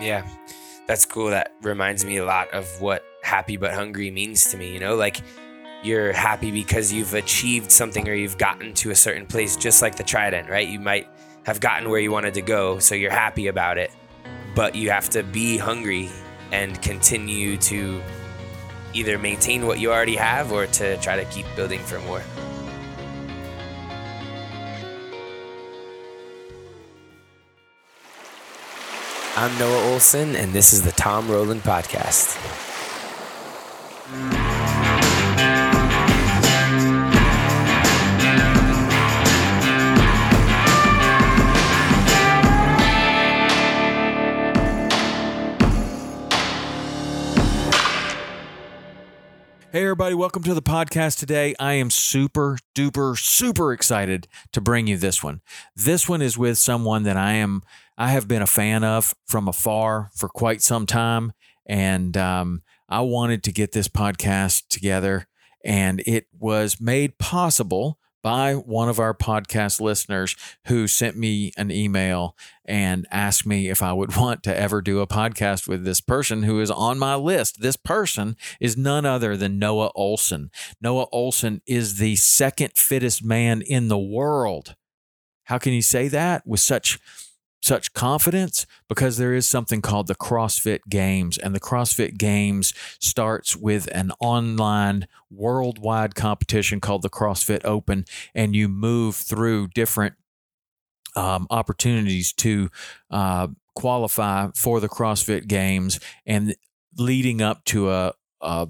Yeah, 0.00 0.26
that's 0.86 1.04
cool. 1.04 1.30
That 1.30 1.52
reminds 1.62 2.04
me 2.04 2.16
a 2.16 2.24
lot 2.24 2.50
of 2.52 2.80
what 2.80 3.04
happy 3.22 3.56
but 3.56 3.74
hungry 3.74 4.10
means 4.10 4.50
to 4.50 4.56
me. 4.56 4.72
You 4.72 4.80
know, 4.80 4.96
like 4.96 5.20
you're 5.82 6.12
happy 6.12 6.50
because 6.50 6.92
you've 6.92 7.14
achieved 7.14 7.70
something 7.70 8.08
or 8.08 8.14
you've 8.14 8.38
gotten 8.38 8.74
to 8.74 8.90
a 8.90 8.94
certain 8.94 9.26
place, 9.26 9.56
just 9.56 9.82
like 9.82 9.96
the 9.96 10.02
Trident, 10.02 10.48
right? 10.48 10.68
You 10.68 10.80
might 10.80 11.08
have 11.44 11.60
gotten 11.60 11.88
where 11.88 12.00
you 12.00 12.10
wanted 12.10 12.34
to 12.34 12.42
go, 12.42 12.78
so 12.78 12.94
you're 12.94 13.10
happy 13.10 13.46
about 13.46 13.78
it, 13.78 13.90
but 14.54 14.74
you 14.74 14.90
have 14.90 15.08
to 15.10 15.22
be 15.22 15.56
hungry 15.56 16.10
and 16.52 16.80
continue 16.82 17.56
to 17.56 18.02
either 18.92 19.18
maintain 19.18 19.66
what 19.66 19.78
you 19.78 19.90
already 19.92 20.16
have 20.16 20.52
or 20.52 20.66
to 20.66 20.96
try 20.98 21.16
to 21.16 21.24
keep 21.26 21.46
building 21.56 21.80
for 21.80 22.00
more. 22.00 22.22
I'm 29.36 29.56
Noah 29.58 29.94
Ohlsen, 29.94 30.34
and 30.34 30.52
this 30.52 30.72
is 30.72 30.82
the 30.82 30.90
Tom 30.90 31.30
Rowland 31.30 31.62
Podcast. 31.62 32.36
Hey, 49.72 49.82
everybody, 49.82 50.16
welcome 50.16 50.42
to 50.42 50.54
the 50.54 50.60
podcast 50.60 51.20
today. 51.20 51.54
I 51.60 51.74
am 51.74 51.90
super 51.90 52.58
duper, 52.74 53.16
super 53.16 53.72
excited 53.72 54.26
to 54.50 54.60
bring 54.60 54.88
you 54.88 54.96
this 54.96 55.22
one. 55.22 55.42
This 55.76 56.08
one 56.08 56.20
is 56.20 56.36
with 56.36 56.58
someone 56.58 57.04
that 57.04 57.16
I 57.16 57.34
am, 57.34 57.62
I 58.00 58.12
have 58.12 58.26
been 58.26 58.40
a 58.40 58.46
fan 58.46 58.82
of 58.82 59.14
from 59.26 59.46
afar 59.46 60.08
for 60.16 60.30
quite 60.30 60.62
some 60.62 60.86
time. 60.86 61.34
And 61.66 62.16
um, 62.16 62.62
I 62.88 63.02
wanted 63.02 63.44
to 63.44 63.52
get 63.52 63.72
this 63.72 63.88
podcast 63.88 64.68
together, 64.68 65.28
and 65.62 66.02
it 66.06 66.26
was 66.32 66.80
made 66.80 67.18
possible 67.18 67.98
by 68.22 68.54
one 68.54 68.88
of 68.88 68.98
our 68.98 69.12
podcast 69.12 69.82
listeners 69.82 70.34
who 70.66 70.86
sent 70.86 71.18
me 71.18 71.52
an 71.58 71.70
email 71.70 72.38
and 72.64 73.06
asked 73.10 73.44
me 73.44 73.68
if 73.68 73.82
I 73.82 73.92
would 73.92 74.16
want 74.16 74.42
to 74.44 74.58
ever 74.58 74.80
do 74.80 75.00
a 75.00 75.06
podcast 75.06 75.68
with 75.68 75.84
this 75.84 76.00
person 76.00 76.44
who 76.44 76.58
is 76.58 76.70
on 76.70 76.98
my 76.98 77.16
list. 77.16 77.60
This 77.60 77.76
person 77.76 78.34
is 78.60 78.78
none 78.78 79.04
other 79.04 79.36
than 79.36 79.58
Noah 79.58 79.92
Ohlsen. 79.94 80.48
Noah 80.80 81.10
Ohlsen 81.12 81.60
is 81.66 81.98
the 81.98 82.16
second 82.16 82.72
fittest 82.76 83.22
man 83.22 83.60
in 83.60 83.88
the 83.88 83.98
world. 83.98 84.74
How 85.44 85.58
can 85.58 85.74
you 85.74 85.82
say 85.82 86.08
that 86.08 86.46
with 86.46 86.60
such 86.60 86.98
such 87.60 87.92
confidence 87.92 88.66
because 88.88 89.18
there 89.18 89.34
is 89.34 89.46
something 89.46 89.82
called 89.82 90.06
the 90.06 90.14
CrossFit 90.14 90.80
Games, 90.88 91.38
and 91.38 91.54
the 91.54 91.60
CrossFit 91.60 92.16
Games 92.16 92.72
starts 92.98 93.56
with 93.56 93.88
an 93.94 94.12
online 94.18 95.06
worldwide 95.30 96.14
competition 96.14 96.80
called 96.80 97.02
the 97.02 97.10
CrossFit 97.10 97.64
Open, 97.64 98.04
and 98.34 98.56
you 98.56 98.68
move 98.68 99.14
through 99.14 99.68
different 99.68 100.14
um, 101.16 101.46
opportunities 101.50 102.32
to 102.32 102.70
uh, 103.10 103.48
qualify 103.74 104.48
for 104.54 104.80
the 104.80 104.88
CrossFit 104.88 105.46
Games, 105.46 106.00
and 106.24 106.54
leading 106.96 107.42
up 107.42 107.64
to 107.64 107.90
a, 107.90 108.12
a, 108.40 108.68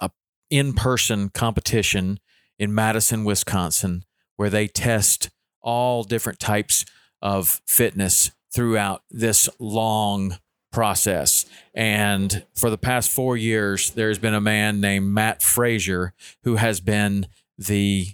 a 0.00 0.10
in 0.50 0.72
person 0.72 1.28
competition 1.28 2.18
in 2.58 2.74
Madison, 2.74 3.24
Wisconsin, 3.24 4.04
where 4.36 4.50
they 4.50 4.66
test 4.66 5.30
all 5.60 6.04
different 6.04 6.38
types 6.38 6.84
of 7.22 7.60
fitness 7.66 8.30
throughout 8.52 9.02
this 9.10 9.48
long 9.58 10.38
process. 10.72 11.46
And 11.74 12.44
for 12.54 12.70
the 12.70 12.78
past 12.78 13.10
four 13.10 13.36
years, 13.36 13.90
there's 13.90 14.18
been 14.18 14.34
a 14.34 14.40
man 14.40 14.80
named 14.80 15.06
Mat 15.06 15.42
Fraser 15.42 16.12
who 16.44 16.56
has 16.56 16.80
been 16.80 17.26
the 17.58 18.08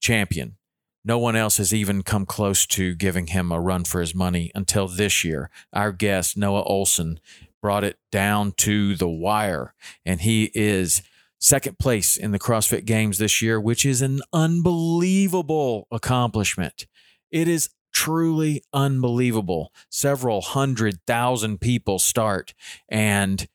champion. 0.00 0.56
No 1.04 1.18
one 1.18 1.36
else 1.36 1.58
has 1.58 1.74
even 1.74 2.02
come 2.02 2.24
close 2.24 2.66
to 2.66 2.94
giving 2.94 3.26
him 3.26 3.52
a 3.52 3.60
run 3.60 3.84
for 3.84 4.00
his 4.00 4.14
money 4.14 4.50
until 4.54 4.88
this 4.88 5.22
year. 5.22 5.50
Our 5.72 5.92
guest, 5.92 6.36
Noah 6.36 6.64
Ohlsen, 6.64 7.18
brought 7.60 7.84
it 7.84 7.98
down 8.10 8.52
to 8.52 8.94
the 8.94 9.08
wire, 9.08 9.74
and 10.04 10.20
he 10.20 10.50
is 10.54 11.02
second 11.40 11.78
place 11.78 12.16
in 12.16 12.30
the 12.30 12.38
CrossFit 12.38 12.84
Games 12.84 13.18
this 13.18 13.42
year, 13.42 13.60
which 13.60 13.84
is 13.84 14.00
an 14.00 14.20
unbelievable 14.32 15.86
accomplishment. 15.90 16.86
It 17.30 17.48
is 17.48 17.70
truly 17.94 18.62
unbelievable. 18.74 19.72
Several 19.88 20.42
hundred 20.42 20.98
thousand 21.06 21.60
people 21.62 21.98
start, 21.98 22.52
and 22.88 23.48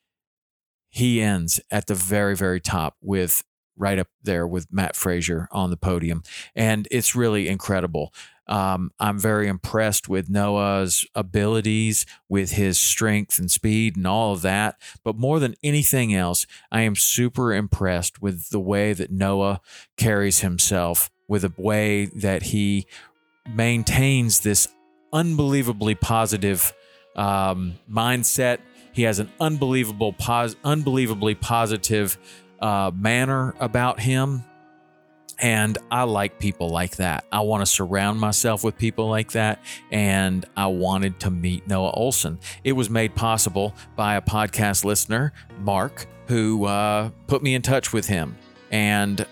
he 0.88 1.20
ends 1.20 1.60
at 1.70 1.86
the 1.86 1.94
very, 1.94 2.34
very 2.34 2.60
top 2.60 2.96
with 3.00 3.44
right 3.76 3.98
up 3.98 4.08
there 4.22 4.46
with 4.46 4.72
Mat 4.72 4.96
Fraser 4.96 5.48
on 5.52 5.70
the 5.70 5.76
podium. 5.76 6.22
And 6.54 6.88
it's 6.90 7.14
really 7.14 7.48
incredible. 7.48 8.12
Um, 8.46 8.90
I'm 8.98 9.18
very 9.18 9.46
impressed 9.46 10.08
with 10.08 10.28
Noah's 10.28 11.06
abilities, 11.14 12.04
with 12.28 12.52
his 12.52 12.78
strength 12.78 13.38
and 13.38 13.48
speed 13.50 13.96
and 13.96 14.06
all 14.06 14.32
of 14.32 14.42
that. 14.42 14.76
But 15.04 15.16
more 15.16 15.38
than 15.38 15.54
anything 15.62 16.12
else, 16.12 16.46
I 16.72 16.82
am 16.82 16.96
super 16.96 17.54
impressed 17.54 18.20
with 18.20 18.50
the 18.50 18.60
way 18.60 18.92
that 18.92 19.12
Noah 19.12 19.60
carries 19.96 20.40
himself, 20.40 21.10
with 21.28 21.42
the 21.42 21.52
way 21.56 22.06
that 22.06 22.44
he 22.44 22.86
maintains 23.48 24.40
this 24.40 24.68
unbelievably 25.12 25.96
positive 25.96 26.72
um, 27.16 27.78
mindset. 27.90 28.58
He 28.92 29.02
has 29.02 29.18
an 29.18 29.30
unbelievable, 29.40 30.12
pos- 30.12 30.56
unbelievably 30.64 31.36
positive 31.36 32.18
uh, 32.60 32.90
manner 32.94 33.54
about 33.60 34.00
him. 34.00 34.44
And 35.38 35.78
I 35.90 36.02
like 36.02 36.38
people 36.38 36.68
like 36.68 36.96
that. 36.96 37.24
I 37.32 37.40
want 37.40 37.62
to 37.62 37.66
surround 37.66 38.20
myself 38.20 38.62
with 38.62 38.76
people 38.76 39.08
like 39.08 39.32
that. 39.32 39.58
And 39.90 40.44
I 40.54 40.66
wanted 40.66 41.18
to 41.20 41.30
meet 41.30 41.66
Noah 41.66 41.92
Ohlsen. 41.92 42.38
It 42.62 42.72
was 42.72 42.90
made 42.90 43.14
possible 43.14 43.74
by 43.96 44.16
a 44.16 44.20
podcast 44.20 44.84
listener, 44.84 45.32
Mark, 45.60 46.06
who 46.26 46.66
uh, 46.66 47.08
put 47.26 47.42
me 47.42 47.54
in 47.54 47.62
touch 47.62 47.90
with 47.90 48.06
him. 48.06 48.36
And 48.70 49.24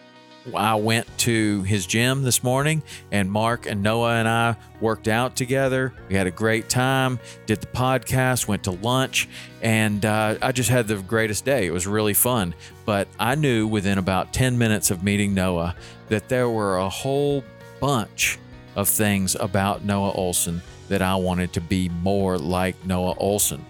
I 0.54 0.76
went 0.76 1.06
to 1.18 1.62
his 1.62 1.86
gym 1.86 2.22
this 2.22 2.42
morning, 2.42 2.82
and 3.10 3.30
Mark 3.30 3.66
and 3.66 3.82
Noah 3.82 4.14
and 4.14 4.28
I 4.28 4.56
worked 4.80 5.08
out 5.08 5.36
together. 5.36 5.92
We 6.08 6.14
had 6.14 6.26
a 6.26 6.30
great 6.30 6.68
time, 6.68 7.18
did 7.46 7.60
the 7.60 7.66
podcast, 7.66 8.48
went 8.48 8.64
to 8.64 8.70
lunch, 8.70 9.28
and 9.62 10.04
uh, 10.04 10.36
I 10.40 10.52
just 10.52 10.70
had 10.70 10.88
the 10.88 10.96
greatest 10.96 11.44
day. 11.44 11.66
It 11.66 11.72
was 11.72 11.86
really 11.86 12.14
fun. 12.14 12.54
But 12.84 13.08
I 13.18 13.34
knew 13.34 13.66
within 13.66 13.98
about 13.98 14.32
10 14.32 14.56
minutes 14.56 14.90
of 14.90 15.02
meeting 15.02 15.34
Noah 15.34 15.74
that 16.08 16.28
there 16.28 16.48
were 16.48 16.78
a 16.78 16.88
whole 16.88 17.44
bunch 17.80 18.38
of 18.76 18.88
things 18.88 19.34
about 19.34 19.84
Noah 19.84 20.12
Ohlsen 20.12 20.60
that 20.88 21.02
I 21.02 21.16
wanted 21.16 21.52
to 21.54 21.60
be 21.60 21.88
more 21.88 22.38
like 22.38 22.82
Noah 22.86 23.16
Ohlsen. 23.16 23.60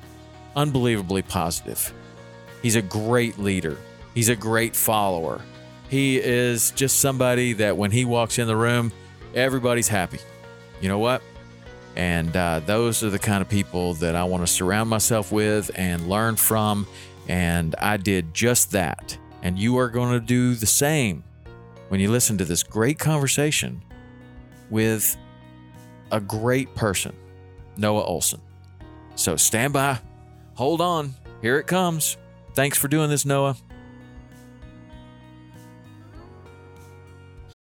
Unbelievably 0.55 1.23
positive. 1.23 1.93
He's 2.63 2.77
a 2.77 2.83
great 2.83 3.39
leader, 3.39 3.77
he's 4.15 4.29
a 4.29 4.37
great 4.37 4.77
follower. 4.77 5.41
He 5.89 6.19
is 6.19 6.71
just 6.73 6.99
somebody 6.99 7.55
that 7.55 7.77
when 7.77 7.91
he 7.91 8.05
walks 8.05 8.39
in 8.39 8.47
the 8.47 8.57
room, 8.57 8.93
everybody's 9.35 9.89
happy. 9.89 10.19
You 10.81 10.89
know 10.89 10.99
what? 10.99 11.23
And 11.97 12.37
uh, 12.37 12.61
those 12.65 13.03
are 13.03 13.11
the 13.11 13.19
kind 13.19 13.43
of 13.43 13.49
people 13.49 13.95
that 13.95 14.15
I 14.15 14.25
want 14.25 14.47
to 14.47 14.47
surround 14.47 14.89
myself 14.89 15.33
with 15.33 15.71
and 15.75 16.09
learn 16.09 16.37
from. 16.37 16.87
And 17.27 17.75
I 17.79 17.97
did 17.97 18.35
just 18.35 18.73
that. 18.73 19.19
And 19.43 19.59
you 19.59 19.79
are 19.79 19.89
going 19.89 20.13
to 20.13 20.25
do 20.25 20.55
the 20.55 20.67
same 20.67 21.25
when 21.89 22.01
you 22.01 22.11
listen 22.11 22.39
to 22.39 22.45
this 22.45 22.63
great 22.63 22.99
conversation 22.99 23.83
with 24.71 25.17
a 26.13 26.21
great 26.21 26.75
person, 26.75 27.15
Noah 27.77 28.05
Ohlsen. 28.05 28.41
So 29.15 29.37
stand 29.37 29.73
by, 29.73 29.99
hold 30.55 30.81
on, 30.81 31.15
here 31.43 31.59
it 31.59 31.67
comes. 31.67 32.17
Thanks 32.55 32.79
for 32.79 32.89
doing 32.89 33.11
this, 33.11 33.25
Noah. 33.25 33.57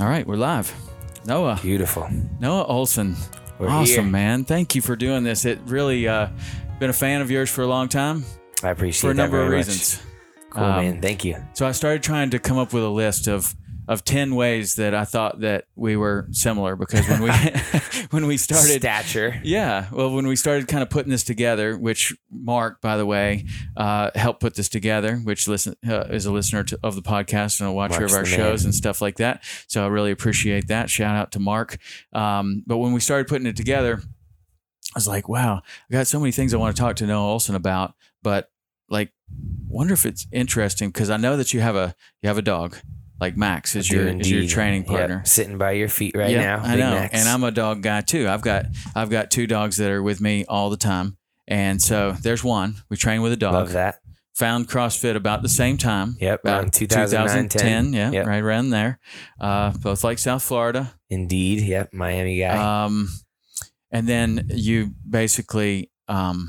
All 0.00 0.06
right, 0.08 0.26
we're 0.26 0.36
live. 0.36 0.72
Noah. 1.26 1.58
Beautiful. 1.62 2.08
Noah 2.40 2.66
Ohlsen. 2.66 3.16
We're 3.58 3.68
awesome, 3.68 4.04
here. 4.04 4.12
man. 4.12 4.44
Thank 4.44 4.74
you 4.74 4.82
for 4.82 4.96
doing 4.96 5.22
this. 5.22 5.44
It 5.44 5.60
really 5.66 6.08
uh 6.08 6.28
been 6.80 6.90
a 6.90 6.94
fan 6.94 7.20
of 7.20 7.30
yours 7.30 7.48
for 7.48 7.62
a 7.62 7.66
long 7.66 7.88
time 7.88 8.24
I 8.64 8.70
appreciate 8.70 9.00
for 9.02 9.10
a 9.12 9.14
that 9.14 9.22
number 9.22 9.40
of 9.40 9.46
very 9.48 9.58
much. 9.58 9.68
reasons. 9.68 10.02
Cool, 10.50 10.64
Um, 10.64 10.84
man. 10.84 11.00
Thank 11.00 11.24
you. 11.24 11.36
So 11.54 11.66
I 11.66 11.72
started 11.72 12.02
trying 12.02 12.30
to 12.30 12.38
come 12.40 12.58
up 12.58 12.72
with 12.72 12.82
a 12.82 12.88
list 12.88 13.28
of 13.28 13.54
of 13.88 14.04
10 14.04 14.34
ways 14.34 14.74
that 14.76 14.94
I 14.94 15.04
thought 15.04 15.40
that 15.40 15.66
we 15.74 15.96
were 15.96 16.28
similar 16.30 16.76
because 16.76 17.08
when 17.08 17.22
we 17.22 17.30
when 18.10 18.26
we 18.26 18.36
started 18.36 18.82
Stature. 18.82 19.40
yeah, 19.42 19.86
well, 19.90 20.14
when 20.14 20.26
we 20.26 20.36
started 20.36 20.68
kind 20.68 20.82
of 20.82 20.90
putting 20.90 21.10
this 21.10 21.24
together, 21.24 21.76
which 21.76 22.14
Mark, 22.30 22.80
by 22.80 22.96
the 22.96 23.06
way, 23.06 23.46
uh, 23.76 24.10
helped 24.14 24.40
put 24.40 24.54
this 24.54 24.68
together, 24.68 25.16
which 25.16 25.48
listen 25.48 25.74
uh, 25.86 26.04
is 26.10 26.26
a 26.26 26.32
listener 26.32 26.62
to, 26.64 26.78
of 26.82 26.94
the 26.94 27.02
podcast 27.02 27.60
and 27.60 27.68
a 27.68 27.72
watcher 27.72 28.04
of 28.04 28.12
our 28.12 28.24
shows 28.24 28.62
man. 28.62 28.68
and 28.68 28.74
stuff 28.74 29.00
like 29.02 29.16
that. 29.16 29.42
So 29.66 29.84
I 29.84 29.88
really 29.88 30.10
appreciate 30.10 30.68
that. 30.68 30.88
Shout 30.88 31.16
out 31.16 31.32
to 31.32 31.40
Mark. 31.40 31.78
Um, 32.12 32.62
but 32.66 32.78
when 32.78 32.92
we 32.92 33.00
started 33.00 33.26
putting 33.26 33.46
it 33.46 33.56
together, 33.56 34.00
I 34.94 34.96
was 34.96 35.08
like, 35.08 35.28
wow, 35.28 35.62
I 35.90 35.92
got 35.92 36.06
so 36.06 36.20
many 36.20 36.32
things 36.32 36.52
I 36.52 36.58
want 36.58 36.76
to 36.76 36.80
talk 36.80 36.96
to 36.96 37.06
Noah 37.06 37.36
Ohlsen 37.36 37.54
about, 37.54 37.94
but 38.22 38.50
like, 38.88 39.10
wonder 39.66 39.94
if 39.94 40.04
it's 40.04 40.26
interesting 40.32 40.90
because 40.90 41.08
I 41.08 41.16
know 41.16 41.36
that 41.36 41.54
you 41.54 41.60
have 41.60 41.76
a 41.76 41.94
you 42.20 42.28
have 42.28 42.36
a 42.36 42.42
dog, 42.42 42.76
like 43.22 43.36
Max 43.36 43.76
is 43.76 43.88
your 43.90 44.08
is 44.08 44.28
your 44.30 44.46
training 44.48 44.82
Yep, 44.82 44.88
partner. 44.90 45.22
Sitting 45.24 45.56
by 45.56 45.72
your 45.72 45.88
feet 45.88 46.16
right 46.16 46.30
Yeah, 46.30 46.56
now. 46.56 46.64
I 46.64 46.70
Big 46.72 46.78
know, 46.80 46.90
Max. 46.90 47.14
and 47.14 47.28
I'm 47.28 47.44
a 47.44 47.52
dog 47.52 47.80
guy 47.82 48.00
too. 48.00 48.28
I've 48.28 48.42
got 48.42 48.66
I've 48.96 49.10
got 49.10 49.30
two 49.30 49.46
dogs 49.46 49.76
that 49.76 49.90
are 49.90 50.02
with 50.02 50.20
me 50.20 50.44
all 50.46 50.68
the 50.70 50.76
time, 50.76 51.16
and 51.46 51.80
so 51.80 52.12
there's 52.20 52.42
one. 52.42 52.74
We 52.90 52.96
train 52.96 53.22
with 53.22 53.32
a 53.32 53.36
dog. 53.36 53.54
Love 53.54 53.72
that. 53.72 54.00
Found 54.36 54.66
CrossFit 54.68 55.14
about 55.14 55.42
the 55.42 55.48
same 55.48 55.76
time. 55.76 56.16
Yep, 56.18 56.40
about 56.42 56.60
around 56.62 56.72
2009, 56.72 57.48
10. 57.48 57.92
Yeah, 57.92 58.10
Yep. 58.10 58.26
right 58.26 58.42
around 58.42 58.70
there. 58.70 58.98
Uh, 59.38 59.70
both 59.72 60.02
like 60.02 60.18
South 60.18 60.42
Florida. 60.42 60.94
Indeed. 61.10 61.60
Yep. 61.60 61.92
Miami 61.92 62.38
guy. 62.40 62.84
Um, 62.84 63.08
and 63.90 64.08
then 64.08 64.48
you 64.52 64.92
basically 65.08 65.90
um, 66.08 66.48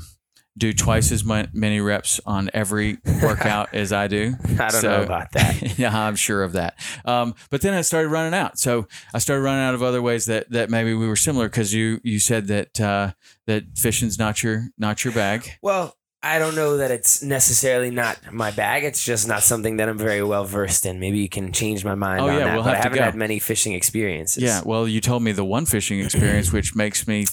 do 0.56 0.72
twice 0.72 1.10
as 1.10 1.24
many 1.24 1.80
reps 1.80 2.20
on 2.26 2.50
every 2.54 2.98
workout 3.22 3.70
as 3.74 3.92
I 3.92 4.06
do. 4.06 4.34
I 4.58 4.68
don't 4.70 4.82
know 4.82 5.02
about 5.02 5.32
that. 5.32 5.78
yeah, 5.78 5.96
I'm 5.96 6.16
sure 6.16 6.42
of 6.42 6.52
that. 6.52 6.78
Um, 7.04 7.34
but 7.50 7.60
then 7.60 7.74
I 7.74 7.80
started 7.80 8.08
running 8.08 8.34
out. 8.34 8.58
So 8.58 8.86
I 9.12 9.18
started 9.18 9.42
running 9.42 9.64
out 9.64 9.74
of 9.74 9.82
other 9.82 10.00
ways 10.00 10.26
that, 10.26 10.50
that 10.50 10.70
maybe 10.70 10.94
we 10.94 11.08
were 11.08 11.16
similar 11.16 11.48
because 11.48 11.74
you 11.74 12.00
you 12.04 12.18
said 12.18 12.46
that 12.48 12.80
uh, 12.80 13.12
that 13.46 13.64
fishing's 13.76 14.18
not 14.18 14.42
your 14.42 14.68
not 14.78 15.04
your 15.04 15.12
bag. 15.12 15.58
Well, 15.60 15.96
I 16.24 16.38
don't 16.38 16.54
know 16.54 16.78
that 16.78 16.90
it's 16.90 17.22
necessarily 17.22 17.90
not 17.90 18.18
my 18.32 18.50
bag. 18.50 18.82
It's 18.84 19.04
just 19.04 19.28
not 19.28 19.42
something 19.42 19.76
that 19.76 19.88
I'm 19.88 19.98
very 19.98 20.22
well 20.22 20.44
versed 20.44 20.86
in. 20.86 20.98
Maybe 20.98 21.18
you 21.18 21.28
can 21.28 21.52
change 21.52 21.84
my 21.84 21.94
mind 21.94 22.20
Oh, 22.22 22.28
on 22.28 22.38
yeah, 22.38 22.44
that. 22.44 22.54
we'll 22.54 22.64
but 22.64 22.74
I 22.74 22.78
haven't 22.78 22.98
go. 22.98 23.04
had 23.04 23.14
many 23.14 23.38
fishing 23.38 23.74
experiences. 23.74 24.42
Yeah, 24.42 24.62
well, 24.64 24.88
you 24.88 25.00
told 25.00 25.22
me 25.22 25.32
the 25.32 25.44
one 25.44 25.66
fishing 25.66 26.00
experience, 26.00 26.50
which 26.52 26.74
makes 26.74 27.06
me 27.06 27.26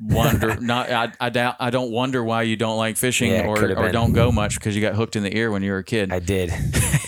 wonder. 0.00 0.56
Not, 0.60 0.90
I, 0.90 1.12
I 1.20 1.30
doubt. 1.30 1.56
I 1.60 1.70
don't 1.70 1.90
wonder 1.90 2.22
why 2.22 2.42
you 2.42 2.56
don't 2.56 2.76
like 2.76 2.96
fishing 2.96 3.30
Yeah, 3.30 3.46
or, 3.46 3.64
or 3.76 3.90
don't 3.90 4.12
go 4.12 4.30
much 4.30 4.56
because 4.56 4.74
you 4.76 4.82
got 4.82 4.94
hooked 4.94 5.16
in 5.16 5.22
the 5.22 5.34
ear 5.36 5.50
when 5.50 5.62
you 5.62 5.72
were 5.72 5.78
a 5.78 5.84
kid. 5.84 6.12
I 6.12 6.18
did. 6.18 6.52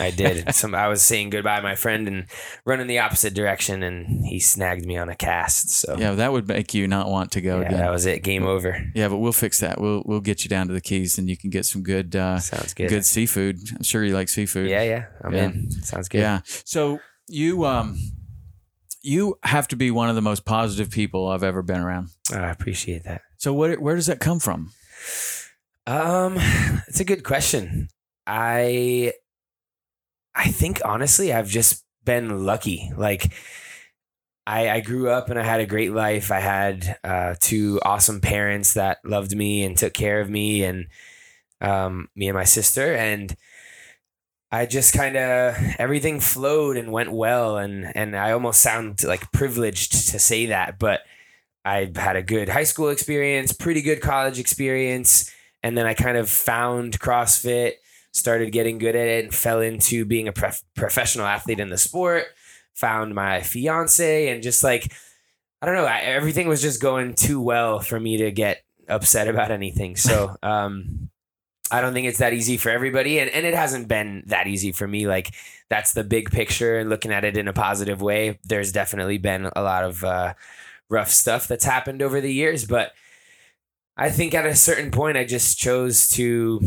I 0.01 0.11
did. 0.11 0.55
Some 0.55 0.75
I 0.75 0.89
was 0.89 1.03
saying 1.03 1.31
goodbye 1.31 1.57
to 1.57 1.63
my 1.63 1.75
friend 1.75 2.09
and 2.09 2.25
running 2.65 2.87
the 2.87 3.01
opposite 3.01 3.35
direction, 3.35 3.83
and 3.83 4.25
he 4.25 4.41
snagged 4.41 4.87
me 4.87 4.97
on 4.97 5.09
a 5.09 5.15
cast. 5.17 5.71
So 5.71 5.97
yeah, 5.99 6.13
that 6.13 6.33
would 6.33 6.49
make 6.49 6.73
you 6.75 6.87
not 6.89 7.09
want 7.11 7.33
to 7.33 7.41
go 7.41 7.61
yeah, 7.61 7.67
again. 7.67 7.79
that 7.81 7.91
was 7.91 8.07
it. 8.07 8.23
Game 8.23 8.45
over. 8.47 8.83
Yeah, 8.95 9.09
but 9.09 9.19
we'll 9.19 9.33
fix 9.33 9.61
that. 9.61 9.81
We'll 9.81 10.03
we'll 10.07 10.21
get 10.21 10.45
you 10.45 10.49
down 10.49 10.69
to 10.69 10.73
the 10.73 10.81
Keys 10.81 11.18
and 11.19 11.29
you 11.29 11.37
can 11.37 11.51
get 11.51 11.67
some 11.67 11.83
good 11.83 12.15
uh, 12.17 12.39
Sounds 12.39 12.75
good. 12.75 12.89
good 12.89 13.05
seafood. 13.05 13.59
I'm 13.75 13.83
sure 13.83 14.05
you 14.05 14.15
like 14.15 14.29
seafood. 14.29 14.69
Yeah, 14.71 14.83
yeah. 14.83 15.07
I'm 15.23 15.35
Yeah. 15.35 15.45
in. 15.45 15.71
Sounds 15.71 16.09
good. 16.09 16.21
Yeah. 16.21 16.41
So 16.47 17.01
you 17.29 17.65
um 17.67 17.99
you 19.03 19.39
have 19.45 19.69
to 19.69 19.77
be 19.77 19.91
one 19.91 20.09
of 20.09 20.15
the 20.17 20.23
most 20.23 20.45
positive 20.45 20.91
people 20.91 21.29
I've 21.29 21.43
ever 21.45 21.63
been 21.63 21.81
around. 21.81 22.09
Oh, 22.33 22.39
I 22.39 22.51
appreciate 22.51 23.05
that. 23.05 23.23
So 23.37 23.53
what 23.53 23.79
where 23.81 23.95
does 23.97 24.07
that 24.07 24.21
come 24.21 24.41
from? 24.41 24.71
Um, 25.87 26.37
it's 26.89 27.01
a 27.01 27.05
good 27.05 27.25
question. 27.25 27.89
I 28.27 29.13
I 30.35 30.49
think 30.49 30.81
honestly, 30.85 31.33
I've 31.33 31.49
just 31.49 31.85
been 32.05 32.45
lucky. 32.45 32.93
Like 32.97 33.33
I, 34.49 34.71
I 34.71 34.81
grew 34.81 35.11
up 35.11 35.29
and 35.29 35.39
I 35.39 35.45
had 35.45 35.61
a 35.61 35.67
great 35.67 35.93
life. 35.93 36.33
I 36.33 36.41
had 36.41 36.97
uh, 37.05 37.35
two 37.39 37.81
awesome 37.85 38.23
parents 38.23 38.75
that 38.75 38.99
loved 39.05 39.37
me 39.37 39.63
and 39.63 39.77
took 39.77 39.93
care 39.93 40.23
of 40.23 40.31
me 40.31 40.65
and 40.65 40.87
um, 41.61 42.09
me 42.17 42.29
and 42.29 42.37
my 42.37 42.45
sister. 42.45 42.95
And 42.95 43.37
I 44.51 44.65
just 44.65 44.95
kind 44.95 45.19
of 45.19 45.55
everything 45.79 46.19
flowed 46.21 46.79
and 46.79 46.91
went 46.91 47.13
well. 47.13 47.59
And 47.59 47.93
and 47.95 48.17
I 48.17 48.33
almost 48.33 48.63
sound 48.63 49.05
like 49.05 49.31
privileged 49.33 49.93
to 50.11 50.19
say 50.19 50.47
that, 50.47 50.79
but 50.79 51.01
I 51.67 51.93
had 51.95 52.17
a 52.17 52.23
good 52.23 52.49
high 52.49 52.65
school 52.65 52.89
experience, 52.89 53.53
pretty 53.53 53.83
good 53.83 54.01
college 54.01 54.39
experience 54.39 55.31
and 55.63 55.77
then 55.77 55.87
I 55.87 55.95
kind 55.95 56.17
of 56.17 56.31
found 56.31 56.99
CrossFit, 57.01 57.75
started 58.13 58.53
getting 58.53 58.79
good 58.79 58.95
at 58.95 59.09
it, 59.09 59.25
and 59.25 59.35
fell 59.35 59.61
into 59.61 60.05
being 60.05 60.29
a 60.29 60.33
prof- 60.33 60.63
professional 60.75 61.27
athlete 61.27 61.61
in 61.61 61.69
the 61.69 61.79
sport. 61.79 62.27
Found 62.79 63.15
my 63.15 63.43
fiance, 63.43 64.29
and 64.29 64.43
just 64.43 64.65
like 64.65 64.93
I 65.61 65.67
don't 65.67 65.75
know, 65.75 65.87
I, 65.87 65.99
everything 66.01 66.49
was 66.49 66.63
just 66.63 66.81
going 66.81 67.15
too 67.15 67.41
well 67.41 67.81
for 67.81 67.99
me 67.99 68.19
to 68.19 68.31
get 68.31 68.63
upset 68.89 69.29
about 69.29 69.51
anything. 69.51 69.97
So 69.97 70.37
um, 70.43 71.11
I 71.71 71.81
don't 71.81 71.93
think 71.93 72.07
it's 72.07 72.19
that 72.19 72.33
easy 72.33 72.57
for 72.57 72.71
everybody, 72.71 73.19
and 73.19 73.31
and 73.31 73.45
it 73.45 73.55
hasn't 73.55 73.89
been 73.89 74.25
that 74.27 74.47
easy 74.47 74.73
for 74.73 74.87
me. 74.87 75.07
Like 75.07 75.35
that's 75.69 75.93
the 75.93 76.05
big 76.05 76.31
picture, 76.31 76.79
and 76.79 76.91
looking 76.91 77.13
at 77.13 77.25
it 77.25 77.37
in 77.37 77.49
a 77.49 77.53
positive 77.53 78.01
way. 78.01 78.39
There's 78.45 78.73
definitely 78.73 79.19
been 79.19 79.51
a 79.55 79.63
lot 79.63 79.85
of 79.85 80.05
uh, 80.05 80.35
rough 80.89 81.11
stuff 81.11 81.49
that's 81.49 81.65
happened 81.65 82.03
over 82.03 82.21
the 82.21 82.33
years, 82.33 82.65
but 82.65 82.93
I 83.97 84.11
think 84.11 84.33
at 84.33 84.47
a 84.47 84.55
certain 84.55 84.93
point, 84.93 85.17
I 85.17 85.25
just 85.25 85.59
chose 85.59 86.09
to 86.11 86.61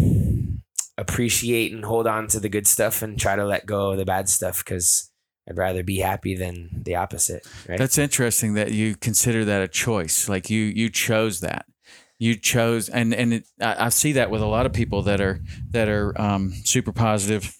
appreciate 0.97 1.71
and 1.71 1.85
hold 1.85 2.05
on 2.05 2.27
to 2.27 2.39
the 2.39 2.49
good 2.49 2.67
stuff 2.67 3.01
and 3.01 3.17
try 3.17 3.37
to 3.37 3.45
let 3.45 3.65
go 3.65 3.91
of 3.91 3.97
the 3.97 4.05
bad 4.05 4.27
stuff 4.27 4.63
because 4.63 5.10
I'd 5.49 5.57
rather 5.57 5.83
be 5.83 5.97
happy 5.97 6.35
than 6.35 6.83
the 6.85 6.95
opposite. 6.95 7.47
Right? 7.67 7.77
That's 7.77 7.97
interesting 7.97 8.53
that 8.53 8.71
you 8.71 8.95
consider 8.95 9.43
that 9.45 9.61
a 9.61 9.67
choice. 9.67 10.29
Like 10.29 10.49
you 10.49 10.63
you 10.63 10.89
chose 10.89 11.39
that. 11.41 11.65
You 12.19 12.35
chose 12.35 12.89
and 12.89 13.13
and 13.13 13.33
it, 13.33 13.47
I, 13.59 13.85
I 13.85 13.89
see 13.89 14.13
that 14.13 14.29
with 14.29 14.41
a 14.41 14.45
lot 14.45 14.65
of 14.65 14.73
people 14.73 15.01
that 15.03 15.19
are 15.19 15.41
that 15.71 15.89
are 15.89 16.19
um, 16.21 16.53
super 16.63 16.91
positive 16.91 17.55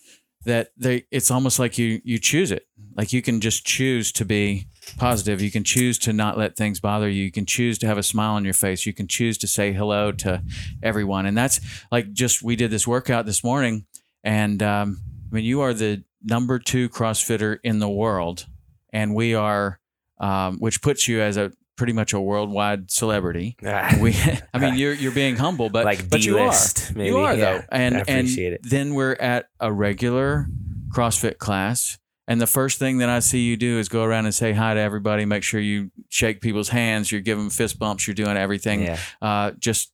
that 0.45 0.69
they 0.77 1.05
it's 1.11 1.31
almost 1.31 1.59
like 1.59 1.77
you 1.77 2.01
you 2.03 2.17
choose 2.17 2.51
it. 2.51 2.67
Like 2.95 3.13
you 3.13 3.21
can 3.21 3.41
just 3.41 3.65
choose 3.65 4.11
to 4.13 4.25
be 4.25 4.67
positive. 4.97 5.41
You 5.41 5.51
can 5.51 5.63
choose 5.63 5.97
to 5.99 6.13
not 6.13 6.37
let 6.37 6.55
things 6.55 6.79
bother 6.79 7.09
you. 7.09 7.23
You 7.23 7.31
can 7.31 7.45
choose 7.45 7.77
to 7.79 7.87
have 7.87 7.97
a 7.97 8.03
smile 8.03 8.33
on 8.33 8.43
your 8.43 8.53
face. 8.53 8.85
You 8.85 8.93
can 8.93 9.07
choose 9.07 9.37
to 9.39 9.47
say 9.47 9.71
hello 9.71 10.11
to 10.13 10.43
everyone. 10.83 11.25
And 11.25 11.37
that's 11.37 11.61
like 11.91 12.11
just 12.11 12.43
we 12.43 12.55
did 12.55 12.71
this 12.71 12.87
workout 12.87 13.25
this 13.25 13.43
morning, 13.43 13.85
and 14.23 14.61
um, 14.61 15.01
I 15.31 15.35
mean 15.35 15.45
you 15.45 15.61
are 15.61 15.73
the 15.73 16.03
number 16.23 16.59
two 16.59 16.89
CrossFitter 16.89 17.57
in 17.63 17.79
the 17.79 17.89
world, 17.89 18.45
and 18.93 19.13
we 19.15 19.33
are, 19.35 19.79
um, 20.19 20.57
which 20.59 20.81
puts 20.81 21.07
you 21.07 21.21
as 21.21 21.37
a 21.37 21.51
pretty 21.77 21.93
much 21.93 22.13
a 22.13 22.19
worldwide 22.21 22.91
celebrity. 22.91 23.55
Ah, 23.65 23.95
We, 23.99 24.15
I 24.53 24.59
mean, 24.59 24.75
you're 24.77 24.93
you're 24.93 25.11
being 25.13 25.35
humble, 25.37 25.69
but 25.69 25.85
like 25.85 26.09
but 26.09 26.23
you 26.23 26.37
are, 26.37 26.53
maybe. 26.95 27.09
you 27.09 27.17
are 27.17 27.33
Yeah, 27.35 27.57
though, 27.59 27.63
and 27.71 28.03
and 28.09 28.27
it. 28.27 28.61
then 28.63 28.93
we're 28.93 29.13
at 29.13 29.47
a 29.59 29.71
regular 29.71 30.47
CrossFit 30.89 31.37
class, 31.37 31.97
and 32.27 32.39
the 32.39 32.47
first 32.47 32.77
thing 32.79 32.99
that 32.99 33.09
I 33.09 33.19
see 33.19 33.39
you 33.41 33.57
do 33.57 33.79
is 33.79 33.89
go 33.89 34.03
around 34.03 34.25
and 34.25 34.35
say 34.35 34.51
hi 34.53 34.73
to 34.75 34.79
everybody. 34.79 35.25
Make 35.25 35.43
sure 35.43 35.59
you 35.59 35.89
shake 36.09 36.41
people's 36.41 36.69
hands. 36.69 37.11
You're 37.11 37.21
giving 37.21 37.49
fist 37.49 37.79
bumps. 37.79 38.05
You're 38.07 38.13
doing 38.13 38.37
everything 38.37 38.83
Yeah. 38.83 38.97
uh, 39.21 39.51
just 39.57 39.91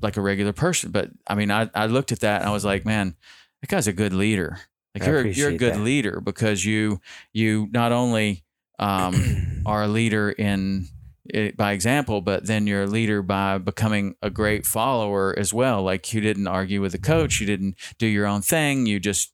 like 0.00 0.16
a 0.16 0.20
regular 0.20 0.52
person. 0.52 0.90
But 0.90 1.10
I 1.26 1.34
mean, 1.34 1.50
I, 1.50 1.68
I 1.74 1.86
looked 1.86 2.12
at 2.12 2.20
that 2.20 2.40
and 2.42 2.48
I 2.48 2.52
was 2.52 2.64
like, 2.64 2.84
man, 2.84 3.14
that 3.60 3.68
guy's 3.68 3.86
a 3.86 3.92
good 3.92 4.12
leader. 4.12 4.58
Like 4.94 5.04
I 5.04 5.10
you're 5.10 5.26
you're 5.26 5.50
a 5.50 5.56
good 5.56 5.74
that. 5.74 5.80
leader 5.80 6.20
because 6.20 6.64
you 6.64 7.00
you 7.32 7.68
not 7.72 7.92
only 7.92 8.44
um, 8.78 9.62
are 9.66 9.84
a 9.84 9.88
leader 9.88 10.30
in 10.30 10.88
it 11.26 11.56
by 11.56 11.72
example, 11.72 12.20
but 12.20 12.46
then 12.46 12.66
you're 12.66 12.82
a 12.82 12.86
leader 12.86 13.22
by 13.22 13.58
becoming 13.58 14.14
a 14.22 14.30
great 14.30 14.66
follower 14.66 15.34
as 15.38 15.54
well. 15.54 15.82
Like 15.82 16.12
you 16.12 16.20
didn't 16.20 16.46
argue 16.46 16.80
with 16.80 16.92
the 16.92 16.98
coach, 16.98 17.40
you 17.40 17.46
didn't 17.46 17.76
do 17.98 18.06
your 18.06 18.26
own 18.26 18.42
thing. 18.42 18.86
You 18.86 19.00
just 19.00 19.32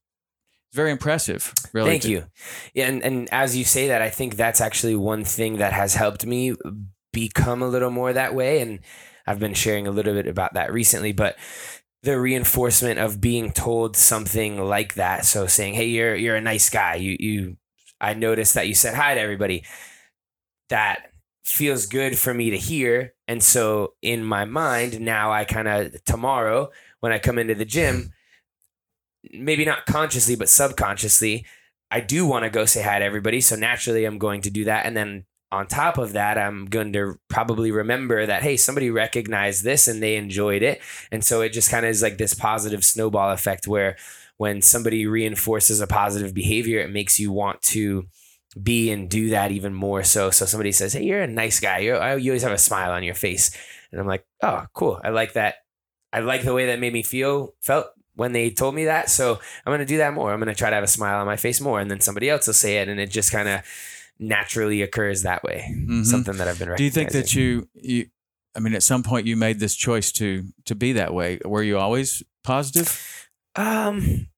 it's 0.70 0.76
very 0.76 0.92
impressive. 0.92 1.52
Really, 1.72 1.90
Thank 1.90 2.04
you. 2.04 2.26
Yeah, 2.74 2.86
and, 2.86 3.02
and 3.02 3.28
as 3.32 3.56
you 3.56 3.64
say 3.64 3.88
that, 3.88 4.02
I 4.02 4.08
think 4.08 4.36
that's 4.36 4.60
actually 4.60 4.94
one 4.94 5.24
thing 5.24 5.56
that 5.56 5.72
has 5.72 5.96
helped 5.96 6.24
me 6.24 6.54
become 7.12 7.60
a 7.60 7.66
little 7.66 7.90
more 7.90 8.12
that 8.12 8.36
way. 8.36 8.60
And 8.60 8.78
I've 9.26 9.40
been 9.40 9.54
sharing 9.54 9.88
a 9.88 9.90
little 9.90 10.14
bit 10.14 10.28
about 10.28 10.54
that 10.54 10.72
recently, 10.72 11.10
but 11.12 11.36
the 12.02 12.18
reinforcement 12.18 12.98
of 12.98 13.20
being 13.20 13.52
told 13.52 13.96
something 13.96 14.62
like 14.62 14.94
that. 14.94 15.24
So 15.24 15.46
saying, 15.46 15.74
Hey, 15.74 15.88
you're 15.88 16.14
you're 16.14 16.36
a 16.36 16.40
nice 16.40 16.70
guy. 16.70 16.94
You 16.96 17.16
you 17.18 17.56
I 18.00 18.14
noticed 18.14 18.54
that 18.54 18.68
you 18.68 18.74
said 18.74 18.94
hi 18.94 19.14
to 19.14 19.20
everybody. 19.20 19.64
That 20.70 21.10
feels 21.44 21.86
good 21.86 22.18
for 22.18 22.32
me 22.32 22.50
to 22.50 22.56
hear. 22.56 23.14
And 23.28 23.42
so 23.42 23.94
in 24.02 24.24
my 24.24 24.44
mind, 24.44 25.00
now 25.00 25.32
I 25.32 25.44
kind 25.44 25.68
of 25.68 26.04
tomorrow 26.04 26.70
when 27.00 27.12
I 27.12 27.18
come 27.18 27.38
into 27.38 27.54
the 27.54 27.64
gym, 27.64 28.12
maybe 29.32 29.64
not 29.64 29.86
consciously, 29.86 30.36
but 30.36 30.48
subconsciously, 30.48 31.44
I 31.90 32.00
do 32.00 32.26
want 32.26 32.44
to 32.44 32.50
go 32.50 32.64
say 32.64 32.82
hi 32.82 32.98
to 33.00 33.04
everybody. 33.04 33.40
So 33.40 33.56
naturally, 33.56 34.04
I'm 34.04 34.18
going 34.18 34.42
to 34.42 34.50
do 34.50 34.64
that. 34.64 34.86
And 34.86 34.96
then 34.96 35.24
on 35.52 35.66
top 35.66 35.98
of 35.98 36.12
that, 36.12 36.38
I'm 36.38 36.66
going 36.66 36.92
to 36.92 37.18
probably 37.28 37.72
remember 37.72 38.24
that, 38.24 38.42
hey, 38.42 38.56
somebody 38.56 38.90
recognized 38.90 39.64
this 39.64 39.88
and 39.88 40.02
they 40.02 40.16
enjoyed 40.16 40.62
it. 40.62 40.80
And 41.10 41.24
so 41.24 41.40
it 41.40 41.50
just 41.50 41.70
kind 41.70 41.84
of 41.84 41.90
is 41.90 42.02
like 42.02 42.18
this 42.18 42.34
positive 42.34 42.84
snowball 42.84 43.30
effect 43.30 43.66
where 43.66 43.96
when 44.36 44.62
somebody 44.62 45.06
reinforces 45.06 45.80
a 45.80 45.86
positive 45.86 46.34
behavior, 46.34 46.80
it 46.80 46.90
makes 46.90 47.18
you 47.18 47.32
want 47.32 47.60
to 47.62 48.06
be 48.60 48.90
and 48.90 49.10
do 49.10 49.30
that 49.30 49.50
even 49.50 49.74
more 49.74 50.02
so. 50.02 50.30
So 50.30 50.46
somebody 50.46 50.72
says, 50.72 50.92
hey, 50.92 51.02
you're 51.02 51.20
a 51.20 51.26
nice 51.26 51.60
guy. 51.60 51.78
You're, 51.78 52.18
you 52.18 52.30
always 52.30 52.42
have 52.42 52.52
a 52.52 52.58
smile 52.58 52.92
on 52.92 53.02
your 53.02 53.14
face. 53.14 53.50
And 53.90 54.00
I'm 54.00 54.06
like, 54.06 54.24
oh, 54.42 54.66
cool. 54.72 55.00
I 55.02 55.10
like 55.10 55.32
that. 55.32 55.56
I 56.12 56.20
like 56.20 56.42
the 56.42 56.54
way 56.54 56.66
that 56.66 56.80
made 56.80 56.92
me 56.92 57.02
feel, 57.02 57.54
felt 57.60 57.86
when 58.14 58.32
they 58.32 58.50
told 58.50 58.74
me 58.74 58.84
that. 58.84 59.10
So 59.10 59.34
I'm 59.34 59.70
going 59.70 59.80
to 59.80 59.84
do 59.84 59.98
that 59.98 60.14
more. 60.14 60.32
I'm 60.32 60.40
going 60.40 60.52
to 60.52 60.58
try 60.58 60.70
to 60.70 60.74
have 60.74 60.84
a 60.84 60.88
smile 60.88 61.20
on 61.20 61.26
my 61.26 61.36
face 61.36 61.60
more. 61.60 61.80
And 61.80 61.90
then 61.90 62.00
somebody 62.00 62.30
else 62.30 62.46
will 62.46 62.54
say 62.54 62.78
it. 62.78 62.88
And 62.88 63.00
it 63.00 63.10
just 63.10 63.32
kind 63.32 63.48
of 63.48 63.62
naturally 64.20 64.82
occurs 64.82 65.22
that 65.22 65.42
way. 65.42 65.74
Mhm. 65.74 66.04
Something 66.04 66.36
that 66.36 66.46
I've 66.46 66.58
been 66.58 66.68
right. 66.68 66.78
Do 66.78 66.84
you 66.84 66.90
think 66.90 67.10
that 67.12 67.34
you 67.34 67.68
you? 67.74 68.06
I 68.54 68.60
mean, 68.60 68.74
at 68.74 68.82
some 68.82 69.02
point 69.02 69.26
you 69.26 69.36
made 69.36 69.58
this 69.58 69.74
choice 69.74 70.12
to 70.12 70.44
to 70.66 70.74
be 70.74 70.92
that 70.92 71.12
way. 71.14 71.40
Were 71.44 71.62
you 71.62 71.78
always 71.78 72.22
positive? 72.44 73.28
Um, 73.56 74.28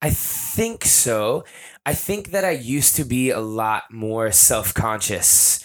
I 0.00 0.10
think 0.10 0.84
so. 0.84 1.44
I 1.86 1.94
think 1.94 2.30
that 2.32 2.44
I 2.44 2.50
used 2.50 2.96
to 2.96 3.04
be 3.04 3.30
a 3.30 3.40
lot 3.40 3.84
more 3.90 4.30
self 4.30 4.74
conscious 4.74 5.64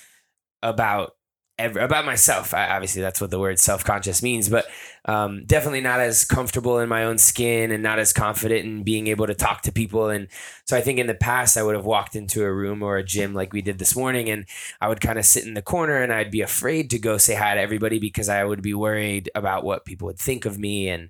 about 0.63 1.16
ever 1.59 1.79
about 1.79 2.05
myself. 2.05 2.53
I, 2.53 2.69
obviously, 2.69 3.01
that's 3.01 3.19
what 3.19 3.31
the 3.31 3.39
word 3.39 3.59
self 3.59 3.83
conscious 3.83 4.21
means, 4.21 4.49
but 4.49 4.67
um, 5.05 5.45
definitely 5.45 5.81
not 5.81 5.99
as 5.99 6.25
comfortable 6.25 6.79
in 6.79 6.89
my 6.89 7.03
own 7.03 7.17
skin 7.17 7.71
and 7.71 7.81
not 7.81 7.99
as 7.99 8.13
confident 8.13 8.65
in 8.65 8.83
being 8.83 9.07
able 9.07 9.27
to 9.27 9.33
talk 9.33 9.61
to 9.63 9.71
people. 9.71 10.09
And 10.09 10.27
so 10.65 10.77
I 10.77 10.81
think 10.81 10.99
in 10.99 11.07
the 11.07 11.15
past, 11.15 11.57
I 11.57 11.63
would 11.63 11.75
have 11.75 11.85
walked 11.85 12.15
into 12.15 12.43
a 12.43 12.53
room 12.53 12.83
or 12.83 12.97
a 12.97 13.03
gym 13.03 13.33
like 13.33 13.53
we 13.53 13.61
did 13.61 13.79
this 13.79 13.95
morning, 13.95 14.29
and 14.29 14.45
I 14.81 14.87
would 14.87 15.01
kind 15.01 15.17
of 15.17 15.25
sit 15.25 15.45
in 15.45 15.53
the 15.53 15.61
corner 15.61 16.01
and 16.01 16.13
I'd 16.13 16.31
be 16.31 16.41
afraid 16.41 16.89
to 16.91 16.99
go 16.99 17.17
say 17.17 17.35
hi 17.35 17.55
to 17.55 17.61
everybody 17.61 17.99
because 17.99 18.29
I 18.29 18.43
would 18.43 18.61
be 18.61 18.73
worried 18.73 19.29
about 19.33 19.63
what 19.63 19.85
people 19.85 20.07
would 20.07 20.19
think 20.19 20.45
of 20.45 20.59
me 20.59 20.89
and 20.89 21.09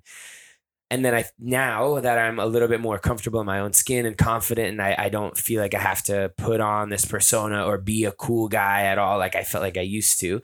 and 0.90 1.04
then 1.04 1.14
I 1.14 1.24
now 1.38 2.00
that 2.00 2.18
I'm 2.18 2.38
a 2.38 2.46
little 2.46 2.68
bit 2.68 2.80
more 2.80 2.98
comfortable 2.98 3.40
in 3.40 3.46
my 3.46 3.60
own 3.60 3.72
skin 3.72 4.06
and 4.06 4.16
confident, 4.16 4.68
and 4.68 4.82
I, 4.82 4.94
I 4.98 5.08
don't 5.08 5.36
feel 5.36 5.60
like 5.60 5.74
I 5.74 5.80
have 5.80 6.02
to 6.04 6.32
put 6.36 6.60
on 6.60 6.88
this 6.88 7.04
persona 7.04 7.64
or 7.64 7.78
be 7.78 8.04
a 8.04 8.12
cool 8.12 8.48
guy 8.48 8.82
at 8.84 8.98
all, 8.98 9.18
like 9.18 9.36
I 9.36 9.44
felt 9.44 9.62
like 9.62 9.76
I 9.76 9.82
used 9.82 10.20
to. 10.20 10.40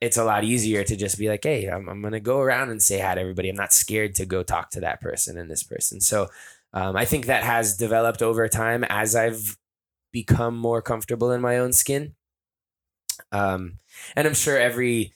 It's 0.00 0.16
a 0.16 0.24
lot 0.24 0.44
easier 0.44 0.84
to 0.84 0.96
just 0.96 1.18
be 1.18 1.28
like, 1.28 1.44
hey, 1.44 1.66
I'm, 1.66 1.88
I'm 1.88 2.02
gonna 2.02 2.20
go 2.20 2.40
around 2.40 2.70
and 2.70 2.82
say 2.82 3.00
hi 3.00 3.14
to 3.14 3.20
everybody. 3.20 3.48
I'm 3.48 3.56
not 3.56 3.72
scared 3.72 4.14
to 4.16 4.26
go 4.26 4.42
talk 4.42 4.70
to 4.70 4.80
that 4.80 5.00
person 5.00 5.38
and 5.38 5.50
this 5.50 5.62
person. 5.62 6.00
So 6.00 6.28
um, 6.72 6.96
I 6.96 7.04
think 7.04 7.26
that 7.26 7.42
has 7.42 7.76
developed 7.76 8.22
over 8.22 8.48
time 8.48 8.84
as 8.84 9.14
I've 9.14 9.56
become 10.12 10.56
more 10.56 10.80
comfortable 10.80 11.32
in 11.32 11.40
my 11.40 11.58
own 11.58 11.72
skin. 11.72 12.14
Um, 13.32 13.78
and 14.14 14.26
I'm 14.26 14.34
sure 14.34 14.58
every 14.58 15.12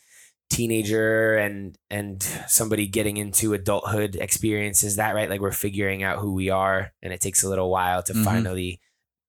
teenager 0.51 1.37
and 1.37 1.79
and 1.91 2.23
somebody 2.49 2.87
getting 2.87 3.17
into 3.17 3.55
adulthood 3.55 4.17
experiences 4.17 4.97
that 4.97 5.15
right 5.15 5.31
like 5.31 5.41
we're 5.41 5.53
figuring 5.53 6.03
out 6.03 6.19
who 6.19 6.35
we 6.35 6.51
are 6.51 6.93
and 7.03 7.13
it 7.13 7.21
takes 7.21 7.43
a 7.43 7.49
little 7.49 7.71
while 7.71 8.03
to 8.03 8.13
Mhm. 8.13 8.25
finally 8.25 8.81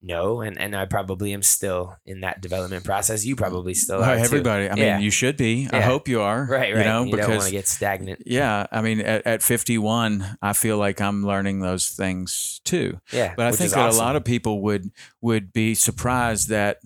know 0.01 0.41
and 0.41 0.59
and 0.59 0.75
I 0.75 0.85
probably 0.85 1.31
am 1.31 1.43
still 1.43 1.95
in 2.07 2.21
that 2.21 2.41
development 2.41 2.83
process 2.83 3.23
you 3.23 3.35
probably 3.35 3.75
still 3.75 3.97
are 3.97 4.01
Right, 4.01 4.17
too. 4.17 4.23
everybody. 4.23 4.67
I 4.67 4.73
mean, 4.73 4.83
Yeah. 4.83 4.97
you 4.99 5.11
should 5.11 5.37
be. 5.37 5.69
I 5.71 5.79
hope 5.81 6.07
you 6.07 6.21
are. 6.21 6.43
right 6.49 6.73
right 6.73 6.79
You 6.79 6.91
know, 6.91 7.03
you 7.03 7.15
don't 7.15 7.29
want 7.29 7.43
to 7.43 7.51
get 7.51 7.67
stagnant 7.67 8.23
yeah, 8.25 8.65
I 8.71 8.81
mean, 8.81 8.99
at, 9.01 9.27
at 9.27 9.43
51, 9.43 10.37
I 10.41 10.53
feel 10.53 10.79
like 10.79 10.99
I'm 10.99 11.23
learning 11.23 11.59
those 11.59 11.87
things 11.89 12.61
too. 12.65 12.99
yeah 13.11 13.35
But 13.37 13.45
I 13.45 13.51
think 13.51 13.69
that 13.73 13.79
awesome. 13.79 14.01
a 14.01 14.03
lot 14.03 14.15
of 14.15 14.23
people 14.25 14.63
would 14.63 14.89
would 15.21 15.53
be 15.53 15.75
surprised 15.75 16.49
that 16.49 16.79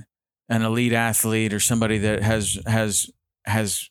an 0.49 0.61
elite 0.61 0.91
athlete 0.93 1.53
or 1.53 1.61
somebody 1.61 1.97
that 1.99 2.21
has 2.21 2.59
has 2.67 3.09
has 3.45 3.89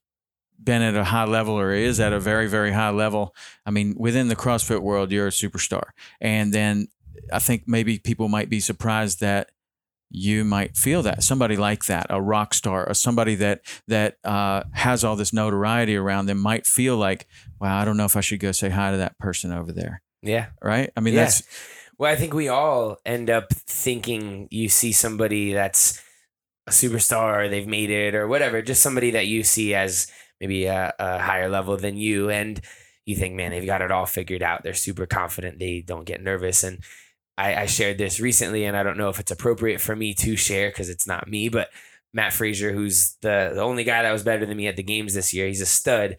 been 0.65 0.83
at 0.83 0.95
a 0.95 1.05
high 1.05 1.25
level 1.25 1.59
or 1.59 1.73
is 1.73 2.01
at 2.01 2.13
a 2.13 2.21
very 2.21 2.49
very 2.49 2.73
high 2.73 2.91
level. 2.91 3.35
I 3.67 3.71
mean, 3.71 3.95
within 3.99 4.29
the 4.29 4.37
CrossFit 4.37 4.81
world, 4.81 5.13
you're 5.13 5.29
a 5.29 5.31
superstar, 5.31 5.91
and 6.21 6.53
then 6.53 6.89
I 7.33 7.39
think 7.39 7.65
maybe 7.67 7.99
people 7.99 8.29
might 8.29 8.49
be 8.49 8.61
surprised 8.61 9.21
that 9.21 9.51
you 10.11 10.45
might 10.45 10.77
feel 10.77 11.03
that 11.03 11.25
somebody 11.25 11.57
like 11.57 11.87
that, 11.87 12.07
a 12.09 12.23
rock 12.23 12.55
star, 12.55 12.89
or 12.89 12.95
somebody 12.95 13.35
that 13.37 13.63
that 13.89 14.17
uh, 14.25 14.63
has 14.73 15.03
all 15.03 15.17
this 15.17 15.33
notoriety 15.33 15.97
around 15.97 16.27
them, 16.27 16.39
might 16.39 16.67
feel 16.67 16.97
like, 16.97 17.27
wow, 17.61 17.81
I 17.81 17.85
don't 17.85 17.97
know 17.97 18.05
if 18.05 18.17
I 18.17 18.21
should 18.21 18.41
go 18.41 18.53
say 18.53 18.71
hi 18.71 18.93
to 18.93 18.97
that 18.99 19.19
person 19.19 19.53
over 19.53 19.73
there, 19.73 20.03
yeah 20.23 20.47
right? 20.63 20.91
I 20.97 21.01
mean, 21.01 21.15
Yeah. 21.15 21.25
that's 21.25 21.43
Well, 21.99 22.13
I 22.13 22.17
think 22.17 22.33
we 22.35 22.49
all 22.49 22.99
end 23.05 23.31
up 23.31 23.53
thinking 23.53 24.49
you 24.51 24.69
see 24.69 24.93
somebody 24.93 25.53
that's 25.53 26.01
a 26.67 26.71
superstar 26.71 27.45
or 27.45 27.49
they've 27.49 27.67
made 27.67 27.91
it 27.91 28.15
or 28.15 28.27
whatever, 28.27 28.63
just 28.63 28.83
somebody 28.83 29.11
that 29.13 29.27
you 29.27 29.43
see 29.43 29.75
as 29.75 30.07
maybe 30.45 30.67
a, 30.67 30.93
a 30.99 31.19
higher 31.19 31.49
level 31.49 31.77
than 31.77 31.97
you. 31.97 32.29
And 32.29 32.61
you 33.07 33.17
think, 33.17 33.35
man, 33.35 33.51
they've 33.51 33.65
got 33.65 33.83
it 33.83 33.91
all 33.91 34.07
figured 34.07 34.43
out. 34.43 34.63
They're 34.63 34.75
super 34.75 35.07
confident. 35.07 35.59
They 35.59 35.81
don't 35.81 36.05
get 36.05 36.23
nervous. 36.23 36.63
And 36.63 36.83
I, 37.39 37.55
I 37.63 37.67
shared 37.67 37.99
this 37.99 38.21
recently, 38.21 38.65
and 38.65 38.77
I 38.77 38.83
don't 38.83 38.99
know 38.99 39.09
if 39.09 39.19
it's 39.19 39.33
appropriate 39.33 39.81
for 39.81 39.97
me 39.97 40.13
to 40.15 40.37
share 40.37 40.69
because 40.69 40.89
it's 40.89 41.07
not 41.07 41.29
me, 41.29 41.49
but 41.49 41.71
Mat 42.13 42.33
Fraser, 42.33 42.73
who's 42.73 43.17
the, 43.23 43.53
the 43.55 43.63
only 43.63 43.85
guy 43.85 44.03
that 44.03 44.13
was 44.13 44.23
better 44.23 44.47
than 44.47 44.57
me 44.57 44.69
at 44.69 44.77
the 44.77 44.83
games 44.83 45.15
this 45.15 45.35
year, 45.35 45.47
he's 45.47 45.61
a 45.61 45.67
stud. 45.67 46.17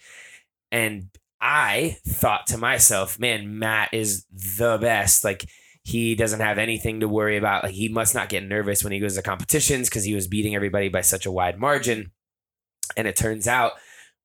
And 0.72 1.10
I 1.40 1.98
thought 2.06 2.48
to 2.48 2.58
myself, 2.58 3.20
man, 3.20 3.60
Matt 3.60 3.90
is 3.94 4.26
the 4.32 4.78
best. 4.80 5.24
Like, 5.24 5.46
he 5.86 6.16
doesn't 6.16 6.40
have 6.40 6.58
anything 6.58 7.02
to 7.02 7.08
worry 7.08 7.38
about. 7.38 7.64
Like 7.64 7.74
he 7.74 7.90
must 7.90 8.16
not 8.16 8.28
get 8.28 8.44
nervous 8.44 8.84
when 8.84 8.92
he 8.92 9.00
goes 9.00 9.16
to 9.16 9.22
competitions 9.22 9.88
because 9.88 10.04
he 10.04 10.16
was 10.16 10.28
beating 10.28 10.56
everybody 10.56 10.90
by 10.90 11.02
such 11.02 11.28
a 11.28 11.32
wide 11.32 11.60
margin. 11.60 12.12
And 12.98 13.08
it 13.08 13.16
turns 13.16 13.48
out 13.48 13.74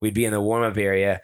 we'd 0.01 0.13
be 0.13 0.25
in 0.25 0.33
the 0.33 0.41
warm 0.41 0.63
up 0.63 0.77
area, 0.77 1.21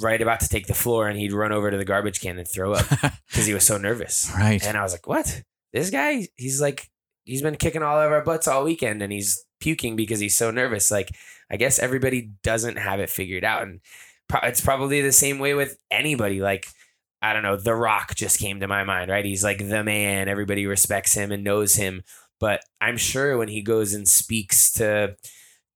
right 0.00 0.20
about 0.20 0.40
to 0.40 0.48
take 0.48 0.66
the 0.66 0.74
floor, 0.74 1.08
and 1.08 1.18
he'd 1.18 1.32
run 1.32 1.52
over 1.52 1.70
to 1.70 1.76
the 1.76 1.84
garbage 1.84 2.20
can 2.20 2.38
and 2.38 2.48
throw 2.48 2.72
up 2.72 2.86
because 3.28 3.46
he 3.46 3.54
was 3.54 3.64
so 3.64 3.78
nervous. 3.78 4.30
right. 4.36 4.64
And 4.64 4.76
I 4.76 4.82
was 4.82 4.92
like, 4.92 5.06
"What? 5.06 5.42
This 5.72 5.90
guy? 5.90 6.28
He's 6.36 6.60
like, 6.60 6.88
he's 7.24 7.42
been 7.42 7.56
kicking 7.56 7.82
all 7.82 8.00
of 8.00 8.12
our 8.12 8.22
butts 8.24 8.48
all 8.48 8.64
weekend, 8.64 9.02
and 9.02 9.12
he's 9.12 9.44
puking 9.60 9.96
because 9.96 10.20
he's 10.20 10.36
so 10.36 10.50
nervous." 10.50 10.90
Like, 10.90 11.10
I 11.50 11.56
guess 11.56 11.78
everybody 11.78 12.30
doesn't 12.42 12.76
have 12.78 13.00
it 13.00 13.10
figured 13.10 13.44
out, 13.44 13.62
and 13.62 13.80
pro- 14.28 14.48
it's 14.48 14.60
probably 14.60 15.00
the 15.00 15.12
same 15.12 15.38
way 15.38 15.54
with 15.54 15.76
anybody. 15.90 16.40
Like, 16.40 16.66
I 17.22 17.32
don't 17.32 17.42
know, 17.42 17.56
The 17.56 17.74
Rock 17.74 18.14
just 18.14 18.38
came 18.38 18.60
to 18.60 18.68
my 18.68 18.84
mind, 18.84 19.10
right? 19.10 19.24
He's 19.24 19.44
like 19.44 19.58
the 19.68 19.82
man. 19.84 20.28
Everybody 20.28 20.66
respects 20.66 21.14
him 21.14 21.32
and 21.32 21.42
knows 21.44 21.74
him, 21.74 22.02
but 22.40 22.60
I'm 22.80 22.96
sure 22.96 23.38
when 23.38 23.48
he 23.48 23.62
goes 23.62 23.94
and 23.94 24.06
speaks 24.06 24.70
to 24.72 25.16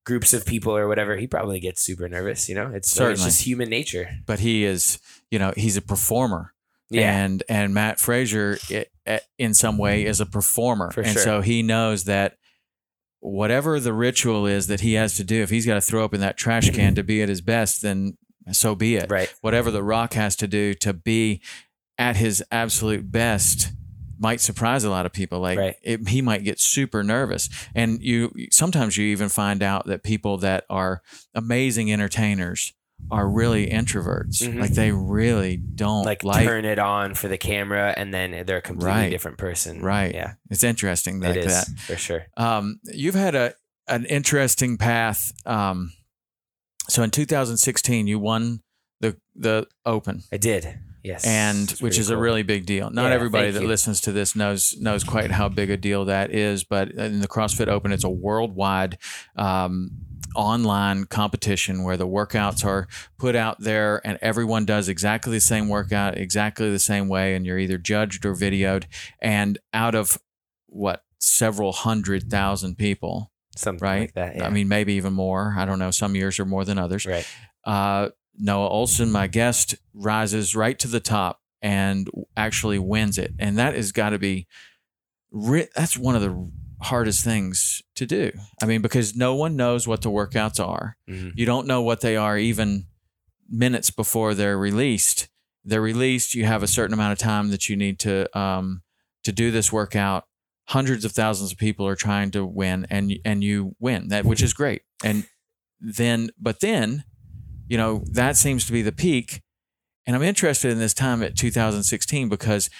groups 0.04 0.32
of 0.32 0.46
people 0.46 0.76
or 0.76 0.88
whatever, 0.88 1.16
he 1.16 1.26
probably 1.26 1.60
gets 1.60 1.82
super 1.82 2.08
nervous. 2.08 2.48
You 2.48 2.54
know, 2.54 2.68
it's, 2.68 2.88
it's 2.88 2.90
Certainly. 2.90 3.24
just 3.24 3.42
human 3.42 3.68
nature. 3.68 4.08
but 4.26 4.38
he 4.40 4.64
is, 4.64 4.98
you 5.30 5.38
know, 5.38 5.52
he's 5.56 5.76
a 5.76 5.82
performer. 5.82 6.54
Yeah, 6.90 7.22
And 7.22 7.42
and 7.50 7.74
Mat 7.74 8.00
Fraser, 8.00 8.56
i 8.70 8.86
i- 9.06 9.20
in 9.38 9.52
some 9.52 9.76
way, 9.76 10.06
is 10.06 10.20
a 10.22 10.26
performer, 10.26 10.90
For 10.90 11.02
and 11.02 11.12
sure. 11.12 11.22
so 11.22 11.40
he 11.42 11.62
knows 11.62 12.04
that 12.04 12.38
whatever 13.20 13.78
the 13.80 13.92
ritual 13.92 14.46
is 14.46 14.68
that 14.68 14.80
he 14.80 14.94
has 14.94 15.14
to 15.16 15.24
do, 15.24 15.42
if 15.42 15.50
he's 15.50 15.66
got 15.66 15.74
to 15.74 15.80
throw 15.82 16.04
up 16.04 16.14
in 16.14 16.20
that 16.20 16.36
trash 16.38 16.70
can 16.70 16.94
to 16.94 17.02
be 17.02 17.20
at 17.20 17.28
his 17.28 17.40
best, 17.42 17.82
then 17.82 18.16
so 18.52 18.74
be 18.74 18.96
it. 18.96 19.10
right. 19.10 19.32
Whatever 19.42 19.70
the 19.70 19.82
Rock 19.82 20.14
has 20.14 20.34
to 20.36 20.46
do 20.48 20.72
to 20.74 20.92
be 20.94 21.42
at 21.98 22.16
his 22.16 22.42
absolute 22.50 23.10
best, 23.12 23.72
might 24.18 24.40
surprise 24.40 24.84
a 24.84 24.90
lot 24.90 25.06
of 25.06 25.12
people. 25.12 25.40
Like 25.40 25.58
Right. 25.58 25.76
it, 25.82 26.08
he 26.08 26.20
might 26.22 26.44
get 26.44 26.58
super 26.60 27.02
nervous, 27.02 27.48
and 27.74 28.02
you 28.02 28.32
sometimes 28.50 28.96
you 28.96 29.06
even 29.06 29.28
find 29.28 29.62
out 29.62 29.86
that 29.86 30.02
people 30.02 30.38
that 30.38 30.64
are 30.68 31.02
amazing 31.34 31.92
entertainers 31.92 32.72
are 33.12 33.28
really 33.28 33.68
introverts. 33.68 34.42
Mhm. 34.42 34.58
Like 34.60 34.72
they 34.74 34.90
really 34.90 35.56
don't 35.56 36.04
like, 36.04 36.24
like. 36.24 36.44
turn 36.44 36.64
it 36.64 36.80
on 36.80 37.14
for 37.14 37.28
the 37.28 37.38
camera 37.38 37.94
and 37.96 38.12
then 38.12 38.44
they're 38.44 38.56
a 38.58 38.62
completely 38.62 38.90
Right. 38.92 39.10
different 39.10 39.38
person. 39.38 39.80
Right. 39.82 40.12
Yeah. 40.12 40.32
It's 40.50 40.64
interesting 40.64 41.20
like 41.20 41.36
it 41.36 41.44
is 41.46 41.64
that. 41.66 41.78
for 41.78 41.96
sure. 41.96 42.26
Um, 42.36 42.80
you've 42.84 43.14
had 43.14 43.36
a 43.36 43.54
an 43.86 44.04
interesting 44.06 44.76
path. 44.78 45.32
Um, 45.46 45.92
so 46.88 47.02
in 47.04 47.10
2016, 47.12 48.08
you 48.08 48.18
won 48.18 48.62
the 49.00 49.16
the 49.36 49.68
Open, 49.86 50.24
I 50.32 50.36
did. 50.36 50.78
Yes. 51.08 51.26
and 51.26 51.70
which 51.80 51.98
is 51.98 52.10
a 52.10 52.16
really 52.16 52.42
big 52.42 52.66
deal. 52.66 52.90
Not 52.90 53.08
Yeah, 53.08 53.14
everybody 53.14 53.50
that 53.50 53.62
you. 53.62 53.68
listens 53.68 54.00
to 54.02 54.12
this 54.12 54.36
knows 54.36 54.76
knows 54.78 55.02
quite 55.04 55.30
how 55.30 55.48
big 55.48 55.70
a 55.70 55.76
deal 55.76 56.04
that 56.04 56.30
is. 56.32 56.64
But 56.64 56.90
in 56.92 57.20
the 57.20 57.28
CrossFit 57.28 57.68
Open, 57.68 57.92
it's 57.92 58.04
a 58.04 58.10
worldwide. 58.10 58.98
Um, 59.36 59.90
online 60.36 61.04
competition 61.06 61.82
where 61.84 61.96
the 61.96 62.06
workouts 62.06 62.62
are 62.64 62.86
put 63.18 63.34
out 63.34 63.56
there 63.60 64.00
and 64.06 64.18
everyone 64.20 64.66
does 64.66 64.86
exactly 64.88 65.32
the 65.32 65.40
same 65.40 65.68
workout 65.68 66.18
exactly 66.18 66.70
the 66.70 66.78
same 66.78 67.08
way 67.08 67.34
and 67.34 67.46
you're 67.46 67.58
either 67.58 67.78
judged 67.78 68.26
or 68.26 68.34
videoed 68.34 68.84
and 69.22 69.58
out 69.72 69.94
of 69.94 70.18
what 70.66 71.02
several 71.18 71.72
hundred 71.72 72.30
thousand 72.30 72.76
people 72.76 73.32
something 73.56 73.82
right? 73.84 74.00
like 74.00 74.14
that. 74.14 74.36
Yeah. 74.36 74.46
I 74.46 74.50
mean, 74.50 74.68
maybe 74.68 74.92
even 74.94 75.14
more. 75.14 75.54
I 75.56 75.64
don't 75.64 75.78
know. 75.78 75.90
Some 75.90 76.14
years 76.14 76.38
are 76.38 76.44
more 76.44 76.64
than 76.64 76.78
others. 76.78 77.06
right. 77.06 77.26
Uh, 77.64 78.10
Noah 78.38 78.70
Ohlsen, 78.70 79.10
my 79.10 79.26
guest, 79.26 79.74
rises 79.94 80.54
right 80.54 80.78
to 80.78 80.88
the 80.88 81.00
top 81.00 81.40
and 81.60 82.08
actually 82.36 82.78
wins 82.78 83.18
it, 83.18 83.34
and 83.38 83.58
that 83.58 83.74
has 83.74 83.92
got 83.92 84.10
to 84.10 84.18
be. 84.18 84.46
That's 85.32 85.96
one 85.98 86.14
of 86.14 86.22
the 86.22 86.50
hardest 86.80 87.24
things 87.24 87.82
to 87.96 88.06
do. 88.06 88.32
I 88.62 88.66
mean, 88.66 88.80
because 88.82 89.14
no 89.16 89.34
one 89.34 89.56
knows 89.56 89.86
what 89.88 90.02
the 90.02 90.10
workouts 90.10 90.64
are. 90.64 90.96
Mhm. 91.08 91.32
You 91.36 91.44
don't 91.44 91.66
know 91.66 91.82
what 91.82 92.00
they 92.00 92.16
are 92.16 92.38
even 92.38 92.86
minutes 93.48 93.90
before 93.90 94.34
they're 94.34 94.58
released. 94.58 95.28
They're 95.64 95.82
released. 95.82 96.34
You 96.34 96.44
have 96.46 96.62
a 96.62 96.68
certain 96.68 96.94
amount 96.94 97.12
of 97.12 97.18
time 97.18 97.50
that 97.50 97.68
you 97.68 97.76
need 97.76 97.98
to 98.00 98.38
um, 98.38 98.82
to 99.24 99.32
do 99.32 99.50
this 99.50 99.72
workout. 99.72 100.24
Hundreds 100.68 101.04
of 101.04 101.12
thousands 101.12 101.50
of 101.52 101.58
people 101.58 101.86
are 101.86 101.96
trying 101.96 102.30
to 102.30 102.44
win, 102.46 102.86
and 102.90 103.12
and 103.24 103.42
you 103.42 103.74
win 103.80 104.08
that, 104.08 104.24
which 104.24 104.42
is 104.42 104.52
great. 104.54 104.82
And 105.04 105.26
then, 105.80 106.30
but 106.38 106.60
then, 106.60 107.04
you 107.68 107.76
know, 107.76 108.02
that 108.12 108.36
seems 108.36 108.64
to 108.66 108.72
be 108.72 108.82
the 108.82 108.92
peak. 108.92 109.42
And 110.06 110.16
I'm 110.16 110.22
interested 110.22 110.70
in 110.70 110.78
this 110.78 110.94
time 110.94 111.22
at 111.22 111.36
2016 111.36 112.28
because 112.28 112.70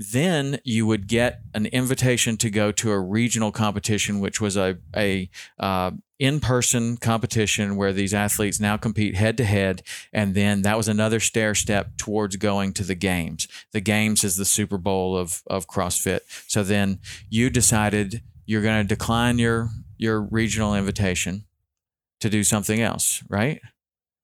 then 0.00 0.58
you 0.64 0.86
would 0.86 1.06
get 1.06 1.40
an 1.52 1.66
invitation 1.66 2.38
to 2.38 2.48
go 2.48 2.72
to 2.72 2.90
a 2.90 2.98
regional 2.98 3.52
competition, 3.52 4.18
which 4.18 4.40
was 4.40 4.56
a 4.56 4.78
a 4.96 5.28
uh, 5.58 5.90
in 6.18 6.40
person 6.40 6.96
competition 6.96 7.76
where 7.76 7.92
these 7.92 8.14
athletes 8.14 8.58
now 8.58 8.78
compete 8.78 9.14
head 9.14 9.36
to 9.36 9.44
head, 9.44 9.82
and 10.10 10.34
then 10.34 10.62
that 10.62 10.78
was 10.78 10.88
another 10.88 11.20
stair 11.20 11.54
step 11.54 11.98
towards 11.98 12.36
going 12.36 12.72
to 12.72 12.82
the 12.82 12.94
games. 12.94 13.46
The 13.72 13.82
games 13.82 14.24
is 14.24 14.36
the 14.36 14.46
Super 14.46 14.78
Bowl 14.78 15.18
of 15.18 15.42
of 15.48 15.66
CrossFit. 15.66 16.20
So 16.48 16.62
then 16.62 17.00
you 17.28 17.50
decided 17.50 18.22
you're 18.46 18.62
going 18.62 18.82
to 18.82 18.88
decline 18.88 19.38
your 19.38 19.68
your 19.98 20.22
regional 20.22 20.74
invitation 20.74 21.44
to 22.20 22.30
do 22.30 22.42
something 22.42 22.80
else, 22.80 23.22
right? 23.28 23.60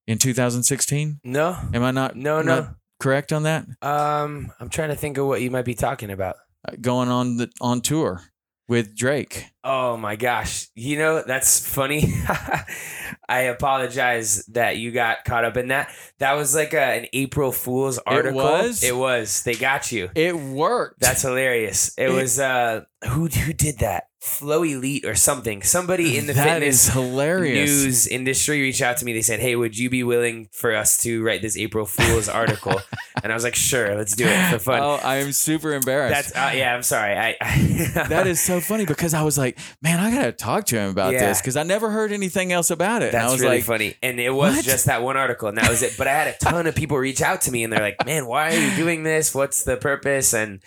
In 0.07 0.19
2016, 0.19 1.21
No. 1.25 1.57
am 1.75 1.83
I 1.83 1.91
not 1.91 2.15
No, 2.17 2.41
not 2.43 2.65
no. 2.65 2.69
correct 3.01 3.33
on 3.33 3.43
that? 3.43 3.67
Um, 3.83 4.53
I'm 4.61 4.69
trying 4.69 4.91
to 4.91 4.95
think 4.97 5.19
of 5.19 5.27
what 5.27 5.41
you 5.41 5.51
might 5.51 5.65
be 5.65 5.75
talking 5.75 6.11
about. 6.11 6.37
Uh, 6.67 6.77
Going 6.81 7.09
on 7.09 7.37
the 7.39 7.51
on 7.61 7.81
tour 7.81 8.23
with 8.69 8.97
Drake. 8.97 9.47
Oh 9.65 9.97
my 9.97 10.15
gosh. 10.17 10.69
You 10.77 10.99
know, 10.99 11.23
that's 11.27 11.67
funny. 11.67 12.13
I 13.29 13.43
apologize 13.43 14.45
that 14.47 14.77
you 14.77 14.93
got 14.93 15.25
caught 15.25 15.45
up 15.45 15.57
in 15.57 15.69
that. 15.69 15.91
That 16.19 16.35
was 16.35 16.55
like 16.55 16.73
a, 16.73 16.81
an 16.81 17.07
April 17.13 17.51
Fool's 17.53 17.99
article. 17.99 18.41
It 18.41 18.45
was? 18.45 18.85
It 18.85 18.97
was. 18.97 19.43
They 19.43 19.55
got 19.55 19.91
you. 19.91 20.11
It 20.15 20.37
worked. 20.37 21.01
That's 21.01 21.23
hilarious. 21.23 21.93
It 21.99 22.11
It- 22.11 22.13
was 22.13 22.39
uh 22.39 22.83
who 23.09 23.27
who 23.27 23.53
did 23.53 23.79
that? 23.81 24.05
FloElite 24.27 25.05
or 25.07 25.15
something. 25.15 25.63
Somebody 25.63 26.19
in 26.19 26.27
the 26.27 26.33
That 26.33 26.61
fitness 26.61 26.95
news 26.95 28.07
industry 28.07 28.61
reached 28.61 28.83
out 28.83 28.97
to 28.99 29.05
me. 29.05 29.13
They 29.13 29.23
said, 29.23 29.41
"Hey, 29.41 29.55
would 29.57 29.79
you 29.79 29.89
be 29.89 30.03
willing 30.03 30.49
for 30.53 30.75
us 30.75 31.01
to 31.05 31.23
write 31.23 31.43
this 31.43 31.57
April 31.57 31.87
Fool's 31.87 32.29
article?" 32.29 32.81
and 33.23 33.33
I 33.33 33.35
was 33.35 33.45
like, 33.45 33.55
"Sure, 33.55 33.95
let's 33.97 34.17
do 34.17 34.27
it 34.27 34.51
for 34.51 34.59
fun." 34.59 34.81
Oh, 34.83 34.95
I 35.03 35.17
am 35.17 35.33
super 35.33 35.73
embarrassed. 35.73 36.35
That's 36.35 36.37
uh, 36.37 36.57
yeah. 36.57 36.75
I'm 36.75 36.83
sorry. 36.83 37.17
I, 37.17 37.37
I 37.41 37.59
that 38.09 38.27
is 38.27 38.41
so 38.41 38.61
funny 38.61 38.85
because 38.85 39.15
I 39.15 39.23
was 39.23 39.39
like, 39.39 39.59
man, 39.81 40.01
I 40.01 40.11
gotta 40.11 40.33
talk 40.33 40.67
to 40.67 40.77
him 40.79 40.91
about 40.91 41.13
Yeah. 41.13 41.29
this 41.29 41.41
because 41.41 41.57
I 41.57 41.63
never 41.63 41.89
heard 41.91 42.11
anything 42.13 42.53
else 42.53 42.71
about 42.71 43.03
it. 43.03 43.15
and 43.15 43.23
I 43.23 43.31
was 43.31 43.41
really 43.41 43.57
like, 43.57 43.65
funny. 43.65 43.95
And 44.03 44.19
it 44.21 44.31
was 44.31 44.57
"What?" 44.57 44.65
just 44.65 44.87
that 44.87 45.03
one 45.03 45.17
article, 45.17 45.49
and 45.49 45.57
that 45.59 45.71
was 45.71 45.83
it. 45.83 45.95
But 45.97 46.09
I 46.09 46.13
had 46.13 46.29
a 46.29 46.37
ton 46.39 46.67
of 46.67 46.75
people 46.75 46.99
reach 46.99 47.23
out 47.23 47.43
to 47.43 47.53
me, 47.53 47.63
and 47.63 47.73
they're 47.73 47.81
like, 47.81 48.05
"Man, 48.05 48.27
why 48.27 48.55
are 48.55 48.59
you 48.59 48.75
doing 48.77 49.05
this? 49.05 49.35
What's 49.35 49.63
the 49.65 49.77
purpose?" 49.77 50.35
And 50.35 50.61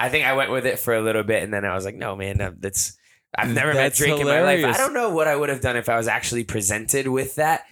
I 0.00 0.08
think 0.08 0.24
I 0.24 0.32
went 0.32 0.50
with 0.50 0.64
it 0.64 0.78
for 0.78 0.94
a 0.94 1.02
little 1.02 1.22
bit, 1.22 1.42
and 1.42 1.52
then 1.52 1.64
I 1.64 1.74
was 1.74 1.84
like, 1.84 1.94
"No, 1.94 2.16
man, 2.16 2.56
that's 2.58 2.96
I've 3.36 3.52
never 3.52 3.74
met 3.74 3.74
That's 3.74 3.98
Drake 3.98 4.18
in 4.18 4.26
my 4.26 4.42
life. 4.42 4.64
I 4.64 4.78
don't 4.78 4.94
know 4.94 5.10
what 5.10 5.28
I 5.28 5.36
would 5.36 5.50
have 5.50 5.60
done 5.60 5.76
if 5.76 5.88
I 5.88 5.96
was 5.96 6.08
actually 6.08 6.44
presented 6.44 7.06
with 7.06 7.36
that, 7.36 7.64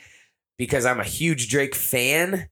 because 0.59 0.85
I'm 0.85 1.01
a 1.01 1.05
huge 1.05 1.49
Drake 1.49 1.75
fan." 1.75 2.49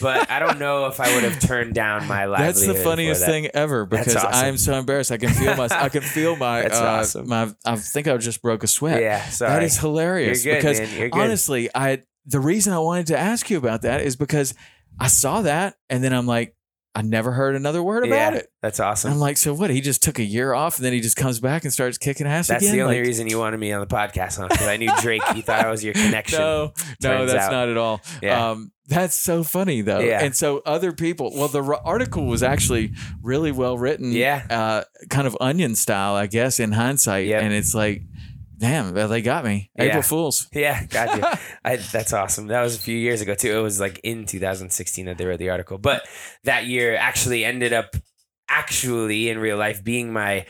but 0.00 0.30
I 0.30 0.38
don't 0.38 0.58
know 0.58 0.86
if 0.86 1.00
I 1.00 1.14
would 1.14 1.24
have 1.24 1.38
turned 1.40 1.74
down 1.74 2.06
my 2.06 2.24
livelihood. 2.24 2.54
That's 2.54 2.66
the 2.66 2.74
funniest 2.74 3.20
that. 3.20 3.26
thing 3.26 3.46
ever 3.52 3.84
because 3.84 4.16
awesome. 4.16 4.32
I 4.32 4.46
am 4.46 4.56
so 4.56 4.74
embarrassed. 4.74 5.12
I 5.12 5.18
can 5.18 5.30
feel 5.30 5.54
my 5.56 5.68
I 5.70 5.88
can 5.88 6.02
feel 6.02 6.36
my 6.36 6.62
That's 6.62 6.78
uh, 6.78 6.84
awesome. 6.84 7.28
my 7.28 7.52
I 7.66 7.76
think 7.76 8.08
I 8.08 8.16
just 8.16 8.40
broke 8.40 8.62
a 8.62 8.66
sweat. 8.66 9.02
Yeah, 9.02 9.28
sorry. 9.28 9.52
That 9.52 9.62
is 9.62 9.78
hilarious 9.78 10.44
You're 10.44 10.54
good, 10.54 10.58
because 10.60 10.80
man. 10.80 10.98
You're 10.98 11.08
good. 11.10 11.20
honestly, 11.20 11.68
I 11.74 12.04
the 12.24 12.40
reason 12.40 12.72
I 12.72 12.78
wanted 12.78 13.08
to 13.08 13.18
ask 13.18 13.50
you 13.50 13.58
about 13.58 13.82
that 13.82 14.00
is 14.00 14.16
because 14.16 14.54
I 14.98 15.08
saw 15.08 15.42
that 15.42 15.76
and 15.88 16.02
then 16.02 16.12
I'm 16.12 16.26
like, 16.26 16.54
I 16.92 17.02
never 17.02 17.30
heard 17.30 17.54
another 17.54 17.82
word 17.84 18.04
about 18.04 18.32
yeah, 18.34 18.38
it. 18.40 18.52
that's 18.62 18.80
awesome. 18.80 19.12
I'm 19.12 19.18
like, 19.20 19.36
so 19.36 19.54
what? 19.54 19.70
He 19.70 19.80
just 19.80 20.02
took 20.02 20.18
a 20.18 20.24
year 20.24 20.52
off 20.52 20.76
and 20.76 20.84
then 20.84 20.92
he 20.92 21.00
just 21.00 21.16
comes 21.16 21.38
back 21.38 21.62
and 21.62 21.72
starts 21.72 21.98
kicking 21.98 22.26
ass 22.26 22.48
That's 22.48 22.64
again. 22.64 22.76
the 22.76 22.82
only 22.82 22.98
Like, 22.98 23.06
reason 23.06 23.28
you 23.28 23.38
wanted 23.38 23.60
me 23.60 23.70
on 23.72 23.80
the 23.80 23.86
podcast, 23.86 24.38
huh? 24.38 24.48
Because 24.48 24.66
I 24.66 24.76
knew 24.76 24.90
Drake. 25.00 25.22
You 25.36 25.42
thought 25.42 25.64
I 25.64 25.70
was 25.70 25.84
your 25.84 25.94
connection. 25.94 26.40
No, 26.40 26.72
no, 27.00 27.26
that's 27.26 27.44
out. 27.46 27.52
not 27.52 27.68
at 27.68 27.76
all. 27.76 28.00
Yeah. 28.20 28.50
Um, 28.50 28.72
that's 28.88 29.14
so 29.14 29.44
funny 29.44 29.82
though. 29.82 30.00
Yeah. 30.00 30.24
And 30.24 30.34
so 30.34 30.62
other 30.66 30.90
people, 30.90 31.30
well, 31.32 31.46
the 31.46 31.62
article 31.84 32.26
was 32.26 32.42
actually 32.42 32.92
really 33.22 33.52
well 33.52 33.78
written. 33.78 34.10
Yeah. 34.10 34.44
Uh, 34.50 34.82
kind 35.10 35.28
of 35.28 35.36
onion 35.40 35.76
style, 35.76 36.16
I 36.16 36.26
guess, 36.26 36.58
in 36.58 36.72
hindsight. 36.72 37.26
Yep. 37.28 37.42
And 37.44 37.52
it's 37.54 37.72
like, 37.72 38.02
damn, 38.60 38.94
well, 38.94 39.08
they 39.08 39.22
got 39.22 39.44
me. 39.44 39.70
Yeah. 39.76 39.84
April 39.84 40.02
Fools. 40.02 40.46
Yeah, 40.52 40.84
got 40.86 41.16
you. 41.16 41.24
I, 41.64 41.76
that's 41.76 42.12
awesome. 42.12 42.46
That 42.46 42.62
was 42.62 42.76
a 42.76 42.80
few 42.80 42.96
years 42.96 43.20
ago 43.20 43.34
too. 43.34 43.56
It 43.56 43.62
was 43.62 43.80
like 43.80 44.00
in 44.04 44.26
2016 44.26 45.06
that 45.06 45.18
they 45.18 45.24
wrote 45.24 45.38
the 45.38 45.50
article, 45.50 45.78
but 45.78 46.06
that 46.44 46.66
year 46.66 46.94
actually 46.94 47.44
ended 47.44 47.72
up 47.72 47.96
actually 48.48 49.28
in 49.28 49.38
real 49.38 49.56
life 49.56 49.82
being 49.82 50.12
my 50.12 50.46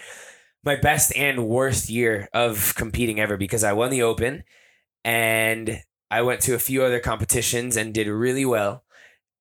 my 0.65 0.77
best 0.77 1.17
and 1.17 1.47
worst 1.47 1.89
year 1.89 2.29
of 2.35 2.75
competing 2.77 3.19
ever 3.21 3.37
because 3.37 3.65
I 3.65 3.73
won 3.73 3.91
the 3.91 4.03
Open 4.03 4.45
and 5.05 5.81
I 6.11 6.23
went 6.23 6.43
to 6.43 6.55
a 6.55 6.59
few 6.59 6.83
other 6.83 7.01
competitions 7.01 7.77
and 7.77 7.95
did 7.95 8.09
really 8.09 8.45
well. 8.45 8.85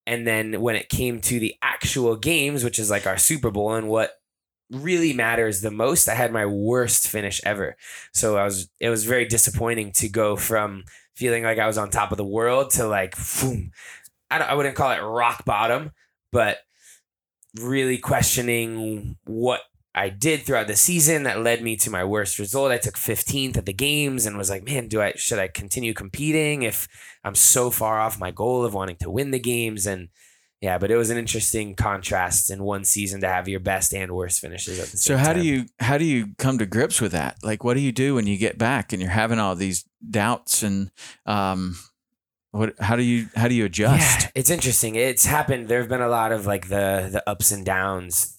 And 0.05 0.25
then 0.25 0.61
when 0.61 0.75
it 0.75 0.89
came 0.89 1.19
to 1.21 1.39
the 1.39 1.55
actual 1.61 2.15
games, 2.15 2.63
which 2.63 2.79
is 2.79 2.89
like 2.89 3.05
our 3.05 3.17
Super 3.17 3.51
Bowl 3.51 3.73
and 3.73 3.89
what 3.89 4.13
really 4.71 5.13
matters 5.13 5.61
the 5.61 5.71
most, 5.71 6.07
I 6.07 6.15
had 6.15 6.31
my 6.31 6.45
worst 6.45 7.07
finish 7.07 7.41
ever. 7.43 7.75
So 8.13 8.37
I 8.37 8.43
was 8.43 8.69
it 8.79 8.89
was 8.89 9.05
very 9.05 9.25
disappointing 9.25 9.91
to 9.93 10.09
go 10.09 10.35
from 10.35 10.83
feeling 11.15 11.43
like 11.43 11.59
I 11.59 11.67
was 11.67 11.77
on 11.77 11.89
top 11.89 12.11
of 12.11 12.17
the 12.17 12.25
world 12.25 12.71
to 12.71 12.87
like 12.87 13.15
boom. 13.41 13.71
I, 14.31 14.37
don't, 14.37 14.49
I 14.49 14.53
wouldn't 14.53 14.75
call 14.75 14.91
it 14.91 14.99
rock 14.99 15.43
bottom, 15.43 15.91
but 16.31 16.59
really 17.59 17.97
questioning 17.97 19.17
what 19.25 19.61
I 19.95 20.09
did 20.09 20.43
throughout 20.43 20.67
the 20.67 20.75
season 20.75 21.23
that 21.23 21.41
led 21.41 21.63
me 21.63 21.75
to 21.77 21.89
my 21.89 22.03
worst 22.03 22.37
result. 22.37 22.71
I 22.71 22.77
took 22.77 22.95
15th 22.95 23.57
at 23.57 23.65
the 23.65 23.73
games 23.73 24.25
and 24.25 24.37
was 24.37 24.49
like, 24.49 24.63
man, 24.63 24.87
do 24.87 25.01
I 25.01 25.13
should 25.15 25.39
I 25.39 25.47
continue 25.47 25.93
competing 25.93 26.61
if 26.61 26.87
I'm 27.23 27.35
so 27.35 27.71
far 27.71 27.99
off 27.99 28.19
my 28.19 28.31
goal 28.31 28.63
of 28.63 28.73
wanting 28.73 28.97
to 28.97 29.09
win 29.09 29.31
the 29.31 29.39
games 29.39 29.87
and 29.87 30.09
yeah, 30.61 30.77
but 30.77 30.91
it 30.91 30.97
was 30.97 31.09
an 31.09 31.17
interesting 31.17 31.73
contrast 31.75 32.51
in 32.51 32.63
one 32.63 32.83
season 32.83 33.21
to 33.21 33.27
have 33.27 33.47
your 33.47 33.61
best 33.61 33.93
and 33.93 34.11
worst 34.11 34.41
finishes 34.41 34.79
at 34.79 34.87
the 34.87 34.97
same 34.97 35.15
So 35.15 35.17
how 35.17 35.33
time. 35.33 35.41
do 35.41 35.47
you 35.47 35.65
how 35.79 35.97
do 35.97 36.03
you 36.05 36.35
come 36.37 36.57
to 36.57 36.65
grips 36.65 36.99
with 36.99 37.13
that? 37.13 37.37
Like, 37.43 37.63
what 37.63 37.75
do 37.75 37.79
you 37.79 37.91
do 37.93 38.15
when 38.15 38.27
you 38.27 38.37
get 38.37 38.57
back 38.57 38.91
and 38.91 39.01
you're 39.01 39.11
having 39.11 39.39
all 39.39 39.55
these 39.55 39.85
doubts 40.09 40.61
and 40.63 40.91
um, 41.25 41.77
what? 42.51 42.73
How 42.79 42.95
do 42.97 43.03
you 43.03 43.27
how 43.35 43.47
do 43.47 43.53
you 43.55 43.65
adjust? 43.65 44.23
Yeah, 44.23 44.31
it's 44.35 44.49
interesting. 44.49 44.95
It's 44.95 45.25
happened. 45.25 45.67
There 45.69 45.79
have 45.79 45.89
been 45.89 46.01
a 46.01 46.09
lot 46.09 46.31
of 46.31 46.45
like 46.45 46.67
the 46.67 47.09
the 47.11 47.23
ups 47.25 47.51
and 47.51 47.65
downs 47.65 48.35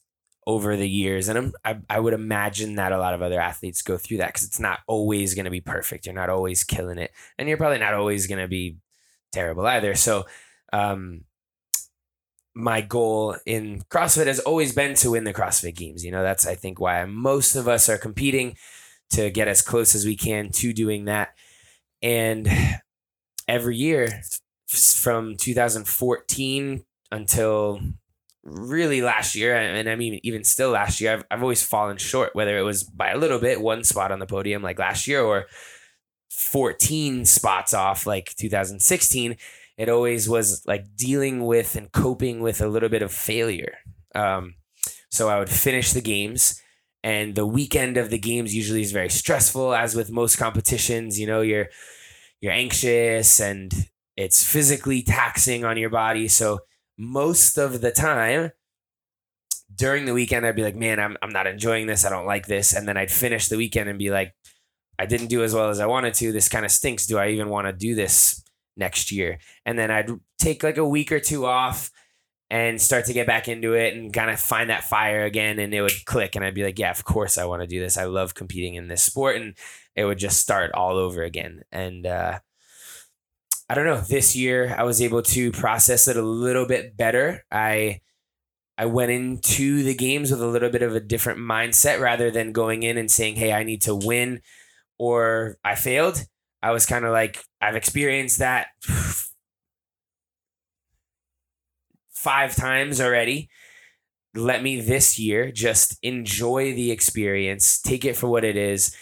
over 0.46 0.76
the 0.76 0.88
years, 0.88 1.28
and 1.28 1.38
I'm, 1.38 1.52
I 1.64 1.78
I 1.88 2.00
would 2.00 2.12
imagine 2.12 2.74
that 2.74 2.92
a 2.92 2.98
lot 2.98 3.14
of 3.14 3.22
other 3.22 3.40
athletes 3.40 3.83
go 3.83 3.96
through 3.96 4.18
that 4.18 4.28
because 4.28 4.44
it's 4.44 4.61
not 4.61 4.80
always 4.87 5.35
going 5.35 5.44
to 5.46 5.50
be 5.50 5.61
perfect. 5.61 6.04
You're 6.06 6.14
not 6.14 6.28
always 6.28 6.64
killing 6.64 6.98
it, 6.98 7.12
and 7.38 7.48
you're 7.48 7.56
probably 7.56 7.78
not 7.78 7.94
always 7.94 8.26
going 8.26 8.40
to 8.40 8.48
be 8.48 8.76
terrible 9.33 9.66
either. 9.66 9.94
So, 9.94 10.26
um, 10.72 11.24
my 12.55 12.81
goal 12.81 13.37
in 13.47 13.83
CrossFit 13.91 14.27
has 14.27 14.41
always 14.41 14.73
been 14.73 14.95
to 14.97 15.13
win 15.13 15.25
the 15.25 15.35
CrossFit 15.35 15.77
Games. 15.77 16.05
You 16.05 16.11
know, 16.11 16.23
that's 16.23 16.47
I 16.47 16.55
think 16.55 16.81
why 16.81 17.05
most 17.05 17.55
of 17.55 17.69
us 17.69 17.89
are 17.89 17.99
competing 17.99 18.57
to 19.11 19.31
get 19.31 19.49
as 19.49 19.63
close 19.63 19.95
as 19.95 20.05
we 20.05 20.17
can 20.17 20.51
to 20.51 20.73
doing 20.73 21.07
that. 21.07 21.31
And 22.03 22.49
every 23.47 23.77
year 23.77 24.23
from 24.69 25.37
2014 25.37 26.85
until 27.13 27.81
really 28.43 29.03
last 29.03 29.35
year, 29.35 29.55
and 29.55 29.89
I 29.89 29.97
mean 29.97 30.21
even 30.23 30.45
still 30.45 30.71
last 30.71 31.01
year, 31.01 31.15
I've, 31.15 31.25
I've 31.31 31.43
always 31.43 31.63
fallen 31.63 31.99
short, 31.99 32.35
whether 32.35 32.57
it 32.59 32.63
was 32.63 32.85
by 32.85 33.11
a 33.11 33.19
little 33.19 33.39
bit, 33.39 33.61
one 33.61 33.85
spot 33.85 34.13
on 34.13 34.19
the 34.19 34.27
podium 34.27 34.63
like 34.63 34.79
last 34.79 35.07
year, 35.07 35.23
or 35.23 35.47
14 36.31 37.25
spots 37.27 37.75
off 37.75 38.07
like 38.07 38.35
2016 38.37 39.37
it 39.81 39.88
always 39.88 40.29
was 40.29 40.62
like 40.66 40.95
dealing 40.95 41.47
with 41.47 41.75
and 41.75 41.90
coping 41.90 42.40
with 42.40 42.61
a 42.61 42.69
little 42.69 42.90
bit 42.90 43.01
of 43.01 43.11
failure. 43.11 43.79
Um, 44.14 44.57
so 45.11 45.31
I 45.31 45.38
would 45.38 45.49
finish 45.49 45.93
the 45.93 46.03
games, 46.03 46.61
and 47.03 47.35
the 47.35 47.47
weekend 47.47 47.97
of 47.97 48.11
the 48.11 48.19
games 48.19 48.55
usually 48.55 48.83
is 48.83 48.93
very 48.93 49.09
stressful, 49.09 49.73
as 49.73 49.95
with 49.95 50.12
most 50.12 50.37
competitions. 50.37 51.19
You 51.19 51.27
know, 51.27 51.40
you're 51.40 51.69
you're 52.43 52.53
anxious 52.53 53.40
and 53.40 53.73
it's 54.19 54.45
physically 54.45 55.03
taxing 55.03 55.64
on 55.64 55.79
your 55.79 55.88
body. 55.88 56.29
So 56.29 56.59
most 56.99 57.57
of 57.57 57.81
the 57.81 57.90
time 57.90 58.51
during 59.75 60.05
the 60.05 60.12
weekend, 60.12 60.45
I'd 60.45 60.57
be 60.57 60.62
like, 60.62 60.77
man, 60.77 61.01
I'm, 61.01 61.16
I'm 61.23 61.31
not 61.31 61.47
enjoying 61.47 61.87
this. 61.87 62.05
I 62.05 62.11
don't 62.11 62.27
like 62.27 62.47
this. 62.47 62.75
And 62.75 62.87
then 62.87 62.99
I'd 62.99 63.11
finish 63.11 63.49
the 63.49 63.57
weekend 63.57 63.88
and 63.88 63.99
be 63.99 64.11
like, 64.11 64.35
I 64.99 65.07
didn't 65.07 65.29
do 65.29 65.43
as 65.43 65.55
well 65.55 65.71
as 65.71 65.81
I 65.81 65.87
wanted 65.87 66.12
to. 66.14 66.33
This 66.33 66.51
kind 66.51 66.66
of 66.66 66.71
stinks. 66.71 67.07
Do 67.07 67.16
I 67.16 67.29
even 67.29 67.49
want 67.49 67.66
to 67.66 67.73
do 67.73 67.95
this 67.95 68.39
next 68.76 69.12
year. 69.12 69.38
And 69.66 69.78
then 69.78 69.90
I'd 69.90 70.11
take 70.38 70.62
like 70.62 70.76
a 70.78 70.87
week 70.87 71.12
or 71.12 71.20
two 71.20 71.46
off 71.46 71.90
and 72.50 72.80
start 72.80 73.04
to 73.04 73.12
get 73.12 73.26
back 73.26 73.46
into 73.48 73.74
it 73.74 73.94
and 73.94 74.12
kind 74.12 74.30
of 74.30 74.40
find 74.40 74.70
that 74.70 74.85
fire 74.85 75.24
again 75.24 75.59
and 75.59 75.72
it 75.72 75.83
would 75.83 76.04
click 76.04 76.35
and 76.35 76.44
I'd 76.44 76.54
be 76.54 76.64
like, 76.64 76.78
yeah, 76.78 76.90
of 76.90 77.04
course 77.04 77.38
I 77.38 77.44
want 77.44 77.62
to 77.62 77.68
do 77.68 77.80
this. 77.80 77.96
I 77.96 78.04
love 78.04 78.35
competing 78.35 78.74
in 78.74 78.88
this 78.88 79.02
sport 79.02 79.37
and 79.37 79.54
it 79.94 80.04
would 80.04 80.18
just 80.18 80.40
start 80.40 80.72
all 80.72 80.96
over 80.96 81.22
again. 81.22 81.62
And 81.70 82.06
uh 82.06 82.40
I 83.68 83.74
don't 83.74 83.87
know, 83.87 84.00
this 84.00 84.35
year 84.35 84.74
I 84.76 84.83
was 84.83 85.00
able 85.00 85.22
to 85.22 85.52
process 85.52 86.09
it 86.09 86.16
a 86.16 86.22
little 86.22 86.66
bit 86.66 86.96
better. 86.96 87.44
I 87.52 88.00
I 88.76 88.87
went 88.87 89.12
into 89.12 89.83
the 89.83 89.94
games 89.94 90.30
with 90.30 90.40
a 90.42 90.46
little 90.46 90.70
bit 90.70 90.83
of 90.83 90.94
a 90.94 91.00
different 91.00 91.38
mindset 91.38 92.00
rather 92.00 92.30
than 92.30 92.52
going 92.52 92.83
in 92.83 92.96
and 92.96 93.11
saying, 93.11 93.37
"Hey, 93.37 93.52
I 93.52 93.62
need 93.62 93.83
to 93.83 93.94
win 93.94 94.40
or 94.98 95.59
I 95.64 95.74
failed." 95.76 96.26
I 96.62 96.73
was 96.73 96.87
kind 96.87 97.05
of 97.05 97.12
like, 97.12 97.42
I've 97.61 97.77
experienced 97.77 98.38
that 98.38 98.68
five 102.11 102.55
times 102.55 103.01
already. 103.01 103.49
Let 104.35 104.62
me 104.62 104.81
this 104.81 105.18
year 105.18 105.51
just 105.51 105.99
enjoy 106.03 106.75
the 106.75 106.90
experience, 106.90 107.81
take 107.81 108.05
it 108.05 108.16
for 108.16 108.29
what 108.29 108.44
it 108.44 108.57
is. 108.57 108.94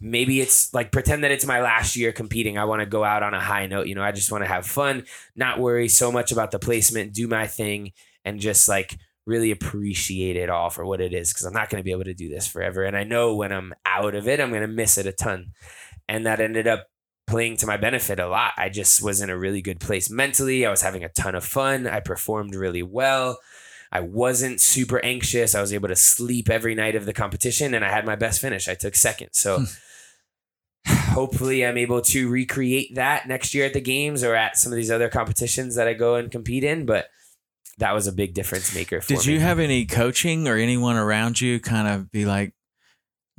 Maybe 0.00 0.40
it's 0.40 0.72
like 0.72 0.92
pretend 0.92 1.24
that 1.24 1.30
it's 1.30 1.44
my 1.44 1.60
last 1.60 1.96
year 1.96 2.12
competing. 2.12 2.56
I 2.56 2.64
want 2.64 2.80
to 2.80 2.86
go 2.86 3.04
out 3.04 3.22
on 3.22 3.34
a 3.34 3.40
high 3.40 3.66
note. 3.66 3.86
You 3.86 3.94
know, 3.94 4.02
I 4.02 4.12
just 4.12 4.32
want 4.32 4.44
to 4.44 4.48
have 4.48 4.66
fun, 4.66 5.04
not 5.36 5.58
worry 5.58 5.88
so 5.88 6.10
much 6.10 6.32
about 6.32 6.52
the 6.52 6.58
placement, 6.58 7.12
do 7.12 7.28
my 7.28 7.46
thing, 7.46 7.92
and 8.24 8.40
just 8.40 8.68
like 8.68 8.96
really 9.26 9.50
appreciate 9.50 10.36
it 10.36 10.48
all 10.48 10.70
for 10.70 10.86
what 10.86 11.00
it 11.00 11.12
is 11.12 11.32
because 11.32 11.44
I'm 11.44 11.52
not 11.52 11.68
going 11.68 11.80
to 11.80 11.84
be 11.84 11.92
able 11.92 12.04
to 12.04 12.14
do 12.14 12.30
this 12.30 12.46
forever. 12.46 12.84
And 12.84 12.96
I 12.96 13.04
know 13.04 13.34
when 13.34 13.52
I'm 13.52 13.74
out 13.84 14.14
of 14.14 14.26
it, 14.26 14.40
I'm 14.40 14.50
going 14.50 14.62
to 14.62 14.68
miss 14.68 14.96
it 14.96 15.06
a 15.06 15.12
ton. 15.12 15.52
And 16.08 16.24
that 16.24 16.40
ended 16.40 16.66
up 16.66 16.86
playing 17.30 17.56
to 17.58 17.66
my 17.66 17.76
benefit 17.76 18.18
a 18.18 18.28
lot. 18.28 18.52
I 18.56 18.68
just 18.68 19.02
was 19.02 19.20
in 19.20 19.30
a 19.30 19.38
really 19.38 19.62
good 19.62 19.80
place 19.80 20.10
mentally. 20.10 20.66
I 20.66 20.70
was 20.70 20.82
having 20.82 21.04
a 21.04 21.08
ton 21.08 21.34
of 21.34 21.44
fun. 21.44 21.86
I 21.86 22.00
performed 22.00 22.54
really 22.54 22.82
well. 22.82 23.38
I 23.92 24.00
wasn't 24.00 24.60
super 24.60 25.02
anxious. 25.04 25.54
I 25.54 25.60
was 25.60 25.72
able 25.72 25.88
to 25.88 25.96
sleep 25.96 26.50
every 26.50 26.74
night 26.74 26.96
of 26.96 27.06
the 27.06 27.12
competition 27.12 27.72
and 27.72 27.84
I 27.84 27.90
had 27.90 28.04
my 28.04 28.16
best 28.16 28.40
finish. 28.40 28.68
I 28.68 28.74
took 28.74 28.96
second. 28.96 29.30
So 29.32 29.60
hmm. 29.60 29.64
hopefully 31.14 31.64
I'm 31.64 31.78
able 31.78 32.02
to 32.02 32.28
recreate 32.28 32.96
that 32.96 33.28
next 33.28 33.54
year 33.54 33.64
at 33.64 33.74
the 33.74 33.80
games 33.80 34.24
or 34.24 34.34
at 34.34 34.56
some 34.56 34.72
of 34.72 34.76
these 34.76 34.90
other 34.90 35.08
competitions 35.08 35.76
that 35.76 35.86
I 35.86 35.94
go 35.94 36.16
and 36.16 36.30
compete 36.30 36.64
in, 36.64 36.84
but 36.84 37.06
that 37.78 37.94
was 37.94 38.06
a 38.06 38.12
big 38.12 38.34
difference 38.34 38.74
maker 38.74 39.00
Did 39.00 39.24
you 39.24 39.40
have 39.40 39.58
any 39.58 39.86
coaching 39.86 40.46
or 40.46 40.56
anyone 40.56 40.96
around 40.96 41.40
you 41.40 41.60
kind 41.60 41.88
of 41.88 42.10
be 42.10 42.26
like, 42.26 42.52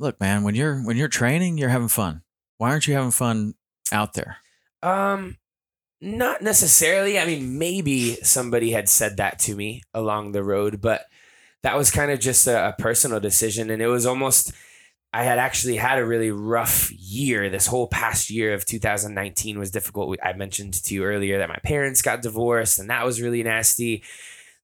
"Look, 0.00 0.18
man, 0.18 0.42
when 0.42 0.56
you're 0.56 0.80
when 0.82 0.96
you're 0.96 1.08
training, 1.08 1.58
you're 1.58 1.68
having 1.68 1.88
fun. 1.88 2.22
Why 2.58 2.70
aren't 2.70 2.88
you 2.88 2.94
having 2.94 3.12
fun 3.12 3.54
out 3.92 4.14
there? 4.14 4.38
Um, 4.82 5.36
not 6.00 6.42
necessarily. 6.42 7.18
I 7.18 7.26
mean, 7.26 7.58
maybe 7.58 8.16
somebody 8.16 8.72
had 8.72 8.88
said 8.88 9.18
that 9.18 9.38
to 9.40 9.54
me 9.54 9.82
along 9.94 10.32
the 10.32 10.42
road, 10.42 10.80
but 10.80 11.06
that 11.62 11.76
was 11.76 11.90
kind 11.90 12.10
of 12.10 12.18
just 12.18 12.46
a, 12.46 12.68
a 12.68 12.72
personal 12.78 13.20
decision. 13.20 13.70
And 13.70 13.80
it 13.80 13.86
was 13.86 14.04
almost, 14.04 14.52
I 15.12 15.22
had 15.22 15.38
actually 15.38 15.76
had 15.76 15.98
a 15.98 16.04
really 16.04 16.32
rough 16.32 16.90
year. 16.90 17.48
This 17.48 17.66
whole 17.66 17.86
past 17.86 18.30
year 18.30 18.52
of 18.52 18.66
2019 18.66 19.58
was 19.58 19.70
difficult. 19.70 20.18
I 20.22 20.32
mentioned 20.32 20.74
to 20.74 20.94
you 20.94 21.04
earlier 21.04 21.38
that 21.38 21.48
my 21.48 21.60
parents 21.62 22.02
got 22.02 22.22
divorced, 22.22 22.80
and 22.80 22.90
that 22.90 23.04
was 23.04 23.20
really 23.20 23.44
nasty. 23.44 24.02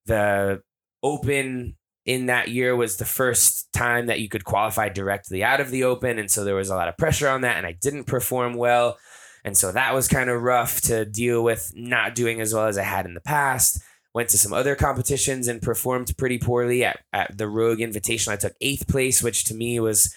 The 0.07 0.63
open 1.03 1.77
in 2.05 2.27
that 2.27 2.49
year 2.49 2.75
was 2.75 2.97
the 2.97 3.05
first 3.05 3.71
time 3.73 4.07
that 4.07 4.19
you 4.19 4.31
could 4.31 4.43
qualify 4.43 4.89
directly 4.89 5.45
out 5.45 5.61
of 5.61 5.71
the 5.71 5.85
open. 5.85 6.19
And 6.19 6.31
so 6.31 6.43
there 6.43 6.55
was 6.55 6.71
a 6.71 6.75
lot 6.75 6.89
of 6.89 6.97
pressure 6.97 7.29
on 7.29 7.43
that, 7.43 7.59
and 7.59 7.67
I 7.67 7.73
didn't 7.73 8.05
perform 8.05 8.55
well. 8.55 8.97
And 9.45 9.57
so 9.57 9.73
that 9.73 9.95
was 9.95 10.09
kind 10.09 10.31
of 10.31 10.43
rough 10.43 10.81
to 10.83 11.05
deal 11.05 11.43
with 11.43 11.73
not 11.75 12.15
doing 12.15 12.41
as 12.41 12.53
well 12.55 12.67
as 12.67 12.79
I 12.79 12.83
had 12.83 13.07
in 13.07 13.15
the 13.15 13.21
past. 13.21 13.81
Went 14.15 14.31
to 14.31 14.39
some 14.39 14.53
other 14.53 14.75
competitions 14.75 15.49
and 15.49 15.63
performed 15.63 16.17
pretty 16.17 16.39
poorly 16.39 16.85
at, 16.85 17.01
at 17.13 17.37
the 17.37 17.49
Rogue 17.49 17.81
Invitation. 17.81 18.33
I 18.33 18.37
took 18.37 18.55
eighth 18.61 18.89
place, 18.89 19.23
which 19.23 19.45
to 19.45 19.55
me 19.55 19.79
was 19.81 20.15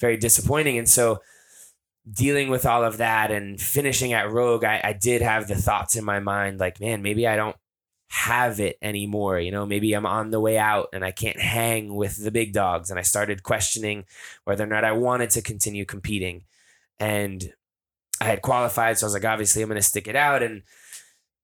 very 0.00 0.16
disappointing. 0.16 0.76
And 0.76 0.88
so 0.88 1.20
dealing 2.10 2.50
with 2.50 2.66
all 2.66 2.84
of 2.84 2.98
that 2.98 3.30
and 3.30 3.60
finishing 3.60 4.12
at 4.12 4.30
Rogue, 4.30 4.64
I, 4.64 4.80
I 4.82 4.92
did 4.92 5.22
have 5.22 5.48
the 5.48 5.54
thoughts 5.54 5.96
in 5.96 6.04
my 6.04 6.20
mind 6.20 6.58
like, 6.58 6.80
man, 6.80 7.02
maybe 7.02 7.26
I 7.26 7.36
don't 7.36 7.56
have 8.10 8.58
it 8.60 8.76
anymore. 8.80 9.38
You 9.38 9.52
know, 9.52 9.66
maybe 9.66 9.92
I'm 9.92 10.06
on 10.06 10.30
the 10.30 10.40
way 10.40 10.58
out 10.58 10.88
and 10.92 11.04
I 11.04 11.10
can't 11.10 11.40
hang 11.40 11.94
with 11.94 12.22
the 12.22 12.30
big 12.30 12.52
dogs. 12.52 12.90
And 12.90 12.98
I 12.98 13.02
started 13.02 13.42
questioning 13.42 14.04
whether 14.44 14.64
or 14.64 14.68
not 14.68 14.84
I 14.84 14.92
wanted 14.92 15.30
to 15.30 15.42
continue 15.42 15.84
competing. 15.84 16.44
And 16.98 17.52
I 18.20 18.24
had 18.24 18.42
qualified, 18.42 18.98
so 18.98 19.06
I 19.06 19.08
was 19.08 19.14
like, 19.14 19.24
obviously, 19.24 19.62
I'm 19.62 19.68
going 19.68 19.76
to 19.76 19.82
stick 19.82 20.08
it 20.08 20.16
out 20.16 20.42
and 20.42 20.62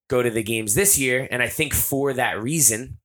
go 0.09 0.23
to 0.23 0.31
the 0.31 0.43
games 0.43 0.75
this 0.75 0.99
year. 0.99 1.29
And 1.31 1.43
I 1.43 1.49
think 1.49 1.73
for 1.75 2.13
that 2.13 2.43
reason, 2.43 2.99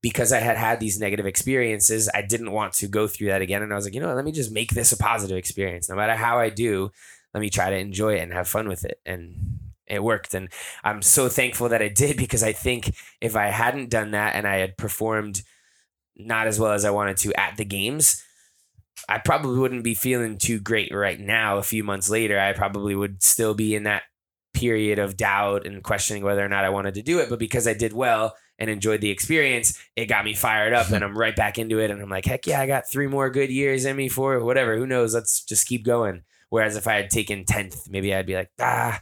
because 0.00 0.32
I 0.32 0.38
had 0.38 0.56
had 0.56 0.80
these 0.80 1.00
negative 1.00 1.26
experiences, 1.26 2.08
I 2.14 2.22
didn't 2.22 2.52
want 2.52 2.72
to 2.74 2.88
go 2.88 3.06
through 3.06 3.28
that 3.28 3.42
again. 3.42 3.62
And 3.62 3.72
I 3.72 3.76
was 3.76 3.84
like, 3.84 3.94
you 3.94 4.00
know, 4.00 4.14
let 4.14 4.24
me 4.24 4.32
just 4.32 4.52
make 4.52 4.72
this 4.72 4.92
a 4.92 4.96
positive 4.96 5.36
experience. 5.36 5.88
No 5.88 5.96
matter 5.96 6.14
how 6.14 6.38
I 6.38 6.50
do, 6.50 6.90
let 7.34 7.40
me 7.40 7.50
try 7.50 7.70
to 7.70 7.76
enjoy 7.76 8.14
it 8.14 8.20
and 8.20 8.32
have 8.32 8.48
fun 8.48 8.68
with 8.68 8.84
it. 8.84 9.00
And 9.04 9.58
it 9.86 10.02
worked. 10.02 10.34
And 10.34 10.48
I'm 10.84 11.02
so 11.02 11.28
thankful 11.28 11.68
that 11.70 11.82
I 11.82 11.88
did 11.88 12.16
because 12.18 12.42
I 12.42 12.52
think 12.52 12.94
if 13.20 13.36
I 13.36 13.46
hadn't 13.46 13.90
done 13.90 14.12
that 14.12 14.34
and 14.34 14.46
I 14.46 14.56
had 14.56 14.76
performed 14.76 15.42
not 16.16 16.46
as 16.46 16.58
well 16.58 16.72
as 16.72 16.84
I 16.84 16.90
wanted 16.90 17.16
to 17.18 17.38
at 17.38 17.56
the 17.56 17.64
games, 17.64 18.24
I 19.08 19.18
probably 19.18 19.58
wouldn't 19.58 19.84
be 19.84 19.94
feeling 19.94 20.38
too 20.38 20.60
great 20.60 20.92
right 20.94 21.18
now. 21.18 21.58
A 21.58 21.62
few 21.62 21.84
months 21.84 22.08
later, 22.08 22.38
I 22.38 22.52
probably 22.52 22.94
would 22.94 23.22
still 23.22 23.54
be 23.54 23.74
in 23.74 23.84
that 23.84 24.02
period 24.54 24.98
of 24.98 25.16
doubt 25.16 25.66
and 25.66 25.82
questioning 25.82 26.22
whether 26.22 26.44
or 26.44 26.48
not 26.48 26.64
I 26.64 26.70
wanted 26.70 26.94
to 26.94 27.02
do 27.02 27.20
it. 27.20 27.28
But 27.28 27.38
because 27.38 27.66
I 27.66 27.74
did 27.74 27.92
well 27.92 28.34
and 28.58 28.68
enjoyed 28.68 29.00
the 29.00 29.10
experience, 29.10 29.78
it 29.96 30.06
got 30.06 30.24
me 30.24 30.34
fired 30.34 30.72
up 30.72 30.90
and 30.90 31.04
I'm 31.04 31.16
right 31.16 31.36
back 31.36 31.58
into 31.58 31.78
it. 31.78 31.90
And 31.90 32.00
I'm 32.00 32.10
like, 32.10 32.24
heck 32.24 32.46
yeah, 32.46 32.60
I 32.60 32.66
got 32.66 32.88
three 32.88 33.06
more 33.06 33.30
good 33.30 33.50
years 33.50 33.84
in 33.84 33.96
me 33.96 34.08
for 34.08 34.42
whatever. 34.42 34.76
Who 34.76 34.86
knows? 34.86 35.14
Let's 35.14 35.44
just 35.44 35.66
keep 35.66 35.84
going. 35.84 36.22
Whereas 36.50 36.76
if 36.76 36.88
I 36.88 36.94
had 36.94 37.10
taken 37.10 37.44
10th, 37.44 37.90
maybe 37.90 38.14
I'd 38.14 38.26
be 38.26 38.34
like, 38.34 38.50
ah, 38.58 39.00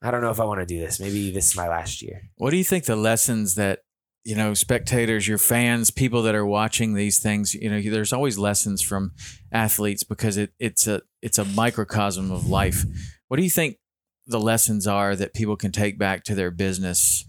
I 0.00 0.10
don't 0.10 0.20
know 0.20 0.30
if 0.30 0.40
I 0.40 0.44
want 0.44 0.60
to 0.60 0.66
do 0.66 0.78
this. 0.78 1.00
Maybe 1.00 1.32
this 1.32 1.48
is 1.48 1.56
my 1.56 1.68
last 1.68 2.02
year. 2.02 2.30
What 2.36 2.50
do 2.50 2.56
you 2.56 2.64
think 2.64 2.84
the 2.84 2.96
lessons 2.96 3.56
that 3.56 3.80
you 4.28 4.34
know, 4.34 4.52
spectators, 4.52 5.26
your 5.26 5.38
fans, 5.38 5.90
people 5.90 6.20
that 6.24 6.34
are 6.34 6.44
watching 6.44 6.92
these 6.92 7.18
things, 7.18 7.54
you 7.54 7.70
know, 7.70 7.80
there's 7.80 8.12
always 8.12 8.36
lessons 8.36 8.82
from 8.82 9.12
athletes 9.50 10.02
because 10.02 10.36
it, 10.36 10.52
it's 10.58 10.86
a 10.86 11.00
it's 11.22 11.38
a 11.38 11.46
microcosm 11.46 12.30
of 12.30 12.46
life. 12.46 12.84
What 13.28 13.38
do 13.38 13.42
you 13.42 13.48
think 13.48 13.78
the 14.26 14.38
lessons 14.38 14.86
are 14.86 15.16
that 15.16 15.32
people 15.32 15.56
can 15.56 15.72
take 15.72 15.98
back 15.98 16.24
to 16.24 16.34
their 16.34 16.50
business, 16.50 17.24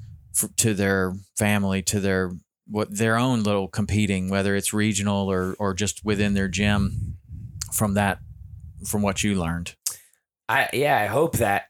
to 0.57 0.73
their 0.73 1.13
family, 1.37 1.81
to 1.83 2.01
their 2.01 2.33
what 2.67 2.93
their 2.93 3.15
own 3.15 3.43
little 3.43 3.69
competing, 3.69 4.29
whether 4.29 4.53
it's 4.53 4.73
regional 4.73 5.31
or 5.31 5.55
or 5.57 5.73
just 5.73 6.03
within 6.03 6.33
their 6.33 6.49
gym, 6.49 7.15
from 7.71 7.93
that, 7.93 8.19
from 8.85 9.01
what 9.01 9.23
you 9.23 9.35
learned? 9.35 9.73
I 10.49 10.67
yeah, 10.73 10.99
I 10.99 11.05
hope 11.05 11.37
that 11.37 11.67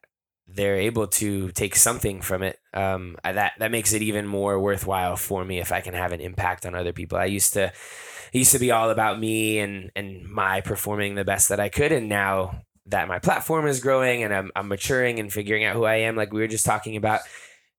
they're 0.51 0.77
able 0.77 1.07
to 1.07 1.51
take 1.51 1.75
something 1.75 2.21
from 2.21 2.43
it. 2.43 2.57
Um, 2.73 3.17
that 3.23 3.53
that 3.59 3.71
makes 3.71 3.93
it 3.93 4.01
even 4.01 4.25
more 4.27 4.59
worthwhile 4.59 5.15
for 5.15 5.45
me 5.45 5.59
if 5.59 5.71
I 5.71 5.81
can 5.81 5.93
have 5.93 6.11
an 6.11 6.21
impact 6.21 6.65
on 6.65 6.75
other 6.75 6.93
people. 6.93 7.17
I 7.17 7.25
used 7.25 7.53
to, 7.53 7.65
it 7.65 8.37
used 8.37 8.51
to 8.53 8.59
be 8.59 8.71
all 8.71 8.89
about 8.89 9.19
me 9.19 9.59
and 9.59 9.91
and 9.95 10.23
my 10.25 10.61
performing 10.61 11.15
the 11.15 11.25
best 11.25 11.49
that 11.49 11.59
I 11.59 11.69
could, 11.69 11.91
and 11.91 12.09
now 12.09 12.63
that 12.87 13.07
my 13.07 13.19
platform 13.19 13.67
is 13.67 13.79
growing 13.79 14.23
and 14.23 14.33
I'm 14.33 14.51
I'm 14.55 14.67
maturing 14.67 15.19
and 15.19 15.31
figuring 15.31 15.63
out 15.63 15.75
who 15.75 15.85
I 15.85 15.95
am, 15.95 16.15
like 16.15 16.33
we 16.33 16.41
were 16.41 16.47
just 16.47 16.65
talking 16.65 16.95
about, 16.95 17.21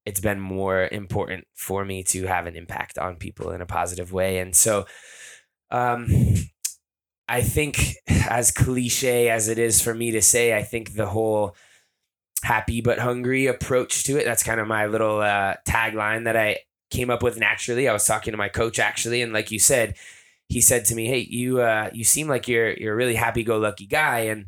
it's 0.06 0.20
been 0.20 0.40
more 0.40 0.88
important 0.90 1.46
for 1.54 1.84
me 1.84 2.04
to 2.04 2.26
have 2.26 2.46
an 2.46 2.56
impact 2.56 2.98
on 2.98 3.16
people 3.16 3.50
in 3.50 3.60
a 3.60 3.66
positive 3.66 4.12
way. 4.12 4.38
And 4.38 4.54
so, 4.54 4.86
um, 5.70 6.06
I 7.28 7.42
think, 7.42 7.96
as 8.08 8.50
cliche 8.52 9.28
as 9.28 9.48
it 9.48 9.58
is 9.58 9.80
for 9.80 9.94
me 9.94 10.12
to 10.12 10.22
say, 10.22 10.56
I 10.56 10.62
think 10.62 10.94
the 10.94 11.06
whole 11.06 11.56
happy 12.42 12.80
but 12.80 12.98
hungry 12.98 13.46
approach 13.46 14.04
to 14.04 14.18
it, 14.18 14.24
that's 14.24 14.42
kind 14.42 14.60
of 14.60 14.66
my 14.66 14.86
little 14.86 15.20
uh, 15.20 15.56
tagline 15.66 16.24
that 16.24 16.36
I 16.36 16.58
came 16.90 17.10
up 17.10 17.22
with 17.22 17.38
naturally. 17.38 17.88
I 17.88 17.92
was 17.92 18.04
talking 18.04 18.32
to 18.32 18.38
my 18.38 18.48
coach 18.48 18.78
actually, 18.78 19.22
and 19.22 19.32
like 19.32 19.50
you 19.50 19.58
said, 19.58 19.96
he 20.48 20.60
said 20.60 20.84
to 20.86 20.94
me, 20.94 21.06
"Hey, 21.06 21.20
you 21.20 21.60
uh, 21.60 21.90
you 21.92 22.04
seem 22.04 22.28
like 22.28 22.48
you're 22.48 22.72
you're 22.72 22.92
a 22.92 22.96
really 22.96 23.14
happy 23.14 23.44
go 23.44 23.58
lucky 23.58 23.86
guy, 23.86 24.20
and 24.20 24.46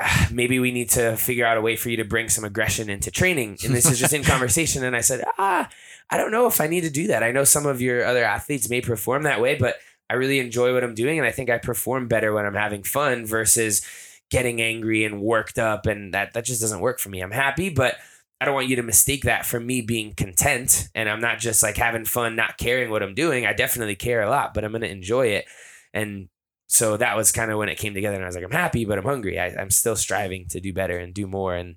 maybe 0.30 0.58
we 0.58 0.72
need 0.72 0.90
to 0.90 1.16
figure 1.16 1.46
out 1.46 1.56
a 1.56 1.62
way 1.62 1.76
for 1.76 1.90
you 1.90 1.96
to 1.96 2.04
bring 2.04 2.28
some 2.28 2.44
aggression 2.44 2.90
into 2.90 3.10
training." 3.10 3.58
And 3.64 3.74
this 3.74 3.86
is 3.86 3.98
just 3.98 4.12
in 4.12 4.22
conversation, 4.24 4.84
and 4.84 4.96
I 4.96 5.00
said, 5.00 5.24
"Ah, 5.38 5.68
I 6.10 6.16
don't 6.16 6.32
know 6.32 6.46
if 6.46 6.60
I 6.60 6.66
need 6.66 6.82
to 6.82 6.90
do 6.90 7.06
that. 7.06 7.22
I 7.22 7.32
know 7.32 7.44
some 7.44 7.66
of 7.66 7.80
your 7.80 8.04
other 8.04 8.24
athletes 8.24 8.68
may 8.68 8.80
perform 8.80 9.22
that 9.22 9.40
way, 9.40 9.54
but." 9.56 9.76
I 10.08 10.14
really 10.14 10.38
enjoy 10.38 10.72
what 10.72 10.84
I'm 10.84 10.94
doing, 10.94 11.18
and 11.18 11.26
I 11.26 11.32
think 11.32 11.50
I 11.50 11.58
perform 11.58 12.06
better 12.06 12.32
when 12.32 12.46
I'm 12.46 12.54
having 12.54 12.84
fun 12.84 13.26
versus 13.26 13.82
getting 14.30 14.60
angry 14.60 15.04
and 15.04 15.20
worked 15.20 15.58
up, 15.58 15.86
and 15.86 16.14
that 16.14 16.34
that 16.34 16.44
just 16.44 16.60
doesn't 16.60 16.80
work 16.80 16.98
for 16.98 17.08
me. 17.08 17.20
I'm 17.20 17.30
happy, 17.30 17.70
but 17.70 17.96
I 18.40 18.44
don't 18.44 18.54
want 18.54 18.68
you 18.68 18.76
to 18.76 18.82
mistake 18.82 19.22
that 19.24 19.46
for 19.46 19.60
me 19.60 19.80
being 19.80 20.14
content, 20.14 20.88
and 20.94 21.08
I'm 21.08 21.20
not 21.20 21.38
just 21.38 21.62
like 21.62 21.76
having 21.76 22.04
fun, 22.04 22.36
not 22.36 22.58
caring 22.58 22.90
what 22.90 23.02
I'm 23.02 23.14
doing. 23.14 23.46
I 23.46 23.52
definitely 23.52 23.96
care 23.96 24.22
a 24.22 24.30
lot, 24.30 24.54
but 24.54 24.64
I'm 24.64 24.72
gonna 24.72 24.86
enjoy 24.86 25.28
it, 25.28 25.46
and 25.94 26.28
so 26.68 26.96
that 26.96 27.16
was 27.16 27.30
kind 27.32 27.50
of 27.50 27.58
when 27.58 27.68
it 27.68 27.78
came 27.78 27.94
together, 27.94 28.16
and 28.16 28.24
I 28.24 28.26
was 28.26 28.34
like, 28.34 28.44
I'm 28.44 28.50
happy, 28.50 28.84
but 28.84 28.98
I'm 28.98 29.04
hungry. 29.04 29.38
I, 29.38 29.54
I'm 29.56 29.70
still 29.70 29.96
striving 29.96 30.46
to 30.50 30.60
do 30.60 30.72
better 30.72 30.98
and 30.98 31.14
do 31.14 31.26
more, 31.26 31.54
and 31.54 31.76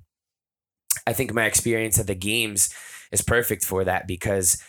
I 1.06 1.14
think 1.14 1.34
my 1.34 1.46
experience 1.46 2.00
at 2.00 2.08
the 2.08 2.16
games 2.16 2.70
is 3.12 3.22
perfect 3.22 3.64
for 3.64 3.84
that 3.84 4.08
because 4.08 4.62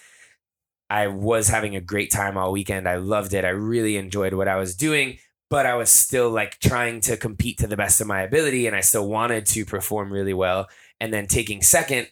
I 0.89 1.07
was 1.07 1.49
having 1.49 1.77
a 1.77 1.81
great 1.81 2.11
time 2.11 2.37
all 2.37 2.53
weekend. 2.53 2.89
I 2.89 2.97
loved 2.97 3.33
it. 3.33 3.45
I 3.45 3.51
really 3.51 3.97
enjoyed 3.97 4.35
what 4.35 4.49
I 4.49 4.57
was 4.57 4.75
doing, 4.75 5.19
but 5.51 5.67
I 5.67 5.75
was 5.75 5.91
still 5.91 6.31
like 6.31 6.59
trying 6.61 7.01
to 7.03 7.17
compete 7.17 7.59
to 7.59 7.67
the 7.67 7.77
best 7.77 8.01
of 8.01 8.07
my 8.07 8.23
ability 8.23 8.67
and 8.67 8.77
I 8.77 8.81
still 8.81 9.09
wanted 9.09 9.47
to 9.47 9.65
perform 9.67 10.13
really 10.13 10.33
well. 10.33 10.69
And 11.01 11.13
then 11.13 11.27
taking 11.27 11.61
second 11.61 12.09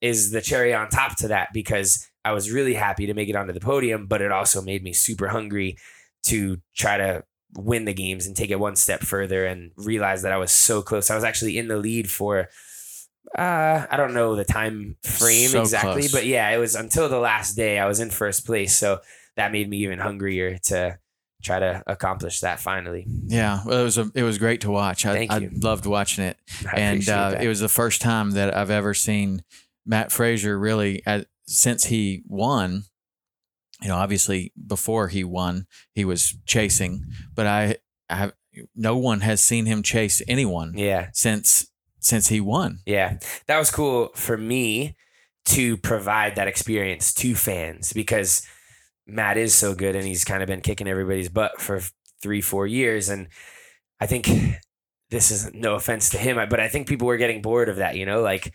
is 0.00 0.30
the 0.30 0.40
cherry 0.40 0.72
on 0.72 0.88
top 0.88 1.16
to 1.16 1.28
that 1.28 1.48
because 1.52 2.08
I 2.24 2.32
was 2.32 2.50
really 2.50 2.74
happy 2.74 3.06
to 3.06 3.14
make 3.14 3.28
it 3.28 3.36
onto 3.36 3.52
the 3.52 3.60
podium, 3.60 4.06
but 4.06 4.22
it 4.22 4.30
also 4.30 4.62
made 4.62 4.82
me 4.84 4.92
super 4.92 5.28
hungry 5.28 5.76
to 6.24 6.60
try 6.74 6.96
to 6.96 7.24
win 7.54 7.86
the 7.86 7.94
games 7.94 8.26
and 8.26 8.36
take 8.36 8.50
it 8.50 8.60
one 8.60 8.76
step 8.76 9.00
further 9.00 9.46
and 9.46 9.72
realize 9.76 10.22
that 10.22 10.32
I 10.32 10.36
was 10.36 10.52
so 10.52 10.80
close. 10.80 11.10
I 11.10 11.14
was 11.16 11.24
actually 11.24 11.58
in 11.58 11.68
the 11.68 11.76
lead 11.76 12.10
for 12.10 12.48
uh, 13.36 13.86
I 13.90 13.96
don't 13.96 14.14
know 14.14 14.36
the 14.36 14.44
time 14.44 14.96
frame 15.02 15.48
So 15.48 15.60
exactly, 15.60 16.02
close. 16.02 16.12
but 16.12 16.26
yeah, 16.26 16.48
it 16.50 16.58
was 16.58 16.76
until 16.76 17.08
the 17.08 17.18
last 17.18 17.54
day 17.54 17.78
I 17.78 17.86
was 17.86 17.98
in 17.98 18.10
first 18.10 18.46
place. 18.46 18.76
So 18.76 19.00
that 19.34 19.50
made 19.50 19.68
me 19.68 19.78
even 19.78 19.98
hungrier 19.98 20.58
to 20.64 20.98
try 21.46 21.58
to 21.58 21.82
accomplish 21.86 22.40
that 22.40 22.60
finally. 22.60 23.06
Yeah, 23.26 23.60
well, 23.64 23.80
it 23.80 23.84
was 23.84 23.98
a, 23.98 24.10
it 24.14 24.22
was 24.22 24.38
great 24.38 24.60
to 24.62 24.70
watch. 24.70 25.06
I, 25.06 25.14
Thank 25.14 25.32
I 25.32 25.38
you. 25.38 25.50
loved 25.54 25.86
watching 25.86 26.24
it, 26.24 26.36
I 26.70 26.80
and 26.80 27.08
uh, 27.08 27.36
it 27.40 27.48
was 27.48 27.60
the 27.60 27.68
first 27.68 28.02
time 28.02 28.32
that 28.32 28.54
I've 28.54 28.70
ever 28.70 28.92
seen 28.92 29.42
Mat 29.84 30.12
Fraser 30.12 30.58
really 30.58 31.04
uh, 31.06 31.22
since 31.46 31.84
he 31.84 32.22
won. 32.26 32.84
You 33.82 33.88
know, 33.88 33.96
obviously 33.96 34.52
before 34.66 35.08
he 35.08 35.22
won, 35.22 35.66
he 35.92 36.04
was 36.04 36.34
chasing, 36.46 37.04
but 37.34 37.46
I, 37.46 37.76
I 38.08 38.16
have 38.16 38.32
no 38.74 38.96
one 38.96 39.20
has 39.20 39.42
seen 39.42 39.66
him 39.66 39.82
chase 39.82 40.22
anyone 40.26 40.72
yeah. 40.76 41.08
since 41.12 41.68
since 42.00 42.28
he 42.28 42.40
won. 42.40 42.80
Yeah, 42.86 43.18
that 43.46 43.58
was 43.58 43.70
cool 43.70 44.10
for 44.14 44.36
me 44.36 44.96
to 45.46 45.76
provide 45.76 46.36
that 46.36 46.48
experience 46.48 47.14
to 47.14 47.34
fans 47.34 47.92
because 47.92 48.46
Matt 49.06 49.36
is 49.36 49.54
so 49.54 49.74
good 49.74 49.96
and 49.96 50.04
he's 50.04 50.24
kind 50.24 50.42
of 50.42 50.46
been 50.46 50.60
kicking 50.60 50.88
everybody's 50.88 51.28
butt 51.28 51.60
for 51.60 51.80
three, 52.20 52.40
four 52.40 52.66
years. 52.66 53.08
And 53.08 53.28
I 54.00 54.06
think 54.06 54.28
this 55.10 55.30
is 55.30 55.52
no 55.54 55.74
offense 55.74 56.10
to 56.10 56.18
him, 56.18 56.36
but 56.48 56.60
I 56.60 56.68
think 56.68 56.88
people 56.88 57.06
were 57.06 57.16
getting 57.16 57.42
bored 57.42 57.68
of 57.68 57.76
that, 57.76 57.96
you 57.96 58.06
know, 58.06 58.20
like, 58.20 58.52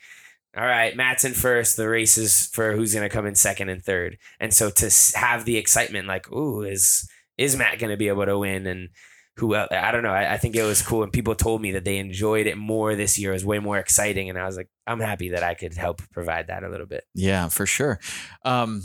all 0.56 0.66
right, 0.66 0.96
Matt's 0.96 1.24
in 1.24 1.34
first, 1.34 1.78
the 1.78 1.88
race 1.88 2.18
is 2.18 2.48
for 2.48 2.74
who's 2.74 2.94
going 2.94 3.08
to 3.08 3.14
come 3.14 3.26
in 3.26 3.36
second 3.36 3.70
and 3.70 3.82
third. 3.82 4.18
And 4.40 4.54
so 4.54 4.70
to 4.70 4.92
have 5.16 5.46
the 5.46 5.56
excitement, 5.56 6.08
like, 6.08 6.30
ooh, 6.30 6.62
is, 6.62 7.10
is 7.38 7.56
Matt 7.56 7.80
going 7.80 7.92
to 7.92 7.98
be 7.98 8.10
able 8.10 8.26
to 8.26 8.38
win? 8.38 8.68
And 8.68 8.90
who 9.38 9.56
else? 9.56 9.70
I 9.72 9.92
don't 9.92 10.04
know. 10.04 10.12
I, 10.12 10.34
I 10.34 10.38
think 10.38 10.58
it 10.58 10.64
was 10.64 10.82
cool. 10.82 11.04
And 11.04 11.14
people 11.14 11.36
told 11.36 11.62
me 11.62 11.72
that 11.72 11.86
they 11.86 11.98
enjoyed 11.98 12.48
it 12.48 12.58
more 12.58 12.96
this 12.96 13.18
year. 13.18 13.32
It 13.32 13.36
was 13.36 13.46
way 13.46 13.60
more 13.60 13.78
exciting. 13.80 14.30
And 14.30 14.38
I 14.38 14.46
was 14.46 14.58
like, 14.58 14.68
I'm 14.86 15.00
happy 15.00 15.30
that 15.30 15.42
I 15.42 15.54
could 15.54 15.74
help 15.74 16.02
provide 16.12 16.48
that 16.48 16.66
a 16.66 16.70
little 16.70 16.86
bit. 16.86 17.06
Yeah, 17.16 17.48
for 17.48 17.66
sure. 17.66 18.02
Um, 18.44 18.84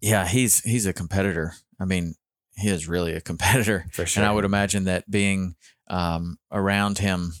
yeah, 0.00 0.26
he's 0.26 0.60
he's 0.60 0.86
a 0.86 0.92
competitor. 0.92 1.54
I 1.80 1.84
mean, 1.84 2.14
he 2.56 2.68
is 2.68 2.88
really 2.88 3.14
a 3.14 3.20
competitor. 3.20 3.86
For 3.92 4.06
sure. 4.06 4.22
And 4.22 4.30
I 4.30 4.34
would 4.34 4.44
imagine 4.44 4.84
that 4.84 5.10
being 5.10 5.56
um, 5.88 6.38
around 6.52 6.98
him 6.98 7.32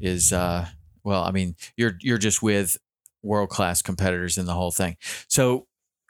is 0.00 0.32
uh, 0.32 0.66
well. 1.04 1.24
I 1.24 1.30
mean, 1.30 1.56
you're 1.76 1.94
you're 2.00 2.18
just 2.18 2.42
with 2.42 2.78
world 3.22 3.48
class 3.48 3.82
competitors 3.82 4.38
in 4.38 4.46
the 4.46 4.54
whole 4.54 4.70
thing. 4.70 4.96
So 5.28 5.66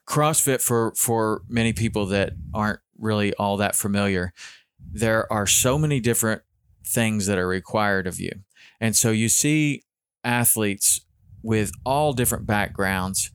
CrossFit 0.06 0.62
for 0.62 0.92
for 0.94 1.42
many 1.48 1.72
people 1.72 2.06
that 2.06 2.32
aren't 2.54 2.80
really 2.98 3.34
all 3.34 3.56
that 3.58 3.76
familiar, 3.76 4.32
there 4.78 5.30
are 5.32 5.46
so 5.46 5.78
many 5.78 6.00
different 6.00 6.42
things 6.84 7.26
that 7.26 7.38
are 7.38 7.48
required 7.48 8.06
of 8.06 8.20
you, 8.20 8.32
and 8.80 8.94
so 8.94 9.10
you 9.10 9.28
see 9.28 9.84
athletes 10.24 11.00
with 11.42 11.70
all 11.84 12.12
different 12.12 12.46
backgrounds 12.46 13.30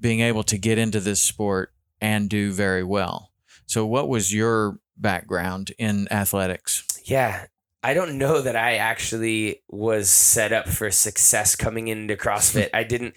being 0.00 0.20
able 0.20 0.44
to 0.44 0.56
get 0.56 0.78
into 0.78 1.00
this 1.00 1.20
sport 1.20 1.72
and 2.00 2.28
do 2.28 2.52
very 2.52 2.84
well. 2.84 3.32
So, 3.66 3.86
what 3.86 4.08
was 4.08 4.32
your 4.32 4.78
background 4.96 5.72
in 5.78 6.10
athletics? 6.12 6.84
Yeah. 7.04 7.46
I 7.82 7.94
don't 7.94 8.18
know 8.18 8.40
that 8.42 8.56
I 8.56 8.74
actually 8.74 9.62
was 9.68 10.10
set 10.10 10.52
up 10.52 10.68
for 10.68 10.90
success 10.90 11.54
coming 11.54 11.88
into 11.88 12.16
CrossFit. 12.16 12.70
I 12.74 12.82
didn't 12.82 13.14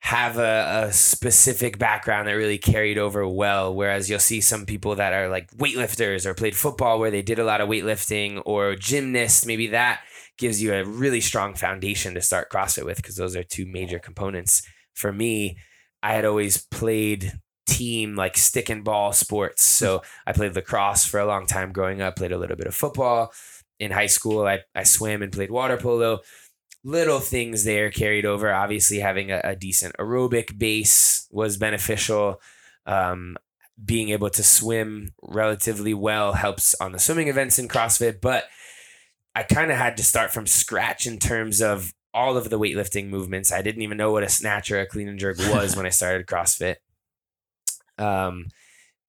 have 0.00 0.36
a, 0.36 0.86
a 0.88 0.92
specific 0.92 1.78
background 1.78 2.26
that 2.26 2.32
really 2.32 2.58
carried 2.58 2.98
over 2.98 3.26
well. 3.26 3.72
Whereas 3.72 4.10
you'll 4.10 4.18
see 4.18 4.40
some 4.40 4.66
people 4.66 4.96
that 4.96 5.12
are 5.12 5.28
like 5.28 5.52
weightlifters 5.52 6.26
or 6.26 6.34
played 6.34 6.56
football 6.56 6.98
where 6.98 7.12
they 7.12 7.22
did 7.22 7.38
a 7.38 7.44
lot 7.44 7.60
of 7.60 7.68
weightlifting 7.68 8.42
or 8.44 8.74
gymnasts, 8.74 9.46
maybe 9.46 9.68
that 9.68 10.00
gives 10.38 10.60
you 10.60 10.74
a 10.74 10.84
really 10.84 11.20
strong 11.20 11.54
foundation 11.54 12.14
to 12.14 12.20
start 12.20 12.50
CrossFit 12.50 12.84
with 12.84 12.96
because 12.96 13.14
those 13.14 13.36
are 13.36 13.44
two 13.44 13.64
major 13.64 14.00
components. 14.00 14.62
For 14.92 15.12
me, 15.12 15.56
I 16.02 16.14
had 16.14 16.24
always 16.24 16.66
played 16.66 17.32
team 17.66 18.16
like 18.16 18.36
stick 18.36 18.68
and 18.68 18.84
ball 18.84 19.12
sports. 19.12 19.62
So 19.62 20.02
I 20.26 20.32
played 20.32 20.54
lacrosse 20.54 21.04
for 21.04 21.20
a 21.20 21.26
long 21.26 21.46
time 21.46 21.72
growing 21.72 22.00
up, 22.00 22.16
played 22.16 22.32
a 22.32 22.38
little 22.38 22.56
bit 22.56 22.66
of 22.66 22.74
football. 22.74 23.32
In 23.78 23.90
high 23.90 24.06
school, 24.06 24.46
I, 24.46 24.60
I 24.74 24.84
swam 24.84 25.22
and 25.22 25.32
played 25.32 25.50
water 25.50 25.76
polo. 25.76 26.20
Little 26.84 27.20
things 27.20 27.64
there 27.64 27.90
carried 27.90 28.26
over. 28.26 28.52
Obviously, 28.52 28.98
having 28.98 29.30
a, 29.30 29.40
a 29.44 29.56
decent 29.56 29.96
aerobic 29.98 30.58
base 30.58 31.26
was 31.30 31.56
beneficial. 31.56 32.40
Um, 32.86 33.36
being 33.82 34.10
able 34.10 34.30
to 34.30 34.42
swim 34.42 35.14
relatively 35.22 35.94
well 35.94 36.34
helps 36.34 36.74
on 36.74 36.92
the 36.92 36.98
swimming 36.98 37.28
events 37.28 37.58
in 37.58 37.68
CrossFit, 37.68 38.20
but 38.20 38.44
I 39.34 39.42
kind 39.42 39.70
of 39.70 39.78
had 39.78 39.96
to 39.96 40.02
start 40.02 40.32
from 40.32 40.46
scratch 40.46 41.06
in 41.06 41.18
terms 41.18 41.62
of 41.62 41.92
all 42.14 42.36
of 42.36 42.50
the 42.50 42.58
weightlifting 42.58 43.08
movements. 43.08 43.50
I 43.50 43.62
didn't 43.62 43.82
even 43.82 43.96
know 43.96 44.12
what 44.12 44.22
a 44.22 44.28
snatch 44.28 44.70
or 44.70 44.80
a 44.80 44.86
clean 44.86 45.08
and 45.08 45.18
jerk 45.18 45.38
was 45.50 45.74
when 45.76 45.86
I 45.86 45.90
started 45.90 46.26
CrossFit. 46.26 46.76
Um, 47.98 48.46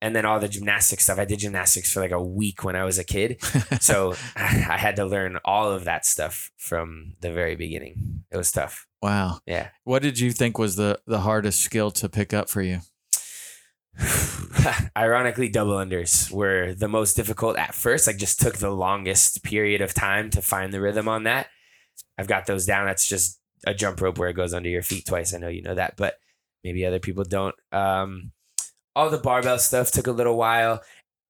and 0.01 0.13
then 0.13 0.25
all 0.25 0.37
the 0.39 0.49
gymnastics 0.49 1.05
stuff. 1.05 1.17
I 1.17 1.23
did 1.23 1.39
gymnastics 1.39 1.93
for 1.93 2.01
like 2.01 2.11
a 2.11 2.21
week 2.21 2.63
when 2.65 2.75
I 2.75 2.83
was 2.83 2.99
a 2.99 3.05
kid. 3.05 3.41
So 3.79 4.15
I 4.35 4.77
had 4.77 4.97
to 4.97 5.05
learn 5.05 5.39
all 5.45 5.71
of 5.71 5.85
that 5.85 6.05
stuff 6.05 6.51
from 6.57 7.15
the 7.21 7.31
very 7.31 7.55
beginning. 7.55 8.23
It 8.31 8.37
was 8.37 8.51
tough. 8.51 8.85
wow. 9.01 9.39
Yeah. 9.45 9.69
What 9.83 10.01
did 10.01 10.19
you 10.19 10.31
think 10.31 10.57
was 10.57 10.75
the, 10.75 10.99
the 11.07 11.21
hardest 11.21 11.61
skill 11.61 11.91
to 11.91 12.09
pick 12.09 12.33
up 12.33 12.49
for 12.49 12.61
you? 12.61 12.79
Ironically, 14.97 15.49
double 15.49 15.73
unders 15.73 16.31
were 16.31 16.73
the 16.73 16.87
most 16.87 17.15
difficult 17.15 17.57
at 17.57 17.75
first. 17.75 18.07
Like, 18.07 18.17
just 18.17 18.39
took 18.39 18.57
the 18.57 18.71
longest 18.71 19.43
period 19.43 19.81
of 19.81 19.93
time 19.93 20.29
to 20.31 20.41
find 20.41 20.73
the 20.73 20.81
rhythm 20.81 21.07
on 21.07 21.23
that. 21.23 21.47
I've 22.17 22.27
got 22.27 22.45
those 22.45 22.65
down. 22.65 22.85
That's 22.85 23.07
just 23.07 23.39
a 23.65 23.73
jump 23.73 24.01
rope 24.01 24.17
where 24.17 24.29
it 24.29 24.35
goes 24.35 24.53
under 24.53 24.69
your 24.69 24.83
feet 24.83 25.05
twice. 25.05 25.33
I 25.33 25.37
know 25.37 25.47
you 25.47 25.61
know 25.61 25.75
that, 25.75 25.95
but 25.97 26.15
maybe 26.63 26.85
other 26.85 26.99
people 26.99 27.23
don't. 27.23 27.55
Um, 27.71 28.31
all 28.95 29.09
the 29.09 29.17
barbell 29.17 29.57
stuff 29.59 29.91
took 29.91 30.07
a 30.07 30.11
little 30.11 30.37
while. 30.37 30.81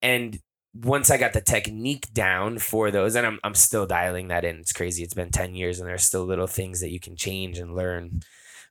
And 0.01 0.39
once 0.75 1.09
I 1.11 1.17
got 1.17 1.33
the 1.33 1.41
technique 1.41 2.11
down 2.13 2.57
for 2.59 2.91
those, 2.91 3.15
and 3.15 3.25
I'm, 3.25 3.39
I'm 3.43 3.55
still 3.55 3.85
dialing 3.85 4.29
that 4.29 4.43
in. 4.43 4.57
It's 4.57 4.73
crazy. 4.73 5.03
It's 5.03 5.13
been 5.13 5.29
10 5.31 5.55
years 5.55 5.79
and 5.79 5.87
there's 5.87 6.03
still 6.03 6.25
little 6.25 6.47
things 6.47 6.79
that 6.81 6.91
you 6.91 6.99
can 6.99 7.15
change 7.15 7.57
and 7.59 7.75
learn. 7.75 8.21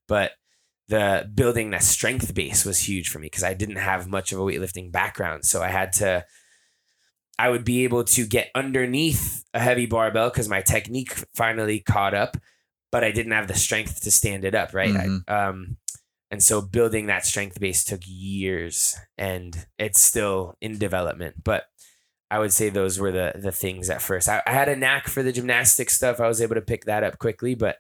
But 0.09 0.33
the 0.89 1.31
building 1.33 1.71
that 1.71 1.85
strength 1.85 2.35
base 2.35 2.65
was 2.65 2.81
huge 2.89 3.09
for 3.09 3.19
me 3.19 3.27
because 3.27 3.45
I 3.45 3.55
didn't 3.55 3.77
have 3.77 4.09
much 4.09 4.33
of 4.33 4.39
a 4.39 4.43
weightlifting 4.43 4.91
background. 4.93 5.45
So 5.45 5.63
I 5.63 5.69
had 5.69 5.93
to, 5.95 6.25
I 7.39 7.49
would 7.49 7.65
be 7.65 7.85
able 7.85 8.05
to 8.05 8.27
get 8.27 8.51
underneath 8.55 9.45
a 9.55 9.61
heavy 9.61 9.87
barbell 9.87 10.29
because 10.29 10.49
my 10.49 10.61
technique 10.61 11.13
finally 11.35 11.81
caught 11.81 12.15
up. 12.15 12.37
but 12.91 13.03
I 13.05 13.11
didn't 13.11 13.33
have 13.33 13.49
the 13.49 13.55
strength 13.55 14.03
to 14.03 14.11
stand 14.11 14.45
it 14.45 14.55
up. 14.55 14.75
Right. 14.75 14.91
Mhm. 14.93 15.25
I, 15.27 15.47
um, 15.47 15.79
and 16.33 16.43
so 16.43 16.63
building 16.63 17.07
that 17.07 17.27
strength 17.27 17.61
base 17.61 17.85
took 17.85 18.01
years 18.07 18.97
and 19.19 19.67
it's 19.79 20.01
still 20.01 20.57
in 20.63 20.79
development. 20.79 21.45
But 21.45 21.65
I 22.31 22.39
would 22.39 22.55
say 22.55 22.71
those 22.71 22.99
were 22.99 23.13
the 23.13 23.35
the 23.39 23.53
things 23.53 23.91
at 23.91 24.01
first. 24.01 24.31
I, 24.31 24.43
I 24.47 24.53
had 24.53 24.71
a 24.71 24.75
knack 24.75 25.09
for 25.09 25.23
the 25.23 25.31
gymnastics 25.31 25.95
stuff. 25.95 26.21
I 26.21 26.29
was 26.29 26.41
able 26.41 26.55
to 26.55 26.63
pick 26.63 26.87
that 26.87 27.05
up 27.05 27.19
quickly, 27.19 27.55
but 27.55 27.77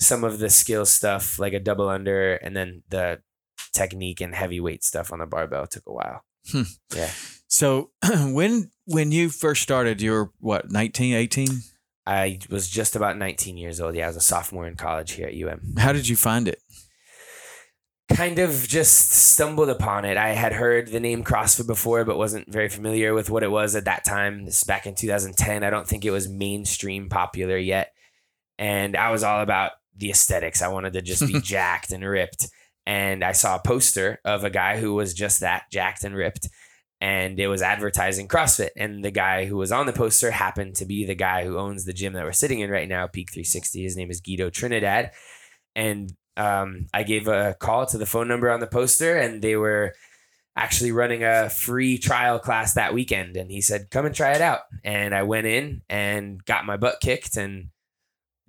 some 0.00 0.24
of 0.24 0.40
the 0.40 0.50
skill 0.50 0.84
stuff, 0.84 1.38
like 1.38 1.52
a 1.52 1.60
double 1.60 1.88
under, 1.88 2.34
and 2.34 2.56
then 2.56 2.82
the 2.88 3.20
technique 3.72 4.20
and 4.20 4.34
heavyweight 4.34 4.82
stuff 4.82 5.12
on 5.12 5.20
the 5.20 5.26
barbell, 5.26 5.68
took 5.68 5.84
a 5.86 5.92
while. 5.92 6.24
Yeah. 6.92 7.10
So 7.46 7.92
when 8.12 8.72
when 8.86 9.12
you 9.12 9.28
first 9.28 9.62
started, 9.62 10.02
you 10.02 10.10
were 10.10 10.32
what 10.40 10.72
19, 10.72 11.14
18? 11.14 11.48
I 12.04 12.40
was 12.50 12.68
just 12.68 12.96
about 12.96 13.16
19 13.16 13.56
years 13.56 13.80
old. 13.80 13.94
Yeah, 13.94 14.06
I 14.06 14.08
was 14.08 14.16
a 14.16 14.20
sophomore 14.20 14.66
in 14.66 14.74
college 14.74 15.12
here 15.12 15.28
at 15.28 15.34
UM. 15.34 15.76
How 15.78 15.92
did 15.92 16.08
you 16.08 16.16
find 16.16 16.48
it? 16.48 16.60
Kind 18.14 18.38
of 18.38 18.66
just 18.68 19.10
stumbled 19.10 19.68
upon 19.68 20.04
it. 20.04 20.16
I 20.16 20.30
had 20.30 20.52
heard 20.52 20.88
the 20.88 21.00
name 21.00 21.24
CrossFit 21.24 21.66
before, 21.66 22.04
but 22.04 22.18
wasn't 22.18 22.50
very 22.50 22.68
familiar 22.68 23.14
with 23.14 23.30
what 23.30 23.42
it 23.42 23.50
was 23.50 23.74
at 23.74 23.86
that 23.86 24.04
time. 24.04 24.44
This 24.44 24.58
is 24.58 24.64
back 24.64 24.86
in 24.86 24.94
2010. 24.94 25.64
I 25.64 25.70
don't 25.70 25.86
think 25.86 26.04
it 26.04 26.10
was 26.10 26.28
mainstream 26.28 27.08
popular 27.08 27.56
yet. 27.56 27.92
And 28.58 28.96
I 28.96 29.10
was 29.10 29.22
all 29.22 29.40
about 29.40 29.72
the 29.96 30.10
aesthetics. 30.10 30.62
I 30.62 30.68
wanted 30.68 30.92
to 30.92 31.02
just 31.02 31.26
be 31.26 31.40
jacked 31.42 31.90
and 31.92 32.04
ripped. 32.04 32.48
And 32.86 33.24
I 33.24 33.32
saw 33.32 33.56
a 33.56 33.62
poster 33.62 34.20
of 34.24 34.44
a 34.44 34.50
guy 34.50 34.78
who 34.78 34.94
was 34.94 35.14
just 35.14 35.40
that 35.40 35.64
jacked 35.70 36.04
and 36.04 36.14
ripped. 36.14 36.48
And 37.00 37.40
it 37.40 37.48
was 37.48 37.62
advertising 37.62 38.28
CrossFit. 38.28 38.70
And 38.76 39.04
the 39.04 39.10
guy 39.10 39.46
who 39.46 39.56
was 39.56 39.72
on 39.72 39.86
the 39.86 39.92
poster 39.92 40.30
happened 40.30 40.76
to 40.76 40.84
be 40.84 41.04
the 41.04 41.14
guy 41.14 41.44
who 41.44 41.58
owns 41.58 41.84
the 41.84 41.92
gym 41.92 42.12
that 42.12 42.24
we're 42.24 42.32
sitting 42.32 42.60
in 42.60 42.70
right 42.70 42.88
now, 42.88 43.06
Peak 43.06 43.30
360. 43.32 43.82
His 43.82 43.96
name 43.96 44.10
is 44.10 44.20
Guido 44.20 44.50
Trinidad. 44.50 45.12
And 45.74 46.12
um, 46.36 46.86
I 46.92 47.02
gave 47.02 47.28
a 47.28 47.56
call 47.58 47.86
to 47.86 47.98
the 47.98 48.06
phone 48.06 48.28
number 48.28 48.50
on 48.50 48.60
the 48.60 48.66
poster, 48.66 49.16
and 49.16 49.42
they 49.42 49.56
were 49.56 49.94
actually 50.56 50.92
running 50.92 51.24
a 51.24 51.48
free 51.48 51.98
trial 51.98 52.38
class 52.38 52.74
that 52.74 52.94
weekend. 52.94 53.36
And 53.36 53.50
he 53.50 53.60
said, 53.60 53.90
"Come 53.90 54.06
and 54.06 54.14
try 54.14 54.32
it 54.32 54.40
out." 54.40 54.60
And 54.84 55.14
I 55.14 55.22
went 55.22 55.46
in 55.46 55.82
and 55.88 56.44
got 56.44 56.66
my 56.66 56.76
butt 56.76 57.00
kicked, 57.00 57.36
and 57.36 57.68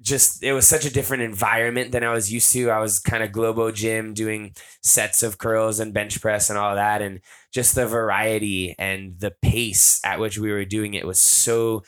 just 0.02 0.44
it 0.44 0.54
was 0.54 0.68
such 0.68 0.86
a 0.86 0.94
different 0.94 1.24
environment 1.24 1.92
than 1.92 2.04
I 2.04 2.14
was 2.14 2.32
used 2.32 2.52
to. 2.54 2.70
I 2.70 2.80
was 2.80 3.00
kind 3.00 3.24
of 3.24 3.32
globo 3.32 3.72
gym 3.72 4.14
doing 4.14 4.54
sets 4.82 5.24
of 5.24 5.38
curls 5.38 5.80
and 5.80 5.94
bench 5.94 6.22
press 6.22 6.50
and 6.50 6.60
all 6.60 6.76
that, 6.76 7.02
and 7.02 7.22
just 7.52 7.76
the 7.76 7.88
variety 7.88 8.76
and 8.78 9.20
the 9.20 9.32
pace 9.42 10.02
at 10.04 10.20
which 10.20 10.38
we 10.38 10.52
were 10.52 10.66
doing 10.66 10.94
it 10.94 11.08
was 11.08 11.22
so 11.22 11.84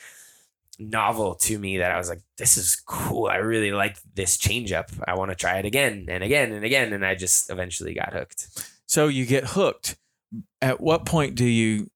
novel 0.79 1.35
to 1.35 1.57
me 1.59 1.77
that 1.77 1.91
I 1.91 1.97
was 1.97 2.09
like, 2.09 2.21
this 2.37 2.57
is 2.57 2.75
cool. 2.85 3.27
I 3.27 3.37
really 3.37 3.71
like 3.71 3.97
this 4.13 4.37
change 4.37 4.71
up. 4.71 4.89
I 5.07 5.15
want 5.15 5.31
to 5.31 5.35
try 5.35 5.57
it 5.59 5.65
again 5.65 6.05
and 6.09 6.23
again 6.23 6.51
and 6.51 6.63
again. 6.65 6.93
And 6.93 7.05
I 7.05 7.15
just 7.15 7.49
eventually 7.49 7.93
got 7.93 8.13
hooked. 8.13 8.47
So 8.85 9.07
you 9.07 9.25
get 9.25 9.45
hooked. 9.45 9.97
At 10.61 10.81
what 10.81 11.05
point 11.05 11.35
do 11.35 11.45
you 11.45 11.89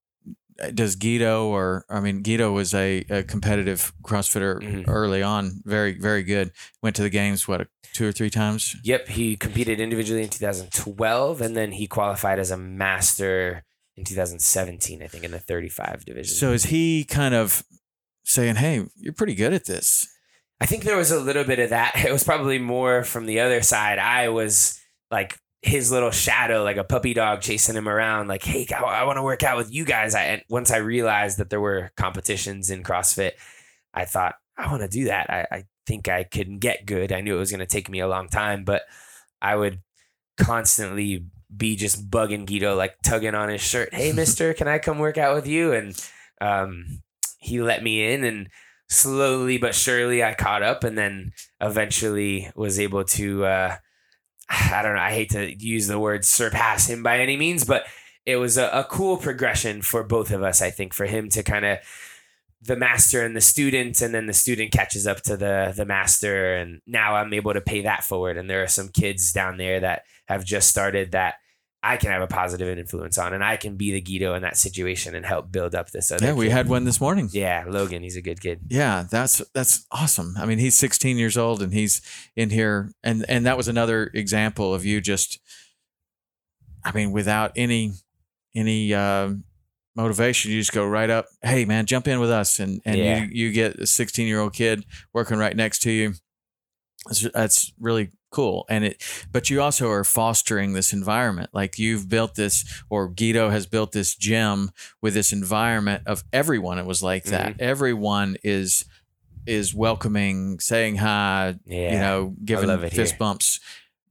does 0.73 0.95
Guido 0.97 1.45
or 1.47 1.85
I 1.89 1.99
mean 2.01 2.21
Guido 2.21 2.51
was 2.51 2.73
a, 2.73 3.05
a 3.09 3.23
competitive 3.23 3.93
CrossFitter 4.03 4.59
Mhm. 4.61 4.85
early 4.87 5.23
on, 5.23 5.61
very 5.63 5.97
very 5.97 6.23
good. 6.23 6.51
Went 6.83 6.95
to 6.97 7.01
the 7.01 7.09
games 7.09 7.47
what 7.47 7.67
two 7.93 8.05
or 8.07 8.11
three 8.11 8.29
times. 8.29 8.75
Yep. 8.83 9.07
He 9.07 9.35
competed 9.37 9.79
individually 9.79 10.21
in 10.23 10.29
2012 10.29 11.41
and 11.41 11.55
then 11.55 11.71
he 11.73 11.87
qualified 11.87 12.39
as 12.39 12.51
a 12.51 12.57
master 12.57 13.63
in 13.97 14.03
2017, 14.05 15.01
I 15.03 15.07
think, 15.07 15.23
in 15.23 15.31
the 15.31 15.39
35 15.39 16.05
division. 16.05 16.33
So 16.35 16.53
is 16.53 16.65
he 16.65 17.03
kind 17.03 17.33
of 17.35 17.63
saying, 18.23 18.55
"Hey, 18.55 18.85
you're 18.95 19.13
pretty 19.13 19.35
good 19.35 19.53
at 19.53 19.65
this"? 19.65 20.07
I 20.61 20.65
think 20.65 20.83
there 20.83 20.97
was 20.97 21.11
a 21.11 21.19
little 21.19 21.43
bit 21.43 21.59
of 21.59 21.69
that. 21.69 21.93
It 22.05 22.11
was 22.11 22.23
probably 22.23 22.59
more 22.59 23.03
from 23.03 23.25
the 23.25 23.39
other 23.39 23.61
side. 23.61 23.99
I 23.99 24.29
was 24.29 24.79
like 25.11 25.39
his 25.61 25.91
little 25.91 26.11
shadow, 26.11 26.63
like 26.63 26.77
a 26.77 26.83
puppy 26.83 27.13
dog 27.13 27.41
chasing 27.41 27.75
him 27.75 27.89
around, 27.89 28.27
like, 28.27 28.43
hey, 28.43 28.65
I, 28.75 29.03
want 29.03 29.17
to 29.17 29.23
work 29.23 29.43
out 29.43 29.57
with 29.57 29.73
you 29.73 29.83
guys. 29.83 30.15
I, 30.15 30.23
and 30.23 30.41
once 30.49 30.71
I 30.71 30.77
realized 30.77 31.37
that 31.37 31.49
there 31.49 31.59
were 31.59 31.91
competitions 31.97 32.69
in 32.69 32.83
CrossFit, 32.83 33.31
I 33.93 34.05
thought, 34.05 34.35
I 34.57 34.71
want 34.71 34.83
to 34.83 34.87
do 34.87 35.05
that. 35.05 35.29
I, 35.29 35.47
I 35.51 35.63
think 35.85 36.07
I 36.07 36.23
could 36.23 36.59
get 36.59 36.85
good. 36.85 37.11
I 37.11 37.21
knew 37.21 37.35
it 37.35 37.39
was 37.39 37.51
going 37.51 37.59
to 37.59 37.65
take 37.65 37.89
me 37.89 37.99
a 37.99 38.07
long 38.07 38.29
time, 38.29 38.63
but 38.63 38.83
I 39.41 39.55
would 39.55 39.81
constantly 40.37 41.25
be 41.55 41.75
just 41.75 42.09
bugging 42.09 42.45
Guido, 42.45 42.75
like 42.75 42.95
tugging 43.03 43.35
on 43.35 43.49
his 43.49 43.61
shirt. 43.61 43.93
Hey, 43.93 44.11
mister, 44.15 44.53
can 44.53 44.67
I 44.67 44.79
come 44.79 44.99
work 44.99 45.17
out 45.17 45.35
with 45.35 45.47
you? 45.47 45.73
And 45.73 46.09
um, 46.39 47.01
he 47.39 47.61
let 47.61 47.83
me 47.83 48.13
in 48.13 48.23
and 48.23 48.49
slowly 48.87 49.57
but 49.57 49.75
surely 49.75 50.23
I 50.23 50.33
caught 50.33 50.63
up 50.63 50.83
and 50.83 50.97
then 50.97 51.33
eventually 51.61 52.49
was 52.55 52.79
able 52.79 53.03
to 53.05 53.45
uh 53.45 53.75
I 54.49 54.81
don't 54.81 54.95
know, 54.95 55.01
I 55.01 55.11
hate 55.11 55.31
to 55.31 55.55
use 55.63 55.87
the 55.87 55.99
word 55.99 56.25
surpass 56.25 56.87
him 56.87 57.03
by 57.03 57.19
any 57.19 57.37
means, 57.37 57.65
but 57.65 57.85
it 58.25 58.37
was 58.37 58.57
a, 58.57 58.67
a 58.69 58.83
cool 58.83 59.17
progression 59.17 59.81
for 59.81 60.03
both 60.03 60.31
of 60.31 60.43
us, 60.43 60.61
I 60.61 60.69
think, 60.69 60.93
for 60.93 61.05
him 61.05 61.29
to 61.29 61.43
kind 61.43 61.65
of 61.65 61.79
the 62.61 62.75
master 62.75 63.23
and 63.23 63.35
the 63.35 63.41
student 63.41 64.01
and 64.01 64.13
then 64.13 64.25
the 64.25 64.33
student 64.33 64.71
catches 64.71 65.07
up 65.07 65.21
to 65.23 65.37
the 65.37 65.73
the 65.75 65.85
master 65.85 66.55
and 66.55 66.81
now 66.85 67.15
I'm 67.15 67.33
able 67.33 67.53
to 67.53 67.61
pay 67.61 67.83
that 67.83 68.03
forward 68.03 68.37
and 68.37 68.49
there 68.49 68.61
are 68.61 68.67
some 68.67 68.89
kids 68.89 69.31
down 69.31 69.55
there 69.55 69.79
that 69.79 70.03
have 70.27 70.43
just 70.43 70.67
started 70.67 71.13
that 71.13 71.35
I 71.81 71.95
can 71.95 72.11
have 72.11 72.21
a 72.21 72.27
positive 72.27 72.67
influence 72.77 73.17
on 73.17 73.33
and 73.33 73.41
I 73.43 73.55
can 73.55 73.77
be 73.77 73.93
the 73.93 74.01
Guido 74.01 74.33
in 74.33 74.41
that 74.41 74.57
situation 74.57 75.15
and 75.15 75.25
help 75.25 75.49
build 75.49 75.73
up 75.73 75.91
this 75.91 76.11
other 76.11 76.25
Yeah, 76.25 76.33
we 76.33 76.47
kid. 76.47 76.51
had 76.51 76.67
one 76.67 76.83
this 76.83 76.99
morning. 76.99 77.29
Yeah, 77.31 77.63
Logan, 77.67 78.03
he's 78.03 78.17
a 78.17 78.21
good 78.21 78.41
kid. 78.41 78.59
Yeah, 78.69 79.05
that's 79.09 79.41
that's 79.53 79.85
awesome. 79.89 80.35
I 80.37 80.45
mean, 80.45 80.57
he's 80.59 80.77
16 80.77 81.17
years 81.17 81.37
old 81.37 81.61
and 81.61 81.73
he's 81.73 82.01
in 82.35 82.49
here, 82.49 82.91
and 83.01 83.25
and 83.29 83.45
that 83.45 83.55
was 83.55 83.69
another 83.69 84.11
example 84.13 84.73
of 84.73 84.83
you 84.85 84.99
just, 84.99 85.39
I 86.83 86.91
mean, 86.91 87.11
without 87.11 87.53
any 87.55 87.93
any 88.55 88.93
uh, 88.93 89.33
motivation, 89.95 90.51
you 90.51 90.59
just 90.59 90.73
go 90.73 90.85
right 90.85 91.09
up. 91.09 91.27
Hey, 91.41 91.63
man, 91.65 91.85
jump 91.85 92.07
in 92.09 92.19
with 92.19 92.31
us, 92.31 92.59
and 92.59 92.81
and 92.85 92.97
Yeah. 92.97 93.23
you 93.23 93.29
you 93.47 93.51
get 93.53 93.75
a 93.75 93.87
16 93.87 94.27
year 94.27 94.39
old 94.41 94.53
kid 94.53 94.83
working 95.13 95.37
right 95.37 95.55
next 95.55 95.79
to 95.83 95.91
you. 95.91 96.13
That's, 97.05 97.27
that's 97.33 97.73
really 97.79 98.11
cool, 98.31 98.65
and 98.69 98.85
it. 98.85 99.03
But 99.31 99.49
you 99.49 99.61
also 99.61 99.89
are 99.89 100.03
fostering 100.03 100.73
this 100.73 100.93
environment, 100.93 101.49
like 101.53 101.79
you've 101.79 102.07
built 102.09 102.35
this, 102.35 102.83
or 102.89 103.07
Guido 103.09 103.49
has 103.49 103.65
built 103.65 103.91
this 103.91 104.15
gym 104.15 104.71
with 105.01 105.13
this 105.13 105.31
environment 105.33 106.03
of 106.05 106.23
everyone. 106.31 106.79
It 106.79 106.85
was 106.85 107.01
like 107.03 107.25
that. 107.25 107.51
Mm-hmm. 107.53 107.61
Everyone 107.63 108.37
is 108.43 108.85
is 109.45 109.73
welcoming, 109.73 110.59
saying 110.59 110.97
hi, 110.97 111.55
Yeah. 111.65 111.93
you 111.93 111.99
know, 111.99 112.35
giving 112.45 112.69
fist 112.89 113.11
here. 113.13 113.17
bumps, 113.17 113.59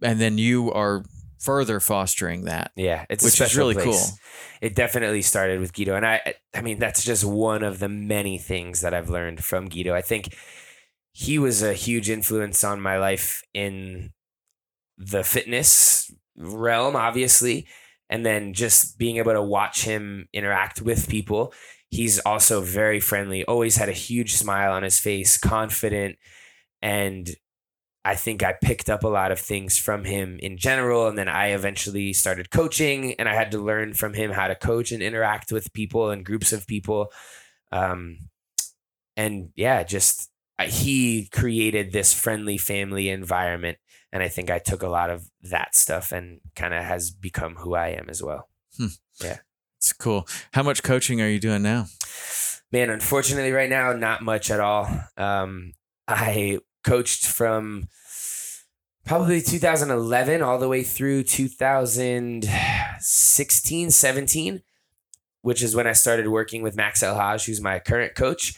and 0.02 0.20
then 0.20 0.36
you 0.38 0.72
are 0.72 1.04
further 1.38 1.78
fostering 1.78 2.44
that. 2.46 2.72
Yeah, 2.74 3.04
it's 3.08 3.22
Which 3.24 3.40
is 3.40 3.56
really 3.56 3.74
place. 3.74 3.84
cool. 4.10 4.18
It 4.60 4.74
definitely 4.74 5.22
started 5.22 5.60
with 5.60 5.72
Guido, 5.72 5.94
and 5.94 6.04
I, 6.04 6.34
I 6.52 6.62
mean, 6.62 6.80
that's 6.80 7.04
just 7.04 7.24
one 7.24 7.62
of 7.62 7.78
the 7.78 7.88
many 7.88 8.38
things 8.38 8.80
that 8.80 8.92
I've 8.92 9.08
learned 9.08 9.44
from 9.44 9.68
Guido. 9.68 9.94
I 9.94 10.02
think 10.02 10.34
he 11.18 11.36
was 11.36 11.64
a 11.64 11.72
huge 11.72 12.08
influence 12.08 12.62
on 12.62 12.80
my 12.80 12.96
life 12.96 13.42
in 13.52 14.12
the 14.96 15.24
fitness 15.24 16.12
realm, 16.36 16.94
obviously, 16.94 17.66
and 18.08 18.24
then 18.24 18.52
just 18.52 18.96
being 18.98 19.16
able 19.16 19.32
to 19.32 19.42
watch 19.42 19.82
him 19.82 20.28
interact 20.32 20.80
with 20.80 21.08
people. 21.08 21.52
He's 21.90 22.20
also 22.20 22.60
very 22.60 23.00
friendly, 23.00 23.44
always 23.46 23.74
had 23.74 23.88
a 23.88 23.92
huge 23.92 24.34
smile 24.34 24.72
on 24.72 24.84
his 24.84 25.00
face, 25.00 25.36
confident, 25.36 26.18
and 26.82 27.28
I 28.04 28.14
think 28.14 28.44
I 28.44 28.52
picked 28.52 28.88
up 28.88 29.02
a 29.02 29.08
lot 29.08 29.32
of 29.32 29.40
things 29.40 29.76
from 29.76 30.04
him 30.04 30.38
in 30.40 30.56
general. 30.56 31.08
And 31.08 31.18
then 31.18 31.28
I 31.28 31.48
eventually 31.48 32.12
started 32.12 32.52
coaching 32.52 33.14
and 33.14 33.28
I 33.28 33.34
had 33.34 33.50
to 33.50 33.58
learn 33.58 33.92
from 33.92 34.14
him 34.14 34.30
how 34.30 34.46
to 34.46 34.54
coach 34.54 34.92
and 34.92 35.02
interact 35.02 35.50
with 35.50 35.72
people 35.72 36.10
and 36.10 36.24
groups 36.24 36.52
of 36.52 36.68
people. 36.68 37.08
Um, 37.72 38.18
and 39.16 39.50
yeah, 39.56 39.82
just 39.82 40.27
he 40.66 41.28
created 41.32 41.92
this 41.92 42.12
friendly 42.12 42.58
family 42.58 43.08
environment. 43.08 43.78
And 44.12 44.22
I 44.22 44.28
think 44.28 44.50
I 44.50 44.58
took 44.58 44.82
a 44.82 44.88
lot 44.88 45.10
of 45.10 45.28
that 45.42 45.74
stuff 45.74 46.12
and 46.12 46.40
kind 46.56 46.74
of 46.74 46.82
has 46.82 47.10
become 47.10 47.56
who 47.56 47.74
I 47.74 47.88
am 47.88 48.08
as 48.08 48.22
well. 48.22 48.48
Yeah. 49.22 49.38
It's 49.76 49.92
cool. 49.92 50.26
How 50.52 50.62
much 50.62 50.82
coaching 50.82 51.20
are 51.20 51.28
you 51.28 51.38
doing 51.38 51.62
now? 51.62 51.86
Man, 52.72 52.90
unfortunately, 52.90 53.52
right 53.52 53.70
now, 53.70 53.92
not 53.92 54.22
much 54.22 54.50
at 54.50 54.60
all. 54.60 54.88
Um, 55.16 55.72
I 56.06 56.58
coached 56.84 57.26
from 57.26 57.88
probably 59.04 59.40
2011 59.40 60.42
all 60.42 60.58
the 60.58 60.68
way 60.68 60.82
through 60.82 61.22
2016, 61.22 63.90
17, 63.90 64.62
which 65.42 65.62
is 65.62 65.74
when 65.74 65.86
I 65.86 65.92
started 65.92 66.28
working 66.28 66.62
with 66.62 66.76
Max 66.76 67.02
El-Hag, 67.02 67.42
who's 67.42 67.60
my 67.60 67.78
current 67.78 68.14
coach. 68.14 68.54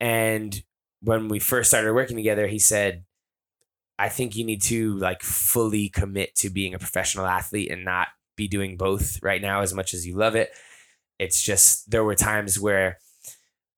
And 0.00 0.62
when 1.02 1.28
we 1.28 1.38
first 1.38 1.70
started 1.70 1.92
working 1.94 2.16
together, 2.16 2.46
he 2.46 2.58
said, 2.58 3.04
I 3.98 4.08
think 4.08 4.34
you 4.34 4.44
need 4.44 4.62
to 4.62 4.96
like 4.96 5.22
fully 5.22 5.88
commit 5.88 6.34
to 6.36 6.50
being 6.50 6.74
a 6.74 6.78
professional 6.78 7.26
athlete 7.26 7.70
and 7.70 7.84
not 7.84 8.08
be 8.36 8.48
doing 8.48 8.76
both 8.76 9.22
right 9.22 9.42
now 9.42 9.60
as 9.60 9.74
much 9.74 9.92
as 9.92 10.06
you 10.06 10.16
love 10.16 10.34
it. 10.34 10.50
It's 11.18 11.42
just 11.42 11.90
there 11.90 12.04
were 12.04 12.14
times 12.14 12.58
where 12.58 12.98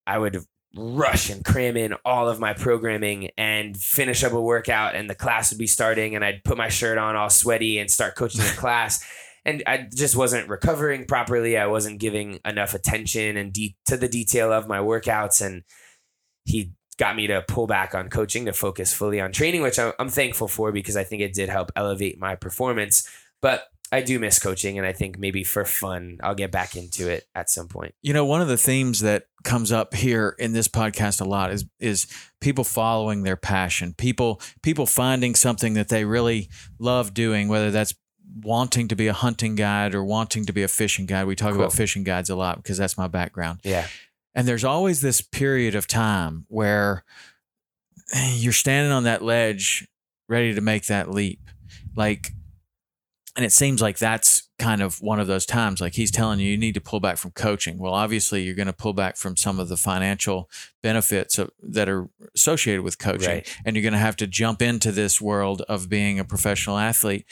I 0.06 0.18
would 0.18 0.44
rush 0.76 1.28
and 1.28 1.44
cram 1.44 1.76
in 1.76 1.94
all 2.04 2.28
of 2.28 2.40
my 2.40 2.54
programming 2.54 3.30
and 3.36 3.76
finish 3.76 4.24
up 4.24 4.32
a 4.32 4.40
workout 4.40 4.94
and 4.94 5.10
the 5.10 5.14
class 5.14 5.50
would 5.50 5.58
be 5.58 5.66
starting 5.66 6.14
and 6.14 6.24
I'd 6.24 6.44
put 6.44 6.56
my 6.56 6.68
shirt 6.68 6.98
on 6.98 7.16
all 7.16 7.28
sweaty 7.28 7.78
and 7.78 7.90
start 7.90 8.14
coaching 8.14 8.40
the 8.40 8.46
class. 8.56 9.04
And 9.44 9.62
I 9.66 9.88
just 9.92 10.14
wasn't 10.14 10.48
recovering 10.48 11.04
properly. 11.04 11.58
I 11.58 11.66
wasn't 11.66 11.98
giving 11.98 12.38
enough 12.44 12.74
attention 12.74 13.36
and 13.36 13.52
de- 13.52 13.76
to 13.86 13.96
the 13.96 14.08
detail 14.08 14.52
of 14.52 14.68
my 14.68 14.78
workouts. 14.78 15.44
And 15.44 15.64
he 16.44 16.72
got 17.02 17.16
me 17.16 17.26
to 17.26 17.38
pull 17.54 17.66
back 17.66 17.94
on 17.94 18.08
coaching 18.08 18.44
to 18.46 18.52
focus 18.52 18.88
fully 18.94 19.20
on 19.20 19.32
training 19.32 19.62
which 19.62 19.78
I'm, 19.78 19.92
I'm 19.98 20.08
thankful 20.08 20.48
for 20.48 20.72
because 20.72 20.96
I 20.96 21.04
think 21.04 21.20
it 21.22 21.32
did 21.34 21.48
help 21.48 21.68
elevate 21.74 22.16
my 22.26 22.34
performance 22.36 23.08
but 23.40 23.58
I 23.94 24.00
do 24.00 24.18
miss 24.18 24.38
coaching, 24.38 24.78
and 24.78 24.86
I 24.86 24.94
think 24.94 25.18
maybe 25.18 25.44
for 25.44 25.66
fun, 25.66 26.16
I'll 26.22 26.34
get 26.34 26.50
back 26.50 26.76
into 26.76 27.10
it 27.10 27.24
at 27.34 27.50
some 27.50 27.68
point. 27.68 27.94
You 28.00 28.14
know, 28.14 28.24
one 28.24 28.40
of 28.40 28.48
the 28.48 28.56
themes 28.56 29.00
that 29.00 29.24
comes 29.44 29.70
up 29.70 29.92
here 29.92 30.34
in 30.38 30.54
this 30.54 30.66
podcast 30.66 31.20
a 31.20 31.24
lot 31.24 31.52
is 31.52 31.66
is 31.78 32.06
people 32.40 32.64
following 32.64 33.22
their 33.22 33.36
passion, 33.36 33.92
people 33.92 34.40
people 34.62 34.86
finding 34.86 35.34
something 35.34 35.74
that 35.74 35.88
they 35.90 36.06
really 36.06 36.48
love 36.78 37.12
doing, 37.12 37.48
whether 37.48 37.70
that's 37.70 37.94
wanting 38.42 38.88
to 38.88 38.96
be 38.96 39.08
a 39.08 39.12
hunting 39.12 39.56
guide 39.56 39.94
or 39.94 40.02
wanting 40.02 40.46
to 40.46 40.54
be 40.54 40.62
a 40.62 40.68
fishing 40.68 41.04
guide. 41.04 41.26
We 41.26 41.36
talk 41.36 41.52
Cool. 41.52 41.60
about 41.60 41.74
fishing 41.74 42.02
guides 42.02 42.30
a 42.30 42.36
lot 42.36 42.56
because 42.56 42.78
that's 42.78 42.96
my 42.96 43.08
background. 43.08 43.60
Yeah, 43.62 43.86
And 44.34 44.48
there's 44.48 44.64
always 44.64 45.00
this 45.00 45.20
period 45.20 45.74
of 45.74 45.86
time 45.86 46.46
where 46.48 47.04
you're 48.34 48.52
standing 48.52 48.92
on 48.92 49.04
that 49.04 49.22
ledge 49.22 49.88
ready 50.28 50.54
to 50.54 50.60
make 50.60 50.86
that 50.86 51.10
leap. 51.10 51.40
Like, 51.94 52.32
and 53.36 53.44
it 53.44 53.52
seems 53.52 53.80
like 53.80 53.98
that's 53.98 54.48
kind 54.58 54.82
of 54.82 55.00
one 55.00 55.18
of 55.18 55.26
those 55.26 55.46
times. 55.46 55.80
Like 55.80 55.94
he's 55.94 56.10
telling 56.10 56.38
you, 56.38 56.50
you 56.50 56.58
need 56.58 56.74
to 56.74 56.80
pull 56.80 57.00
back 57.00 57.16
from 57.16 57.30
coaching. 57.30 57.78
Well, 57.78 57.94
obviously, 57.94 58.42
you're 58.42 58.54
going 58.54 58.66
to 58.66 58.72
pull 58.74 58.92
back 58.92 59.16
from 59.16 59.36
some 59.36 59.58
of 59.58 59.68
the 59.68 59.76
financial 59.76 60.50
benefits 60.82 61.38
of, 61.38 61.50
that 61.62 61.88
are 61.88 62.08
associated 62.34 62.82
with 62.82 62.98
coaching. 62.98 63.28
Right. 63.28 63.58
And 63.64 63.74
you're 63.74 63.82
going 63.82 63.92
to 63.94 63.98
have 63.98 64.16
to 64.16 64.26
jump 64.26 64.60
into 64.60 64.92
this 64.92 65.20
world 65.20 65.62
of 65.62 65.88
being 65.88 66.18
a 66.18 66.24
professional 66.24 66.76
athlete. 66.78 67.24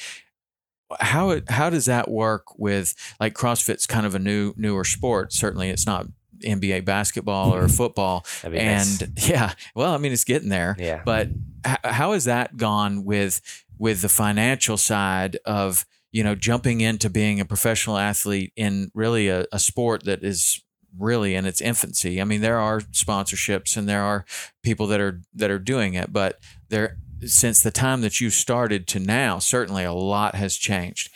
How, 1.01 1.41
how 1.49 1.71
does 1.71 1.85
that 1.85 2.11
work 2.11 2.59
with 2.59 2.95
like 3.21 3.35
CrossFit's 3.35 3.87
kind 3.87 4.07
of 4.07 4.15
a 4.15 4.19
new 4.19 4.55
newer 4.57 4.85
sport? 4.85 5.33
Certainly, 5.33 5.69
it's 5.69 5.87
not 5.87 6.07
NBA 6.43 6.85
basketball 6.85 7.55
or 7.55 7.65
mm-hmm. 7.65 7.77
football. 7.77 8.27
that'd 8.43 8.59
nice. 8.65 9.03
And 9.03 9.13
yeah, 9.29 9.53
well, 9.75 9.93
I 9.93 9.99
mean, 9.99 10.13
it's 10.13 10.25
getting 10.25 10.49
there. 10.49 10.77
yeah, 10.79 11.03
But 11.05 11.29
h- 11.67 11.79
how 11.85 12.13
has 12.13 12.25
that 12.25 12.57
gone 12.57 13.05
with 13.05 13.41
with 13.79 14.03
the 14.03 14.09
financial 14.09 14.77
side 14.77 15.39
of 15.45 15.87
you 16.13 16.23
know 16.25 16.35
jumping 16.35 16.81
into 16.81 17.09
being 17.09 17.41
a 17.41 17.45
professional 17.45 17.97
athlete 17.97 18.53
in 18.57 18.91
really 18.95 19.29
a, 19.29 19.47
a 19.53 19.59
sport 19.59 20.05
that 20.05 20.23
is 20.23 20.63
really 20.99 21.35
in 21.35 21.47
its 21.47 21.61
infancy? 21.61 22.21
I 22.21 22.25
mean, 22.25 22.41
there 22.41 22.59
are 22.59 22.81
sponsorships 22.81 23.77
and 23.77 23.89
there 23.89 24.03
are 24.03 24.25
people 24.63 24.87
that 24.89 25.01
are 25.01 25.21
that 25.35 25.51
are 25.51 25.59
doing 25.59 25.95
it, 25.95 26.13
but 26.13 26.41
there 26.69 26.97
since 27.27 27.63
the 27.63 27.71
time 27.71 28.01
that 28.01 28.21
you 28.21 28.31
started 28.31 28.87
to 28.89 28.99
now, 28.99 29.39
certainly 29.39 29.85
a 29.85 29.93
lot 29.93 30.35
has 30.35 30.57
changed. 30.57 31.11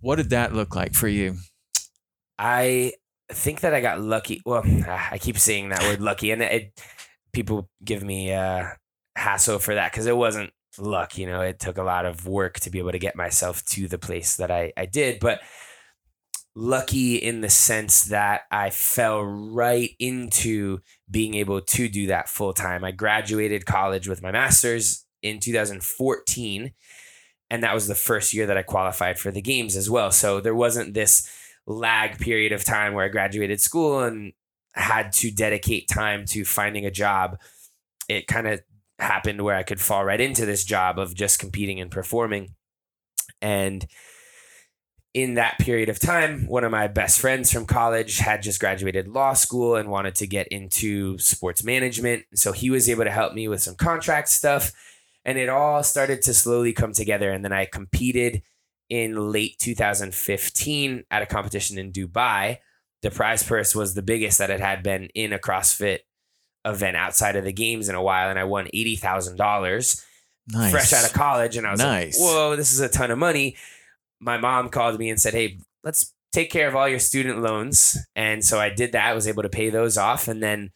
What 0.00 0.16
did 0.16 0.30
that 0.30 0.54
look 0.54 0.74
like 0.74 0.94
for 0.94 1.08
you? 1.08 1.36
I 2.38 2.94
think 3.32 3.60
that 3.60 3.74
I 3.74 3.80
got 3.80 4.00
lucky. 4.00 4.40
Well, 4.44 4.62
I 4.86 5.18
keep 5.18 5.38
saying 5.38 5.70
that 5.70 5.82
word 5.82 6.00
lucky, 6.00 6.30
and 6.30 6.42
it 6.42 6.80
people 7.32 7.68
give 7.84 8.02
me 8.02 8.32
uh, 8.32 8.68
hassle 9.16 9.58
for 9.58 9.74
that 9.74 9.92
because 9.92 10.06
it 10.06 10.16
wasn't 10.16 10.50
luck. 10.78 11.18
You 11.18 11.26
know, 11.26 11.40
it 11.40 11.58
took 11.58 11.78
a 11.78 11.82
lot 11.82 12.06
of 12.06 12.26
work 12.26 12.60
to 12.60 12.70
be 12.70 12.78
able 12.78 12.92
to 12.92 12.98
get 12.98 13.16
myself 13.16 13.64
to 13.66 13.88
the 13.88 13.98
place 13.98 14.36
that 14.36 14.50
I 14.50 14.72
I 14.76 14.86
did, 14.86 15.20
but 15.20 15.40
lucky 16.56 17.16
in 17.16 17.40
the 17.40 17.48
sense 17.48 18.04
that 18.04 18.42
I 18.50 18.70
fell 18.70 19.22
right 19.22 19.90
into 19.98 20.80
being 21.10 21.34
able 21.34 21.60
to 21.60 21.88
do 21.88 22.08
that 22.08 22.28
full 22.28 22.52
time. 22.52 22.84
I 22.84 22.90
graduated 22.90 23.66
college 23.66 24.08
with 24.08 24.22
my 24.22 24.32
master's 24.32 25.06
in 25.22 25.38
2014 25.38 26.72
and 27.50 27.64
that 27.64 27.74
was 27.74 27.88
the 27.88 27.94
first 27.94 28.32
year 28.32 28.46
that 28.46 28.56
I 28.56 28.62
qualified 28.62 29.18
for 29.18 29.30
the 29.30 29.42
games 29.42 29.76
as 29.76 29.90
well. 29.90 30.12
So 30.12 30.40
there 30.40 30.54
wasn't 30.54 30.94
this 30.94 31.28
lag 31.70 32.18
period 32.18 32.52
of 32.52 32.64
time 32.64 32.94
where 32.94 33.04
I 33.04 33.08
graduated 33.08 33.60
school 33.60 34.00
and 34.00 34.32
had 34.74 35.12
to 35.12 35.30
dedicate 35.30 35.88
time 35.88 36.24
to 36.26 36.44
finding 36.44 36.86
a 36.86 36.90
job. 36.90 37.38
It 38.08 38.26
kind 38.26 38.46
of 38.46 38.60
happened 38.98 39.42
where 39.42 39.56
I 39.56 39.62
could 39.62 39.80
fall 39.80 40.04
right 40.04 40.20
into 40.20 40.44
this 40.44 40.64
job 40.64 40.98
of 40.98 41.14
just 41.14 41.38
competing 41.38 41.80
and 41.80 41.90
performing. 41.90 42.54
And 43.40 43.86
in 45.12 45.34
that 45.34 45.58
period 45.58 45.88
of 45.88 45.98
time, 45.98 46.46
one 46.46 46.62
of 46.62 46.70
my 46.70 46.86
best 46.86 47.18
friends 47.18 47.52
from 47.52 47.66
college 47.66 48.18
had 48.18 48.42
just 48.42 48.60
graduated 48.60 49.08
law 49.08 49.32
school 49.32 49.74
and 49.74 49.88
wanted 49.88 50.14
to 50.16 50.26
get 50.26 50.46
into 50.48 51.18
sports 51.18 51.64
management. 51.64 52.24
So 52.34 52.52
he 52.52 52.70
was 52.70 52.88
able 52.88 53.04
to 53.04 53.10
help 53.10 53.34
me 53.34 53.48
with 53.48 53.62
some 53.62 53.74
contract 53.74 54.28
stuff. 54.28 54.72
And 55.24 55.36
it 55.36 55.48
all 55.48 55.82
started 55.82 56.22
to 56.22 56.34
slowly 56.34 56.72
come 56.72 56.92
together. 56.92 57.30
And 57.30 57.44
then 57.44 57.52
I 57.52 57.64
competed 57.66 58.42
in 58.90 59.30
late 59.32 59.56
2015 59.60 61.04
at 61.10 61.22
a 61.22 61.26
competition 61.26 61.78
in 61.78 61.92
Dubai. 61.92 62.58
The 63.02 63.10
prize 63.10 63.42
purse 63.42 63.74
was 63.74 63.94
the 63.94 64.02
biggest 64.02 64.38
that 64.38 64.50
it 64.50 64.60
had 64.60 64.82
been 64.82 65.04
in 65.14 65.32
a 65.32 65.38
CrossFit 65.38 66.00
event 66.66 66.96
outside 66.96 67.36
of 67.36 67.44
the 67.44 67.52
games 67.52 67.88
in 67.88 67.94
a 67.94 68.02
while. 68.02 68.28
And 68.28 68.38
I 68.38 68.44
won 68.44 68.66
$80,000 68.74 70.04
Nice. 70.52 70.70
fresh 70.72 70.92
out 70.92 71.06
of 71.06 71.12
college. 71.14 71.56
And 71.56 71.66
I 71.66 71.70
was 71.70 71.80
Nice. 71.80 72.18
like, 72.20 72.28
whoa, 72.28 72.56
this 72.56 72.72
is 72.72 72.80
a 72.80 72.88
ton 72.88 73.10
of 73.10 73.18
money. 73.18 73.56
My 74.20 74.36
mom 74.36 74.68
called 74.68 74.98
me 74.98 75.08
and 75.08 75.18
said, 75.20 75.32
hey, 75.32 75.58
let's 75.82 76.12
take 76.32 76.50
care 76.50 76.68
of 76.68 76.76
all 76.76 76.88
your 76.88 76.98
student 76.98 77.40
loans. 77.40 77.96
And 78.14 78.44
so 78.44 78.58
I 78.60 78.68
did 78.68 78.92
that. 78.92 79.06
I 79.06 79.14
was 79.14 79.26
able 79.26 79.42
to 79.44 79.48
pay 79.48 79.70
those 79.70 79.96
off. 79.96 80.28
And 80.28 80.42
then 80.42 80.70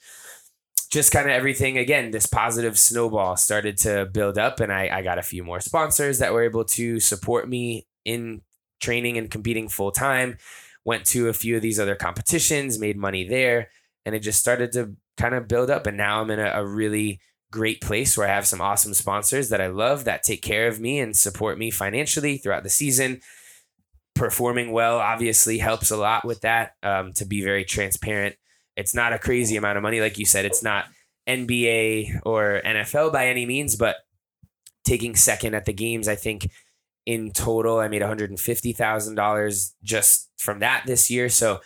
just 0.91 1.12
kind 1.12 1.27
of 1.29 1.33
everything 1.35 1.77
again, 1.77 2.11
this 2.12 2.27
positive 2.27 2.79
snowball 2.79 3.37
started 3.37 3.77
to 3.79 4.07
build 4.07 4.39
up. 4.39 4.61
And 4.61 4.73
I, 4.73 4.89
I 4.91 5.03
got 5.03 5.19
a 5.19 5.23
few 5.23 5.43
more 5.45 5.61
sponsors 5.61 6.21
that 6.21 6.33
were 6.33 6.45
able 6.45 6.65
to 6.67 7.01
support 7.01 7.49
me 7.49 7.87
in 8.05 8.43
training 8.81 9.19
and 9.19 9.31
competing 9.31 9.69
full 9.69 9.91
time. 9.91 10.39
Went 10.85 11.07
to 11.07 11.29
a 11.29 11.33
few 11.33 11.57
of 11.57 11.63
these 11.63 11.81
other 11.81 11.95
competitions, 11.95 12.79
made 12.79 12.97
money 12.97 13.27
there. 13.27 13.69
And 14.05 14.15
it 14.15 14.21
just 14.21 14.41
started 14.41 14.73
to 14.73 14.95
kind 15.17 15.35
of 15.35 15.49
build 15.49 15.71
up. 15.71 15.87
And 15.87 15.97
now 15.97 16.21
I'm 16.21 16.31
in 16.31 16.39
a, 16.39 16.51
a 16.55 16.67
really 16.67 17.21
great 17.51 17.81
place 17.81 18.19
where 18.19 18.29
I 18.29 18.35
have 18.35 18.47
some 18.47 18.61
awesome 18.61 18.95
sponsors 18.95 19.49
that 19.49 19.61
I 19.61 19.69
love 19.69 20.05
that 20.05 20.25
take 20.25 20.43
care 20.43 20.67
of 20.67 20.81
me 20.81 20.99
and 20.99 21.17
support 21.17 21.57
me 21.57 21.71
financially 21.71 22.37
throughout 22.37 22.65
the 22.65 22.71
season. 22.71 23.21
Performing 24.15 24.73
well 24.73 24.99
obviously 24.99 25.59
helps 25.59 25.91
a 25.91 25.97
lot 25.97 26.25
with 26.25 26.41
that. 26.43 26.73
Um, 26.83 27.13
to 27.15 27.25
be 27.25 27.43
very 27.43 27.65
transparent, 27.65 28.37
it's 28.77 28.95
not 28.95 29.13
a 29.13 29.19
crazy 29.19 29.57
amount 29.57 29.77
of 29.77 29.83
money, 29.83 30.01
like 30.01 30.19
you 30.19 30.27
said. 30.27 30.45
It's 30.45 30.63
not 30.63 30.87
NBA 31.29 32.21
or 32.25 32.61
NFL 32.65 33.13
by 33.13 33.29
any 33.29 33.47
means, 33.47 33.77
but 33.77 33.97
taking 34.85 35.15
second 35.15 35.55
at 35.55 35.65
the 35.65 35.73
games, 35.73 36.09
I 36.09 36.15
think 36.15 36.51
in 37.07 37.31
total 37.33 37.79
I 37.79 37.89
made 37.89 38.03
one 38.03 38.09
hundred 38.09 38.31
and 38.31 38.41
fifty 38.41 38.73
thousand 38.73 39.15
dollars 39.17 39.75
just 39.83 40.31
from 40.39 40.61
that 40.61 40.85
this 40.87 41.11
year. 41.11 41.29
So 41.29 41.61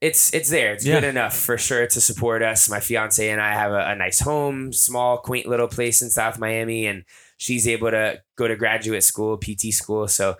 it's 0.00 0.34
it's 0.34 0.50
there. 0.50 0.72
It's 0.72 0.84
Yeah. 0.84 0.94
good 1.00 1.04
enough 1.08 1.36
for 1.36 1.56
sure 1.56 1.86
to 1.86 2.00
support 2.00 2.42
us. 2.42 2.68
My 2.68 2.80
fiance 2.80 3.28
and 3.28 3.40
I 3.40 3.52
have 3.52 3.72
a, 3.72 3.90
a 3.90 3.94
nice 3.94 4.20
home, 4.20 4.72
small, 4.72 5.18
quaint 5.18 5.46
little 5.46 5.68
place 5.68 6.02
in 6.02 6.10
South 6.10 6.38
Miami, 6.40 6.86
and 6.86 7.04
she's 7.36 7.68
able 7.68 7.90
to 7.90 8.20
go 8.36 8.48
to 8.48 8.56
graduate 8.56 9.04
school, 9.04 9.36
PT 9.38 9.72
school. 9.72 10.08
So 10.08 10.34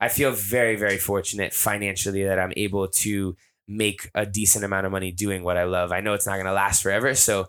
I 0.00 0.08
feel 0.08 0.30
very, 0.32 0.76
very 0.76 0.96
fortunate 0.98 1.52
financially 1.52 2.24
that 2.24 2.38
I'm 2.38 2.52
able 2.56 2.88
to 2.88 3.36
make 3.68 4.10
a 4.14 4.24
decent 4.26 4.64
amount 4.64 4.86
of 4.86 4.92
money 4.92 5.12
doing 5.12 5.44
what 5.44 5.56
I 5.58 5.64
love. 5.64 5.92
I 5.92 6.00
know 6.00 6.14
it's 6.14 6.26
not 6.26 6.34
going 6.34 6.46
to 6.46 6.52
last 6.52 6.82
forever, 6.82 7.14
so 7.14 7.48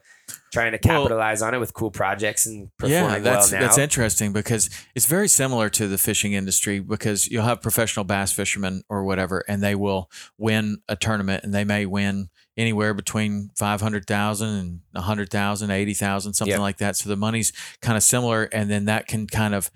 trying 0.51 0.71
to 0.71 0.79
Well- 0.84 1.01
capitalize 1.01 1.41
on 1.41 1.53
it 1.53 1.59
with 1.59 1.73
cool 1.73 1.91
projects 1.91 2.45
and 2.45 2.69
yeah, 2.84 3.01
performing 3.01 3.23
that's 3.23 3.51
well 3.51 3.61
now. 3.61 3.67
that's 3.67 3.77
interesting 3.77 4.34
because 4.34 4.69
it's 4.95 5.05
very 5.05 5.27
similar 5.27 5.69
to 5.69 5.88
the 5.88 5.97
fishing 5.97 6.34
industry 6.34 6.79
because 6.79 7.27
you'll 7.27 7.43
have 7.45 7.61
professional 7.61 8.03
bass 8.03 8.31
fishermen 8.31 8.84
or 8.89 9.03
whatever, 9.03 9.43
and 9.47 9.61
they 9.63 9.75
will 9.75 10.09
win 10.38 10.77
a 10.88 10.95
tournament, 10.95 11.43
and 11.43 11.53
they 11.53 11.63
may 11.63 11.86
win 11.86 12.29
anywhere 12.55 12.93
between 12.93 13.49
five 13.57 13.81
hundred 13.81 14.05
thousand 14.05 14.49
and 14.49 14.79
a 14.93 15.01
hundred 15.01 15.29
thousand, 15.29 15.71
eighty 15.71 15.93
thousand, 15.95 16.34
something 16.34 16.51
Yep. 16.51 16.59
like 16.59 16.77
that. 16.77 16.95
So 16.95 17.09
the 17.09 17.15
money's 17.17 17.51
kind 17.81 17.97
of 17.97 18.03
similar, 18.03 18.43
and 18.45 18.69
then 18.69 18.86
that 18.86 19.07
can 19.07 19.25
kind 19.27 19.55
of 19.55 19.71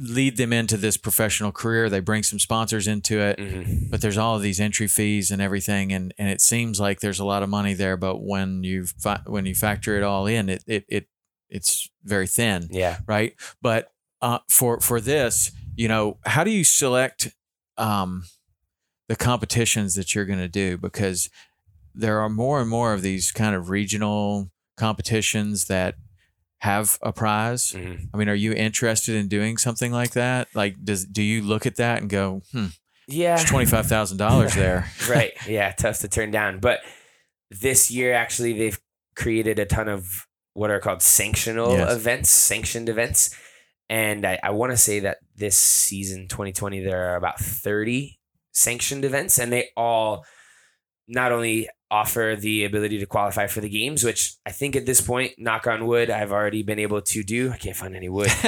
lead 0.00 0.36
them 0.36 0.52
into 0.52 0.76
this 0.76 0.96
professional 0.96 1.50
career. 1.50 1.90
They 1.90 1.98
bring 1.98 2.22
some 2.22 2.38
sponsors 2.38 2.86
into 2.86 3.18
it. 3.18 3.36
Mhm. 3.36 3.90
But 3.90 4.00
there's 4.00 4.16
all 4.16 4.36
of 4.36 4.42
these 4.42 4.60
entry 4.60 4.86
fees 4.86 5.32
and 5.32 5.42
everything, 5.42 5.92
and, 5.92 6.14
and 6.18 6.28
it 6.28 6.40
seems 6.40 6.78
like 6.78 7.00
there's 7.00 7.18
a 7.18 7.24
lot 7.24 7.42
of 7.42 7.48
money 7.48 7.74
there. 7.74 7.96
But 7.96 8.22
when 8.22 8.62
you 8.62 8.86
fa- 8.86 9.24
when 9.26 9.44
you 9.44 9.54
factor 9.56 9.96
it 9.96 10.04
all 10.04 10.26
in, 10.26 10.48
it 10.48 10.62
it, 10.66 10.84
it 10.88 11.08
it's 11.50 11.90
very 12.04 12.26
thin 12.28 12.68
Yeah. 12.70 12.98
right? 13.06 13.34
But 13.60 13.90
uh, 14.22 14.38
for 14.48 14.80
for 14.80 15.00
this, 15.00 15.50
you 15.74 15.88
know, 15.88 16.18
how 16.24 16.44
do 16.44 16.50
you 16.50 16.62
select 16.64 17.34
um, 17.76 18.24
the 19.08 19.16
competitions 19.16 19.94
that 19.96 20.14
you're 20.14 20.26
going 20.26 20.38
to 20.38 20.48
do? 20.48 20.76
Because 20.78 21.28
there 21.94 22.20
are 22.20 22.28
more 22.28 22.60
and 22.60 22.68
more 22.70 22.92
of 22.92 23.02
these 23.02 23.32
kind 23.32 23.56
of 23.56 23.68
regional 23.70 24.50
competitions 24.76 25.64
that 25.66 25.96
have 26.60 26.98
a 27.02 27.12
prize. 27.12 27.72
Mhm. 27.72 28.08
I 28.12 28.16
mean, 28.16 28.28
are 28.28 28.34
you 28.34 28.52
interested 28.52 29.14
in 29.14 29.28
doing 29.28 29.56
something 29.58 29.92
like 29.92 30.12
that? 30.12 30.48
Like, 30.54 30.76
does 30.82 31.04
do 31.04 31.22
you 31.22 31.42
look 31.42 31.66
at 31.66 31.76
that 31.76 32.00
and 32.00 32.10
go, 32.10 32.42
"Hmm, 32.52 32.66
Yeah. 33.06 33.36
twenty 33.44 33.66
five 33.66 33.86
thousand 33.86 34.16
dollars 34.18 34.54
there"? 34.62 34.90
right. 35.08 35.32
Yeah. 35.46 35.72
Tough 35.72 36.00
to 36.00 36.08
turn 36.08 36.30
down. 36.30 36.58
But 36.58 36.80
this 37.50 37.90
year, 37.90 38.12
actually, 38.12 38.52
they've 38.58 38.78
created 39.16 39.58
a 39.58 39.64
ton 39.66 39.88
of 39.88 40.26
what 40.54 40.70
are 40.70 40.80
called 40.80 40.98
sanctional 41.00 41.78
Yes. 41.78 41.92
events, 41.94 42.30
sanctioned 42.30 42.88
events. 42.88 43.34
And 43.88 44.26
I, 44.26 44.38
I 44.42 44.50
want 44.50 44.72
to 44.72 44.76
say 44.76 45.00
that 45.00 45.18
this 45.36 45.56
season, 45.56 46.26
2020, 46.28 46.80
there 46.80 47.12
are 47.12 47.16
about 47.16 47.38
30 47.40 48.18
sanctioned 48.52 49.04
events, 49.04 49.38
and 49.38 49.50
they 49.52 49.68
all 49.76 50.26
not 51.08 51.32
only 51.32 51.68
offer 51.90 52.36
the 52.38 52.64
ability 52.64 52.98
to 52.98 53.06
qualify 53.06 53.46
for 53.46 53.60
the 53.62 53.68
games, 53.68 54.04
which 54.04 54.34
I 54.44 54.50
think 54.52 54.76
at 54.76 54.84
this 54.84 55.00
point, 55.00 55.32
knock 55.38 55.66
on 55.66 55.86
wood, 55.86 56.10
I've 56.10 56.32
already 56.32 56.62
been 56.62 56.78
able 56.78 57.00
to 57.00 57.22
do. 57.22 57.50
I 57.50 57.56
can't 57.56 57.74
find 57.76 57.96
any 57.96 58.08
wood. 58.08 58.30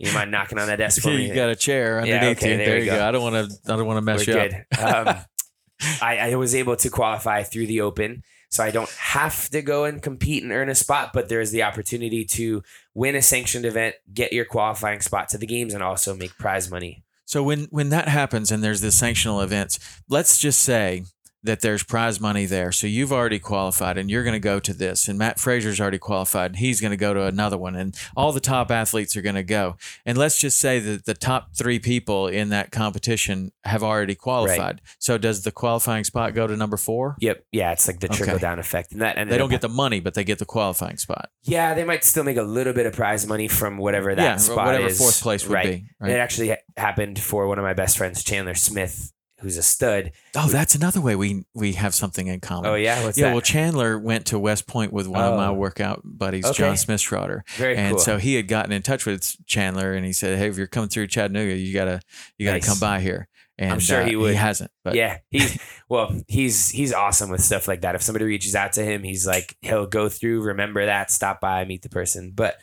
You 0.00 0.12
mind 0.12 0.30
knocking 0.30 0.58
on 0.60 0.68
that 0.68 0.76
desk 0.76 1.02
for 1.02 1.08
me? 1.08 1.26
you 1.28 1.34
got 1.34 1.50
a 1.50 1.56
chair 1.56 1.96
Yeah, 2.06 2.14
underneath 2.14 2.38
okay, 2.38 2.52
you. 2.52 2.56
there 2.58 2.66
There, 2.66 2.78
you 2.78 2.84
go. 2.86 2.96
go. 2.98 3.08
I 3.08 3.10
don't 3.10 3.22
want 3.32 3.50
to. 3.50 3.72
I 3.72 3.76
don't 3.76 3.84
want 3.86 3.96
to 3.96 4.02
mess 4.02 4.24
We're 4.28 4.48
you 4.48 4.56
up. 4.80 5.08
Um, 5.08 5.14
I, 6.00 6.18
I 6.30 6.34
was 6.36 6.54
able 6.54 6.76
to 6.76 6.88
qualify 6.88 7.42
through 7.42 7.66
the 7.66 7.80
open, 7.80 8.22
so 8.48 8.62
I 8.62 8.70
don't 8.70 8.88
have 8.90 9.48
to 9.50 9.60
go 9.60 9.84
and 9.86 10.00
compete 10.00 10.44
and 10.44 10.52
earn 10.52 10.68
a 10.68 10.74
spot, 10.76 11.10
but 11.12 11.28
there 11.28 11.40
is 11.40 11.50
the 11.50 11.64
opportunity 11.64 12.24
to 12.26 12.62
win 12.94 13.16
a 13.16 13.22
sanctioned 13.22 13.64
event, 13.64 13.96
get 14.14 14.32
your 14.32 14.44
qualifying 14.44 15.00
spot 15.00 15.28
to 15.30 15.38
the 15.38 15.46
games, 15.46 15.74
and 15.74 15.82
also 15.82 16.14
make 16.14 16.38
prize 16.38 16.70
money. 16.70 17.02
So 17.24 17.42
when 17.42 17.64
when 17.70 17.88
that 17.90 18.06
happens 18.08 18.50
and 18.52 18.62
there's 18.62 18.80
the 18.80 18.88
sanctional 18.88 19.42
events, 19.42 19.78
let's 20.08 20.38
just 20.38 20.60
say 20.62 21.04
that 21.42 21.60
there's 21.60 21.82
prize 21.84 22.20
money 22.20 22.46
there. 22.46 22.72
So 22.72 22.86
you've 22.86 23.12
already 23.12 23.38
qualified 23.38 23.96
and 23.96 24.10
you're 24.10 24.24
going 24.24 24.32
to 24.34 24.40
go 24.40 24.58
to 24.58 24.74
this 24.74 25.06
and 25.08 25.18
Mat 25.18 25.38
Fraser's 25.38 25.80
already 25.80 25.98
qualified 25.98 26.50
and 26.52 26.56
he's 26.58 26.80
going 26.80 26.90
to 26.90 26.96
go 26.96 27.14
to 27.14 27.24
another 27.24 27.56
one 27.56 27.76
and 27.76 27.96
all 28.16 28.32
the 28.32 28.40
top 28.40 28.70
athletes 28.70 29.16
are 29.16 29.22
going 29.22 29.36
to 29.36 29.44
go. 29.44 29.76
And 30.04 30.18
let's 30.18 30.38
just 30.38 30.58
say 30.58 30.80
that 30.80 31.04
the 31.04 31.14
top 31.14 31.54
3 31.54 31.78
people 31.78 32.26
in 32.26 32.48
that 32.48 32.72
competition 32.72 33.52
have 33.64 33.82
already 33.84 34.14
qualified. 34.14 34.80
So 34.98 35.16
does 35.16 35.42
the 35.44 35.52
qualifying 35.52 36.04
spot 36.04 36.34
go 36.34 36.46
to 36.46 36.56
number 36.56 36.76
4? 36.76 37.16
Yep, 37.20 37.44
yeah, 37.52 37.72
it's 37.72 37.86
like 37.86 38.00
the 38.00 38.08
Okay. 38.08 38.16
trickle 38.16 38.38
down 38.38 38.58
effect, 38.58 38.92
and 38.92 39.00
that 39.02 39.16
ended 39.18 39.32
They 39.32 39.38
don't 39.38 39.50
get 39.50 39.60
the 39.60 39.68
money, 39.68 40.00
but 40.00 40.14
they 40.14 40.24
get 40.24 40.38
the 40.38 40.46
qualifying 40.46 40.96
spot. 40.96 41.30
Yeah, 41.44 41.74
they 41.74 41.84
might 41.84 42.02
still 42.04 42.24
make 42.24 42.36
a 42.36 42.42
little 42.42 42.72
bit 42.72 42.86
of 42.86 42.94
prize 42.94 43.26
money 43.26 43.48
from 43.48 43.76
whatever 43.78 44.14
that 44.14 44.22
yeah, 44.22 44.36
spot 44.36 44.66
whatever 44.66 44.86
is. 44.86 44.98
fourth 44.98 45.20
place 45.20 45.44
would 45.44 45.54
right. 45.54 45.64
be. 45.66 45.86
And 46.00 46.10
It 46.10 46.14
actually 46.16 46.56
happened 46.76 47.18
for 47.20 47.46
one 47.46 47.58
of 47.58 47.64
my 47.64 47.74
best 47.74 47.96
friends, 47.98 48.24
Chandler 48.24 48.54
Smith, 48.54 49.12
who's 49.40 49.56
a 49.56 49.62
stud. 49.62 50.12
Oh, 50.36 50.48
that's 50.48 50.74
another 50.74 51.00
way 51.00 51.14
we 51.16 51.44
we 51.54 51.72
have 51.74 51.94
something 51.94 52.26
in 52.26 52.40
common. 52.40 52.70
Oh 52.70 52.74
yeah, 52.74 53.04
what's 53.04 53.16
yeah, 53.18 53.26
that? 53.28 53.32
well, 53.32 53.40
Chandler 53.40 53.98
went 53.98 54.26
to 54.26 54.38
West 54.38 54.66
Point 54.66 54.92
with 54.92 55.06
one 55.06 55.22
of 55.22 55.36
my 55.36 55.48
Oh. 55.48 55.52
workout 55.54 56.00
buddies, 56.04 56.44
Okay. 56.44 56.54
John 56.58 56.74
Smithschroeder, 56.74 57.42
Very 57.56 57.76
and 57.76 57.96
cool. 57.96 57.98
so 58.00 58.18
he 58.18 58.34
had 58.34 58.48
gotten 58.48 58.72
in 58.72 58.82
touch 58.82 59.06
with 59.06 59.36
Chandler, 59.46 59.92
and 59.94 60.04
he 60.04 60.12
said, 60.12 60.38
"Hey, 60.38 60.48
if 60.48 60.56
you're 60.56 60.66
coming 60.66 60.88
through 60.88 61.06
Chattanooga, 61.06 61.56
you 61.56 61.72
gotta 61.72 62.00
you 62.36 62.46
gotta 62.46 62.58
Nice. 62.58 62.66
come 62.68 62.78
by 62.78 63.00
here." 63.00 63.28
And 63.60 63.72
I'm 63.72 63.80
sure 63.80 64.02
uh, 64.02 64.06
he 64.06 64.14
would. 64.14 64.30
He 64.30 64.36
hasn't, 64.36 64.70
but 64.84 64.94
yeah, 64.94 65.18
he's 65.30 65.58
well, 65.88 66.14
he's 66.28 66.68
he's 66.70 66.92
awesome 66.92 67.28
with 67.28 67.42
stuff 67.42 67.66
like 67.66 67.80
that. 67.80 67.96
If 67.96 68.02
somebody 68.02 68.24
reaches 68.24 68.54
out 68.54 68.72
to 68.74 68.84
him, 68.84 69.02
he's 69.02 69.26
like 69.26 69.56
he'll 69.62 69.86
go 69.86 70.08
through, 70.08 70.42
remember 70.42 70.86
that, 70.86 71.10
stop 71.10 71.40
by, 71.40 71.64
meet 71.64 71.82
the 71.82 71.88
person. 71.88 72.32
But 72.34 72.56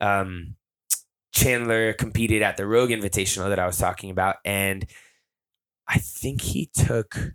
um, 0.00 0.56
Chandler 1.32 1.92
competed 1.92 2.42
at 2.42 2.56
the 2.56 2.66
Rogue 2.66 2.90
Invitational 2.90 3.48
that 3.50 3.58
I 3.60 3.66
was 3.66 3.78
talking 3.78 4.10
about, 4.10 4.36
and 4.44 4.84
I 5.88 5.98
think 5.98 6.40
he 6.42 6.66
took 6.72 7.34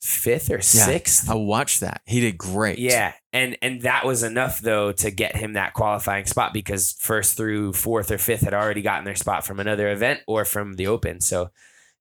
fifth 0.00 0.50
or 0.50 0.60
sixth. 0.60 1.28
I 1.30 1.34
watched 1.34 1.80
that. 1.80 2.00
He 2.06 2.20
did 2.20 2.36
great. 2.38 2.78
Yeah, 2.78 3.12
and 3.32 3.56
and 3.62 3.82
that 3.82 4.04
was 4.04 4.22
enough 4.22 4.60
though 4.60 4.92
to 4.92 5.10
get 5.10 5.36
him 5.36 5.52
that 5.54 5.74
qualifying 5.74 6.26
spot 6.26 6.52
because 6.52 6.92
first 6.98 7.36
through 7.36 7.72
fourth 7.74 8.10
or 8.10 8.18
fifth 8.18 8.42
had 8.42 8.54
already 8.54 8.82
gotten 8.82 9.04
their 9.04 9.14
spot 9.14 9.44
from 9.46 9.60
another 9.60 9.90
event 9.90 10.20
or 10.26 10.44
from 10.44 10.74
the 10.74 10.86
Open, 10.86 11.20
so 11.20 11.50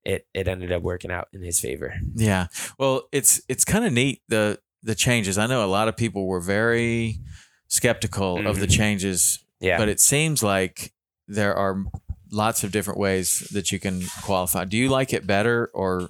it 0.03 0.25
it 0.33 0.47
ended 0.47 0.71
up 0.71 0.81
working 0.81 1.11
out 1.11 1.27
in 1.33 1.43
his 1.43 1.59
favor. 1.59 1.93
Yeah. 2.15 2.47
Well, 2.79 3.07
it's 3.11 3.41
it's 3.47 3.65
kind 3.65 3.85
of 3.85 3.93
neat 3.93 4.21
the 4.29 4.59
the 4.83 4.95
changes. 4.95 5.37
I 5.37 5.45
know 5.45 5.63
a 5.63 5.67
lot 5.67 5.87
of 5.87 5.95
people 5.95 6.25
were 6.25 6.39
very 6.41 7.19
skeptical 7.67 8.47
of 8.47 8.59
the 8.59 8.65
Mhm. 8.67 8.75
changes, 8.77 9.45
Yeah, 9.59 9.77
but 9.77 9.89
it 9.89 9.99
seems 9.99 10.41
like 10.41 10.91
there 11.27 11.55
are 11.55 11.83
lots 12.31 12.63
of 12.63 12.71
different 12.71 12.99
ways 12.99 13.39
that 13.51 13.71
you 13.71 13.79
can 13.79 14.03
qualify. 14.23 14.65
Do 14.65 14.77
you 14.77 14.89
like 14.89 15.13
it 15.13 15.27
better 15.27 15.69
or 15.73 16.09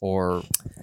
or 0.00 0.42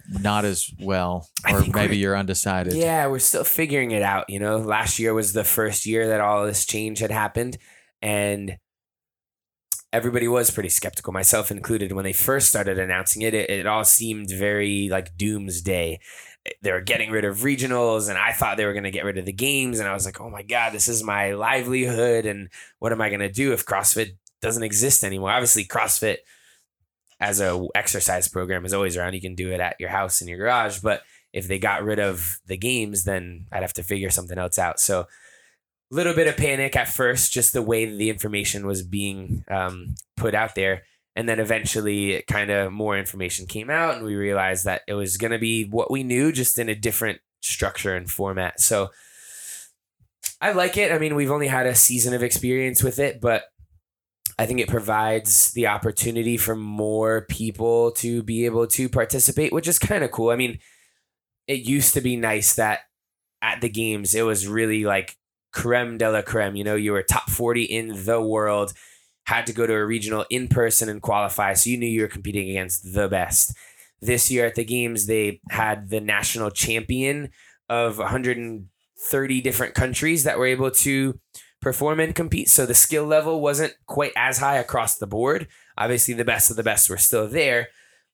not 0.10 0.44
as 0.44 0.72
well 0.80 1.30
or 1.50 1.64
maybe 1.74 1.98
you're 1.98 2.18
undecided? 2.18 2.74
Yeah, 2.74 3.08
we're 3.08 3.20
still 3.20 3.44
figuring 3.44 3.92
it 3.92 4.02
out. 4.02 4.30
You 4.30 4.40
know, 4.40 4.58
last 4.58 5.00
year 5.00 5.14
was 5.14 5.34
the 5.34 5.44
first 5.44 5.86
year 5.86 6.08
that 6.10 6.22
all 6.22 6.46
this 6.46 6.66
change 6.66 7.00
had 7.00 7.12
happened, 7.12 7.58
and 8.02 8.58
everybody 9.92 10.28
was 10.28 10.52
pretty 10.52 10.70
skeptical, 10.70 11.14
myself 11.14 11.52
included. 11.52 11.92
When 11.94 12.04
they 12.04 12.14
first 12.14 12.50
started 12.50 12.80
announcing 12.80 13.22
it, 13.22 13.34
it, 13.34 13.50
it 13.50 13.68
all 13.68 13.86
seemed 13.86 14.30
very 14.32 14.90
like 14.90 15.16
doomsday. 15.16 16.00
They 16.62 16.72
were 16.74 16.82
getting 16.82 17.10
rid 17.10 17.24
of 17.24 17.38
regionals, 17.38 18.10
and 18.10 18.18
I 18.18 18.34
thought 18.34 18.58
they 18.58 18.66
were 18.66 18.74
going 18.74 18.84
to 18.84 18.92
get 18.92 19.06
rid 19.06 19.18
of 19.18 19.26
the 19.26 19.32
games. 19.32 19.80
And 19.80 19.88
I 19.88 19.94
was 19.94 20.06
like, 20.06 20.20
oh 20.20 20.30
my 20.30 20.42
God, 20.42 20.74
this 20.74 20.90
is 20.90 21.02
my 21.02 21.32
livelihood. 21.32 22.26
And 22.26 22.50
what 22.80 22.92
am 22.92 23.00
I 23.00 23.08
going 23.08 23.22
to 23.22 23.32
do 23.32 23.54
if 23.54 23.66
CrossFit 23.66 24.18
doesn't 24.44 24.62
exist 24.62 25.04
anymore? 25.04 25.32
Obviously, 25.32 25.66
CrossFit 25.66 26.18
as 27.20 27.42
a 27.42 27.66
exercise 27.74 28.28
program 28.28 28.66
is 28.66 28.74
always 28.74 28.96
around. 28.96 29.14
You 29.14 29.22
can 29.22 29.34
do 29.34 29.52
it 29.52 29.60
at 29.60 29.78
your 29.80 29.90
house 29.90 30.22
in 30.22 30.28
your 30.28 30.38
garage, 30.38 30.80
but 30.80 31.02
if 31.32 31.48
they 31.48 31.58
got 31.58 31.84
rid 31.84 32.00
of 32.00 32.38
the 32.46 32.58
games, 32.58 33.06
then 33.06 33.48
I'd 33.52 33.64
have 33.64 33.74
to 33.74 33.84
figure 33.84 34.12
something 34.12 34.38
else 34.38 34.60
out. 34.60 34.80
So 34.80 35.00
a 35.00 35.08
little 35.90 36.14
bit 36.14 36.28
of 36.28 36.38
panic 36.38 36.76
at 36.76 36.90
first, 36.90 37.32
just 37.32 37.54
the 37.54 37.62
way 37.62 37.86
the 37.86 38.10
information 38.10 38.68
was 38.68 38.84
being 38.84 39.44
um, 39.50 39.96
put 40.18 40.36
out 40.36 40.54
there. 40.56 40.84
And 41.16 41.30
then 41.30 41.40
eventually, 41.40 42.24
kind 42.28 42.50
of 42.50 42.74
more 42.74 42.98
information 42.98 43.46
came 43.46 43.70
out, 43.70 43.96
and 43.96 44.06
we 44.06 44.16
realized 44.16 44.66
that 44.66 44.82
it 44.88 44.96
was 44.96 45.18
going 45.18 45.32
to 45.32 45.40
be 45.40 45.64
what 45.64 45.92
we 45.92 46.04
knew, 46.04 46.32
just 46.32 46.58
in 46.58 46.70
a 46.70 46.76
different 46.76 47.20
structure 47.40 47.96
and 47.96 48.10
format. 48.10 48.60
So 48.60 48.90
I 50.42 50.52
like 50.54 50.76
it. 50.76 50.92
I 50.92 50.98
mean, 50.98 51.16
we've 51.16 51.32
only 51.32 51.48
had 51.48 51.68
a 51.68 51.76
season 51.76 52.14
of 52.14 52.24
experience 52.24 52.84
with 52.84 53.00
it, 53.00 53.22
but 53.22 53.44
I 54.38 54.46
think 54.46 54.60
it 54.60 54.68
provides 54.68 55.52
the 55.52 55.68
opportunity 55.68 56.38
for 56.38 56.56
more 56.56 57.26
people 57.30 57.92
to 57.94 58.24
be 58.24 58.46
able 58.46 58.66
to 58.68 58.90
participate, 58.90 59.54
which 59.54 59.68
is 59.68 59.78
kind 59.78 60.04
of 60.04 60.12
cool. 60.12 60.32
I 60.32 60.36
mean, 60.36 60.60
it 61.48 61.60
used 61.60 61.94
to 61.94 62.02
be 62.02 62.16
nice 62.16 62.56
that 62.56 62.80
at 63.42 63.62
the 63.62 63.70
games 63.70 64.16
it 64.16 64.24
was 64.24 64.48
really 64.48 64.86
like 64.86 65.18
creme 65.52 65.98
de 65.98 66.10
la 66.10 66.22
creme. 66.22 66.56
You 66.56 66.64
know, 66.64 66.76
you 66.76 66.94
were 66.94 67.04
top 67.04 67.30
40 67.30 67.64
in 67.64 68.06
the 68.06 68.22
world, 68.22 68.74
had 69.26 69.46
to 69.48 69.54
go 69.54 69.68
to 69.68 69.74
a 69.74 69.86
regional 69.86 70.26
in 70.30 70.48
person 70.48 70.90
and 70.90 71.02
qualify. 71.02 71.54
So 71.54 71.70
you 71.70 71.78
knew 71.78 71.88
you 71.88 72.02
were 72.02 72.08
competing 72.08 72.50
against 72.50 72.94
the 72.94 73.08
best. 73.08 73.56
This 74.02 74.32
year 74.32 74.46
at 74.46 74.56
the 74.56 74.66
games, 74.66 75.06
they 75.06 75.40
had 75.50 75.90
the 75.90 76.02
national 76.02 76.52
champion 76.52 77.30
of 77.70 78.00
130 78.00 79.42
different 79.42 79.76
countries 79.76 80.24
that 80.24 80.38
were 80.38 80.46
able 80.46 80.72
to 80.72 81.20
perform 81.64 82.00
and 82.00 82.14
compete. 82.14 82.50
So 82.50 82.66
the 82.66 82.76
skill 82.76 83.06
level 83.06 83.42
wasn't 83.42 83.74
quite 83.88 84.12
as 84.16 84.38
high 84.38 84.58
across 84.58 84.98
the 84.98 85.08
board. 85.08 85.48
Obviously, 85.78 86.14
the 86.14 86.26
best 86.26 86.52
of 86.52 86.56
the 86.56 86.64
best 86.64 86.90
were 86.90 86.98
still 86.98 87.28
there, 87.28 87.70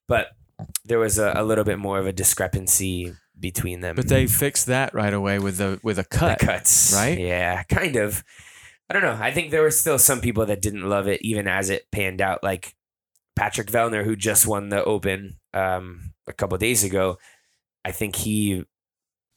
but 0.08 0.28
there 0.84 0.98
was 0.98 1.18
a, 1.18 1.32
a 1.36 1.44
little 1.44 1.64
bit 1.64 1.78
more 1.78 1.98
of 1.98 2.06
a 2.06 2.12
discrepancy 2.12 3.12
between 3.38 3.80
them. 3.80 3.96
But 3.96 4.08
they 4.08 4.26
fixed 4.26 4.66
that 4.66 4.94
right 4.94 5.12
away 5.12 5.38
with 5.38 5.58
the 5.58 5.80
with 5.82 5.98
a 5.98 6.04
cut. 6.04 6.38
the 6.38 6.46
cuts, 6.46 6.92
right? 6.94 7.18
Yeah, 7.18 7.62
kind 7.64 7.96
of. 7.96 8.24
I 8.88 8.92
don't 8.92 9.02
know. 9.02 9.18
I 9.20 9.30
think 9.30 9.50
there 9.50 9.62
were 9.62 9.70
still 9.70 9.98
some 9.98 10.20
people 10.20 10.46
that 10.46 10.62
didn't 10.62 10.88
love 10.88 11.06
it, 11.06 11.22
even 11.22 11.46
as 11.46 11.70
it 11.70 11.90
panned 11.92 12.20
out. 12.20 12.42
Like 12.42 12.74
Patrick 13.36 13.68
Vellner, 13.68 14.04
who 14.04 14.16
just 14.16 14.46
won 14.46 14.68
the 14.68 14.84
Open 14.84 15.36
um, 15.54 16.12
a 16.26 16.32
couple 16.32 16.58
days 16.58 16.82
ago. 16.82 17.18
I 17.84 17.92
think 17.92 18.16
he 18.16 18.64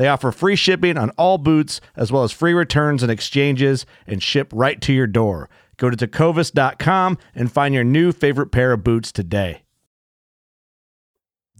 They 0.00 0.08
offer 0.08 0.32
free 0.32 0.56
shipping 0.56 0.96
on 0.96 1.10
all 1.18 1.36
boots, 1.36 1.78
as 1.94 2.10
well 2.10 2.22
as 2.22 2.32
free 2.32 2.54
returns 2.54 3.02
and 3.02 3.12
exchanges, 3.12 3.84
and 4.06 4.22
ship 4.22 4.50
right 4.50 4.80
to 4.80 4.94
your 4.94 5.06
door. 5.06 5.50
Go 5.76 5.90
to 5.90 5.96
tecovas.com 6.06 7.18
and 7.34 7.52
find 7.52 7.74
your 7.74 7.84
new 7.84 8.10
favorite 8.10 8.46
pair 8.46 8.72
of 8.72 8.82
boots 8.82 9.12
today. 9.12 9.60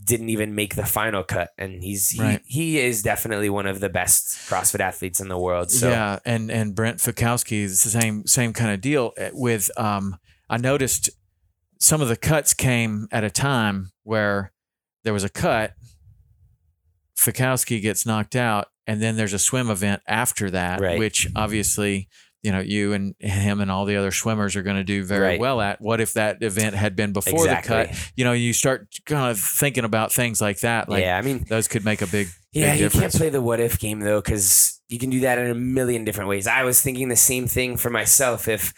Didn't 0.02 0.30
even 0.30 0.54
make 0.54 0.74
the 0.74 0.86
final 0.86 1.22
cut, 1.22 1.50
and 1.58 1.82
he's 1.84 2.08
he, 2.08 2.22
Right. 2.22 2.40
he 2.46 2.78
is 2.78 3.02
definitely 3.02 3.50
one 3.50 3.66
of 3.66 3.80
the 3.80 3.90
best 3.90 4.48
CrossFit 4.48 4.80
athletes 4.80 5.20
in 5.20 5.28
the 5.28 5.36
world. 5.38 5.70
So 5.70 5.90
Yeah, 5.90 6.20
and 6.24 6.50
and 6.50 6.74
Brent 6.74 6.96
Fikowski 6.96 7.60
is 7.60 7.82
the 7.82 7.90
same 7.90 8.26
same 8.26 8.54
kind 8.54 8.70
of 8.72 8.80
deal 8.80 9.12
uh, 9.20 9.28
with 9.34 9.70
um 9.78 10.16
I 10.48 10.56
noticed 10.56 11.10
some 11.78 12.00
of 12.00 12.08
the 12.08 12.16
cuts 12.16 12.54
came 12.54 13.06
at 13.12 13.22
a 13.22 13.30
time 13.30 13.92
where 14.02 14.50
there 15.04 15.12
was 15.12 15.24
a 15.24 15.28
cut 15.28 15.74
Fikowski 17.20 17.82
gets 17.82 18.06
knocked 18.06 18.34
out 18.34 18.68
and 18.86 19.00
then 19.02 19.16
there's 19.16 19.32
a 19.34 19.38
swim 19.38 19.68
event 19.70 20.00
after 20.06 20.50
that 20.50 20.80
Right. 20.80 20.98
which 20.98 21.28
obviously 21.36 22.08
you 22.42 22.50
know 22.50 22.60
you 22.60 22.94
and 22.94 23.14
him 23.18 23.60
and 23.60 23.70
all 23.70 23.84
the 23.84 23.96
other 23.96 24.10
swimmers 24.10 24.56
are 24.56 24.62
going 24.62 24.76
to 24.76 24.84
do 24.84 25.04
very 25.04 25.22
Right. 25.26 25.40
well 25.40 25.60
at 25.60 25.80
what 25.82 26.00
if 26.00 26.14
that 26.14 26.42
event 26.42 26.74
had 26.74 26.96
been 26.96 27.12
before 27.12 27.44
Exactly. 27.44 27.76
the 27.76 27.84
cut 27.88 28.12
you 28.16 28.24
know 28.24 28.32
you 28.32 28.52
start 28.54 28.88
kind 29.04 29.30
of 29.30 29.38
thinking 29.38 29.84
about 29.84 30.12
things 30.12 30.40
like 30.40 30.60
that 30.60 30.88
like 30.88 31.02
yeah, 31.02 31.18
I 31.18 31.22
mean, 31.22 31.44
those 31.48 31.68
could 31.68 31.84
make 31.84 32.00
a 32.00 32.06
big 32.06 32.28
Yeah, 32.52 32.72
big 32.72 32.80
you 32.80 32.88
can't 32.90 33.12
play 33.12 33.28
the 33.28 33.42
what 33.42 33.60
if 33.60 33.78
game 33.78 34.00
though, 34.00 34.20
because 34.22 34.80
you 34.88 34.98
can 34.98 35.10
do 35.10 35.20
that 35.20 35.38
in 35.38 35.50
a 35.50 35.54
million 35.54 36.04
different 36.04 36.28
ways. 36.30 36.46
I 36.46 36.64
was 36.64 36.80
thinking 36.80 37.08
the 37.08 37.16
same 37.16 37.46
thing 37.46 37.76
for 37.76 37.90
myself. 37.90 38.48
If 38.48 38.72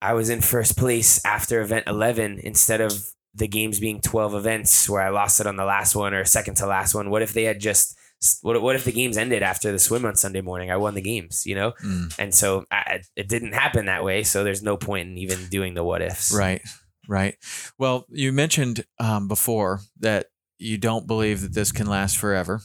I 0.00 0.14
was 0.14 0.30
in 0.30 0.40
first 0.40 0.78
place 0.78 1.20
after 1.26 1.60
event 1.60 1.84
11 1.86 2.38
instead 2.42 2.80
of 2.80 2.92
the 3.34 3.48
games 3.48 3.78
being 3.78 4.00
12 4.00 4.34
events 4.34 4.88
where 4.88 5.02
I 5.02 5.10
lost 5.10 5.40
it 5.40 5.46
on 5.46 5.56
the 5.56 5.64
last 5.64 5.94
one 5.94 6.14
or 6.14 6.24
second 6.24 6.56
to 6.56 6.66
last 6.66 6.94
one, 6.94 7.10
what 7.10 7.22
if 7.22 7.32
they 7.32 7.44
had 7.44 7.60
just, 7.60 7.96
what, 8.42 8.60
what 8.60 8.76
if 8.76 8.84
the 8.84 8.92
games 8.92 9.16
ended 9.16 9.42
after 9.42 9.70
the 9.70 9.78
swim 9.78 10.04
on 10.04 10.16
Sunday 10.16 10.40
morning? 10.40 10.70
I 10.70 10.76
won 10.76 10.94
the 10.94 11.00
games, 11.00 11.46
you 11.46 11.54
know? 11.54 11.72
Mm. 11.84 12.18
And 12.18 12.34
so 12.34 12.64
I, 12.70 13.00
it 13.16 13.28
didn't 13.28 13.52
happen 13.52 13.86
that 13.86 14.04
way. 14.04 14.24
So 14.24 14.42
there's 14.42 14.62
no 14.62 14.76
point 14.76 15.08
in 15.08 15.18
even 15.18 15.46
doing 15.46 15.74
the 15.74 15.84
what 15.84 16.02
ifs. 16.02 16.34
Right, 16.34 16.62
right. 17.08 17.36
Well, 17.78 18.06
you 18.10 18.32
mentioned 18.32 18.84
um, 18.98 19.28
before 19.28 19.80
that 20.00 20.26
you 20.58 20.76
don't 20.76 21.06
believe 21.06 21.40
that 21.40 21.54
this 21.54 21.72
can 21.72 21.86
last 21.86 22.18
forever. 22.18 22.60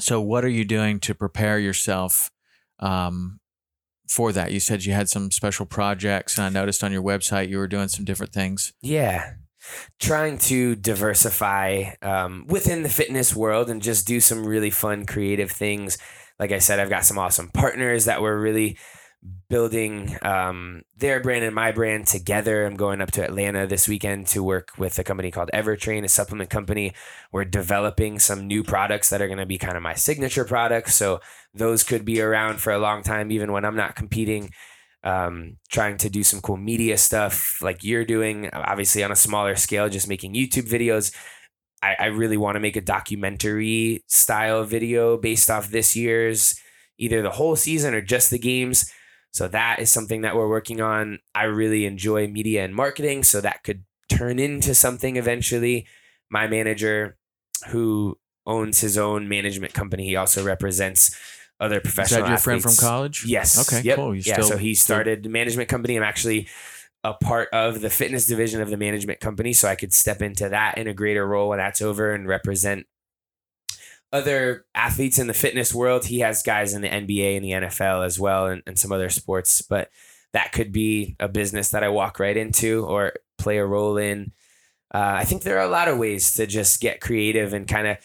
So, 0.00 0.20
what 0.20 0.44
are 0.44 0.48
you 0.48 0.64
doing 0.64 1.00
to 1.00 1.14
prepare 1.14 1.58
yourself 1.58 2.30
um, 2.78 3.40
for 4.08 4.32
that? 4.32 4.52
You 4.52 4.60
said 4.60 4.84
you 4.84 4.92
had 4.92 5.08
some 5.08 5.30
special 5.30 5.66
projects, 5.66 6.38
and 6.38 6.46
I 6.46 6.48
noticed 6.48 6.82
on 6.82 6.92
your 6.92 7.02
website 7.02 7.48
you 7.48 7.58
were 7.58 7.68
doing 7.68 7.88
some 7.88 8.04
different 8.04 8.32
things. 8.32 8.72
Yeah. 8.80 9.34
Trying 9.98 10.38
to 10.38 10.74
diversify 10.76 11.94
um, 12.02 12.46
within 12.48 12.82
the 12.82 12.88
fitness 12.88 13.34
world 13.34 13.70
and 13.70 13.82
just 13.82 14.06
do 14.06 14.20
some 14.20 14.46
really 14.46 14.70
fun, 14.70 15.06
creative 15.06 15.50
things. 15.50 15.98
Like 16.38 16.52
I 16.52 16.58
said, 16.58 16.78
I've 16.78 16.90
got 16.90 17.04
some 17.04 17.18
awesome 17.18 17.48
partners 17.48 18.04
that 18.04 18.22
we're 18.22 18.38
really 18.38 18.78
building 19.48 20.16
um, 20.22 20.82
their 20.96 21.20
brand 21.20 21.44
and 21.44 21.54
my 21.54 21.72
brand 21.72 22.06
together. 22.06 22.64
I'm 22.64 22.76
going 22.76 23.00
up 23.00 23.10
to 23.12 23.24
Atlanta 23.24 23.66
this 23.66 23.88
weekend 23.88 24.28
to 24.28 24.42
work 24.42 24.72
with 24.78 24.98
a 24.98 25.04
company 25.04 25.30
called 25.30 25.50
Evertrain, 25.52 26.04
a 26.04 26.08
supplement 26.08 26.50
company. 26.50 26.92
We're 27.32 27.44
developing 27.44 28.18
some 28.18 28.46
new 28.46 28.62
products 28.62 29.10
that 29.10 29.20
are 29.20 29.26
going 29.26 29.38
to 29.38 29.46
be 29.46 29.58
kind 29.58 29.76
of 29.76 29.82
my 29.82 29.94
signature 29.94 30.44
products. 30.44 30.94
So 30.94 31.20
those 31.52 31.82
could 31.82 32.04
be 32.04 32.20
around 32.20 32.60
for 32.60 32.72
a 32.72 32.78
long 32.78 33.02
time, 33.02 33.32
even 33.32 33.50
when 33.50 33.64
I'm 33.64 33.76
not 33.76 33.96
competing 33.96 34.52
um, 35.04 35.56
trying 35.70 35.96
to 35.98 36.10
do 36.10 36.22
some 36.22 36.40
cool 36.40 36.56
media 36.56 36.98
stuff 36.98 37.60
like 37.62 37.84
you're 37.84 38.04
doing, 38.04 38.50
obviously 38.52 39.04
on 39.04 39.12
a 39.12 39.16
smaller 39.16 39.56
scale, 39.56 39.88
just 39.88 40.08
making 40.08 40.34
YouTube 40.34 40.68
videos. 40.68 41.14
I, 41.82 41.96
I 41.98 42.06
really 42.06 42.36
want 42.36 42.56
to 42.56 42.60
make 42.60 42.76
a 42.76 42.80
documentary 42.80 44.02
style 44.06 44.64
video 44.64 45.16
based 45.16 45.50
off 45.50 45.70
this 45.70 45.94
year's 45.94 46.60
either 46.98 47.22
the 47.22 47.30
whole 47.30 47.56
season 47.56 47.94
or 47.94 48.00
just 48.00 48.30
the 48.30 48.38
games. 48.38 48.92
So 49.30 49.46
that 49.48 49.78
is 49.78 49.90
something 49.90 50.22
that 50.22 50.34
we're 50.34 50.48
working 50.48 50.80
on. 50.80 51.20
I 51.34 51.44
really 51.44 51.84
enjoy 51.84 52.26
media 52.26 52.64
and 52.64 52.74
marketing, 52.74 53.22
so 53.22 53.40
that 53.40 53.62
could 53.62 53.84
turn 54.08 54.38
into 54.38 54.74
something 54.74 55.16
eventually. 55.16 55.86
My 56.30 56.48
manager, 56.48 57.16
who 57.68 58.18
owns 58.46 58.80
his 58.80 58.98
own 58.98 59.28
management 59.28 59.74
company, 59.74 60.06
he 60.06 60.16
also 60.16 60.42
represents 60.42 61.16
other 61.60 61.76
Is 61.76 61.82
professional 61.82 62.22
that 62.22 62.28
your 62.28 62.38
friend 62.38 62.62
from 62.62 62.76
college? 62.76 63.24
Yes. 63.26 63.72
Okay. 63.72 63.82
Yep. 63.84 63.96
Cool. 63.96 64.14
You 64.14 64.22
yeah. 64.24 64.34
still, 64.34 64.48
so 64.48 64.56
he 64.56 64.74
started 64.74 65.22
the 65.22 65.28
management 65.28 65.68
company. 65.68 65.96
I'm 65.96 66.02
actually 66.02 66.48
a 67.04 67.14
part 67.14 67.48
of 67.52 67.80
the 67.80 67.90
fitness 67.90 68.26
division 68.26 68.60
of 68.60 68.70
the 68.70 68.76
management 68.76 69.20
company, 69.20 69.52
so 69.52 69.68
I 69.68 69.74
could 69.74 69.92
step 69.92 70.22
into 70.22 70.48
that 70.48 70.78
in 70.78 70.86
a 70.86 70.94
greater 70.94 71.26
role 71.26 71.48
when 71.48 71.58
that's 71.58 71.82
over 71.82 72.12
and 72.12 72.26
represent 72.26 72.86
other 74.12 74.64
athletes 74.74 75.18
in 75.18 75.26
the 75.26 75.34
fitness 75.34 75.74
world. 75.74 76.06
He 76.06 76.20
has 76.20 76.42
guys 76.42 76.74
in 76.74 76.82
the 76.82 76.88
NBA 76.88 77.36
and 77.36 77.44
the 77.44 77.68
NFL 77.68 78.04
as 78.04 78.18
well, 78.18 78.46
and, 78.46 78.62
and 78.66 78.78
some 78.78 78.92
other 78.92 79.10
sports. 79.10 79.62
But 79.62 79.90
that 80.32 80.52
could 80.52 80.72
be 80.72 81.16
a 81.20 81.28
business 81.28 81.70
that 81.70 81.84
I 81.84 81.88
walk 81.88 82.18
right 82.18 82.36
into 82.36 82.84
or 82.86 83.14
play 83.38 83.58
a 83.58 83.66
role 83.66 83.96
in. 83.96 84.32
Uh, 84.94 85.16
I 85.16 85.24
think 85.24 85.42
there 85.42 85.58
are 85.58 85.66
a 85.66 85.70
lot 85.70 85.88
of 85.88 85.98
ways 85.98 86.32
to 86.34 86.46
just 86.46 86.80
get 86.80 87.00
creative 87.00 87.52
and 87.52 87.68
kind 87.68 87.86
of 87.86 87.98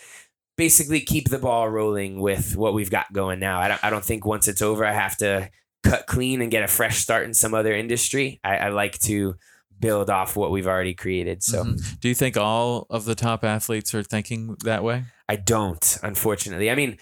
basically 0.58 1.02
keep 1.02 1.30
the 1.30 1.40
ball 1.40 1.70
rolling 1.70 2.20
with 2.20 2.56
what 2.56 2.74
we've 2.74 2.92
got 2.92 3.12
going 3.12 3.40
now. 3.40 3.60
I 3.60 3.68
don't, 3.68 3.84
I 3.84 3.90
don't 3.90 4.04
think 4.06 4.26
once 4.26 4.48
it's 4.48 4.62
over, 4.62 4.86
I 4.86 4.94
have 4.94 5.18
to 5.18 5.50
cut 5.84 6.06
clean 6.08 6.42
and 6.42 6.52
get 6.52 6.64
a 6.64 6.68
fresh 6.68 6.98
start 6.98 7.26
in 7.26 7.34
some 7.34 7.54
other 7.54 7.74
industry. 7.74 8.40
I, 8.44 8.58
I 8.58 8.70
like 8.70 8.98
to 9.00 9.36
build 9.80 10.10
off 10.10 10.36
what 10.36 10.52
we've 10.52 10.68
already 10.68 10.94
created. 10.94 11.44
So 11.44 11.64
Mhm. 11.66 12.00
do 12.00 12.08
you 12.08 12.16
think 12.16 12.38
all 12.38 12.86
of 12.90 13.06
the 13.06 13.16
top 13.16 13.44
athletes 13.44 13.94
are 13.94 14.04
thinking 14.04 14.56
that 14.64 14.84
way? 14.84 15.06
I 15.28 15.36
don't, 15.36 15.98
unfortunately. 16.04 16.70
I 16.70 16.76
mean, 16.76 16.98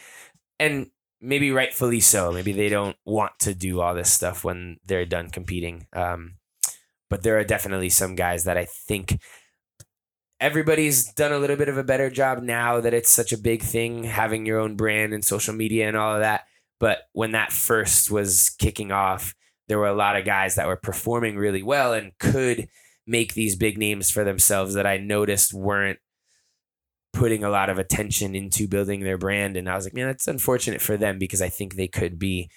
and 0.60 0.88
maybe 1.20 1.52
rightfully 1.52 2.00
so. 2.00 2.32
Maybe 2.32 2.54
they 2.54 2.70
don't 2.70 2.96
want 3.06 3.34
to 3.42 3.54
do 3.54 3.82
all 3.82 3.94
this 3.94 4.12
stuff 4.12 4.44
when 4.44 4.78
they're 4.86 5.06
done 5.06 5.30
competing. 5.30 5.86
Um, 5.94 6.36
but 7.10 7.22
there 7.24 7.38
are 7.38 7.44
definitely 7.44 7.90
some 7.90 8.16
guys 8.16 8.46
that 8.46 8.58
I 8.58 8.66
think 8.66 9.20
everybody's 10.42 11.14
done 11.14 11.32
a 11.32 11.38
little 11.38 11.56
bit 11.56 11.70
of 11.70 11.78
a 11.78 11.84
better 11.84 12.10
job 12.10 12.42
now 12.42 12.82
that 12.82 12.94
it's 12.94 13.12
such 13.12 13.32
a 13.32 13.38
big 13.38 13.62
thing, 13.62 14.04
having 14.04 14.46
your 14.46 14.60
own 14.60 14.76
brand 14.76 15.14
and 15.14 15.24
social 15.24 15.54
media 15.54 15.88
and 15.88 15.96
all 15.96 16.16
of 16.16 16.22
that. 16.22 16.46
But 16.80 17.04
when 17.14 17.32
that 17.32 17.54
first 17.54 18.10
was 18.10 18.50
kicking 18.58 18.92
off, 18.92 19.36
there 19.68 19.78
were 19.78 19.88
a 19.88 19.94
lot 19.94 20.18
of 20.18 20.26
guys 20.26 20.56
that 20.56 20.68
were 20.68 20.76
performing 20.76 21.38
really 21.38 21.62
well 21.62 21.94
and 21.94 22.12
could 22.20 22.68
make 23.06 23.36
these 23.36 23.56
big 23.56 23.78
names 23.78 24.10
for 24.10 24.24
themselves 24.24 24.74
that 24.74 24.88
I 24.88 24.98
noticed 24.98 25.54
weren't 25.54 26.00
putting 27.14 27.44
a 27.44 27.50
lot 27.50 27.70
of 27.70 27.78
attention 27.78 28.36
into 28.36 28.68
building 28.68 29.02
their 29.02 29.18
brand. 29.18 29.56
And 29.58 29.70
I 29.70 29.76
was 29.76 29.86
like, 29.86 29.94
man, 29.94 30.08
that's 30.08 30.28
unfortunate 30.28 30.82
for 30.82 30.98
them 30.98 31.20
because 31.20 31.42
I 31.42 31.50
think 31.50 31.76
they 31.76 31.88
could 31.88 32.18
be 32.18 32.50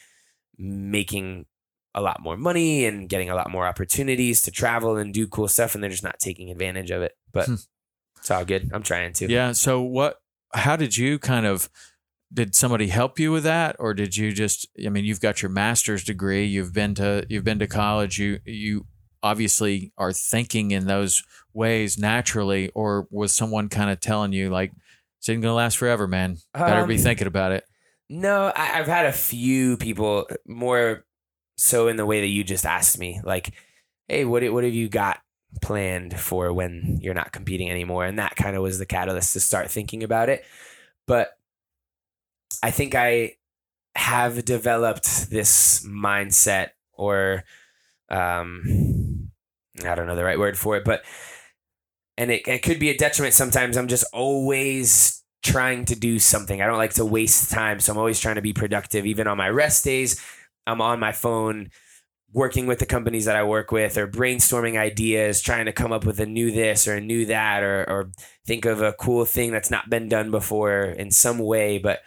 making 0.56 1.44
a 1.94 2.00
lot 2.00 2.22
more 2.22 2.36
money 2.36 2.86
and 2.86 3.08
getting 3.08 3.30
a 3.30 3.34
lot 3.34 3.50
more 3.50 3.66
opportunities 3.66 4.42
to 4.42 4.50
travel 4.50 4.96
and 4.96 5.12
do 5.12 5.26
cool 5.28 5.48
stuff. 5.48 5.74
And 5.74 5.82
they're 5.82 5.90
just 5.90 6.02
not 6.02 6.18
taking 6.18 6.50
advantage 6.50 6.90
of 6.90 7.02
it. 7.02 7.12
But 7.32 7.46
Hmm. 7.46 7.54
It's 8.24 8.30
all 8.30 8.42
good. 8.46 8.70
I'm 8.72 8.82
trying 8.82 9.12
to. 9.12 9.30
Yeah. 9.30 9.52
So 9.52 9.82
what? 9.82 10.22
How 10.54 10.76
did 10.76 10.96
you 10.96 11.18
kind 11.18 11.44
of? 11.44 11.68
Did 12.32 12.54
somebody 12.54 12.88
help 12.88 13.18
you 13.18 13.30
with 13.30 13.44
that, 13.44 13.76
or 13.78 13.92
did 13.92 14.16
you 14.16 14.32
just? 14.32 14.66
I 14.84 14.88
mean, 14.88 15.04
you've 15.04 15.20
got 15.20 15.42
your 15.42 15.50
master's 15.50 16.02
degree. 16.02 16.46
You've 16.46 16.72
been 16.72 16.94
to 16.94 17.26
you've 17.28 17.44
been 17.44 17.58
to 17.58 17.66
college. 17.66 18.18
You 18.18 18.40
you 18.46 18.86
obviously 19.22 19.92
are 19.98 20.10
thinking 20.12 20.70
in 20.70 20.86
those 20.86 21.22
ways 21.52 21.98
naturally, 21.98 22.70
or 22.74 23.06
was 23.10 23.34
someone 23.34 23.68
kind 23.68 23.90
of 23.90 24.00
telling 24.00 24.32
you 24.32 24.48
like, 24.48 24.72
"This 25.20 25.28
ain't 25.28 25.42
gonna 25.42 25.54
last 25.54 25.76
forever, 25.76 26.08
man. 26.08 26.38
Better 26.54 26.86
be 26.86 26.94
Um, 26.96 27.00
thinking 27.02 27.26
about 27.26 27.52
it." 27.52 27.64
No, 28.08 28.46
I, 28.56 28.78
I've 28.78 28.86
had 28.86 29.04
a 29.04 29.12
few 29.12 29.76
people 29.76 30.26
more 30.46 31.04
so 31.58 31.88
in 31.88 31.96
the 31.96 32.06
way 32.06 32.22
that 32.22 32.28
you 32.28 32.42
just 32.42 32.64
asked 32.64 32.98
me, 32.98 33.20
like, 33.22 33.52
"Hey, 34.08 34.24
what 34.24 34.42
what 34.50 34.64
have 34.64 34.74
you 34.74 34.88
got 34.88 35.20
planned 35.62 36.18
for 36.18 36.52
when 36.52 36.98
you're 37.00 37.14
not 37.14 37.32
competing 37.32 37.70
anymore?" 37.70 38.04
And 38.04 38.18
that 38.18 38.36
kind 38.36 38.56
of 38.56 38.62
was 38.62 38.78
the 38.78 38.86
catalyst 38.86 39.32
to 39.34 39.40
start 39.40 39.70
thinking 39.70 40.02
about 40.02 40.28
it. 40.28 40.44
But 41.06 41.30
I 42.62 42.70
think 42.70 42.94
I 42.94 43.36
have 43.96 44.44
developed 44.44 45.30
this 45.30 45.84
mindset, 45.86 46.70
or 46.92 47.44
um, 48.10 49.30
I 49.84 49.94
don't 49.94 50.06
know 50.06 50.16
the 50.16 50.24
right 50.24 50.38
word 50.38 50.58
for 50.58 50.76
it, 50.76 50.84
but 50.84 51.04
and 52.16 52.30
it, 52.30 52.46
it 52.46 52.62
could 52.62 52.78
be 52.78 52.90
a 52.90 52.96
detriment 52.96 53.34
sometimes. 53.34 53.76
I'm 53.76 53.88
just 53.88 54.04
always 54.12 55.22
trying 55.42 55.84
to 55.84 55.94
do 55.94 56.18
something. 56.18 56.60
I 56.62 56.66
don't 56.66 56.78
like 56.78 56.94
to 56.94 57.04
waste 57.04 57.50
time. 57.50 57.80
So 57.80 57.92
I'm 57.92 57.98
always 57.98 58.18
trying 58.20 58.36
to 58.36 58.42
be 58.42 58.52
productive. 58.52 59.04
Even 59.04 59.26
on 59.26 59.36
my 59.36 59.48
rest 59.48 59.84
days, 59.84 60.20
I'm 60.66 60.80
on 60.80 60.98
my 61.00 61.12
phone 61.12 61.70
working 62.34 62.66
with 62.66 62.80
the 62.80 62.86
companies 62.86 63.26
that 63.26 63.36
I 63.36 63.44
work 63.44 63.70
with 63.70 63.96
or 63.96 64.08
brainstorming 64.08 64.76
ideas, 64.76 65.40
trying 65.40 65.66
to 65.66 65.72
come 65.72 65.92
up 65.92 66.04
with 66.04 66.18
a 66.18 66.26
new 66.26 66.50
this 66.50 66.88
or 66.88 66.94
a 66.94 67.00
new 67.00 67.26
that 67.26 67.62
or, 67.62 67.88
or 67.88 68.10
think 68.44 68.64
of 68.64 68.82
a 68.82 68.92
cool 68.92 69.24
thing 69.24 69.52
that's 69.52 69.70
not 69.70 69.88
been 69.88 70.08
done 70.08 70.32
before 70.32 70.82
in 70.82 71.12
some 71.12 71.38
way. 71.38 71.78
But 71.78 72.00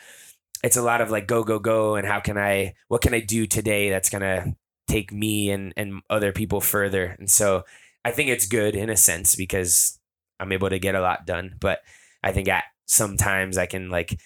it's 0.61 0.75
a 0.75 0.82
lot 0.82 0.99
of 0.99 1.09
like 1.09 1.28
go, 1.28 1.45
go, 1.45 1.59
go. 1.59 1.95
And 1.95 2.05
how 2.05 2.19
can 2.19 2.38
I, 2.38 2.75
what 2.89 3.01
can 3.01 3.13
I 3.13 3.21
do 3.21 3.47
today 3.47 3.89
that's 3.89 4.09
going 4.09 4.21
to 4.21 4.53
take 4.89 5.13
me 5.13 5.49
and, 5.49 5.73
and 5.78 6.01
other 6.09 6.34
people 6.34 6.59
further? 6.59 7.15
And 7.17 7.30
so 7.30 7.63
I 8.03 8.11
think 8.11 8.30
it's 8.30 8.47
good 8.47 8.75
in 8.75 8.89
a 8.89 8.97
sense 8.97 9.34
because 9.34 9.97
I'm 10.41 10.51
able 10.51 10.69
to 10.69 10.78
get 10.78 10.93
a 10.93 11.01
lot 11.01 11.25
done. 11.25 11.55
But 11.57 11.80
I 12.21 12.34
think 12.34 12.49
at 12.49 12.65
sometimes 12.86 13.57
I 13.57 13.65
can 13.65 13.89
like 13.89 14.19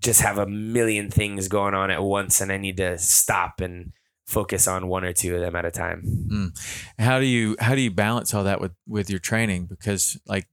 just 0.00 0.20
have 0.20 0.36
a 0.36 0.46
million 0.46 1.10
things 1.10 1.48
going 1.48 1.72
on 1.72 1.90
at 1.90 2.02
once 2.02 2.42
and 2.42 2.52
I 2.52 2.58
need 2.58 2.76
to 2.76 2.98
stop 2.98 3.62
and 3.62 3.92
focus 4.26 4.66
on 4.68 4.88
one 4.88 5.04
or 5.04 5.12
two 5.12 5.34
of 5.34 5.40
them 5.40 5.56
at 5.56 5.64
a 5.64 5.70
time. 5.70 6.02
Mm. 6.30 6.84
How 6.98 7.18
do 7.18 7.26
you 7.26 7.56
how 7.60 7.74
do 7.74 7.80
you 7.80 7.90
balance 7.90 8.32
all 8.34 8.44
that 8.44 8.60
with 8.60 8.72
with 8.86 9.10
your 9.10 9.18
training? 9.18 9.66
Because 9.66 10.18
like 10.26 10.48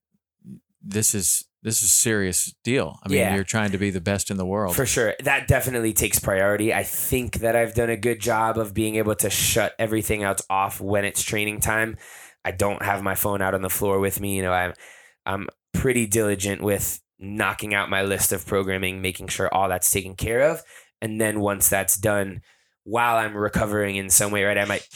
this 0.81 1.13
is 1.13 1.45
this 1.61 1.79
is 1.83 1.89
a 1.89 1.93
serious 1.93 2.53
deal. 2.63 2.99
I 3.03 3.09
mean, 3.09 3.17
Yeah. 3.19 3.35
you're 3.35 3.43
trying 3.43 3.71
to 3.71 3.77
be 3.77 3.89
the 3.89 3.99
best 3.99 4.31
in 4.31 4.37
the 4.37 4.45
world. 4.45 4.75
For 4.77 4.85
sure. 4.85 5.13
That 5.23 5.47
definitely 5.47 5.91
takes 5.91 6.17
priority. 6.17 6.73
I 6.73 6.83
think 6.83 7.39
that 7.39 7.53
I've 7.55 7.73
done 7.73 7.89
a 7.89 7.97
good 7.97 8.21
job 8.21 8.57
of 8.57 8.73
being 8.73 8.95
able 8.95 9.15
to 9.15 9.29
shut 9.29 9.75
everything 9.77 10.23
else 10.23 10.41
off 10.49 10.79
when 10.79 11.03
it's 11.03 11.21
training 11.21 11.59
time. 11.59 11.97
I 12.45 12.51
don't 12.51 12.81
have 12.81 13.03
my 13.03 13.15
phone 13.15 13.41
out 13.41 13.53
on 13.53 13.61
the 13.61 13.69
floor 13.69 13.99
with 13.99 14.21
me. 14.21 14.37
You 14.37 14.43
know, 14.43 14.53
I'm 14.53 14.73
I'm 15.25 15.49
pretty 15.73 16.07
diligent 16.07 16.61
with 16.61 17.01
knocking 17.19 17.73
out 17.73 17.89
my 17.89 18.03
list 18.03 18.31
of 18.31 18.45
programming, 18.47 19.01
making 19.01 19.27
sure 19.27 19.53
all 19.53 19.67
that's 19.67 19.91
taken 19.91 20.15
care 20.15 20.49
of. 20.49 20.63
And 21.01 21.19
then 21.19 21.41
once 21.41 21.67
that's 21.69 21.97
done, 21.97 22.41
while 22.89 23.17
I'm 23.17 23.35
recovering 23.35 23.95
in 23.95 24.09
some 24.09 24.31
way, 24.31 24.43
right, 24.43 24.57
I 24.57 24.65
might 24.65 24.87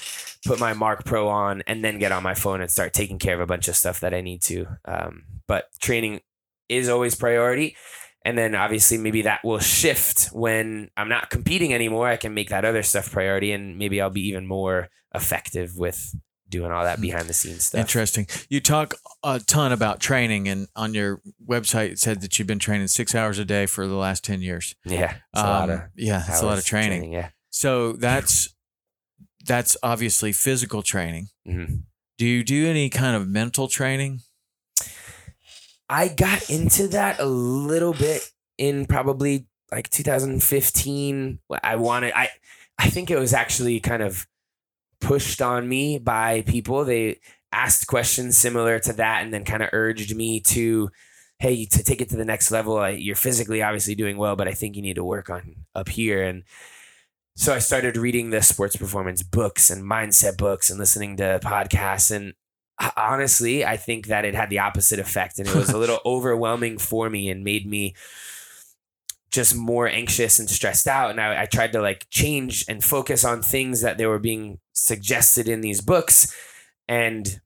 put 0.45 0.59
my 0.59 0.73
Marc 0.73 1.05
Pro 1.05 1.27
on 1.29 1.61
and 1.67 1.83
then 1.83 1.99
get 1.99 2.11
on 2.11 2.23
my 2.23 2.33
phone 2.33 2.61
and 2.61 2.69
start 2.69 2.93
taking 2.93 3.19
care 3.19 3.33
of 3.35 3.39
a 3.39 3.45
bunch 3.45 3.67
of 3.67 3.75
stuff 3.75 3.99
that 4.01 4.13
I 4.13 4.21
need 4.21 4.41
to. 4.43 4.65
Um, 4.85 5.23
but 5.47 5.65
training 5.79 6.21
is 6.69 6.89
always 6.89 7.15
priority. 7.15 7.75
And 8.25 8.37
then 8.37 8.55
obviously 8.55 8.97
maybe 8.97 9.23
that 9.23 9.43
will 9.43 9.59
shift 9.59 10.27
when 10.27 10.89
I'm 10.95 11.09
not 11.09 11.29
competing 11.29 11.73
anymore. 11.73 12.07
I 12.07 12.17
can 12.17 12.33
make 12.33 12.49
that 12.49 12.65
other 12.65 12.81
stuff 12.83 13.11
priority 13.11 13.51
and 13.51 13.77
maybe 13.77 14.01
I'll 14.01 14.09
be 14.09 14.27
even 14.29 14.47
more 14.47 14.89
effective 15.13 15.77
with 15.77 16.15
doing 16.49 16.71
all 16.71 16.83
that 16.83 17.01
behind 17.01 17.27
the 17.27 17.33
scenes 17.33 17.65
stuff. 17.65 17.81
Interesting. 17.81 18.27
You 18.47 18.61
talk 18.61 18.93
a 19.23 19.39
ton 19.39 19.71
about 19.71 19.99
training, 19.99 20.47
and 20.47 20.67
on 20.75 20.93
your 20.93 21.19
website 21.43 21.91
it 21.93 21.99
said 21.99 22.21
that 22.21 22.37
you've 22.37 22.47
been 22.47 22.59
training 22.59 22.87
six 22.89 23.15
hours 23.15 23.39
a 23.39 23.45
day 23.45 23.65
for 23.65 23.87
the 23.87 23.95
last 23.95 24.23
ten 24.23 24.41
years. 24.41 24.75
Yeah. 24.85 25.15
It's 25.33 25.41
a 25.41 25.43
lot 25.43 25.69
Um, 25.69 25.75
of 25.75 25.81
yeah, 25.95 26.23
that's 26.27 26.41
a 26.41 26.45
lot 26.45 26.59
of 26.59 26.65
training. 26.65 27.11
Yeah. 27.11 27.29
So 27.53 27.93
that's 27.93 28.49
that's 29.45 29.77
obviously 29.83 30.33
physical 30.33 30.81
training. 30.81 31.27
hmm 31.45 31.65
Do 32.17 32.25
you 32.25 32.43
do 32.43 32.67
any 32.67 32.89
kind 32.89 33.15
of 33.15 33.27
mental 33.27 33.67
training? 33.67 34.21
I 35.87 36.07
got 36.07 36.49
into 36.49 36.87
that 36.89 37.19
a 37.19 37.25
little 37.25 37.93
bit 37.93 38.31
in 38.57 38.87
probably 38.87 39.45
like 39.71 39.89
2015. 39.91 41.39
I 41.63 41.75
wanted 41.75 42.13
I 42.15 42.29
I 42.79 42.89
think 42.89 43.11
it 43.11 43.19
was 43.19 43.33
actually 43.33 43.79
kind 43.79 44.01
of 44.01 44.25
pushed 44.99 45.39
on 45.41 45.69
me 45.69 45.99
by 45.99 46.41
people. 46.41 46.83
They 46.85 47.19
asked 47.51 47.85
questions 47.85 48.35
similar 48.35 48.79
to 48.79 48.93
that 48.93 49.23
and 49.23 49.31
then 49.31 49.45
kind 49.45 49.61
of 49.61 49.69
urged 49.73 50.15
me 50.15 50.39
to 50.39 50.89
hey 51.37 51.65
to 51.65 51.83
take 51.83 52.01
it 52.01 52.09
to 52.09 52.17
the 52.17 52.25
next 52.25 52.49
level. 52.49 52.77
I, 52.77 52.89
you're 52.89 53.15
physically 53.15 53.61
obviously 53.61 53.93
doing 53.93 54.17
well, 54.17 54.35
but 54.35 54.47
I 54.47 54.53
think 54.53 54.75
you 54.75 54.81
need 54.81 54.95
to 54.95 55.03
work 55.03 55.29
on 55.29 55.65
up 55.75 55.89
here 55.89 56.23
and 56.23 56.43
so 57.35 57.53
I 57.53 57.59
started 57.59 57.97
reading 57.97 58.29
the 58.29 58.41
sports 58.41 58.75
performance 58.75 59.23
books 59.23 59.69
and 59.69 59.83
mindset 59.83 60.37
books 60.37 60.69
and 60.69 60.79
listening 60.79 61.17
to 61.17 61.39
podcasts 61.43 62.15
and 62.15 62.33
honestly, 62.97 63.65
I 63.65 63.77
think 63.77 64.07
that 64.07 64.25
it 64.25 64.35
had 64.35 64.49
the 64.49 64.59
opposite 64.59 64.99
effect 64.99 65.39
and 65.39 65.47
it 65.47 65.55
was 65.55 65.69
a 65.69 65.77
little 65.77 65.99
overwhelming 66.05 66.77
for 66.77 67.09
me 67.09 67.29
and 67.29 67.43
made 67.43 67.65
me 67.65 67.95
just 69.31 69.55
more 69.55 69.87
anxious 69.87 70.37
and 70.39 70.49
stressed 70.49 70.87
out. 70.87 71.09
And 71.09 71.19
I, 71.19 71.43
I 71.43 71.45
tried 71.45 71.71
to 71.73 71.81
like 71.81 72.07
change 72.09 72.65
and 72.67 72.83
focus 72.83 73.25
on 73.25 73.41
things 73.41 73.81
that 73.81 73.97
they 73.97 74.05
were 74.05 74.19
being 74.19 74.59
suggested 74.73 75.47
in 75.47 75.61
these 75.61 75.81
books. 75.81 76.35
And 76.87 77.39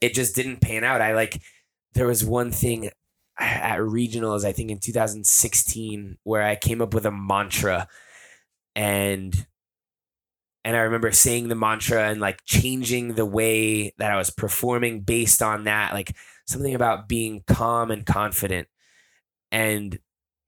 it 0.00 0.14
just 0.14 0.34
didn't 0.34 0.60
pan 0.60 0.84
out. 0.84 1.02
I 1.02 1.14
like, 1.14 1.42
there 1.94 2.06
was 2.06 2.24
one 2.24 2.50
thing 2.50 2.90
at 3.38 3.78
regionals, 3.78 4.44
I 4.44 4.52
think 4.52 4.70
in 4.70 4.78
2016, 4.78 6.18
where 6.22 6.42
I 6.42 6.56
came 6.56 6.80
up 6.80 6.94
with 6.94 7.04
a 7.04 7.10
mantra 7.10 7.88
and 8.76 9.46
and 10.64 10.76
I 10.76 10.80
remember 10.80 11.12
saying 11.12 11.48
the 11.48 11.54
mantra 11.54 12.08
and 12.08 12.20
like 12.20 12.40
changing 12.44 13.14
the 13.14 13.24
way 13.24 13.94
that 13.98 14.10
I 14.10 14.16
was 14.16 14.30
performing 14.30 15.00
based 15.00 15.40
on 15.40 15.64
that, 15.64 15.94
like 15.94 16.16
something 16.46 16.74
about 16.74 17.08
being 17.08 17.44
calm 17.46 17.92
and 17.92 18.04
confident. 18.04 18.66
And 19.52 19.96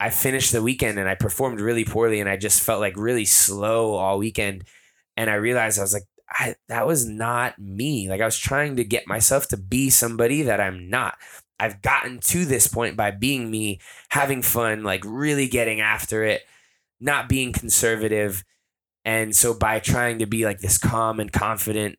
I 0.01 0.11
finished 0.11 0.51
the 0.51 0.62
weekend 0.62 0.99
and 0.99 1.09
I 1.09 1.14
performed 1.14 1.61
really 1.61 1.85
poorly 1.85 2.18
and 2.18 2.29
I 2.29 2.37
just 2.37 2.61
felt 2.62 2.81
like 2.81 2.97
really 2.97 3.24
slow 3.24 3.95
all 3.95 4.18
weekend. 4.18 4.64
And 5.16 5.31
I 5.31 5.35
realized 5.35 5.79
I 5.79 5.83
was 5.83 5.95
like, 5.95 6.07
I, 6.29 6.57
that 6.68 6.87
was 6.87 7.09
not 7.09 7.57
me. 7.59 8.09
Like 8.09 8.20
I 8.20 8.24
was 8.24 8.39
trying 8.39 8.74
to 8.76 8.85
get 8.85 9.07
myself 9.07 9.47
to 9.49 9.57
be 9.57 9.89
somebody 9.89 10.43
that 10.43 10.61
I'm 10.61 10.91
not. 10.91 11.14
I've 11.61 11.81
gotten 11.81 12.18
to 12.20 12.45
this 12.45 12.66
point 12.66 12.97
by 12.97 13.12
being 13.12 13.53
me, 13.53 13.79
having 14.09 14.43
fun, 14.43 14.83
like 14.83 15.03
really 15.07 15.47
getting 15.47 15.81
after 15.81 16.24
it, 16.24 16.43
not 17.01 17.29
being 17.29 17.53
conservative. 17.53 18.45
And 19.05 19.35
so 19.35 19.55
by 19.55 19.81
trying 19.81 20.19
to 20.19 20.27
be 20.27 20.45
like 20.45 20.61
this 20.61 20.79
calm 20.79 21.21
and 21.21 21.33
confident, 21.33 21.99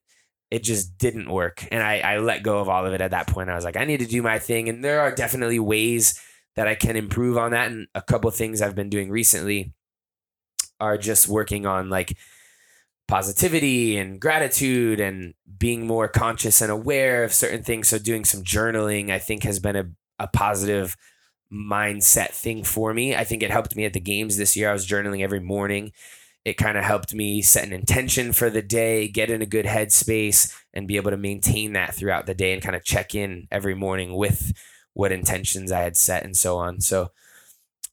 it 0.52 0.64
just 0.64 0.98
didn't 0.98 1.30
work. 1.30 1.66
And 1.72 1.84
I, 1.84 2.00
I 2.00 2.18
let 2.18 2.44
go 2.44 2.60
of 2.60 2.70
all 2.70 2.86
of 2.86 2.94
it 2.94 3.02
at 3.02 3.12
that 3.12 3.28
point. 3.28 3.50
I 3.50 3.56
was 3.56 3.66
like, 3.66 3.78
I 3.78 3.86
need 3.86 4.00
to 4.00 4.06
do 4.06 4.22
my 4.22 4.40
thing. 4.40 4.68
And 4.68 4.84
there 4.84 5.02
are 5.02 5.14
definitely 5.14 5.60
ways 5.60 6.20
that 6.56 6.68
I 6.68 6.76
can 6.76 6.96
improve 6.96 7.38
on 7.38 7.52
that. 7.52 7.72
And 7.72 7.88
a 7.94 8.02
couple 8.02 8.30
things 8.32 8.62
I've 8.62 8.76
been 8.76 8.90
doing 8.90 9.10
recently 9.10 9.74
are 10.80 10.98
just 10.98 11.28
working 11.28 11.66
on 11.66 11.90
like 11.90 12.18
positivity 13.08 13.98
and 13.98 14.20
gratitude 14.20 15.00
and 15.00 15.34
being 15.58 15.86
more 15.86 16.08
conscious 16.08 16.62
and 16.62 16.72
aware 16.72 17.24
of 17.24 17.34
certain 17.34 17.64
things. 17.64 17.90
So 17.90 18.00
doing 18.00 18.26
some 18.26 18.44
journaling, 18.44 19.12
I 19.12 19.20
think 19.20 19.44
has 19.44 19.60
been 19.60 19.76
a, 19.76 19.86
a 20.20 20.28
positive 20.28 20.96
mindset 21.52 22.30
thing 22.30 22.64
for 22.64 22.94
me. 22.94 23.16
I 23.16 23.24
think 23.24 23.44
it 23.44 23.52
helped 23.52 23.76
me 23.76 23.86
at 23.86 23.94
the 23.94 24.00
games 24.00 24.38
this 24.38 24.56
year. 24.56 24.70
I 24.70 24.74
was 24.74 24.88
journaling 24.88 25.24
every 25.24 25.40
morning. 25.40 25.92
It 26.46 26.54
kind 26.54 26.78
of 26.78 26.84
helped 26.84 27.14
me 27.14 27.42
set 27.42 27.66
an 27.66 27.74
intention 27.74 28.32
for 28.32 28.50
the 28.50 28.62
day, 28.62 29.08
get 29.08 29.30
in 29.30 29.42
a 29.42 29.48
good 29.48 29.66
headspace, 29.66 30.56
and 30.74 30.88
be 30.88 30.96
able 30.96 31.12
to 31.12 31.18
maintain 31.18 31.74
that 31.74 31.94
throughout 31.94 32.26
the 32.26 32.34
day 32.34 32.54
and 32.54 32.62
kind 32.62 32.76
of 32.76 32.84
check 32.84 33.14
in 33.14 33.48
every 33.52 33.76
morning 33.76 34.16
with 34.16 34.54
what 34.94 35.12
intentions 35.12 35.72
I 35.72 35.82
had 35.82 35.98
set 35.98 36.24
and 36.24 36.36
so 36.36 36.58
on. 36.58 36.82
So 36.82 37.12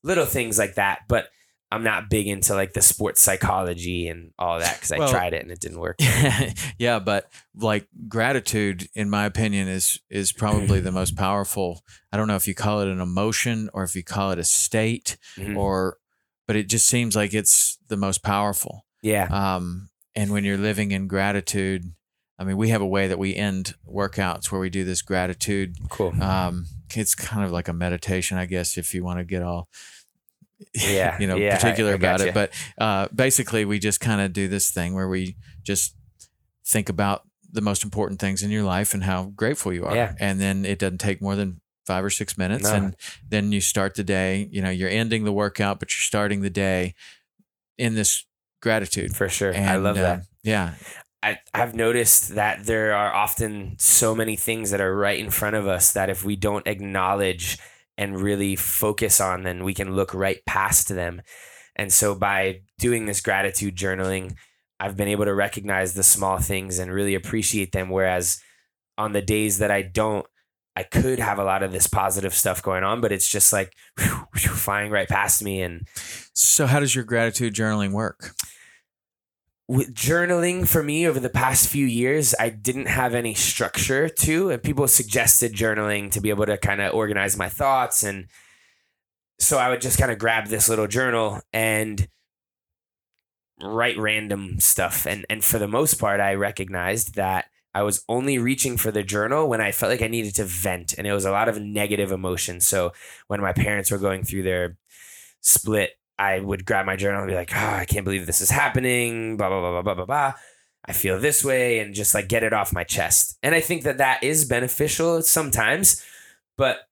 little 0.02 0.26
things 0.26 0.58
like 0.58 0.74
that. 0.76 1.00
But 1.08 1.28
I'm 1.72 1.82
not 1.82 2.08
big 2.08 2.28
into 2.28 2.54
like 2.54 2.74
the 2.74 2.80
sports 2.82 3.20
psychology 3.20 4.06
and 4.08 4.30
all 4.38 4.60
that 4.60 4.74
because 4.76 4.92
I 4.92 5.10
tried 5.10 5.34
it 5.34 5.42
and 5.42 5.50
it 5.50 5.58
didn't 5.60 5.80
work. 5.80 5.96
yeah, 6.78 6.98
but 7.00 7.28
like 7.56 7.88
gratitude, 8.08 8.88
in 8.94 9.10
my 9.10 9.24
opinion, 9.26 9.66
is 9.68 10.00
is 10.08 10.32
probably 10.32 10.80
the 10.80 10.92
most 10.92 11.16
powerful. 11.16 11.82
I 12.12 12.16
don't 12.16 12.28
know 12.28 12.36
if 12.36 12.46
you 12.46 12.54
call 12.54 12.80
it 12.80 12.88
an 12.88 13.00
emotion 13.00 13.68
or 13.74 13.82
if 13.82 13.96
you 13.96 14.04
call 14.04 14.30
it 14.30 14.38
a 14.38 14.44
state, 14.44 15.16
Mhm. 15.36 15.56
or 15.56 15.98
but 16.46 16.54
it 16.56 16.68
just 16.68 16.86
seems 16.86 17.16
like 17.16 17.34
it's 17.34 17.78
the 17.88 17.96
most 17.96 18.22
powerful. 18.22 18.84
Yeah. 19.02 19.24
Um, 19.24 19.88
and 20.14 20.30
when 20.30 20.44
you're 20.44 20.56
living 20.56 20.92
in 20.92 21.08
gratitude, 21.08 21.92
I 22.38 22.44
mean, 22.44 22.56
we 22.56 22.68
have 22.68 22.80
a 22.82 22.86
way 22.86 23.08
that 23.08 23.18
we 23.18 23.34
end 23.34 23.74
workouts 23.92 24.52
where 24.52 24.60
we 24.60 24.70
do 24.70 24.84
this 24.84 25.02
gratitude. 25.02 25.74
Cool. 25.88 26.14
Um, 26.22 26.66
it's 26.94 27.14
kind 27.16 27.44
of 27.44 27.50
like 27.50 27.66
a 27.66 27.72
meditation, 27.72 28.38
I 28.38 28.46
guess, 28.46 28.78
if 28.78 28.94
you 28.94 29.02
want 29.02 29.18
to 29.18 29.24
get 29.24 29.42
all 29.42 29.68
Yeah, 30.74 31.16
you 31.20 31.26
know, 31.26 31.36
yeah, 31.36 31.56
particular 31.56 31.92
I 31.92 31.94
about 31.94 32.18
gotcha. 32.18 32.28
it. 32.28 32.34
But 32.34 32.52
uh, 32.78 33.08
basically, 33.14 33.64
we 33.64 33.78
just 33.78 34.00
kind 34.00 34.20
of 34.20 34.32
do 34.32 34.48
this 34.48 34.70
thing 34.70 34.94
where 34.94 35.08
we 35.08 35.36
just 35.62 35.94
think 36.66 36.88
about 36.88 37.22
the 37.52 37.60
most 37.60 37.84
important 37.84 38.20
things 38.20 38.42
in 38.42 38.50
your 38.50 38.64
life 38.64 38.94
and 38.94 39.04
how 39.04 39.32
grateful 39.36 39.72
you 39.72 39.84
are. 39.84 39.94
Yeah. 39.94 40.14
And 40.18 40.40
then 40.40 40.64
it 40.64 40.78
doesn't 40.78 40.98
take 40.98 41.22
more 41.22 41.36
than 41.36 41.60
five 41.86 42.04
or 42.04 42.10
six 42.10 42.36
minutes. 42.36 42.64
No. 42.64 42.74
And 42.74 42.96
then 43.28 43.52
you 43.52 43.60
start 43.60 43.94
the 43.94 44.04
day, 44.04 44.48
you 44.50 44.60
know, 44.60 44.70
you're 44.70 44.90
ending 44.90 45.24
the 45.24 45.32
workout, 45.32 45.78
but 45.78 45.94
you're 45.94 46.00
starting 46.00 46.42
the 46.42 46.50
day 46.50 46.94
in 47.78 47.94
this 47.94 48.26
gratitude. 48.60 49.14
For 49.14 49.28
sure. 49.28 49.54
I 49.54 49.56
And, 49.56 49.84
love 49.84 49.96
uh, 49.96 50.02
that. 50.02 50.22
Yeah. 50.42 50.74
I, 51.22 51.38
I've 51.54 51.74
noticed 51.74 52.34
that 52.34 52.66
there 52.66 52.94
are 52.94 53.12
often 53.12 53.76
so 53.78 54.14
many 54.14 54.36
things 54.36 54.70
that 54.70 54.80
are 54.80 54.94
right 54.94 55.18
in 55.18 55.30
front 55.30 55.56
of 55.56 55.66
us 55.66 55.92
that 55.92 56.10
if 56.10 56.24
we 56.24 56.36
don't 56.36 56.66
acknowledge 56.66 57.58
and 57.98 58.20
really 58.20 58.56
focus 58.56 59.20
on, 59.20 59.42
then 59.42 59.64
we 59.64 59.74
can 59.74 59.94
look 59.94 60.12
right 60.14 60.44
past 60.46 60.88
them. 60.88 61.22
And 61.76 61.92
so 61.92 62.14
by 62.14 62.60
doing 62.78 63.06
this 63.06 63.20
gratitude 63.20 63.76
journaling, 63.76 64.34
I've 64.78 64.96
been 64.96 65.08
able 65.08 65.24
to 65.24 65.34
recognize 65.34 65.94
the 65.94 66.02
small 66.02 66.38
things 66.38 66.78
and 66.78 66.92
really 66.92 67.14
appreciate 67.14 67.72
them. 67.72 67.90
Whereas 67.90 68.40
on 68.98 69.12
the 69.12 69.22
days 69.22 69.58
that 69.58 69.70
I 69.70 69.82
don't, 69.82 70.26
I 70.74 70.82
could 70.82 71.18
have 71.18 71.38
a 71.38 71.44
lot 71.44 71.62
of 71.62 71.72
this 71.72 71.86
positive 71.86 72.34
stuff 72.34 72.62
going 72.62 72.84
on, 72.84 73.00
but 73.00 73.10
it's 73.12 73.28
just 73.28 73.52
like 73.52 73.72
whew, 73.98 74.26
whew, 74.34 74.50
flying 74.52 74.90
right 74.90 75.08
past 75.08 75.42
me. 75.42 75.62
And 75.62 75.86
So, 76.34 76.66
how 76.66 76.80
does 76.80 76.94
your 76.94 77.04
gratitude 77.04 77.54
journaling 77.54 77.92
work? 77.92 78.34
With 79.68 79.94
journaling 79.94 80.66
for 80.66 80.82
me 80.82 81.06
over 81.06 81.18
the 81.18 81.28
past 81.28 81.68
few 81.68 81.86
years, 81.86 82.34
I 82.38 82.50
didn't 82.50 82.86
have 82.86 83.14
any 83.14 83.34
structure 83.34 84.08
to, 84.08 84.50
and 84.50 84.62
people 84.62 84.86
suggested 84.86 85.54
journaling 85.54 86.10
to 86.12 86.20
be 86.20 86.30
able 86.30 86.46
to 86.46 86.56
kind 86.56 86.80
of 86.80 86.94
organize 86.94 87.36
my 87.36 87.48
thoughts. 87.48 88.04
And 88.04 88.28
so 89.40 89.58
I 89.58 89.68
would 89.68 89.80
just 89.80 89.98
kind 89.98 90.12
of 90.12 90.18
grab 90.18 90.46
this 90.46 90.68
little 90.68 90.86
journal 90.86 91.40
and 91.52 92.08
write 93.60 93.98
random 93.98 94.60
stuff. 94.60 95.04
And, 95.04 95.26
and 95.28 95.44
for 95.44 95.58
the 95.58 95.68
most 95.68 95.94
part, 95.94 96.20
I 96.20 96.34
recognized 96.34 97.16
that 97.16 97.46
I 97.74 97.82
was 97.82 98.04
only 98.08 98.38
reaching 98.38 98.76
for 98.76 98.90
the 98.90 99.02
journal 99.02 99.48
when 99.48 99.60
I 99.60 99.72
felt 99.72 99.90
like 99.90 100.00
I 100.00 100.08
needed 100.08 100.36
to 100.36 100.44
vent. 100.44 100.94
And 100.96 101.06
it 101.06 101.12
was 101.12 101.24
a 101.24 101.32
lot 101.32 101.48
of 101.48 101.60
negative 101.60 102.12
emotion. 102.12 102.60
So 102.60 102.92
when 103.26 103.40
my 103.40 103.52
parents 103.52 103.90
were 103.90 103.98
going 103.98 104.22
through 104.22 104.44
their 104.44 104.78
split 105.40 105.98
I 106.18 106.40
would 106.40 106.64
grab 106.64 106.86
my 106.86 106.96
journal 106.96 107.22
and 107.22 107.28
be 107.30 107.34
like, 107.34 107.52
oh, 107.54 107.74
I 107.74 107.84
can't 107.84 108.04
believe 108.04 108.26
this 108.26 108.40
is 108.40 108.50
happening, 108.50 109.36
blah, 109.36 109.48
blah, 109.48 109.60
blah, 109.60 109.70
blah, 109.70 109.82
blah, 109.82 109.94
blah, 109.94 110.04
blah. 110.04 110.32
I 110.84 110.92
feel 110.92 111.18
this 111.18 111.44
way 111.44 111.80
and 111.80 111.94
just 111.94 112.14
like 112.14 112.28
get 112.28 112.42
it 112.42 112.52
off 112.52 112.72
my 112.72 112.84
chest. 112.84 113.38
And 113.42 113.54
I 113.54 113.60
think 113.60 113.82
that 113.82 113.98
that 113.98 114.22
is 114.22 114.44
beneficial 114.44 115.20
sometimes, 115.22 116.02
but 116.56 116.88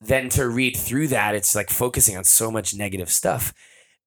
then 0.00 0.28
to 0.30 0.48
read 0.48 0.76
through 0.76 1.08
that, 1.08 1.34
it's 1.34 1.54
like 1.54 1.70
focusing 1.70 2.16
on 2.16 2.24
so 2.24 2.50
much 2.50 2.74
negative 2.74 3.10
stuff. 3.10 3.52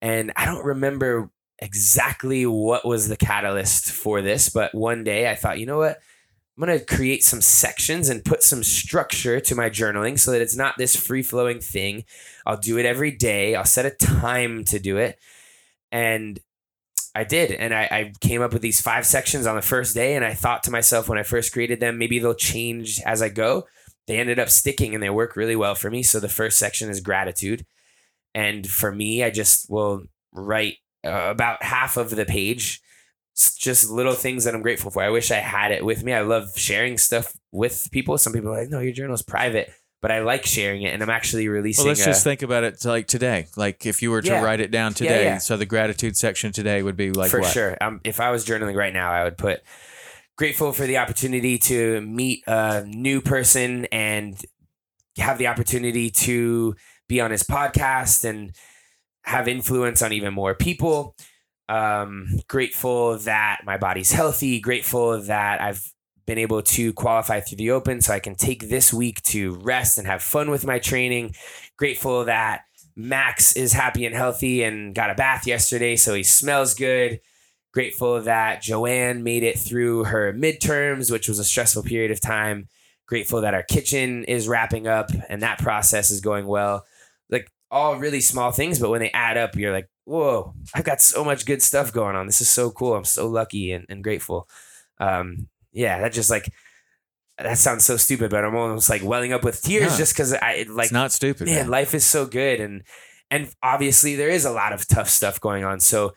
And 0.02 0.32
I 0.36 0.46
don't 0.46 0.66
remember 0.66 1.30
exactly 1.60 2.46
what 2.46 2.86
was 2.86 3.08
the 3.08 3.18
catalyst 3.18 3.92
for 3.92 4.22
this, 4.22 4.50
but 4.50 4.74
one 4.74 5.04
day 5.04 5.30
I 5.30 5.36
thought, 5.36 5.60
you 5.60 5.66
know 5.66 5.78
what? 5.78 6.00
I'm 6.60 6.66
going 6.66 6.78
to 6.78 6.86
create 6.86 7.24
some 7.24 7.40
sections 7.40 8.10
and 8.10 8.26
put 8.26 8.44
some 8.44 8.64
structure 8.64 9.40
to 9.40 9.56
my 9.56 9.70
journaling 9.70 10.20
so 10.20 10.32
that 10.32 10.42
it's 10.42 10.58
not 10.58 10.78
this 10.78 10.94
free 10.94 11.24
flowing 11.24 11.62
thing. 11.62 12.04
I'll 12.46 12.58
do 12.58 12.78
it 12.78 12.86
every 12.86 13.12
day. 13.12 13.56
I'll 13.56 13.64
set 13.64 13.86
a 13.86 13.92
time 13.92 14.66
to 14.66 14.78
do 14.78 14.98
it. 14.98 15.18
And 15.90 16.38
I 17.16 17.24
did. 17.24 17.52
And 17.52 17.74
I, 17.74 17.84
I, 17.84 18.14
came 18.20 18.42
up 18.42 18.52
with 18.52 18.62
these 18.62 18.82
five 18.82 19.06
sections 19.06 19.48
on 19.48 19.56
the 19.56 19.62
first 19.62 19.96
day. 19.96 20.18
And 20.18 20.26
I 20.26 20.34
thought 20.34 20.64
to 20.64 20.72
myself 20.72 21.08
when 21.08 21.18
I 21.18 21.24
first 21.24 21.54
created 21.54 21.80
them, 21.80 21.98
maybe 21.98 22.20
they'll 22.20 22.34
change 22.34 23.00
as 23.06 23.22
I 23.22 23.30
go. 23.30 23.66
They 24.08 24.20
ended 24.20 24.38
up 24.38 24.50
sticking 24.50 24.94
and 24.94 25.02
they 25.02 25.10
work 25.10 25.38
really 25.38 25.56
well 25.56 25.76
for 25.76 25.90
me. 25.90 26.04
So 26.04 26.20
the 26.20 26.28
first 26.28 26.60
section 26.60 26.90
is 26.90 27.00
gratitude. 27.00 27.66
And 28.36 28.68
for 28.68 28.92
me, 28.92 29.24
I 29.24 29.30
just 29.30 29.70
will 29.70 30.04
write 30.34 30.76
uh, 31.06 31.30
about 31.30 31.64
half 31.64 31.96
of 31.96 32.10
the 32.10 32.26
page 32.26 32.82
just 33.58 33.90
little 33.90 34.14
things 34.14 34.44
that 34.44 34.54
I'm 34.56 34.62
grateful 34.62 34.92
for. 34.92 35.02
I 35.04 35.10
wish 35.10 35.32
I 35.32 35.38
had 35.38 35.72
it 35.72 35.84
with 35.86 36.04
me. 36.04 36.14
I 36.14 36.22
love 36.22 36.50
sharing 36.58 36.98
stuff 36.98 37.36
with 37.52 37.90
people. 37.92 38.18
Some 38.18 38.34
people 38.34 38.50
are 38.50 38.60
like, 38.62 38.70
no, 38.70 38.80
your 38.80 38.94
journal 38.94 39.14
is 39.14 39.22
private, 39.22 39.72
but 40.02 40.12
I 40.12 40.20
like 40.22 40.46
sharing 40.46 40.82
it, 40.84 40.94
and 40.94 41.02
I'm 41.04 41.10
actually 41.10 41.48
releasing. 41.48 41.84
It. 41.84 41.86
Well, 41.86 41.92
let's 41.92 42.02
a, 42.02 42.06
just 42.06 42.24
think 42.24 42.42
about 42.42 42.64
it 42.64 42.84
like 42.86 43.08
today. 43.08 43.48
Like 43.56 43.86
if 43.86 44.02
you 44.02 44.12
were 44.12 44.22
to 44.22 44.28
Yeah. 44.30 44.44
write 44.44 44.60
it 44.60 44.72
down 44.72 44.92
Yeah, 44.92 44.96
today, 44.98 45.24
yeah. 45.26 45.38
so 45.38 45.58
the 45.58 45.66
gratitude 45.66 46.16
section 46.18 46.52
today 46.52 46.82
would 46.84 46.96
be 46.98 47.12
like 47.12 47.32
for 47.32 47.42
what? 47.42 47.52
sure. 47.52 47.78
Um, 47.82 48.02
if 48.04 48.20
I 48.20 48.32
was 48.32 48.46
journaling 48.46 48.76
right 48.76 48.94
now, 48.94 49.12
I 49.12 49.24
would 49.24 49.38
put 49.38 49.62
grateful 50.38 50.72
for 50.72 50.86
the 50.86 50.98
opportunity 50.98 51.58
to 51.58 52.00
meet 52.02 52.44
a 52.48 52.86
new 52.86 53.20
person 53.22 53.86
and 53.92 54.42
have 55.18 55.38
the 55.38 55.48
opportunity 55.48 56.10
to 56.10 56.76
be 57.10 57.20
on 57.20 57.32
his 57.32 57.44
podcast 57.44 58.24
and 58.24 58.56
have 59.24 59.48
influence 59.50 60.02
on 60.02 60.14
even 60.14 60.34
more 60.34 60.56
people. 60.56 61.16
Um, 61.70 62.40
grateful 62.48 63.20
that 63.20 63.62
my 63.64 63.78
body's 63.78 64.12
healthy. 64.20 64.60
Grateful 64.60 65.22
that 65.22 65.62
I've 65.62 65.94
been 66.26 66.38
able 66.38 66.62
to 66.62 66.94
qualify 66.94 67.40
through 67.40 67.58
the 67.58 67.72
open 67.72 68.02
so 68.02 68.14
I 68.14 68.20
can 68.20 68.36
take 68.36 68.70
this 68.70 68.94
week 68.94 69.22
to 69.24 69.56
rest 69.62 69.98
and 69.98 70.06
have 70.06 70.22
fun 70.22 70.52
with 70.52 70.66
my 70.66 70.80
training. 70.80 71.36
Grateful 71.78 72.26
that 72.26 72.62
Max 72.96 73.56
is 73.56 73.72
happy 73.72 74.06
and 74.06 74.14
healthy 74.14 74.64
and 74.64 74.94
got 74.94 75.10
a 75.10 75.16
bath 75.16 75.48
yesterday, 75.48 75.96
so 75.96 76.14
he 76.14 76.24
smells 76.24 76.74
good. 76.74 77.22
Grateful 77.72 78.22
that 78.22 78.62
Joanne 78.62 79.24
made 79.24 79.44
it 79.44 79.58
through 79.58 80.06
her 80.06 80.34
midterms, 80.34 81.12
which 81.12 81.28
was 81.28 81.40
a 81.40 81.44
stressful 81.44 81.84
period 81.84 82.12
of 82.12 82.20
time. 82.20 82.68
Grateful 83.08 83.42
that 83.42 83.54
our 83.54 83.64
kitchen 83.64 84.24
is 84.26 84.48
wrapping 84.48 84.88
up 84.88 85.12
and 85.30 85.42
that 85.42 85.60
process 85.60 86.12
is 86.12 86.20
going 86.20 86.46
well. 86.46 86.84
Like 87.30 87.50
all 87.72 87.98
really 87.98 88.22
small 88.22 88.52
things, 88.52 88.80
but 88.80 88.90
when 88.90 89.02
they 89.02 89.12
add 89.12 89.38
up, 89.38 89.56
you're 89.56 89.74
like, 89.74 89.90
whoa, 90.10 90.54
I've 90.74 90.84
got 90.84 91.02
so 91.02 91.24
much 91.24 91.46
good 91.46 91.62
stuff 91.62 91.94
going 91.94 92.16
on. 92.16 92.26
This 92.26 92.42
is 92.42 92.50
so 92.50 92.72
cool. 92.72 92.96
I'm 92.96 93.06
so 93.06 93.28
lucky 93.28 93.72
and, 93.72 93.86
and 93.90 94.04
grateful. 94.04 94.50
Um, 95.00 95.48
yeah, 95.72 96.00
that 96.02 96.14
just 96.14 96.30
like, 96.32 96.52
that 97.38 97.58
sounds 97.58 97.86
so 97.86 97.96
stupid, 97.96 98.32
but 98.32 98.44
I'm 98.44 98.56
almost 98.56 98.90
like 98.90 99.04
welling 99.04 99.34
up 99.34 99.44
with 99.44 99.62
tears 99.62 99.92
Yeah. 99.92 99.98
just 99.98 100.14
because 100.14 100.34
I 100.34 100.66
like 100.68 100.86
it's 100.86 100.92
not 100.92 101.12
stupid. 101.12 101.46
man, 101.48 101.56
man. 101.56 101.68
life 101.70 101.94
is 101.94 102.04
so 102.06 102.26
good 102.26 102.60
and 102.60 102.84
and 103.32 103.50
obviously 103.64 104.16
there 104.16 104.30
is 104.30 104.44
a 104.46 104.52
lot 104.52 104.74
of 104.74 104.88
tough 104.88 105.08
stuff 105.10 105.40
going 105.40 105.64
on. 105.64 105.80
So 105.80 106.14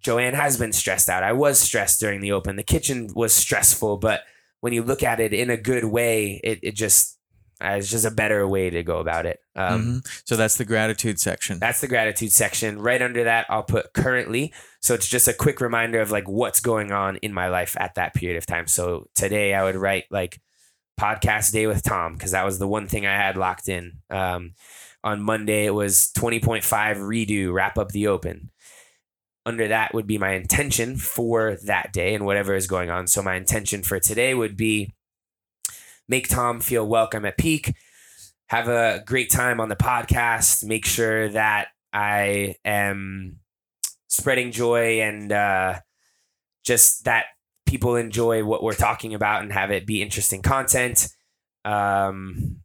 Joanne 0.00 0.34
has 0.34 0.56
been 0.56 0.72
stressed 0.72 1.08
out. 1.08 1.24
I 1.24 1.32
was 1.32 1.58
stressed 1.58 1.98
during 1.98 2.20
the 2.20 2.30
open. 2.32 2.54
The 2.56 2.62
kitchen 2.62 3.08
was 3.14 3.34
stressful, 3.34 3.96
but 3.96 4.20
when 4.60 4.72
you 4.72 4.82
look 4.84 5.02
at 5.02 5.18
it 5.18 5.32
in 5.32 5.50
a 5.50 5.56
good 5.56 5.84
way, 5.84 6.40
it 6.44 6.60
it 6.62 6.74
just 6.76 7.17
it's 7.60 7.90
just 7.90 8.04
a 8.04 8.10
better 8.10 8.46
way 8.46 8.70
to 8.70 8.82
go 8.82 8.98
about 8.98 9.26
it. 9.26 9.40
Um, 9.56 10.02
Mhm. 10.02 10.20
So 10.24 10.36
that's 10.36 10.56
the 10.56 10.64
gratitude 10.64 11.18
section. 11.18 11.58
That's 11.58 11.80
the 11.80 11.88
gratitude 11.88 12.32
section. 12.32 12.80
Right 12.80 13.02
under 13.02 13.24
that, 13.24 13.46
I'll 13.48 13.64
put 13.64 13.92
currently. 13.94 14.52
So 14.80 14.94
it's 14.94 15.08
just 15.08 15.26
a 15.28 15.32
quick 15.32 15.60
reminder 15.60 16.00
of 16.00 16.10
like 16.10 16.28
what's 16.28 16.60
going 16.60 16.92
on 16.92 17.16
in 17.16 17.32
my 17.32 17.48
life 17.48 17.76
at 17.80 17.94
that 17.96 18.14
period 18.14 18.38
of 18.38 18.46
time. 18.46 18.66
So 18.66 19.08
today 19.14 19.54
I 19.54 19.64
would 19.64 19.76
write 19.76 20.04
like 20.10 20.40
podcast 21.00 21.52
day 21.52 21.66
with 21.66 21.82
Tom 21.82 22.14
because 22.14 22.32
that 22.32 22.44
was 22.44 22.58
the 22.58 22.68
one 22.68 22.86
thing 22.86 23.06
I 23.06 23.16
had 23.16 23.36
locked 23.36 23.68
in. 23.68 23.98
Um, 24.10 24.54
on 25.04 25.22
Monday, 25.22 25.64
it 25.66 25.74
was 25.74 26.10
20.5 26.16 26.96
redo, 26.98 27.52
wrap 27.52 27.78
up 27.78 27.90
the 27.90 28.08
open. 28.08 28.50
Under 29.46 29.68
that 29.68 29.94
would 29.94 30.06
be 30.06 30.18
my 30.18 30.32
intention 30.32 30.96
for 30.96 31.56
that 31.66 31.92
day 31.92 32.14
and 32.14 32.24
whatever 32.26 32.54
is 32.54 32.66
going 32.66 32.90
on. 32.90 33.06
So 33.06 33.22
my 33.22 33.36
intention 33.36 33.82
for 33.82 33.98
today 33.98 34.34
would 34.34 34.56
be 34.56 34.92
make 36.08 36.28
Tom 36.28 36.60
feel 36.60 36.86
welcome 36.86 37.24
at 37.24 37.38
peak, 37.38 37.74
have 38.48 38.68
a 38.68 39.02
great 39.06 39.30
time 39.30 39.60
on 39.60 39.68
the 39.68 39.76
podcast, 39.76 40.64
make 40.64 40.86
sure 40.86 41.28
that 41.28 41.68
I 41.92 42.56
am 42.64 43.40
spreading 44.08 44.52
joy 44.52 45.00
and 45.00 45.30
uh, 45.30 45.80
just 46.64 47.04
that 47.04 47.26
people 47.66 47.96
enjoy 47.96 48.44
what 48.44 48.62
we're 48.62 48.72
talking 48.72 49.14
about 49.14 49.42
and 49.42 49.52
have 49.52 49.70
it 49.70 49.86
be 49.86 50.02
interesting 50.02 50.42
content. 50.42 51.08
Um, 51.64 52.60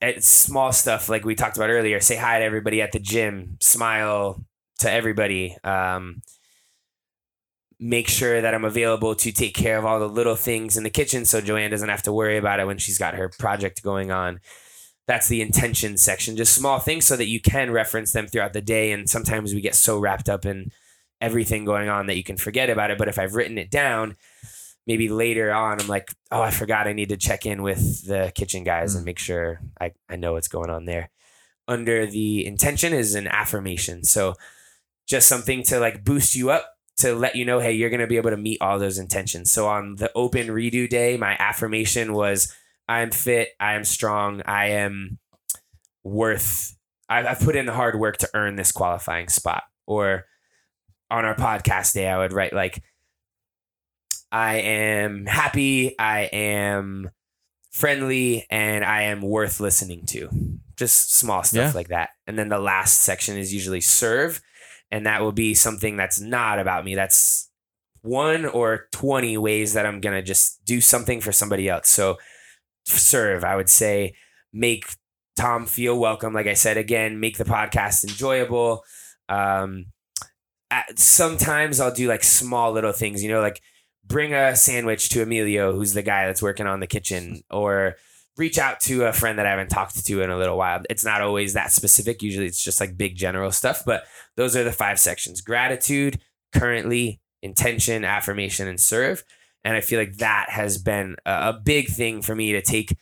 it's 0.00 0.26
small 0.26 0.72
stuff 0.72 1.08
like 1.08 1.24
we 1.24 1.34
talked 1.34 1.56
about 1.56 1.70
earlier. 1.70 2.00
Say 2.00 2.16
hi 2.16 2.38
to 2.38 2.44
everybody 2.44 2.80
at 2.80 2.92
the 2.92 2.98
gym, 2.98 3.56
smile 3.60 4.44
to 4.78 4.90
everybody. 4.90 5.56
Um, 5.64 6.22
make 7.82 8.08
sure 8.08 8.40
that 8.40 8.54
I'm 8.54 8.64
available 8.64 9.16
to 9.16 9.32
take 9.32 9.54
care 9.54 9.76
of 9.76 9.84
all 9.84 9.98
the 9.98 10.08
little 10.08 10.36
things 10.36 10.76
in 10.76 10.84
the 10.84 10.90
kitchen 10.90 11.24
so 11.24 11.40
Joanne 11.40 11.72
doesn't 11.72 11.88
have 11.88 12.04
to 12.04 12.12
worry 12.12 12.36
about 12.36 12.60
it 12.60 12.66
when 12.66 12.78
she's 12.78 12.96
got 12.96 13.14
her 13.14 13.28
project 13.28 13.82
going 13.82 14.12
on. 14.12 14.40
That's 15.08 15.26
the 15.26 15.42
intention 15.42 15.96
section, 15.96 16.36
just 16.36 16.54
small 16.54 16.78
things 16.78 17.06
so 17.06 17.16
that 17.16 17.26
you 17.26 17.40
can 17.40 17.72
reference 17.72 18.12
them 18.12 18.28
throughout 18.28 18.52
the 18.52 18.62
day. 18.62 18.92
And 18.92 19.10
sometimes 19.10 19.52
we 19.52 19.60
get 19.60 19.74
so 19.74 19.98
wrapped 19.98 20.28
up 20.28 20.46
in 20.46 20.70
everything 21.20 21.64
going 21.64 21.88
on 21.88 22.06
that 22.06 22.16
you 22.16 22.22
can 22.22 22.36
forget 22.36 22.70
about 22.70 22.92
it. 22.92 22.98
But 22.98 23.08
if 23.08 23.18
I've 23.18 23.34
written 23.34 23.58
it 23.58 23.70
down, 23.70 24.16
maybe 24.86 25.08
later 25.08 25.52
on, 25.52 25.80
I'm 25.80 25.88
like, 25.88 26.14
oh, 26.30 26.40
I 26.40 26.52
forgot 26.52 26.86
I 26.86 26.92
need 26.92 27.08
to 27.08 27.16
check 27.16 27.46
in 27.46 27.62
with 27.62 28.06
the 28.06 28.30
kitchen 28.36 28.62
guys 28.62 28.94
and 28.94 29.02
mm. 29.02 29.06
make 29.06 29.18
sure 29.18 29.60
I, 29.80 29.90
I 30.08 30.14
know 30.14 30.34
what's 30.34 30.48
going 30.48 30.70
on 30.70 30.84
there. 30.84 31.10
Under 31.66 32.06
the 32.06 32.46
intention 32.46 32.92
is 32.92 33.16
an 33.16 33.26
affirmation. 33.26 34.04
So 34.04 34.34
just 35.08 35.28
something 35.28 35.64
to 35.64 35.80
like 35.80 36.04
boost 36.04 36.36
you 36.36 36.50
up 36.50 36.76
to 36.98 37.14
let 37.14 37.36
you 37.36 37.44
know, 37.44 37.58
hey, 37.58 37.72
you're 37.72 37.90
going 37.90 38.00
to 38.00 38.06
be 38.06 38.16
able 38.16 38.30
to 38.30 38.36
meet 38.36 38.60
all 38.60 38.78
those 38.78 38.98
intentions. 38.98 39.50
So 39.50 39.66
on 39.66 39.96
the 39.96 40.10
open 40.14 40.48
redo 40.48 40.88
day, 40.88 41.16
my 41.16 41.36
affirmation 41.38 42.12
was, 42.12 42.52
I'm 42.88 43.10
fit, 43.10 43.50
I 43.58 43.74
am 43.74 43.84
strong, 43.84 44.42
I 44.44 44.66
am 44.70 45.18
worth, 46.04 46.76
I- 47.08 47.26
I've 47.26 47.40
put 47.40 47.56
in 47.56 47.66
the 47.66 47.72
hard 47.72 47.98
work 47.98 48.18
to 48.18 48.30
earn 48.34 48.56
this 48.56 48.72
qualifying 48.72 49.28
spot. 49.28 49.64
Or 49.86 50.26
on 51.10 51.24
our 51.24 51.34
podcast 51.34 51.92
day, 51.94 52.08
I 52.08 52.18
would 52.18 52.32
write 52.32 52.52
like, 52.52 52.82
I 54.30 54.56
am 54.56 55.26
happy, 55.26 55.98
I 55.98 56.22
am 56.32 57.10
friendly, 57.70 58.46
and 58.50 58.84
I 58.84 59.02
am 59.02 59.20
worth 59.22 59.60
listening 59.60 60.06
to. 60.06 60.28
Just 60.76 61.14
small 61.14 61.42
stuff 61.42 61.70
Yeah. 61.70 61.72
like 61.74 61.88
that. 61.88 62.10
And 62.26 62.38
then 62.38 62.48
the 62.48 62.58
last 62.58 63.00
section 63.02 63.36
is 63.36 63.52
usually 63.52 63.80
serve 63.80 64.40
and 64.92 65.06
that 65.06 65.22
will 65.22 65.32
be 65.32 65.54
something 65.54 65.96
that's 65.96 66.20
not 66.20 66.58
about 66.60 66.84
me. 66.84 66.94
That's 66.94 67.50
one 68.02 68.44
or 68.44 68.88
20 68.92 69.38
ways 69.38 69.72
that 69.72 69.86
I'm 69.86 70.00
going 70.00 70.14
to 70.14 70.22
just 70.22 70.62
do 70.66 70.82
something 70.82 71.20
for 71.22 71.32
somebody 71.32 71.68
else. 71.68 71.88
So 71.88 72.18
serve, 72.84 73.42
I 73.42 73.56
would 73.56 73.70
say 73.70 74.14
make 74.52 74.84
Tom 75.34 75.64
feel 75.64 75.98
welcome. 75.98 76.34
Like 76.34 76.46
I 76.46 76.52
said, 76.52 76.76
again, 76.76 77.20
make 77.20 77.38
the 77.38 77.44
podcast 77.44 78.04
enjoyable. 78.04 78.84
Um, 79.30 79.86
at- 80.70 80.98
sometimes 80.98 81.80
I'll 81.80 81.94
do 81.94 82.06
like 82.06 82.22
small 82.22 82.70
little 82.70 82.92
things, 82.92 83.22
you 83.22 83.30
know, 83.30 83.40
like 83.40 83.62
bring 84.04 84.34
a 84.34 84.54
sandwich 84.54 85.08
to 85.10 85.22
Emilio, 85.22 85.72
who's 85.72 85.94
the 85.94 86.02
guy 86.02 86.26
that's 86.26 86.42
working 86.42 86.66
on 86.66 86.80
the 86.80 86.86
kitchen, 86.86 87.40
or 87.50 87.96
reach 88.36 88.58
out 88.58 88.80
to 88.80 89.04
a 89.04 89.12
friend 89.12 89.38
that 89.38 89.46
I 89.46 89.50
haven't 89.50 89.68
talked 89.68 90.04
to 90.04 90.22
in 90.22 90.30
a 90.30 90.38
little 90.38 90.56
while. 90.56 90.82
It's 90.88 91.04
not 91.04 91.20
always 91.20 91.52
that 91.52 91.72
specific. 91.72 92.22
Usually 92.22 92.46
it's 92.46 92.62
just 92.62 92.80
like 92.80 92.96
big 92.96 93.16
general 93.16 93.52
stuff, 93.52 93.82
but 93.84 94.04
those 94.36 94.56
are 94.56 94.64
the 94.64 94.72
five 94.72 94.98
sections 94.98 95.40
gratitude, 95.40 96.20
currently, 96.52 97.20
intention, 97.42 98.04
affirmation, 98.04 98.68
and 98.68 98.80
serve. 98.80 99.24
And 99.64 99.76
I 99.76 99.80
feel 99.80 100.00
like 100.00 100.16
that 100.16 100.46
has 100.50 100.78
been 100.78 101.16
a, 101.24 101.52
big 101.52 101.88
thing 101.88 102.22
for 102.22 102.34
me 102.34 102.52
to 102.52 102.62
take 102.62 102.96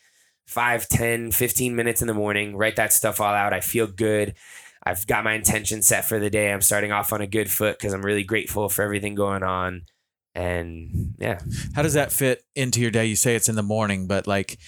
5, 0.46 0.88
10, 0.88 1.30
15 1.30 1.76
minutes 1.76 2.02
in 2.02 2.08
the 2.08 2.14
morning, 2.14 2.56
write 2.56 2.76
that 2.76 2.92
stuff 2.92 3.20
all 3.20 3.32
out. 3.32 3.52
I 3.52 3.60
feel 3.60 3.86
good. 3.86 4.34
I've 4.82 5.06
got 5.06 5.24
my 5.24 5.32
intention 5.32 5.82
set 5.82 6.04
for 6.04 6.18
the 6.18 6.30
day. 6.30 6.52
I'm 6.52 6.60
starting 6.60 6.92
off 6.92 7.12
on 7.12 7.20
a 7.20 7.26
good 7.26 7.50
foot 7.50 7.78
because 7.78 7.92
I'm 7.92 8.04
really 8.04 8.24
grateful 8.24 8.68
for 8.68 8.82
everything 8.82 9.14
going 9.14 9.42
on. 9.42 9.82
And 10.34 11.14
yeah, 11.18 11.38
How 11.74 11.82
does 11.82 11.94
that 11.94 12.12
fit 12.12 12.42
into 12.54 12.80
your 12.80 12.90
day? 12.90 13.06
You 13.06 13.16
say 13.16 13.36
it's 13.36 13.48
in 13.48 13.56
the 13.56 13.62
morning, 13.62 14.06
but 14.06 14.26
like 14.26 14.58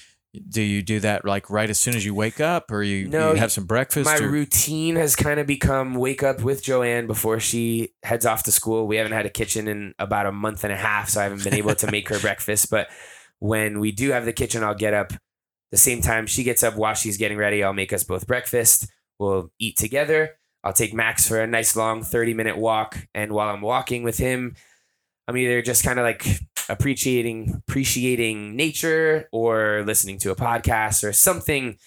Do 0.48 0.62
you 0.62 0.80
do 0.82 0.98
that 1.00 1.26
like 1.26 1.50
right 1.50 1.68
as 1.68 1.78
soon 1.78 1.94
as 1.94 2.06
you 2.06 2.14
wake 2.14 2.40
up, 2.40 2.70
or 2.70 2.82
you, 2.82 3.06
No, 3.06 3.32
you 3.32 3.36
have 3.38 3.52
some 3.52 3.66
breakfast? 3.66 4.06
My 4.06 4.16
or- 4.16 4.30
routine 4.30 4.96
has 4.96 5.14
kind 5.14 5.38
of 5.38 5.46
become 5.46 5.94
wake 5.94 6.22
up 6.22 6.42
with 6.42 6.62
Joanne 6.62 7.06
before 7.06 7.38
she 7.38 7.90
heads 8.02 8.24
off 8.24 8.42
to 8.44 8.52
school. 8.52 8.86
We 8.86 8.96
haven't 8.96 9.12
had 9.12 9.26
a 9.26 9.30
kitchen 9.30 9.68
in 9.68 9.94
about 9.98 10.24
a 10.24 10.32
month 10.32 10.64
and 10.64 10.72
a 10.72 10.76
half, 10.76 11.10
so 11.10 11.20
I 11.20 11.24
haven't 11.24 11.44
been 11.44 11.54
able 11.54 11.74
to 11.74 11.90
make 11.90 12.08
her 12.08 12.18
breakfast. 12.20 12.70
But 12.70 12.88
when 13.40 13.78
we 13.78 13.92
do 13.92 14.10
have 14.12 14.24
the 14.24 14.32
kitchen, 14.32 14.64
I'll 14.64 14.74
get 14.74 14.94
up 14.94 15.12
the 15.70 15.76
same 15.76 16.00
time 16.00 16.26
she 16.26 16.44
gets 16.44 16.62
up 16.62 16.76
while 16.76 16.94
she's 16.94 17.18
getting 17.18 17.36
ready. 17.36 17.62
I'll 17.62 17.72
make 17.74 17.92
us 17.92 18.04
both 18.04 18.26
breakfast. 18.26 18.90
We'll 19.18 19.50
eat 19.58 19.76
together. 19.76 20.30
I'll 20.64 20.72
take 20.72 20.94
Max 20.94 21.28
for 21.28 21.40
a 21.42 21.46
nice 21.46 21.76
long 21.76 22.02
30 22.02 22.32
minute 22.34 22.56
walk. 22.56 22.96
And 23.14 23.32
while 23.32 23.48
I'm 23.50 23.60
walking 23.60 24.02
with 24.02 24.16
him, 24.16 24.54
I'm 25.28 25.36
either 25.36 25.60
just 25.60 25.84
kind 25.84 25.98
of 25.98 26.04
like 26.04 26.26
appreciating 26.68 27.62
appreciating 27.68 28.56
nature 28.56 29.28
or 29.32 29.82
listening 29.86 30.18
to 30.18 30.30
a 30.30 30.36
podcast 30.36 31.04
or 31.04 31.12
something 31.12 31.78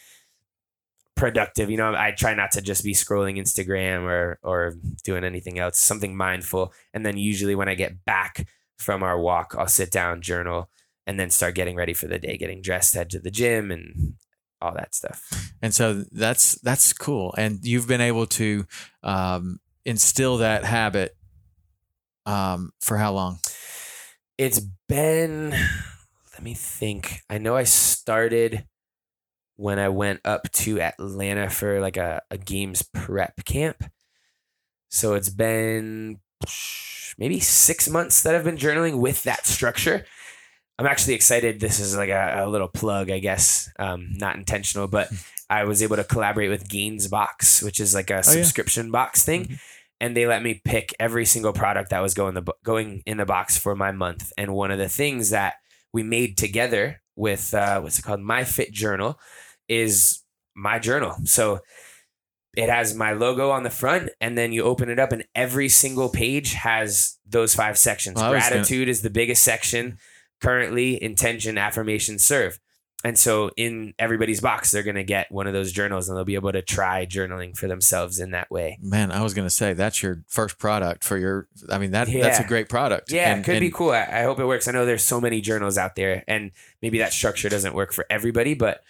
productive. 1.15 1.69
You 1.69 1.78
know, 1.78 1.95
I 1.95 2.11
try 2.11 2.34
not 2.34 2.51
to 2.51 2.61
just 2.61 2.84
be 2.84 2.93
scrolling 2.93 3.38
Instagram 3.38 4.03
or 4.03 4.39
or 4.43 4.76
doing 5.03 5.23
anything 5.23 5.59
else, 5.59 5.80
something 5.80 6.15
mindful. 6.15 6.73
And 6.93 7.05
then 7.05 7.17
usually 7.17 7.55
when 7.55 7.69
I 7.69 7.76
get 7.76 8.05
back 8.05 8.47
from 8.78 9.03
our 9.03 9.19
walk, 9.19 9.55
I'll 9.57 9.67
sit 9.67 9.91
down, 9.91 10.21
journal, 10.21 10.69
and 11.07 11.19
then 11.19 11.30
start 11.30 11.55
getting 11.55 11.76
ready 11.76 11.93
for 11.93 12.07
the 12.07 12.19
day, 12.19 12.38
getting 12.38 12.61
dressed, 12.61 12.93
head 12.95 13.09
to 13.11 13.19
the 13.19 13.32
gym 13.32 13.71
and 13.71 14.15
all 14.61 14.73
that 14.73 14.95
stuff. 14.95 15.53
And 15.61 15.73
so 15.73 16.03
that's 16.11 16.55
that's 16.61 16.93
cool. 16.93 17.34
And 17.38 17.59
you've 17.63 17.88
been 17.88 18.01
able 18.01 18.26
to 18.28 18.65
um, 19.03 19.59
instill 19.86 20.38
that 20.38 20.65
habit 20.65 21.15
um, 22.26 22.71
for 22.82 22.97
how 22.97 23.13
long? 23.13 23.39
It's 24.38 24.59
been 24.88 25.51
let 26.33 26.43
me 26.43 26.53
think. 26.53 27.21
I 27.29 27.38
know 27.38 27.55
I 27.55 27.63
started 27.63 28.65
when 29.55 29.79
I 29.79 29.88
went 29.88 30.19
up 30.25 30.51
to 30.51 30.81
Atlanta 30.81 31.49
for 31.49 31.79
like 31.79 31.95
a, 31.95 32.21
a 32.29 32.38
games 32.38 32.81
prep 32.93 33.45
camp. 33.45 33.86
So 34.89 35.13
it's 35.13 35.29
been 35.29 36.19
maybe 37.17 37.39
six 37.39 37.89
months 37.89 38.23
that 38.23 38.36
I've 38.36 38.43
been 38.43 38.57
journaling 38.57 38.99
with 38.99 39.23
that 39.23 39.45
structure. 39.45 40.05
I'm 40.77 40.86
actually 40.86 41.13
excited. 41.13 41.61
This 41.61 41.79
is 41.79 41.95
like 41.95 42.09
a, 42.09 42.43
a 42.43 42.49
little 42.49 42.67
plug, 42.67 43.09
I 43.09 43.19
guess, 43.19 43.69
um, 43.79 44.09
not 44.17 44.36
intentional, 44.36 44.88
but 44.88 45.09
I 45.49 45.63
was 45.63 45.81
able 45.81 45.95
to 45.95 46.03
collaborate 46.03 46.49
with 46.49 46.67
Gainz 46.67 47.09
Box, 47.09 47.63
which 47.63 47.79
is 47.79 47.93
like 47.93 48.09
a 48.09 48.15
yeah. 48.15 48.21
subscription 48.21 48.91
box 48.91 49.23
thing, 49.23 49.45
Mhm. 49.45 49.59
And 50.01 50.15
they 50.15 50.25
let 50.27 50.43
me 50.43 50.61
pick 50.65 50.93
every 50.99 51.25
single 51.25 51.53
product 51.53 51.89
that 51.91 52.01
was 52.01 52.13
going 52.13 52.33
the 52.35 52.43
going 52.63 53.01
in 53.05 53.17
the 53.17 53.25
box 53.25 53.57
for 53.57 53.75
my 53.75 53.91
month. 53.91 54.31
And 54.37 54.53
one 54.53 54.71
of 54.71 54.77
the 54.77 54.89
things 54.89 55.29
that 55.29 55.55
we 55.93 56.03
made 56.03 56.37
together 56.37 57.01
with 57.15 57.53
uh, 57.53 57.79
what's 57.81 57.99
it 57.99 58.01
called, 58.03 58.19
My 58.21 58.43
Fit 58.43 58.71
Journal, 58.73 59.17
is 59.69 60.21
my 60.55 60.79
journal. 60.79 61.15
So 61.23 61.59
it 62.57 62.69
has 62.69 62.93
my 62.95 63.11
logo 63.13 63.49
on 63.51 63.63
the 63.63 63.69
front, 63.69 64.09
and 64.21 64.37
then 64.37 64.53
you 64.53 64.63
open 64.63 64.89
it 64.89 64.99
up, 64.99 65.11
and 65.11 65.25
every 65.35 65.67
single 65.69 66.07
page 66.09 66.53
has 66.53 67.17
those 67.25 67.53
five 67.53 67.77
sections. 67.77 68.15
Well, 68.15 68.31
was 68.31 68.43
gonna- 68.43 68.55
Gratitude 68.55 68.87
is 68.89 69.01
the 69.01 69.09
biggest 69.09 69.43
section 69.43 69.97
currently, 70.41 71.01
intention, 71.01 71.57
affirmation, 71.57 72.19
serve. 72.19 72.59
And 73.05 73.19
so 73.19 73.51
in 73.55 73.93
everybody's 73.99 74.41
box, 74.41 74.71
they're 74.71 74.81
going 74.81 74.95
to 74.95 75.03
get 75.03 75.31
one 75.31 75.45
of 75.45 75.53
those 75.53 75.71
journals 75.71 76.09
and 76.09 76.17
they'll 76.17 76.25
be 76.25 76.33
able 76.33 76.51
to 76.51 76.63
try 76.63 77.05
journaling 77.05 77.55
for 77.55 77.67
themselves 77.67 78.19
in 78.19 78.31
that 78.31 78.49
way. 78.49 78.79
Man, 78.81 79.11
I 79.11 79.21
was 79.21 79.35
going 79.35 79.45
to 79.45 79.53
say 79.53 79.73
that's 79.73 80.01
your 80.01 80.23
first 80.27 80.57
product 80.57 81.03
for 81.03 81.15
your. 81.15 81.47
I 81.69 81.77
mean 81.77 81.91
that 81.91 82.07
that's 82.11 82.39
a 82.39 82.43
great 82.47 82.67
product. 82.67 83.11
Yeah, 83.11 83.31
And- 83.31 83.41
it 83.41 83.43
could 83.45 83.59
be 83.59 83.69
cool. 83.69 83.91
I, 83.91 84.07
I 84.11 84.23
hope 84.23 84.39
it 84.39 84.45
works. 84.47 84.67
I 84.67 84.71
know 84.71 84.87
there's 84.87 85.03
so 85.03 85.21
many 85.21 85.39
journals 85.39 85.77
out 85.77 85.95
there, 85.95 86.23
and 86.27 86.49
maybe 86.81 86.97
that 86.97 87.13
structure 87.13 87.47
doesn't 87.47 87.75
work 87.75 87.93
for 87.93 88.07
everybody, 88.09 88.55
but 88.55 88.81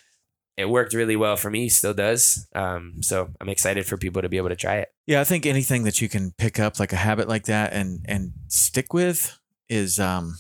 it 0.56 0.70
worked 0.70 0.94
really 0.94 1.18
well 1.18 1.36
for 1.36 1.50
me. 1.50 1.68
Still 1.68 1.94
does. 1.94 2.48
Um, 2.56 3.04
so 3.04 3.32
I'm 3.42 3.50
excited 3.50 3.86
for 3.86 3.98
people 3.98 4.22
to 4.22 4.30
be 4.30 4.38
able 4.38 4.48
to 4.48 4.56
try 4.56 4.78
it. 4.78 4.94
Yeah, 5.06 5.20
I 5.20 5.26
think 5.26 5.46
anything 5.46 5.84
that 5.84 6.00
you 6.02 6.08
can 6.08 6.32
pick 6.38 6.58
up 6.58 6.80
like 6.80 6.94
a 6.94 6.98
habit 6.98 7.28
like 7.28 7.48
that 7.48 7.74
and 7.74 8.00
and 8.06 8.32
stick 8.48 8.94
with 8.94 9.38
is 9.68 10.00
um 10.00 10.38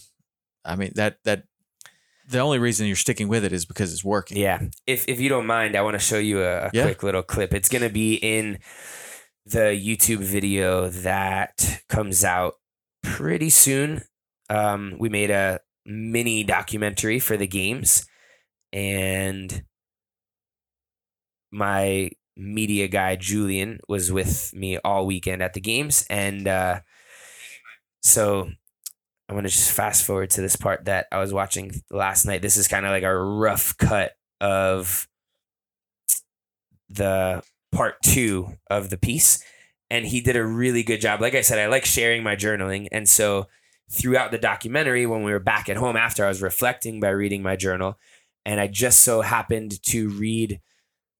I 0.63 0.77
mean 0.77 0.93
that 0.95 1.17
that 1.25 1.43
the 2.27 2.39
only 2.39 2.59
reason 2.59 2.87
you're 2.87 2.95
sticking 2.95 3.27
with 3.27 3.43
it 3.45 3.53
is 3.53 3.65
because 3.65 3.93
it's 3.93 4.03
working. 4.03 4.37
Yeah. 4.37 4.59
If 4.87 5.07
if 5.07 5.19
you 5.19 5.29
don't 5.29 5.45
mind, 5.45 5.75
I 5.75 5.81
want 5.81 5.93
to 5.95 5.99
show 5.99 6.17
you 6.17 6.41
a, 6.41 6.65
a 6.65 6.69
Yeah. 6.73 6.83
quick 6.83 7.03
little 7.03 7.23
clip. 7.23 7.53
It's 7.53 7.69
gonna 7.69 7.89
be 7.89 8.15
in 8.15 8.59
the 9.45 9.79
YouTube 9.79 10.19
video 10.23 10.89
that 10.89 11.81
comes 11.87 12.23
out 12.23 12.55
pretty 13.03 13.49
soon. 13.49 14.01
Um, 14.49 14.95
we 14.99 15.09
made 15.09 15.29
a 15.31 15.59
mini 15.85 16.43
documentary 16.43 17.19
for 17.19 17.37
the 17.37 17.47
games, 17.47 18.07
and 18.73 19.63
my 21.51 22.11
media 22.35 22.87
guy 22.87 23.15
Julian 23.15 23.79
was 23.87 24.11
with 24.11 24.53
me 24.53 24.77
all 24.79 25.05
weekend 25.05 25.41
at 25.41 25.53
the 25.53 25.61
games, 25.61 26.05
and 26.09 26.47
uh, 26.47 26.79
so 28.01 28.49
I 29.27 29.33
want 29.33 29.45
to 29.45 29.51
just 29.51 29.71
fast 29.71 30.05
forward 30.05 30.29
to 30.31 30.41
this 30.41 30.55
part 30.55 30.85
that 30.85 31.07
I 31.11 31.19
was 31.19 31.33
watching 31.33 31.81
last 31.89 32.25
night. 32.25 32.41
This 32.41 32.57
is 32.57 32.67
kind 32.67 32.85
of 32.85 32.91
like 32.91 33.03
a 33.03 33.15
rough 33.15 33.75
cut 33.77 34.13
of 34.39 35.07
the 36.89 37.43
part 37.71 37.95
two 38.03 38.57
of 38.69 38.89
the 38.89 38.97
piece. 38.97 39.43
And 39.89 40.05
he 40.05 40.21
did 40.21 40.35
a 40.35 40.45
really 40.45 40.83
good 40.83 41.01
job. 41.01 41.21
Like 41.21 41.35
I 41.35 41.41
said, 41.41 41.59
I 41.59 41.67
like 41.67 41.85
sharing 41.85 42.23
my 42.23 42.35
journaling. 42.35 42.87
And 42.91 43.09
so 43.09 43.47
throughout 43.89 44.31
the 44.31 44.37
documentary, 44.37 45.05
when 45.05 45.23
we 45.23 45.31
were 45.31 45.39
back 45.39 45.69
at 45.69 45.77
home 45.77 45.95
after, 45.95 46.25
I 46.25 46.29
was 46.29 46.41
reflecting 46.41 46.99
by 46.99 47.09
reading 47.09 47.41
my 47.41 47.55
journal. 47.55 47.97
And 48.45 48.59
I 48.59 48.67
just 48.67 48.99
so 48.99 49.21
happened 49.21 49.81
to 49.83 50.09
read 50.09 50.61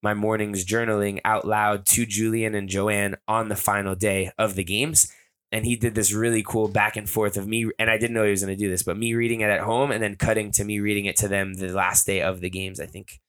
my 0.03 0.13
morning's 0.13 0.63
journaling 0.63 1.19
out 1.25 1.45
loud 1.45 1.87
to 1.87 2.05
Julian 2.05 2.53
and 2.53 2.69
Joanne 2.69 3.15
on 3.27 3.49
the 3.49 3.55
final 3.55 3.95
day 3.95 4.31
of 4.37 4.53
the 4.53 4.63
games 4.63 5.11
and 5.51 5.65
he 5.65 5.75
did 5.75 5.95
this 5.95 6.13
really 6.13 6.43
cool 6.43 6.67
back 6.67 6.95
and 6.95 7.09
forth 7.09 7.37
of 7.37 7.47
me 7.47 7.69
and 7.79 7.89
i 7.89 7.97
didn't 7.97 8.13
know 8.13 8.23
he 8.23 8.31
was 8.31 8.43
going 8.43 8.55
to 8.55 8.63
do 8.63 8.69
this 8.69 8.83
but 8.83 8.97
me 8.97 9.13
reading 9.13 9.41
it 9.41 9.49
at 9.49 9.61
home 9.61 9.91
and 9.91 10.01
then 10.01 10.15
cutting 10.15 10.51
to 10.51 10.63
me 10.63 10.79
reading 10.79 11.05
it 11.05 11.15
to 11.15 11.27
them 11.27 11.53
the 11.55 11.69
last 11.69 12.05
day 12.05 12.21
of 12.21 12.41
the 12.41 12.49
games 12.49 12.79
i 12.79 12.85
think 12.85 13.19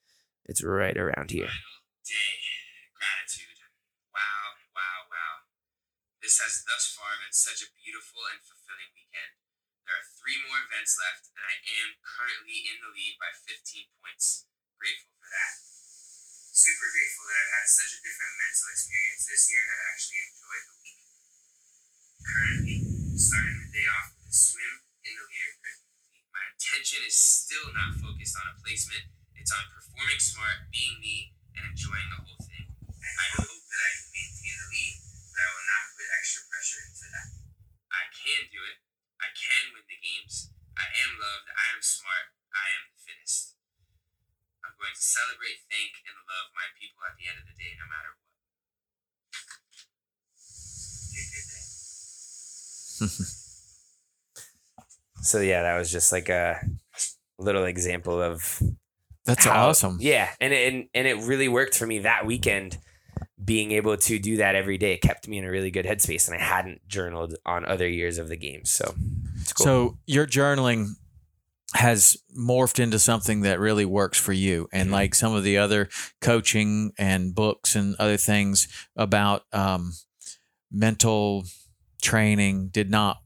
it's 0.47 0.63
right 0.65 0.97
around 0.97 1.31
here 1.31 1.49
day. 2.07 2.39
Gratitude. 2.95 3.59
Wow, 4.15 4.55
wow, 4.71 5.11
wow. 5.11 5.35
This 6.23 6.39
has 6.39 6.63
thus 6.63 6.95
far 6.95 7.19
been 7.19 7.35
such 7.35 7.67
a 7.67 7.75
beautiful 7.75 8.23
and 8.31 8.39
fulfilling 8.47 8.95
weekend. 8.95 9.43
There 9.83 9.99
are 9.99 10.07
three 10.07 10.39
more 10.47 10.63
events 10.63 10.95
left, 10.99 11.35
and 11.35 11.43
I 11.43 11.59
am 11.83 11.99
currently 12.03 12.63
in 12.71 12.79
the 12.79 12.95
lead 12.95 13.19
by 13.19 13.35
15 13.35 13.91
points. 13.99 14.47
Grateful 14.79 15.19
for 15.19 15.31
that. 15.35 15.55
Super 16.55 16.89
grateful 16.95 17.27
that 17.27 17.39
I've 17.43 17.55
had 17.59 17.69
such 17.69 17.93
a 17.99 18.01
different 18.07 18.35
mental 18.39 18.69
experience 18.71 19.23
this 19.29 19.45
year 19.51 19.61
and 19.61 19.73
I've 19.77 19.91
actually 19.93 20.21
enjoyed 20.25 20.65
the 20.67 20.77
week. 20.81 21.01
Currently, 22.25 22.77
starting 23.21 23.59
the 23.61 23.71
day 23.77 23.87
off 23.93 24.07
with 24.17 24.25
a 24.25 24.26
swim 24.37 24.85
in 25.01 25.17
the 25.17 25.25
leader. 25.25 25.57
My 26.29 26.45
attention 26.53 27.01
is 27.09 27.17
still 27.17 27.73
not 27.73 27.97
focused 27.97 28.37
on 28.37 28.53
a 28.53 28.55
placement. 28.61 29.09
It's 29.33 29.49
on 29.49 29.65
performing 29.73 30.21
smart, 30.21 30.69
being 30.69 31.01
me, 31.01 31.33
and 31.57 31.65
enjoying 31.73 32.13
the 32.13 32.21
whole 32.21 32.43
thing. 32.45 32.69
I 32.93 33.27
hope 33.41 33.49
that 33.49 33.81
I 33.81 33.91
can 33.97 34.13
maintain 34.13 34.57
the 34.61 34.69
lead, 34.69 34.95
but 35.33 35.41
I 35.41 35.49
will 35.57 35.69
not 35.73 35.85
put 35.97 36.09
extra 36.21 36.43
pressure 36.53 36.83
into 36.85 37.07
that. 37.17 37.29
I 37.89 38.05
can 38.13 38.43
do 38.53 38.61
it. 38.61 38.85
I 39.17 39.33
can 39.33 39.73
win 39.73 39.89
the 39.89 39.97
games. 39.97 40.53
I 40.77 40.85
am 40.85 41.17
loved. 41.17 41.49
I 41.57 41.73
am 41.73 41.81
smart. 41.81 42.37
I 42.53 42.67
am 42.77 42.93
the 42.93 43.01
fittest. 43.01 43.57
I'm 44.61 44.77
going 44.77 44.93
to 44.93 45.01
celebrate, 45.01 45.65
thank, 45.73 45.97
and 46.05 46.17
love 46.29 46.53
my 46.53 46.69
people 46.77 47.01
at 47.09 47.17
the 47.17 47.25
end 47.25 47.41
of 47.41 47.49
the 47.49 47.57
day, 47.57 47.73
no 47.81 47.89
matter 47.89 48.13
what. 48.13 48.29
Be 51.09 51.25
a 51.25 51.27
good 51.33 51.47
day. 51.49 51.65
So 55.27 55.41
yeah 55.41 55.63
that 55.63 55.77
was 55.79 55.91
just 55.91 56.13
like 56.13 56.29
a 56.29 56.61
little 57.39 57.65
example 57.65 58.21
of 58.23 58.63
That's 59.25 59.45
how- 59.45 59.69
awesome. 59.69 59.99
yeah 60.01 60.31
and 60.41 60.53
it, 60.53 60.73
and, 60.73 60.89
and 60.95 61.07
it 61.07 61.27
really 61.27 61.49
worked 61.49 61.77
for 61.77 61.87
me 61.87 62.01
that 62.01 62.25
weekend 62.27 62.79
being 63.45 63.73
able 63.73 63.97
to 63.97 64.19
do 64.19 64.39
that 64.39 64.55
every 64.55 64.79
day 64.79 64.93
it 64.95 65.03
kept 65.03 65.29
me 65.29 65.39
in 65.39 65.45
a 65.45 65.51
really 65.51 65.71
good 65.71 65.85
headspace 65.85 66.27
and 66.29 66.37
i 66.37 66.43
hadn't 66.43 66.87
journaled 66.89 67.35
on 67.45 67.65
other 67.67 67.89
years 67.89 68.19
of 68.19 68.29
the 68.29 68.37
games 68.37 68.71
so 68.71 68.95
it's 69.41 69.53
cool 69.53 69.65
So 69.65 69.99
your 70.07 70.27
journaling 70.27 70.89
has 71.75 72.17
morphed 72.39 72.79
into 72.81 72.99
something 72.99 73.41
that 73.43 73.59
really 73.61 73.85
works 73.85 74.19
for 74.19 74.33
you, 74.33 74.69
and 74.73 74.89
Mhm. 74.89 74.93
like 74.93 75.15
some 75.15 75.35
of 75.35 75.43
the 75.43 75.59
other 75.59 75.89
coaching 76.23 76.93
and 76.97 77.35
books 77.35 77.75
and 77.75 77.97
other 77.99 78.17
things 78.17 78.69
about 78.97 79.43
um, 79.53 79.93
mental 80.71 81.45
training 82.01 82.69
did 82.69 82.89
not 82.89 83.19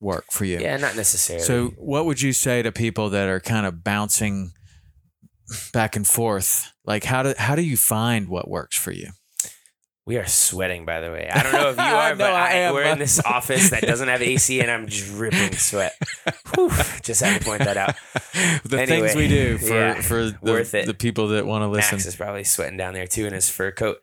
work 0.00 0.26
for 0.30 0.44
you. 0.44 0.58
yeah 0.58 0.76
not 0.76 0.94
necessarily 0.96 1.44
So, 1.44 1.68
what 1.78 2.04
would 2.06 2.20
you 2.20 2.32
say 2.32 2.62
to 2.62 2.70
people 2.72 3.10
that 3.10 3.28
are 3.28 3.40
kind 3.40 3.66
of 3.66 3.82
bouncing 3.82 4.52
back 5.72 5.96
and 5.96 6.06
forth? 6.06 6.72
Like, 6.84 7.04
how 7.04 7.22
do 7.22 7.34
how 7.38 7.54
do 7.54 7.62
you 7.62 7.76
find 7.76 8.28
what 8.28 8.48
works 8.48 8.76
for 8.76 8.92
you? 8.92 9.10
We 10.04 10.18
are 10.18 10.26
sweating, 10.26 10.84
by 10.84 11.00
the 11.00 11.10
way. 11.10 11.28
I 11.28 11.42
don't 11.42 11.52
know 11.52 11.70
if 11.70 11.76
you 11.76 11.82
are, 12.02 12.10
No, 12.10 12.16
but 12.18 12.32
I 12.32 12.46
I 12.48 12.52
am. 12.58 12.74
we're 12.74 12.84
in 12.84 13.00
this 13.00 13.18
office 13.24 13.70
that 13.70 13.82
doesn't 13.82 14.06
have 14.06 14.22
AC, 14.22 14.60
and 14.60 14.70
I'm 14.70 14.86
dripping 14.86 15.52
sweat. 15.56 15.94
Whew, 16.54 16.70
just 17.02 17.22
had 17.22 17.40
to 17.40 17.44
point 17.44 17.64
that 17.64 17.76
out. 17.76 17.96
the 18.64 18.80
Anyway, 18.82 19.08
things 19.08 19.16
we 19.16 19.26
do 19.26 19.58
for 19.58 19.74
yeah, 19.74 20.00
for 20.00 20.26
the, 20.26 20.38
worth 20.42 20.74
it. 20.74 20.86
the 20.86 20.94
people 20.94 21.28
that 21.28 21.44
want 21.44 21.62
to 21.62 21.66
listen. 21.68 21.96
Max 21.96 22.06
is 22.06 22.14
probably 22.14 22.44
sweating 22.44 22.76
down 22.76 22.94
there 22.94 23.08
too 23.08 23.26
in 23.26 23.32
his 23.32 23.48
fur 23.48 23.72
coat. 23.72 23.96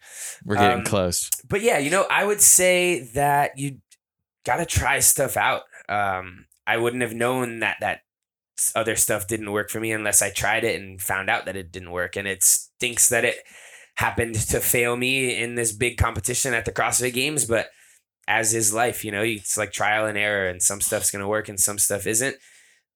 We're 0.43 0.55
getting 0.57 0.79
um, 0.79 0.83
close. 0.85 1.29
But 1.47 1.61
yeah, 1.61 1.77
you 1.77 1.89
know, 1.89 2.05
I 2.09 2.25
would 2.25 2.41
say 2.41 3.07
that 3.13 3.51
you 3.57 3.77
got 4.43 4.57
to 4.57 4.65
try 4.65 4.99
stuff 4.99 5.37
out. 5.37 5.61
Um, 5.93 6.45
I 6.65 6.77
wouldn't 6.77 7.03
have 7.03 7.13
known 7.13 7.59
that 7.59 7.77
that 7.81 8.01
other 8.75 8.95
stuff 8.95 9.27
didn't 9.27 9.51
work 9.51 9.69
for 9.69 9.79
me 9.79 9.91
unless 9.91 10.21
I 10.21 10.29
tried 10.29 10.63
it 10.63 10.79
and 10.79 11.01
found 11.01 11.29
out 11.29 11.45
that 11.45 11.55
it 11.55 11.71
didn't 11.71 11.91
work. 11.91 12.15
And 12.15 12.27
it 12.27 12.43
stinks 12.43 13.09
that 13.09 13.25
it 13.25 13.37
happened 13.95 14.35
to 14.35 14.59
fail 14.59 14.95
me 14.95 15.35
in 15.35 15.55
this 15.55 15.71
big 15.71 15.97
competition 15.97 16.53
at 16.53 16.65
the 16.65 16.71
CrossFit 16.71 17.13
Games, 17.13 17.45
but 17.45 17.67
as 18.27 18.53
is 18.53 18.73
life, 18.73 19.03
you 19.03 19.11
know, 19.11 19.21
it's 19.21 19.57
like 19.57 19.71
trial 19.71 20.05
and 20.05 20.17
error, 20.17 20.47
and 20.47 20.61
some 20.61 20.81
stuff's 20.81 21.11
gonna 21.11 21.27
work 21.27 21.49
and 21.49 21.59
some 21.59 21.77
stuff 21.77 22.07
isn't. 22.07 22.37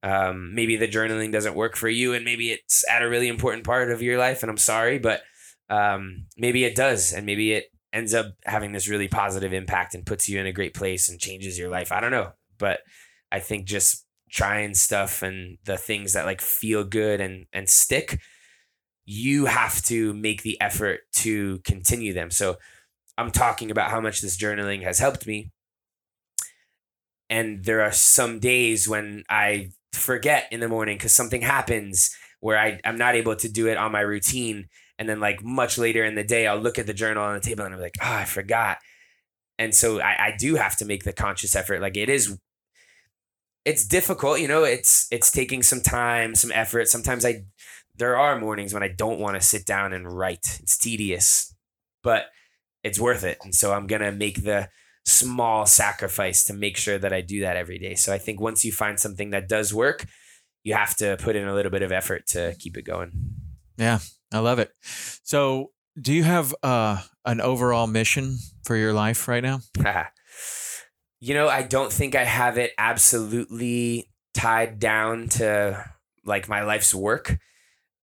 Um, 0.04 0.56
maybe 0.56 0.78
the 0.78 0.88
journaling 0.88 1.32
doesn't 1.32 1.56
work 1.56 1.76
for 1.76 1.90
you, 1.90 2.14
and 2.14 2.24
maybe 2.24 2.52
it's 2.52 2.88
at 2.90 3.02
a 3.02 3.10
really 3.10 3.28
important 3.28 3.64
part 3.64 3.92
of 3.92 4.02
your 4.02 4.18
life, 4.18 4.42
and 4.42 4.50
I'm 4.50 4.58
sorry, 4.58 5.00
but 5.00 5.22
um, 5.70 6.28
maybe 6.38 6.64
it 6.64 6.76
does, 6.76 7.14
and 7.14 7.26
maybe 7.26 7.52
it 7.52 7.66
ends 7.92 8.14
up 8.14 8.28
having 8.46 8.72
this 8.72 8.88
really 8.88 9.08
positive 9.08 9.54
impact 9.54 9.96
and 9.96 10.06
puts 10.06 10.30
you 10.30 10.40
in 10.40 10.46
a 10.46 10.54
great 10.54 10.74
place 10.74 11.10
and 11.10 11.20
changes 11.20 11.60
your 11.60 11.70
life. 11.70 11.92
I 11.92 12.00
don't 12.00 12.12
know, 12.12 12.32
but 12.58 12.82
I 13.32 13.40
think 13.40 13.66
just 13.66 14.06
trying 14.30 14.74
stuff 14.74 15.22
and 15.22 15.58
the 15.66 15.78
things 15.78 16.14
that 16.14 16.26
like 16.26 16.42
feel 16.42 16.84
good 16.84 17.22
and 17.22 17.46
and 17.54 17.70
stick, 17.70 18.20
you 19.06 19.46
have 19.46 19.82
to 19.84 20.14
make 20.14 20.44
the 20.44 20.60
effort 20.62 21.02
to 21.14 21.60
continue 21.60 22.14
them. 22.14 22.30
So 22.30 22.58
I'm 23.18 23.32
talking 23.32 23.72
about 23.72 23.90
how 23.90 24.00
much 24.00 24.22
this 24.22 24.38
journaling 24.38 24.84
has 24.84 25.00
helped 25.00 25.26
me. 25.26 25.52
And 27.30 27.66
there 27.66 27.82
are 27.82 27.92
some 27.92 28.40
days 28.40 28.88
when 28.88 29.24
I 29.30 29.72
forget 29.92 30.48
in 30.52 30.60
the 30.60 30.70
morning 30.70 30.98
because 30.98 31.14
something 31.14 31.42
happens 31.42 32.16
where 32.40 32.58
I, 32.58 32.80
I'm 32.86 32.98
not 32.98 33.16
able 33.16 33.36
to 33.36 33.50
do 33.50 33.68
it 33.68 33.78
on 33.78 33.92
my 33.92 34.02
routine. 34.02 34.68
And 35.00 35.08
then, 35.08 35.20
like, 35.20 35.44
much 35.44 35.78
later 35.78 36.06
in 36.06 36.16
the 36.16 36.24
day, 36.24 36.48
I'll 36.48 36.60
look 36.60 36.80
at 36.80 36.88
the 36.88 36.94
journal 36.94 37.24
on 37.24 37.34
the 37.34 37.40
table 37.40 37.66
and 37.66 37.74
I'm 37.74 37.82
like, 37.82 37.98
oh, 38.02 38.14
I 38.14 38.26
forgot. 38.26 38.78
And 39.60 39.74
so 39.74 40.00
I, 40.00 40.28
I 40.28 40.36
do 40.38 40.56
have 40.56 40.76
to 40.78 40.86
make 40.86 41.04
the 41.04 41.14
conscious 41.14 41.56
effort. 41.56 41.82
Like, 41.82 41.98
it 41.98 42.10
is, 42.10 42.38
it's 43.68 43.86
difficult, 43.86 44.40
you 44.40 44.48
know, 44.48 44.64
it's, 44.64 45.10
it's 45.12 45.30
taking 45.30 45.62
some 45.62 45.82
time, 45.82 46.36
some 46.36 46.54
effort. 46.54 46.88
Sometimes 46.88 47.26
I, 47.26 47.44
there 47.98 48.18
are 48.18 48.40
mornings 48.40 48.74
when 48.74 48.82
I 48.82 48.88
don't 48.88 49.20
want 49.20 49.36
to 49.36 49.42
sit 49.42 49.66
down 49.66 49.92
and 49.92 50.10
write. 50.10 50.60
It's 50.64 50.78
tedious, 50.78 51.54
but 52.02 52.28
it's 52.82 52.98
worth 52.98 53.26
it. 53.26 53.40
And 53.44 53.54
so 53.54 53.74
I'm 53.74 53.86
going 53.86 54.02
to 54.02 54.14
make 54.14 54.46
the 54.46 54.70
small 55.06 55.66
sacrifice 55.66 56.46
to 56.46 56.54
make 56.54 56.78
sure 56.78 56.98
that 56.98 57.12
I 57.12 57.20
do 57.20 57.42
that 57.42 57.58
every 57.58 57.78
day. 57.78 57.96
So 57.96 58.14
I 58.14 58.18
think 58.18 58.40
once 58.40 58.64
you 58.64 58.72
find 58.72 58.98
something 58.98 59.32
that 59.32 59.50
does 59.50 59.74
work, 59.74 60.06
you 60.64 60.74
have 60.74 60.96
to 60.98 61.18
put 61.20 61.36
in 61.36 61.46
a 61.46 61.54
little 61.54 61.72
bit 61.72 61.82
of 61.82 61.92
effort 61.92 62.26
to 62.28 62.56
keep 62.60 62.78
it 62.78 62.84
going. 62.84 63.12
Yeah, 63.78 64.00
I 64.32 64.40
love 64.40 64.60
it. 64.60 64.72
So, 64.82 65.72
do 66.00 66.14
you 66.14 66.24
have 66.24 66.56
uh, 66.64 67.02
an 67.26 67.42
overall 67.42 67.88
mission 67.88 68.38
for 68.64 68.78
your 68.78 68.94
life 68.94 69.28
right 69.28 69.44
now? 69.44 69.60
you 71.20 71.34
know, 71.34 71.48
I 71.48 71.64
don't 71.64 71.92
think 71.92 72.16
I 72.16 72.24
have 72.24 72.58
it 72.58 72.74
absolutely 72.78 74.10
tied 74.34 74.80
down 74.80 75.30
to 75.30 75.84
like 76.26 76.48
my 76.48 76.64
life's 76.64 76.94
work. 76.94 77.38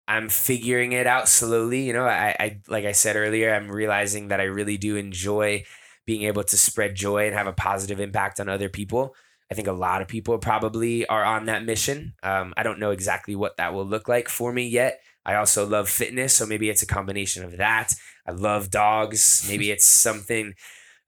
I'm 0.06 0.28
figuring 0.28 0.92
it 0.92 1.06
out 1.06 1.28
slowly. 1.28 1.82
You 1.82 1.92
know, 1.92 2.06
I, 2.06 2.36
I 2.38 2.60
like 2.68 2.84
I 2.84 2.92
said 2.92 3.16
earlier, 3.16 3.54
I'm 3.54 3.70
realizing 3.70 4.28
that 4.28 4.40
I 4.40 4.44
really 4.44 4.76
do 4.76 4.96
enjoy 4.96 5.64
being 6.06 6.22
able 6.22 6.44
to 6.44 6.56
spread 6.58 6.94
joy 6.94 7.26
and 7.26 7.34
have 7.34 7.46
a 7.46 7.52
positive 7.52 8.00
impact 8.00 8.40
on 8.40 8.48
other 8.48 8.68
people. 8.68 9.14
I 9.50 9.54
think 9.54 9.68
a 9.68 9.72
lot 9.72 10.02
of 10.02 10.08
people 10.08 10.38
probably 10.38 11.06
are 11.06 11.24
on 11.24 11.46
that 11.46 11.64
mission. 11.64 12.14
Um, 12.22 12.52
I 12.56 12.62
don't 12.62 12.78
know 12.78 12.90
exactly 12.90 13.36
what 13.36 13.56
that 13.56 13.72
will 13.72 13.86
look 13.86 14.08
like 14.08 14.28
for 14.28 14.52
me 14.52 14.66
yet. 14.66 15.00
I 15.24 15.36
also 15.36 15.66
love 15.66 15.88
fitness, 15.88 16.34
so 16.34 16.44
maybe 16.44 16.68
it's 16.68 16.82
a 16.82 16.86
combination 16.86 17.44
of 17.44 17.56
that. 17.56 17.94
I 18.26 18.32
love 18.32 18.70
dogs. 18.70 19.46
Maybe 19.48 19.70
it's 19.70 19.86
something 19.86 20.54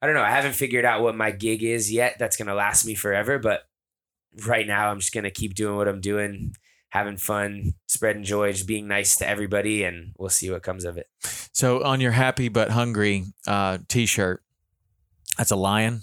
I 0.01 0.05
don't 0.05 0.15
know. 0.15 0.23
I 0.23 0.31
haven't 0.31 0.53
figured 0.53 0.85
out 0.85 1.01
what 1.01 1.15
my 1.15 1.31
gig 1.31 1.63
is 1.63 1.91
yet. 1.91 2.17
That's 2.19 2.37
gonna 2.37 2.53
last 2.53 2.85
me 2.85 2.95
forever, 2.95 3.39
but 3.39 3.63
right 4.45 4.67
now 4.67 4.89
I'm 4.89 4.99
just 4.99 5.13
gonna 5.13 5.31
keep 5.31 5.55
doing 5.55 5.75
what 5.75 5.87
I'm 5.87 6.01
doing, 6.01 6.53
having 6.89 7.17
fun, 7.17 7.73
spreading 7.87 8.23
joy, 8.23 8.51
just 8.51 8.67
being 8.67 8.87
nice 8.87 9.15
to 9.17 9.27
everybody, 9.27 9.83
and 9.83 10.13
we'll 10.17 10.29
see 10.29 10.51
what 10.51 10.63
comes 10.63 10.85
of 10.85 10.97
it. 10.97 11.07
So, 11.51 11.83
on 11.83 12.01
your 12.01 12.11
happy 12.11 12.49
but 12.49 12.69
hungry 12.69 13.25
uh, 13.47 13.79
T-shirt, 13.87 14.43
that's 15.37 15.51
a 15.51 15.55
lion. 15.55 16.01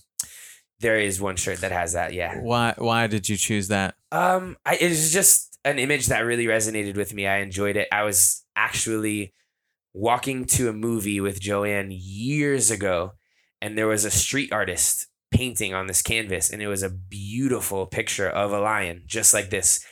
There 0.80 0.98
is 0.98 1.20
one 1.20 1.36
shirt 1.36 1.60
that 1.60 1.72
has 1.72 1.92
that. 1.92 2.12
Yeah. 2.12 2.40
Why? 2.40 2.74
Why 2.76 3.06
did 3.06 3.28
you 3.28 3.36
choose 3.36 3.68
that? 3.68 3.94
Um, 4.10 4.56
I, 4.66 4.76
it 4.76 4.88
was 4.88 5.12
just 5.12 5.58
an 5.64 5.78
image 5.78 6.06
that 6.06 6.20
really 6.20 6.46
resonated 6.46 6.96
with 6.96 7.14
me. 7.14 7.26
I 7.26 7.38
enjoyed 7.38 7.76
it. 7.76 7.88
I 7.90 8.02
was 8.02 8.44
actually 8.54 9.32
walking 9.94 10.44
to 10.44 10.68
a 10.68 10.72
movie 10.72 11.20
with 11.20 11.40
Joanne 11.40 11.90
years 11.90 12.70
ago, 12.70 13.12
and 13.64 13.78
there 13.78 13.86
was 13.86 14.04
a 14.04 14.10
street 14.10 14.52
artist 14.52 15.06
painting 15.32 15.72
on 15.72 15.86
this 15.86 16.02
canvas, 16.02 16.50
and 16.50 16.60
it 16.60 16.68
was 16.68 16.82
a 16.82 16.90
beautiful 16.90 17.86
picture 17.86 18.28
of 18.28 18.52
a 18.52 18.60
lion, 18.60 19.04
just 19.06 19.32
like 19.32 19.48
this. 19.48 19.82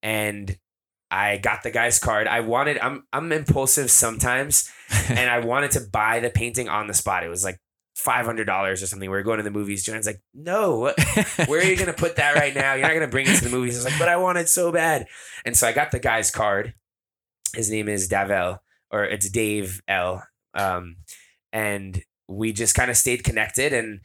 And 0.00 0.56
I 1.10 1.38
got 1.38 1.64
the 1.64 1.72
guy's 1.72 1.98
card. 1.98 2.28
I 2.28 2.38
wanted. 2.38 2.78
I'm 2.78 3.02
I'm 3.12 3.32
impulsive 3.32 3.90
sometimes, 3.90 4.70
and 5.08 5.28
I 5.28 5.40
wanted 5.40 5.72
to 5.72 5.80
buy 5.80 6.20
the 6.20 6.30
painting 6.30 6.68
on 6.68 6.86
the 6.86 6.94
spot. 6.94 7.24
It 7.24 7.28
was 7.28 7.42
like 7.42 7.58
five 7.96 8.26
hundred 8.26 8.44
dollars 8.44 8.80
or 8.80 8.86
something. 8.86 9.10
We 9.10 9.16
were 9.16 9.24
going 9.24 9.38
to 9.38 9.42
the 9.42 9.50
movies. 9.50 9.82
Joanne's 9.82 10.06
like, 10.06 10.22
"No, 10.32 10.94
where 11.46 11.60
are 11.60 11.64
you 11.64 11.76
gonna 11.76 11.92
put 11.92 12.14
that 12.14 12.36
right 12.36 12.54
now? 12.54 12.74
You're 12.74 12.86
not 12.86 12.94
gonna 12.94 13.08
bring 13.08 13.26
it 13.26 13.36
to 13.38 13.44
the 13.44 13.50
movies." 13.50 13.74
I 13.74 13.78
was 13.78 13.84
like, 13.86 13.98
"But 13.98 14.08
I 14.08 14.18
want 14.18 14.38
it 14.38 14.48
so 14.48 14.70
bad," 14.70 15.08
and 15.44 15.56
so 15.56 15.66
I 15.66 15.72
got 15.72 15.90
the 15.90 15.98
guy's 15.98 16.30
card. 16.30 16.74
His 17.56 17.72
name 17.72 17.88
is 17.88 18.08
Davel, 18.08 18.60
or 18.92 19.02
it's 19.02 19.28
Dave 19.28 19.82
L. 19.88 20.22
Um, 20.54 20.98
and 21.52 22.00
we 22.30 22.52
just 22.52 22.74
kind 22.74 22.90
of 22.90 22.96
stayed 22.96 23.24
connected. 23.24 23.72
And 23.72 24.00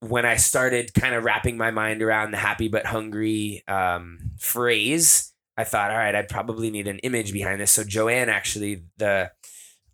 when 0.00 0.24
I 0.24 0.36
started 0.36 0.94
kind 0.94 1.14
of 1.14 1.24
wrapping 1.24 1.56
my 1.56 1.70
mind 1.70 2.02
around 2.02 2.30
the 2.30 2.38
happy 2.38 2.68
but 2.68 2.86
hungry 2.86 3.62
um, 3.68 4.18
phrase, 4.38 5.32
I 5.56 5.64
thought, 5.64 5.90
all 5.90 5.98
right, 5.98 6.14
I 6.14 6.22
probably 6.22 6.70
need 6.70 6.88
an 6.88 6.98
image 7.00 7.32
behind 7.32 7.60
this. 7.60 7.72
So 7.72 7.84
Joanne 7.84 8.30
actually 8.30 8.84
the 8.96 9.30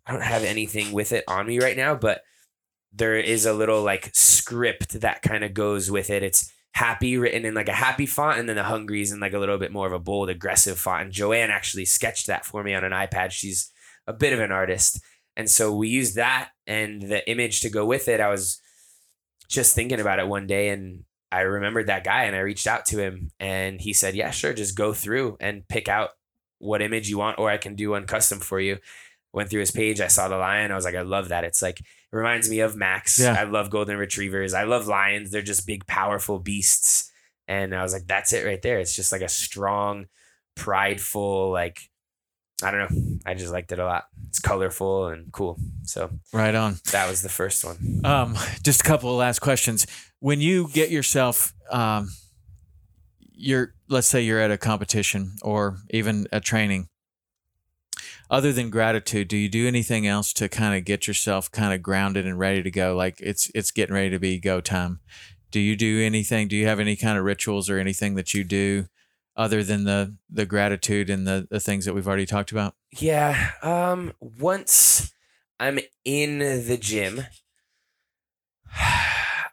I 0.05 0.13
don't 0.13 0.21
have 0.23 0.45
anything 0.45 0.93
with 0.93 1.11
it 1.11 1.25
on 1.27 1.47
me 1.47 1.59
right 1.59 1.75
now, 1.75 1.93
but 1.93 2.21
there 2.93 3.17
is 3.17 3.45
a 3.45 3.51
little 3.51 3.83
like 3.83 4.09
script 4.13 5.01
that 5.01 5.21
kind 5.21 5.43
of 5.43 5.53
goes 5.53 5.91
with 5.91 6.09
it. 6.09 6.23
It's 6.23 6.49
happy 6.71 7.17
written 7.17 7.43
in 7.43 7.53
like 7.53 7.67
a 7.67 7.73
happy 7.73 8.05
font, 8.05 8.39
and 8.39 8.47
then 8.47 8.55
the 8.55 8.63
hungry 8.63 9.01
is 9.01 9.11
in 9.11 9.19
like 9.19 9.33
a 9.33 9.39
little 9.39 9.57
bit 9.57 9.73
more 9.73 9.85
of 9.85 9.91
a 9.91 9.99
bold, 9.99 10.29
aggressive 10.29 10.79
font. 10.79 11.03
And 11.03 11.11
Joanne 11.11 11.51
actually 11.51 11.83
sketched 11.83 12.27
that 12.27 12.45
for 12.45 12.63
me 12.63 12.73
on 12.73 12.85
an 12.85 12.93
iPad. 12.93 13.31
She's 13.31 13.69
a 14.07 14.13
bit 14.13 14.31
of 14.31 14.39
an 14.39 14.53
artist. 14.53 15.01
And 15.37 15.49
so 15.49 15.71
we 15.71 15.87
used 15.87 16.15
that 16.15 16.49
and 16.65 17.01
the 17.03 17.29
image 17.29 17.61
to 17.61 17.69
go 17.69 17.85
with 17.85 18.07
it. 18.07 18.19
I 18.19 18.27
was 18.27 18.59
just 19.47 19.75
thinking 19.75 20.01
about 20.01 20.19
it 20.19 20.27
one 20.27 20.47
day 20.47 20.69
and 20.69 21.05
I 21.31 21.41
remembered 21.41 21.87
that 21.87 22.03
guy 22.03 22.23
and 22.23 22.35
I 22.35 22.39
reached 22.39 22.65
out 22.65 22.87
to 22.87 22.97
him 22.97 23.29
and 23.39 23.79
he 23.79 23.93
said, 23.93 24.15
Yeah, 24.15 24.31
sure, 24.31 24.53
just 24.53 24.75
go 24.75 24.93
through 24.93 25.37
and 25.39 25.67
pick 25.67 25.87
out 25.87 26.09
what 26.57 26.81
image 26.81 27.07
you 27.07 27.19
want, 27.19 27.37
or 27.37 27.51
I 27.51 27.57
can 27.57 27.75
do 27.75 27.91
one 27.91 28.07
custom 28.07 28.39
for 28.39 28.59
you. 28.59 28.79
Went 29.31 29.51
through 29.51 29.59
his 29.59 29.71
page, 29.71 30.01
I 30.01 30.07
saw 30.07 30.27
the 30.27 30.37
lion. 30.37 30.71
I 30.71 30.75
was 30.75 30.85
like, 30.85 30.95
I 30.95 31.01
love 31.01 31.29
that. 31.29 31.43
It's 31.43 31.61
like, 31.61 31.81
it 31.81 31.85
reminds 32.11 32.49
me 32.49 32.61
of 32.61 32.75
Max. 32.75 33.19
Yeah. 33.19 33.35
I 33.37 33.43
love 33.43 33.69
golden 33.69 33.97
retrievers. 33.97 34.55
I 34.55 34.63
love 34.63 34.87
lions. 34.87 35.29
They're 35.29 35.43
just 35.43 35.67
big, 35.67 35.85
powerful 35.85 36.39
beasts. 36.39 37.11
And 37.47 37.75
I 37.75 37.83
was 37.83 37.93
like, 37.93 38.07
that's 38.07 38.33
it 38.33 38.45
right 38.45 38.61
there. 38.61 38.79
It's 38.79 38.95
just 38.95 39.11
like 39.11 39.21
a 39.21 39.29
strong, 39.29 40.07
prideful, 40.55 41.51
like, 41.51 41.91
I 42.63 42.71
don't 42.71 42.91
know. 42.91 43.17
I 43.25 43.33
just 43.35 43.51
liked 43.51 43.71
it 43.71 43.79
a 43.79 43.85
lot. 43.85 44.05
It's 44.29 44.39
colorful 44.39 45.07
and 45.07 45.31
cool. 45.31 45.59
So 45.83 46.09
Right 46.33 46.55
on. 46.55 46.77
that 46.91 47.07
was 47.07 47.21
the 47.21 47.29
first 47.29 47.63
one. 47.63 48.01
Um, 48.03 48.35
just 48.63 48.81
a 48.81 48.83
couple 48.83 49.11
of 49.11 49.17
last 49.17 49.39
questions. 49.39 49.85
When 50.19 50.41
you 50.41 50.67
get 50.73 50.89
yourself, 50.89 51.53
um, 51.71 52.09
you're 53.33 53.75
let's 53.87 54.07
say 54.07 54.21
you're 54.21 54.39
at 54.39 54.49
a 54.51 54.57
competition 54.57 55.35
or 55.43 55.77
even 55.91 56.27
a 56.31 56.39
training. 56.39 56.87
Other 58.29 58.51
than 58.51 58.69
gratitude, 58.69 59.27
do 59.29 59.37
you 59.37 59.47
do 59.47 59.67
anything 59.67 60.05
else 60.05 60.33
to 60.33 60.49
kind 60.49 60.75
of 60.77 60.83
get 60.83 61.07
yourself 61.07 61.49
kind 61.51 61.73
of 61.73 61.81
grounded 61.81 62.25
and 62.25 62.37
ready 62.39 62.61
to 62.63 62.71
go? 62.71 62.95
Like 62.95 63.19
it's 63.21 63.51
it's 63.53 63.71
getting 63.71 63.93
ready 63.95 64.09
to 64.09 64.19
be 64.19 64.39
go 64.39 64.59
time. 64.59 64.99
Do 65.51 65.59
you 65.59 65.75
do 65.77 66.03
anything? 66.03 66.47
Do 66.47 66.55
you 66.57 66.65
have 66.67 66.79
any 66.79 66.95
kind 66.95 67.17
of 67.17 67.23
rituals 67.23 67.69
or 67.69 67.77
anything 67.79 68.15
that 68.15 68.33
you 68.33 68.43
do 68.43 68.87
other 69.37 69.63
than 69.63 69.83
the 69.85 70.15
the 70.29 70.45
gratitude 70.45 71.09
and 71.09 71.25
the 71.25 71.47
the 71.49 71.59
things 71.59 71.85
that 71.85 71.93
we've 71.93 72.07
already 72.07 72.25
talked 72.25 72.51
about? 72.51 72.75
Yeah. 72.99 73.51
Um. 73.61 74.13
Once 74.19 75.13
I'm 75.59 75.79
in 76.03 76.39
the 76.39 76.77
gym, 76.77 77.21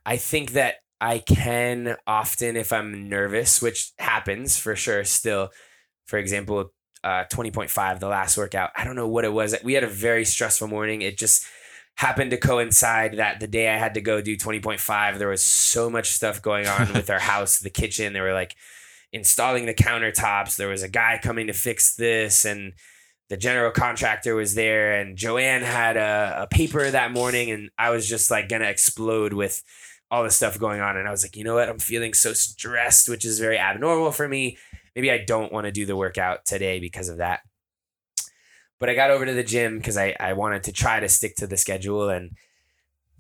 I 0.07 0.17
think 0.17 0.53
that 0.53 0.77
I 1.01 1.19
can 1.19 1.97
often, 2.07 2.57
if 2.57 2.73
I'm 2.73 3.09
nervous, 3.09 3.61
which 3.61 3.93
happens 3.99 4.59
for 4.59 4.75
sure. 4.75 5.05
Still, 5.05 5.51
for 6.07 6.19
example, 6.19 6.73
uh, 7.05 7.25
twenty 7.25 7.51
point 7.51 7.71
five, 7.71 8.01
the 8.01 8.09
last 8.09 8.37
workout. 8.37 8.71
I 8.75 8.85
don't 8.85 8.97
know 8.97 9.09
what 9.09 9.25
it 9.25 9.33
was. 9.33 9.55
We 9.63 9.75
had 9.75 9.85
a 9.85 9.89
very 9.89 10.25
stressful 10.25 10.69
morning. 10.69 11.03
It 11.03 11.19
just 11.19 11.47
happened 11.97 12.31
to 12.33 12.37
coincide 12.37 13.19
that 13.19 13.39
the 13.41 13.47
day 13.47 13.69
I 13.69 13.77
had 13.77 13.95
to 13.95 14.01
go 14.01 14.21
do 14.21 14.37
20.5, 14.37 15.19
there 15.19 15.29
was 15.29 15.45
so 15.45 15.89
much 15.89 16.11
stuff 16.11 16.43
going 16.43 16.67
on 16.67 16.93
with 16.93 17.09
our 17.09 17.19
house, 17.21 17.61
the 17.61 17.71
kitchen. 17.71 18.13
They 18.13 18.21
were 18.21 18.33
like 18.33 18.57
installing 19.15 19.65
the 19.65 19.73
countertops. 19.73 20.57
There 20.57 20.69
was 20.69 20.83
a 20.83 20.89
guy 20.89 21.21
coming 21.23 21.47
to 21.47 21.53
fix 21.53 21.95
this, 21.95 22.45
and 22.45 22.73
the 23.31 23.37
general 23.37 23.71
contractor 23.71 24.35
was 24.35 24.57
there. 24.57 25.01
And 25.01 25.17
Joanne 25.17 25.63
had 25.63 25.97
a, 25.97 26.43
a 26.43 26.47
paper 26.49 26.91
that 26.91 27.13
morning, 27.13 27.51
and 27.51 27.71
I 27.79 27.91
was 27.91 28.07
just 28.07 28.31
like 28.31 28.49
gonna 28.49 28.65
explode 28.65 29.33
with 29.33 29.63
all 30.11 30.25
the 30.25 30.31
stuff 30.31 30.59
going 30.59 30.81
on. 30.81 30.97
And 30.97 31.07
I 31.09 31.13
was 31.13 31.25
like, 31.25 31.37
you 31.37 31.45
know 31.45 31.55
what? 31.55 31.69
I'm 31.69 31.79
feeling 31.79 32.13
so 32.13 32.33
stressed, 32.33 33.09
which 33.09 33.25
is 33.25 33.39
very 33.39 33.57
abnormal 33.57 34.11
for 34.11 34.29
me. 34.29 34.59
Maybe 34.97 35.11
I 35.11 35.25
don't 35.25 35.53
want 35.53 35.67
to 35.67 35.73
do 35.73 35.87
the 35.87 35.97
workout 35.97 36.45
today 36.45 36.81
because 36.81 37.09
of 37.09 37.19
that. 37.19 37.41
But 38.81 38.91
I 38.91 38.95
got 38.95 39.11
over 39.11 39.25
to 39.25 39.33
the 39.33 39.45
gym 39.45 39.79
because 39.79 39.97
I, 39.97 40.15
I 40.19 40.33
wanted 40.33 40.65
to 40.65 40.73
try 40.73 41.01
to 41.01 41.09
stick 41.09 41.37
to 41.37 41.47
the 41.47 41.57
schedule 41.57 42.11
and 42.11 42.33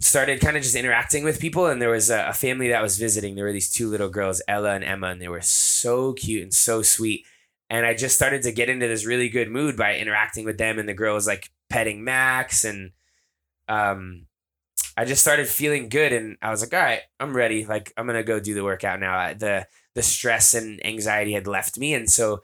started 0.05 0.41
kind 0.41 0.57
of 0.57 0.63
just 0.63 0.75
interacting 0.75 1.25
with 1.25 1.41
people. 1.41 1.67
And 1.67 1.81
there 1.81 1.91
was 1.91 2.11
a, 2.11 2.29
a 2.29 2.33
family 2.33 2.69
that 2.69 2.83
was 2.83 2.99
visiting. 2.99 3.35
There 3.35 3.45
were 3.45 3.53
these 3.53 3.73
two 3.73 3.89
little 3.89 4.11
girls, 4.11 4.43
Ella 4.47 4.75
and 4.75 4.85
Emma, 4.85 5.09
and 5.09 5.21
they 5.21 5.29
were 5.29 5.41
so 5.41 6.13
cute 6.13 6.43
and 6.43 6.53
so 6.53 6.83
sweet. 6.83 7.25
And 7.71 7.87
I 7.87 7.95
just 7.95 8.15
started 8.15 8.43
to 8.43 8.53
get 8.53 8.69
into 8.69 8.87
this 8.87 9.07
really 9.07 9.29
good 9.31 9.49
mood 9.49 9.77
by 9.77 9.97
interacting 9.97 10.45
with 10.45 10.59
them. 10.59 10.79
And 10.79 10.89
the 10.89 10.95
girl 10.95 11.15
was 11.15 11.27
like 11.27 11.51
petting 11.71 12.05
Max. 12.05 12.65
And 12.65 12.93
um, 13.67 14.27
I 14.97 15.07
just 15.07 15.23
started 15.23 15.49
feeling 15.49 15.89
good. 15.89 16.13
And 16.13 16.37
I 16.43 16.51
was 16.51 16.61
like, 16.61 16.75
all 16.75 16.81
right, 16.81 17.01
I'm 17.19 17.35
ready. 17.35 17.65
Like, 17.65 17.93
I'm 17.97 18.07
to 18.07 18.23
go 18.23 18.39
do 18.39 18.55
the 18.55 18.63
workout 18.63 19.01
now. 19.01 19.33
The, 19.33 19.67
the 19.95 20.03
stress 20.03 20.53
and 20.53 20.85
anxiety 20.85 21.33
had 21.33 21.47
left 21.47 21.79
me. 21.79 21.95
And 21.95 22.11
so 22.11 22.43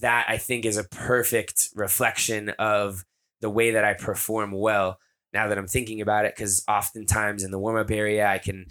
that 0.00 0.26
I 0.28 0.38
think 0.38 0.64
is 0.64 0.76
a 0.76 0.84
perfect 0.84 1.70
reflection 1.74 2.50
of 2.50 3.04
the 3.40 3.50
way 3.50 3.72
that 3.72 3.84
I 3.84 3.94
perform 3.94 4.52
well 4.52 5.00
now 5.32 5.48
that 5.48 5.58
I'm 5.58 5.66
thinking 5.66 6.00
about 6.00 6.24
it. 6.24 6.34
Cause 6.36 6.64
oftentimes 6.68 7.42
in 7.42 7.50
the 7.50 7.58
warm 7.58 7.76
up 7.76 7.90
area, 7.90 8.26
I 8.26 8.38
can 8.38 8.66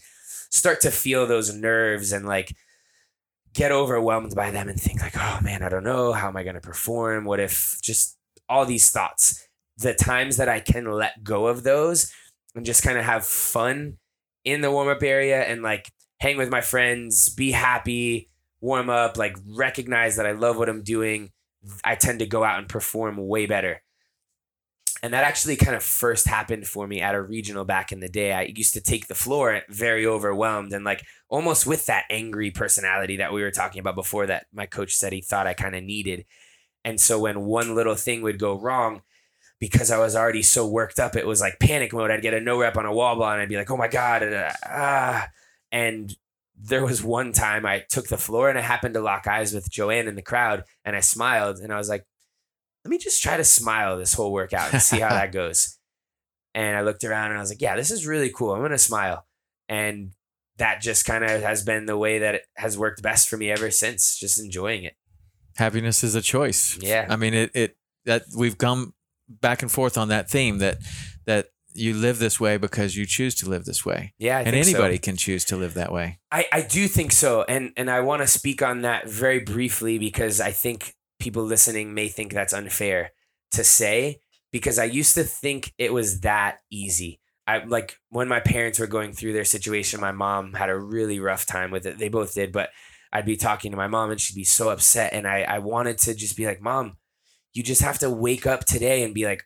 start 0.51 0.81
to 0.81 0.91
feel 0.91 1.27
those 1.27 1.53
nerves 1.53 2.11
and 2.11 2.25
like 2.25 2.55
get 3.53 3.71
overwhelmed 3.71 4.35
by 4.35 4.51
them 4.51 4.67
and 4.67 4.79
think, 4.79 5.01
like, 5.01 5.17
oh 5.17 5.39
man, 5.41 5.63
I 5.63 5.69
don't 5.69 5.83
know. 5.83 6.13
How 6.13 6.27
am 6.27 6.37
I 6.37 6.43
going 6.43 6.55
to 6.55 6.61
perform? 6.61 7.25
What 7.25 7.39
if 7.39 7.79
just 7.81 8.17
all 8.47 8.65
these 8.65 8.91
thoughts? 8.91 9.47
The 9.77 9.93
times 9.93 10.37
that 10.37 10.49
I 10.49 10.59
can 10.59 10.91
let 10.91 11.23
go 11.23 11.47
of 11.47 11.63
those 11.63 12.11
and 12.55 12.65
just 12.65 12.83
kind 12.83 12.97
of 12.97 13.05
have 13.05 13.25
fun 13.25 13.97
in 14.43 14.61
the 14.61 14.71
warm 14.71 14.89
up 14.89 15.03
area 15.03 15.41
and 15.43 15.61
like 15.61 15.91
hang 16.19 16.37
with 16.37 16.49
my 16.49 16.61
friends, 16.61 17.29
be 17.29 17.51
happy, 17.51 18.29
warm 18.61 18.89
up, 18.89 19.17
like 19.17 19.37
recognize 19.47 20.17
that 20.17 20.25
I 20.25 20.31
love 20.31 20.57
what 20.57 20.69
I'm 20.69 20.83
doing, 20.83 21.31
I 21.83 21.95
tend 21.95 22.19
to 22.19 22.25
go 22.25 22.43
out 22.43 22.59
and 22.59 22.67
perform 22.67 23.17
way 23.17 23.45
better. 23.45 23.81
And 25.01 25.13
that 25.13 25.23
actually 25.23 25.55
kind 25.55 25.75
of 25.75 25.83
first 25.83 26.27
happened 26.27 26.67
for 26.67 26.85
me 26.85 26.99
at 27.01 27.15
a 27.15 27.21
regional 27.21 27.63
back 27.63 27.91
in 27.91 28.01
the 28.01 28.09
day. 28.09 28.33
I 28.33 28.51
used 28.53 28.73
to 28.73 28.81
take 28.81 29.07
the 29.07 29.15
floor 29.15 29.61
very 29.69 30.05
overwhelmed 30.05 30.73
and 30.73 30.83
like 30.83 31.03
almost 31.29 31.65
with 31.65 31.85
that 31.85 32.05
angry 32.09 32.51
personality 32.51 33.17
that 33.17 33.31
we 33.31 33.41
were 33.41 33.51
talking 33.51 33.79
about 33.79 33.95
before 33.95 34.25
that 34.25 34.47
my 34.51 34.65
coach 34.65 34.93
said 34.95 35.13
he 35.13 35.21
thought 35.21 35.47
I 35.47 35.53
kind 35.53 35.75
of 35.75 35.83
needed. 35.83 36.25
And 36.83 36.99
so 36.99 37.19
when 37.19 37.45
one 37.45 37.75
little 37.75 37.95
thing 37.95 38.21
would 38.23 38.39
go 38.39 38.59
wrong, 38.59 39.01
because 39.59 39.91
I 39.91 39.97
was 39.99 40.15
already 40.15 40.41
so 40.41 40.67
worked 40.67 40.99
up, 40.99 41.15
it 41.15 41.27
was 41.27 41.41
like 41.41 41.59
panic 41.59 41.93
mode. 41.93 42.11
I'd 42.11 42.21
get 42.21 42.33
a 42.33 42.39
no 42.39 42.59
rep 42.59 42.77
on 42.77 42.85
a 42.85 42.93
wall 42.93 43.17
ball 43.17 43.31
and 43.31 43.41
I'd 43.41 43.49
be 43.49 43.57
like, 43.57 43.69
oh 43.69 43.77
my 43.77 43.89
God. 43.89 44.23
Ah. 44.65 45.27
And 45.71 46.15
there 46.57 46.83
was 46.85 47.03
one 47.03 47.31
time 47.31 47.65
I 47.65 47.83
took 47.89 48.07
the 48.07 48.17
floor 48.17 48.49
and 48.49 48.57
I 48.57 48.61
happened 48.61 48.93
to 48.95 49.01
lock 49.01 49.27
eyes 49.27 49.53
with 49.53 49.69
Joanne 49.69 50.07
in 50.07 50.15
the 50.15 50.21
crowd 50.21 50.63
and 50.83 50.95
I 50.95 50.99
smiled 51.01 51.59
and 51.59 51.73
I 51.73 51.77
was 51.77 51.89
like, 51.89 52.05
let 52.83 52.89
me 52.89 52.97
just 52.97 53.21
try 53.21 53.37
to 53.37 53.43
smile 53.43 53.97
this 53.97 54.13
whole 54.13 54.31
workout 54.31 54.73
and 54.73 54.81
see 54.81 54.99
how 54.99 55.09
that 55.09 55.31
goes. 55.33 55.77
And 56.55 56.75
I 56.75 56.81
looked 56.81 57.03
around 57.03 57.31
and 57.31 57.37
I 57.37 57.41
was 57.41 57.51
like, 57.51 57.61
yeah, 57.61 57.75
this 57.75 57.91
is 57.91 58.07
really 58.07 58.29
cool. 58.29 58.53
I'm 58.53 58.59
going 58.59 58.71
to 58.71 58.77
smile. 58.77 59.25
And 59.67 60.13
that 60.57 60.81
just 60.81 61.05
kind 61.05 61.23
of 61.23 61.41
has 61.41 61.63
been 61.63 61.85
the 61.85 61.97
way 61.97 62.19
that 62.19 62.35
it 62.35 62.45
has 62.55 62.77
worked 62.77 63.01
best 63.01 63.29
for 63.29 63.37
me 63.37 63.51
ever 63.51 63.69
since, 63.69 64.17
just 64.17 64.39
enjoying 64.39 64.83
it. 64.83 64.95
Happiness 65.57 66.03
is 66.03 66.15
a 66.15 66.21
choice. 66.21 66.77
Yeah. 66.81 67.05
I 67.09 67.15
mean, 67.15 67.33
it, 67.33 67.51
it, 67.53 67.77
that 68.05 68.23
we've 68.35 68.57
come 68.57 68.93
back 69.27 69.61
and 69.61 69.71
forth 69.71 69.97
on 69.97 70.07
that 70.07 70.29
theme 70.29 70.57
that, 70.57 70.77
that 71.25 71.49
you 71.73 71.93
live 71.93 72.19
this 72.19 72.39
way 72.39 72.57
because 72.57 72.95
you 72.95 73.05
choose 73.05 73.35
to 73.35 73.49
live 73.49 73.65
this 73.65 73.85
way. 73.85 74.13
Yeah, 74.17 74.37
I 74.37 74.41
and 74.41 74.51
think 74.51 74.65
so. 74.65 74.71
anybody 74.71 74.97
can 74.97 75.15
choose 75.15 75.45
to 75.45 75.55
live 75.55 75.75
that 75.75 75.91
way. 75.91 76.19
I, 76.31 76.45
I 76.51 76.61
do 76.61 76.87
think 76.87 77.11
so. 77.11 77.43
And 77.43 77.71
and 77.77 77.89
I 77.89 78.01
want 78.01 78.21
to 78.21 78.27
speak 78.27 78.61
on 78.61 78.81
that 78.81 79.07
very 79.07 79.39
briefly 79.39 79.97
because 79.97 80.41
I 80.41 80.51
think 80.51 80.95
people 81.19 81.43
listening 81.43 81.93
may 81.93 82.07
think 82.07 82.33
that's 82.33 82.53
unfair 82.53 83.11
to 83.51 83.63
say 83.63 84.21
because 84.51 84.79
I 84.79 84.85
used 84.85 85.15
to 85.15 85.23
think 85.23 85.73
it 85.77 85.93
was 85.93 86.21
that 86.21 86.59
easy. 86.71 87.19
I 87.45 87.63
like 87.63 87.97
when 88.09 88.27
my 88.27 88.39
parents 88.39 88.79
were 88.79 88.87
going 88.87 89.13
through 89.13 89.33
their 89.33 89.45
situation, 89.45 89.99
my 89.99 90.11
mom 90.11 90.53
had 90.53 90.69
a 90.69 90.77
really 90.77 91.19
rough 91.19 91.45
time 91.45 91.71
with 91.71 91.85
it. 91.85 91.97
They 91.97 92.09
both 92.09 92.33
did, 92.33 92.51
but 92.51 92.69
I'd 93.11 93.25
be 93.25 93.37
talking 93.37 93.71
to 93.71 93.77
my 93.77 93.87
mom 93.87 94.11
and 94.11 94.21
she'd 94.21 94.35
be 94.35 94.43
so 94.43 94.69
upset. 94.69 95.13
And 95.13 95.27
I, 95.27 95.41
I 95.41 95.59
wanted 95.59 95.97
to 95.99 96.13
just 96.13 96.37
be 96.37 96.45
like, 96.45 96.61
Mom, 96.61 96.97
you 97.53 97.63
just 97.63 97.81
have 97.81 97.97
to 97.99 98.09
wake 98.09 98.45
up 98.45 98.65
today 98.65 99.03
and 99.03 99.13
be 99.13 99.25
like, 99.25 99.43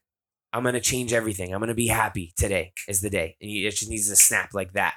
I'm 0.52 0.64
gonna 0.64 0.82
change 0.82 1.14
everything. 1.14 1.54
I'm 1.54 1.62
gonna 1.62 1.74
be 1.74 1.88
happy. 1.88 2.34
Today 2.38 2.74
is 2.88 3.02
the 3.02 3.10
day. 3.10 3.38
And 3.42 3.50
it 3.50 3.72
just 3.72 3.90
needs 3.90 4.10
to 4.10 4.16
snap 4.16 4.50
like 4.54 4.74
that. 4.74 4.96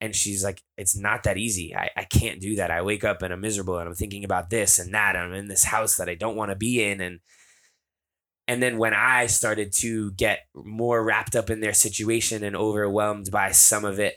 And 0.00 0.14
she's 0.14 0.44
like, 0.44 0.62
it's 0.76 0.96
not 0.96 1.24
that 1.24 1.38
easy. 1.38 1.74
I, 1.74 1.90
I 1.96 2.04
can't 2.04 2.40
do 2.40 2.56
that. 2.56 2.70
I 2.70 2.82
wake 2.82 3.02
up 3.02 3.20
and 3.22 3.32
I'm 3.32 3.40
miserable 3.40 3.78
and 3.78 3.88
I'm 3.88 3.94
thinking 3.96 4.24
about 4.24 4.48
this 4.48 4.78
and 4.78 4.94
that. 4.94 5.16
I'm 5.16 5.32
in 5.32 5.48
this 5.48 5.64
house 5.64 5.96
that 5.96 6.08
I 6.08 6.14
don't 6.14 6.36
want 6.36 6.50
to 6.52 6.56
be 6.56 6.82
in. 6.84 7.00
And 7.00 7.20
and 8.46 8.62
then 8.62 8.78
when 8.78 8.94
I 8.94 9.26
started 9.26 9.72
to 9.78 10.12
get 10.12 10.46
more 10.54 11.04
wrapped 11.04 11.36
up 11.36 11.50
in 11.50 11.60
their 11.60 11.74
situation 11.74 12.42
and 12.44 12.56
overwhelmed 12.56 13.30
by 13.30 13.50
some 13.50 13.84
of 13.84 13.98
it, 13.98 14.14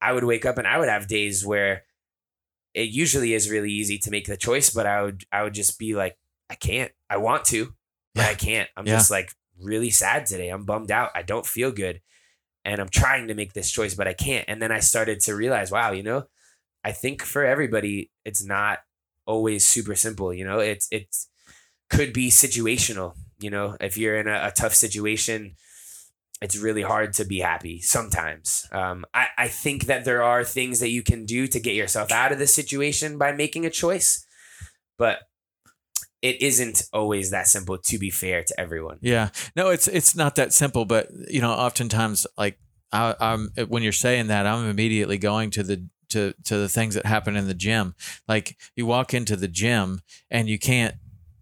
I 0.00 0.12
would 0.12 0.24
wake 0.24 0.44
up 0.44 0.58
and 0.58 0.66
I 0.66 0.78
would 0.78 0.88
have 0.88 1.06
days 1.08 1.46
where 1.46 1.84
it 2.74 2.88
usually 2.90 3.32
is 3.32 3.48
really 3.50 3.70
easy 3.70 3.98
to 3.98 4.10
make 4.10 4.26
the 4.26 4.36
choice, 4.36 4.70
but 4.70 4.86
I 4.86 5.02
would 5.02 5.24
I 5.30 5.42
would 5.44 5.54
just 5.54 5.78
be 5.78 5.94
like, 5.94 6.18
I 6.50 6.54
can't. 6.56 6.90
I 7.08 7.18
want 7.18 7.44
to, 7.46 7.74
but 8.14 8.22
Yeah. 8.22 8.28
I 8.30 8.34
can't. 8.34 8.68
I'm 8.76 8.86
Yeah. 8.86 8.96
just 8.96 9.10
like 9.10 9.30
really 9.60 9.90
sad 9.90 10.26
today. 10.26 10.48
I'm 10.48 10.64
bummed 10.64 10.90
out. 10.90 11.10
I 11.14 11.22
don't 11.22 11.46
feel 11.46 11.70
good. 11.70 12.00
And 12.64 12.80
I'm 12.80 12.88
trying 12.88 13.28
to 13.28 13.34
make 13.34 13.54
this 13.54 13.70
choice, 13.70 13.94
but 13.94 14.06
I 14.06 14.12
can't. 14.12 14.44
And 14.48 14.62
then 14.62 14.70
I 14.70 14.78
started 14.78 15.20
to 15.20 15.34
realize, 15.34 15.70
wow, 15.70 15.92
you 15.92 16.02
know, 16.02 16.24
I 16.84 16.92
think 16.92 17.22
for 17.22 17.44
everybody, 17.44 18.10
it's 18.24 18.44
not 18.44 18.80
always 19.26 19.64
super 19.64 19.94
simple. 19.94 20.32
You 20.32 20.44
know, 20.44 20.58
it's 20.58 20.88
it's 20.90 21.28
could 21.90 22.12
be 22.12 22.30
situational. 22.30 23.14
You 23.38 23.50
know, 23.50 23.76
if 23.80 23.98
you're 23.98 24.16
in 24.16 24.28
a, 24.28 24.48
a 24.48 24.52
tough 24.54 24.74
situation, 24.74 25.56
it's 26.40 26.56
really 26.58 26.82
hard 26.82 27.12
to 27.14 27.24
be 27.24 27.40
happy 27.40 27.80
sometimes. 27.80 28.66
Um, 28.72 29.04
I, 29.14 29.28
I 29.38 29.48
think 29.48 29.86
that 29.86 30.04
there 30.04 30.22
are 30.22 30.42
things 30.42 30.80
that 30.80 30.90
you 30.90 31.02
can 31.02 31.24
do 31.24 31.46
to 31.46 31.60
get 31.60 31.74
yourself 31.74 32.10
out 32.10 32.32
of 32.32 32.38
the 32.38 32.48
situation 32.48 33.16
by 33.16 33.32
making 33.32 33.64
a 33.64 33.70
choice, 33.70 34.26
but 34.98 35.20
it 36.22 36.40
isn't 36.40 36.84
always 36.92 37.30
that 37.32 37.48
simple 37.48 37.76
to 37.76 37.98
be 37.98 38.08
fair 38.08 38.44
to 38.44 38.60
everyone. 38.60 38.98
Yeah. 39.00 39.30
No, 39.56 39.70
it's 39.70 39.88
it's 39.88 40.14
not 40.14 40.36
that 40.36 40.52
simple, 40.52 40.84
but 40.84 41.08
you 41.28 41.40
know, 41.40 41.50
oftentimes 41.50 42.26
like 42.38 42.58
I, 42.92 43.14
I'm 43.20 43.50
when 43.68 43.82
you're 43.82 43.92
saying 43.92 44.28
that, 44.28 44.46
I'm 44.46 44.68
immediately 44.68 45.18
going 45.18 45.50
to 45.50 45.62
the 45.62 45.86
to 46.10 46.34
to 46.44 46.58
the 46.58 46.68
things 46.68 46.94
that 46.94 47.06
happen 47.06 47.36
in 47.36 47.48
the 47.48 47.54
gym. 47.54 47.94
Like 48.28 48.56
you 48.76 48.86
walk 48.86 49.12
into 49.12 49.34
the 49.34 49.48
gym 49.48 50.00
and 50.30 50.48
you 50.48 50.58
can't 50.58 50.94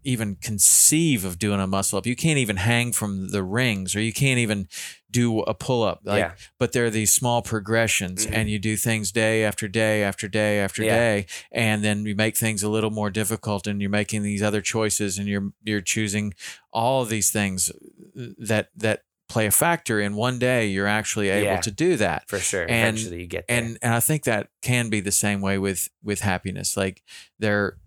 even 0.03 0.35
conceive 0.35 1.23
of 1.25 1.37
doing 1.39 1.59
a 1.59 1.67
muscle 1.67 1.97
up. 1.97 2.05
You 2.05 2.15
can't 2.15 2.37
even 2.39 2.57
hang 2.57 2.91
from 2.91 3.29
the 3.29 3.43
rings 3.43 3.95
or 3.95 4.01
you 4.01 4.13
can't 4.13 4.39
even 4.39 4.67
do 5.09 5.41
a 5.41 5.53
pull 5.53 5.83
up. 5.83 6.01
Like 6.03 6.19
Yeah. 6.19 6.31
but 6.57 6.71
there 6.71 6.85
are 6.85 6.89
these 6.89 7.13
small 7.13 7.41
progressions 7.41 8.25
Mhm. 8.25 8.33
and 8.33 8.49
you 8.49 8.59
do 8.59 8.75
things 8.77 9.11
day 9.11 9.43
after 9.43 9.67
day 9.67 10.03
after 10.03 10.27
day 10.27 10.59
after 10.59 10.83
Yeah. 10.83 10.95
day 10.95 11.25
and 11.51 11.83
then 11.83 12.05
you 12.05 12.15
make 12.15 12.37
things 12.37 12.63
a 12.63 12.69
little 12.69 12.91
more 12.91 13.09
difficult 13.09 13.67
and 13.67 13.81
you're 13.81 13.89
making 13.89 14.23
these 14.23 14.41
other 14.41 14.61
choices 14.61 15.17
and 15.17 15.27
you're 15.27 15.51
you're 15.63 15.81
choosing 15.81 16.33
all 16.71 17.01
of 17.03 17.09
these 17.09 17.29
things 17.31 17.71
that 18.15 18.69
that 18.75 19.03
play 19.27 19.45
a 19.45 19.51
factor 19.51 20.01
in 20.01 20.13
one 20.15 20.37
day 20.39 20.67
you're 20.67 20.87
actually 20.87 21.29
able 21.29 21.45
Yeah. 21.45 21.61
to 21.61 21.71
do 21.71 21.95
that 21.95 22.27
For 22.27 22.39
sure. 22.39 22.63
And- 22.63 22.97
Eventually 22.97 23.21
you 23.21 23.27
get 23.27 23.47
there. 23.47 23.57
and 23.57 23.77
and 23.81 23.93
I 23.93 23.99
think 24.01 24.23
that 24.25 24.49
can 24.61 24.89
be 24.89 24.99
the 24.99 25.11
same 25.11 25.39
way 25.41 25.57
with 25.57 25.89
with 26.03 26.19
happiness. 26.21 26.75
Like 26.75 27.01
there 27.39 27.77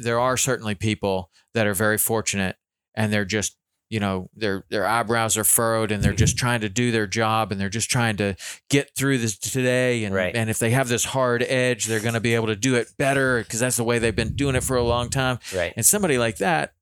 there 0.00 0.20
are 0.20 0.36
certainly 0.36 0.74
people 0.74 1.30
that 1.54 1.66
are 1.66 1.74
very 1.74 1.98
fortunate 1.98 2.56
and 2.94 3.12
they're 3.12 3.24
just 3.24 3.56
you 3.90 4.00
know 4.00 4.30
their 4.34 4.64
their 4.70 4.86
eyebrows 4.86 5.36
are 5.36 5.44
furrowed 5.44 5.92
and 5.92 6.02
they're 6.02 6.14
just 6.14 6.36
mm-hmm. 6.36 6.46
trying 6.46 6.60
to 6.62 6.68
do 6.68 6.90
their 6.90 7.06
job 7.06 7.52
and 7.52 7.60
they're 7.60 7.68
just 7.68 7.90
trying 7.90 8.16
to 8.16 8.34
get 8.70 8.94
through 8.96 9.18
this 9.18 9.38
today 9.38 10.04
and 10.04 10.14
Right. 10.14 10.34
and 10.34 10.48
if 10.48 10.58
they 10.58 10.70
have 10.70 10.88
this 10.88 11.04
hard 11.04 11.42
edge 11.42 11.84
they're 11.84 12.00
going 12.00 12.14
to 12.14 12.20
be 12.20 12.34
able 12.34 12.46
to 12.46 12.56
do 12.56 12.74
it 12.76 12.88
better 12.98 13.42
because 13.42 13.60
that's 13.60 13.76
the 13.76 13.84
way 13.84 13.98
they've 13.98 14.16
been 14.16 14.34
doing 14.34 14.54
it 14.54 14.64
for 14.64 14.76
a 14.76 14.82
long 14.82 15.10
time 15.10 15.38
right. 15.54 15.74
and 15.76 15.84
somebody 15.84 16.16
like 16.16 16.38
that 16.38 16.72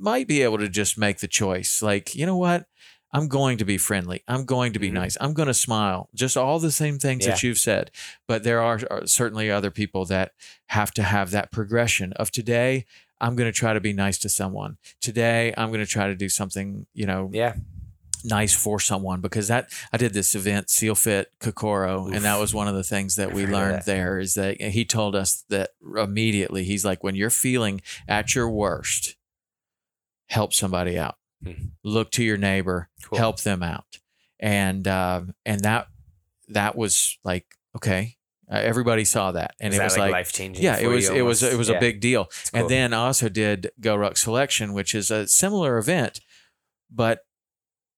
might 0.00 0.26
be 0.26 0.42
able 0.42 0.58
to 0.58 0.68
just 0.68 0.98
make 0.98 1.18
the 1.18 1.28
choice 1.28 1.82
like, 1.82 2.14
you 2.14 2.26
know 2.26 2.36
what? 2.36 2.66
I'm 3.12 3.26
going 3.28 3.58
to 3.58 3.64
be 3.64 3.76
friendly. 3.76 4.22
I'm 4.28 4.44
going 4.44 4.72
to 4.72 4.78
be 4.78 4.90
Mhm. 4.90 4.94
nice. 4.94 5.16
I'm 5.20 5.32
going 5.34 5.48
to 5.48 5.54
smile. 5.54 6.08
Just 6.14 6.36
all 6.36 6.58
the 6.60 6.70
same 6.70 6.98
things 6.98 7.26
that 7.26 7.42
you've 7.42 7.58
said. 7.58 7.90
But 8.28 8.44
there 8.44 8.60
are, 8.60 8.80
are 8.90 9.06
certainly 9.06 9.50
other 9.50 9.70
people 9.70 10.04
that 10.06 10.32
have 10.68 10.92
to 10.92 11.02
have 11.02 11.30
that 11.32 11.50
progression 11.50 12.12
of 12.14 12.30
today, 12.30 12.86
I'm 13.20 13.34
going 13.36 13.50
to 13.52 13.56
try 13.58 13.72
to 13.74 13.80
be 13.80 13.92
nice 13.92 14.16
to 14.18 14.28
someone. 14.28 14.78
Today, 15.00 15.52
I'm 15.56 15.68
going 15.70 15.80
to 15.84 15.90
try 15.90 16.06
to 16.06 16.14
do 16.14 16.28
something, 16.28 16.86
you 16.94 17.04
know, 17.04 17.30
Yeah. 17.32 17.54
nice 18.22 18.54
for 18.54 18.78
someone 18.78 19.20
because 19.20 19.48
that 19.48 19.70
I 19.92 19.96
did 19.96 20.12
this 20.14 20.34
event 20.34 20.68
SEALFIT 20.70 21.26
Kokoro 21.40 22.06
and 22.08 22.24
that 22.26 22.38
was 22.38 22.52
one 22.54 22.68
of 22.68 22.74
the 22.74 22.84
things 22.84 23.16
that 23.16 23.32
we 23.32 23.46
learned 23.46 23.76
that. 23.78 23.86
there 23.86 24.18
is 24.18 24.34
that 24.34 24.60
he 24.60 24.84
told 24.84 25.16
us 25.16 25.42
that 25.48 25.70
immediately 25.96 26.64
he's 26.64 26.84
like 26.84 27.02
when 27.02 27.14
you're 27.14 27.30
feeling 27.30 27.80
at 28.06 28.34
your 28.34 28.48
worst 28.50 29.16
help 30.28 30.52
somebody 30.52 30.98
out 30.98 31.16
Hmm. 31.42 31.52
look 31.82 32.10
to 32.12 32.22
your 32.24 32.36
neighbor 32.36 32.88
Cool. 33.04 33.18
help 33.18 33.40
them 33.40 33.62
out 33.62 33.98
and 34.38 34.86
um 34.86 35.32
and 35.46 35.60
that 35.62 35.86
that 36.48 36.76
was 36.76 37.18
like 37.24 37.46
okay 37.76 38.16
uh, 38.52 38.56
everybody 38.56 39.04
saw 39.04 39.32
that 39.32 39.54
and 39.60 39.70
Was 39.70 39.76
it 39.76 39.78
that 39.78 39.84
was 39.84 39.92
like, 39.92 40.00
like 40.00 40.12
life 40.12 40.32
changing. 40.32 40.62
yeah, 40.64 40.76
it 40.78 40.88
was 40.88 41.08
it 41.08 41.22
was 41.22 41.42
it 41.44 41.56
was 41.56 41.68
a 41.68 41.78
big 41.78 42.00
deal. 42.00 42.24
cool. 42.24 42.60
And 42.60 42.68
then 42.68 42.92
I 42.92 43.06
also 43.06 43.28
did 43.28 43.70
GORUCK 43.80 44.18
Selection, 44.18 44.72
which 44.72 44.92
is 44.92 45.08
a 45.12 45.28
similar 45.28 45.78
event, 45.78 46.20
but 46.90 47.20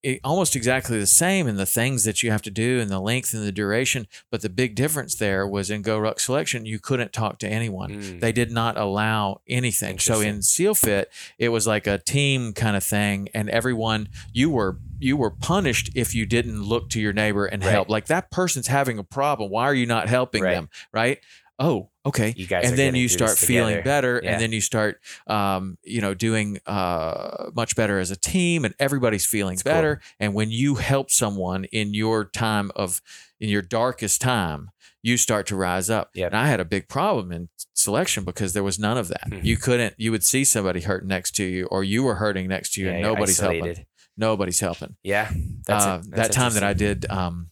it, 0.03 0.21
almost 0.25 0.57
exactly 0.57 0.99
the 0.99 1.07
same 1.07 1.47
in 1.47 1.57
the 1.57 1.67
things 1.67 2.05
that 2.05 2.23
you 2.23 2.31
have 2.31 2.43
to 2.43 2.51
do 2.51 2.81
and 2.81 2.91
the 2.91 2.99
length 3.01 3.35
and 3.35 3.45
the 3.45 3.53
duration. 3.53 4.07
But 4.31 4.43
the 4.43 4.49
big 4.49 4.75
difference 4.75 5.15
there 5.15 5.47
was 5.47 5.71
in 5.71 5.83
GORUCK 5.83 6.19
Selection, 6.21 6.67
you 6.67 6.79
couldn't 6.79 7.13
talk 7.13 7.39
to 7.41 7.49
anyone. 7.49 7.91
Mm. 8.03 8.21
They 8.21 8.33
did 8.33 8.51
not 8.51 8.77
allow 8.77 9.41
anything. 9.49 9.99
So 9.99 10.21
in. 10.21 10.43
SEALFIT, 10.43 11.07
it 11.39 11.51
was 11.51 11.67
like 11.67 11.87
a 11.87 11.99
team 11.99 12.53
kind 12.53 12.77
of 12.77 12.83
thing, 12.85 13.29
and 13.33 13.49
everyone 13.51 14.09
you 14.33 14.51
were 14.51 14.79
you 14.99 15.17
were 15.17 15.31
punished 15.31 15.91
if 15.97 16.15
you 16.15 16.25
didn't 16.27 16.63
look 16.63 16.89
to 16.91 17.01
your 17.01 17.13
neighbor 17.13 17.45
and 17.47 17.65
Right. 17.65 17.73
help. 17.73 17.89
Like 17.89 18.07
that 18.07 18.31
person's 18.31 18.69
having 18.69 18.99
a 18.99 19.05
problem. 19.05 19.51
Why 19.51 19.65
are 19.65 19.75
you 19.75 19.87
not 19.87 20.09
helping 20.09 20.43
Right. 20.43 20.55
them? 20.55 20.69
Right? 20.93 21.19
Oh, 21.59 21.91
okay 22.05 22.35
you 22.37 22.47
guys, 22.47 22.69
and 22.69 22.77
then 22.79 22.95
you 22.95 23.09
start 23.09 23.39
feeling 23.39 23.77
together. 23.77 23.85
better 23.85 24.21
Yeah. 24.23 24.33
and 24.33 24.41
then 24.43 24.53
you 24.53 24.61
start 24.61 25.01
um, 25.27 25.79
you 25.85 26.01
know 26.01 26.15
doing 26.15 26.59
uh, 26.67 27.51
much 27.55 27.77
better 27.77 27.99
as 27.99 28.11
a 28.11 28.17
team 28.17 28.65
and 28.65 28.75
everybody's 28.79 29.25
feeling 29.27 29.55
That's 29.55 29.63
cool. 29.63 29.73
better 29.73 30.01
and 30.19 30.35
when 30.35 30.51
you 30.51 30.77
help 30.77 31.11
someone 31.11 31.65
in 31.67 31.95
your 31.95 32.25
time 32.25 32.71
of 32.75 33.01
in 33.41 33.49
your 33.49 33.63
darkest 33.63 34.21
time 34.21 34.71
you 35.05 35.17
start 35.17 35.47
to 35.47 35.57
rise 35.57 35.91
up 35.91 36.11
Yep. 36.15 36.29
and 36.33 36.37
i 36.37 36.47
had 36.47 36.61
a 36.61 36.65
big 36.65 36.89
problem 36.89 37.33
in 37.33 37.49
selection 37.75 38.25
because 38.25 38.53
there 38.53 38.63
was 38.65 38.79
none 38.79 38.97
of 38.99 39.09
that 39.09 39.29
Mhm. 39.31 39.45
you 39.45 39.57
couldn't 39.57 39.95
you 39.97 40.11
would 40.13 40.25
see 40.25 40.45
somebody 40.45 40.81
hurting 40.81 41.09
next 41.09 41.33
to 41.37 41.45
you 41.45 41.67
or 41.67 41.83
you 41.85 42.03
were 42.03 42.17
hurting 42.17 42.49
next 42.49 42.75
to 42.75 42.81
you 42.81 42.87
Yeah, 42.89 42.93
and 42.95 43.03
nobody's 43.03 43.39
helping 43.41 43.87
nobody's 44.17 44.61
helping 44.61 44.97
Yeah, 45.03 45.31
that's 45.67 45.85
uh, 45.85 46.03
that 46.11 46.33
time 46.33 46.53
that 46.55 46.63
I 46.65 46.73
did 46.75 47.07
um, 47.11 47.51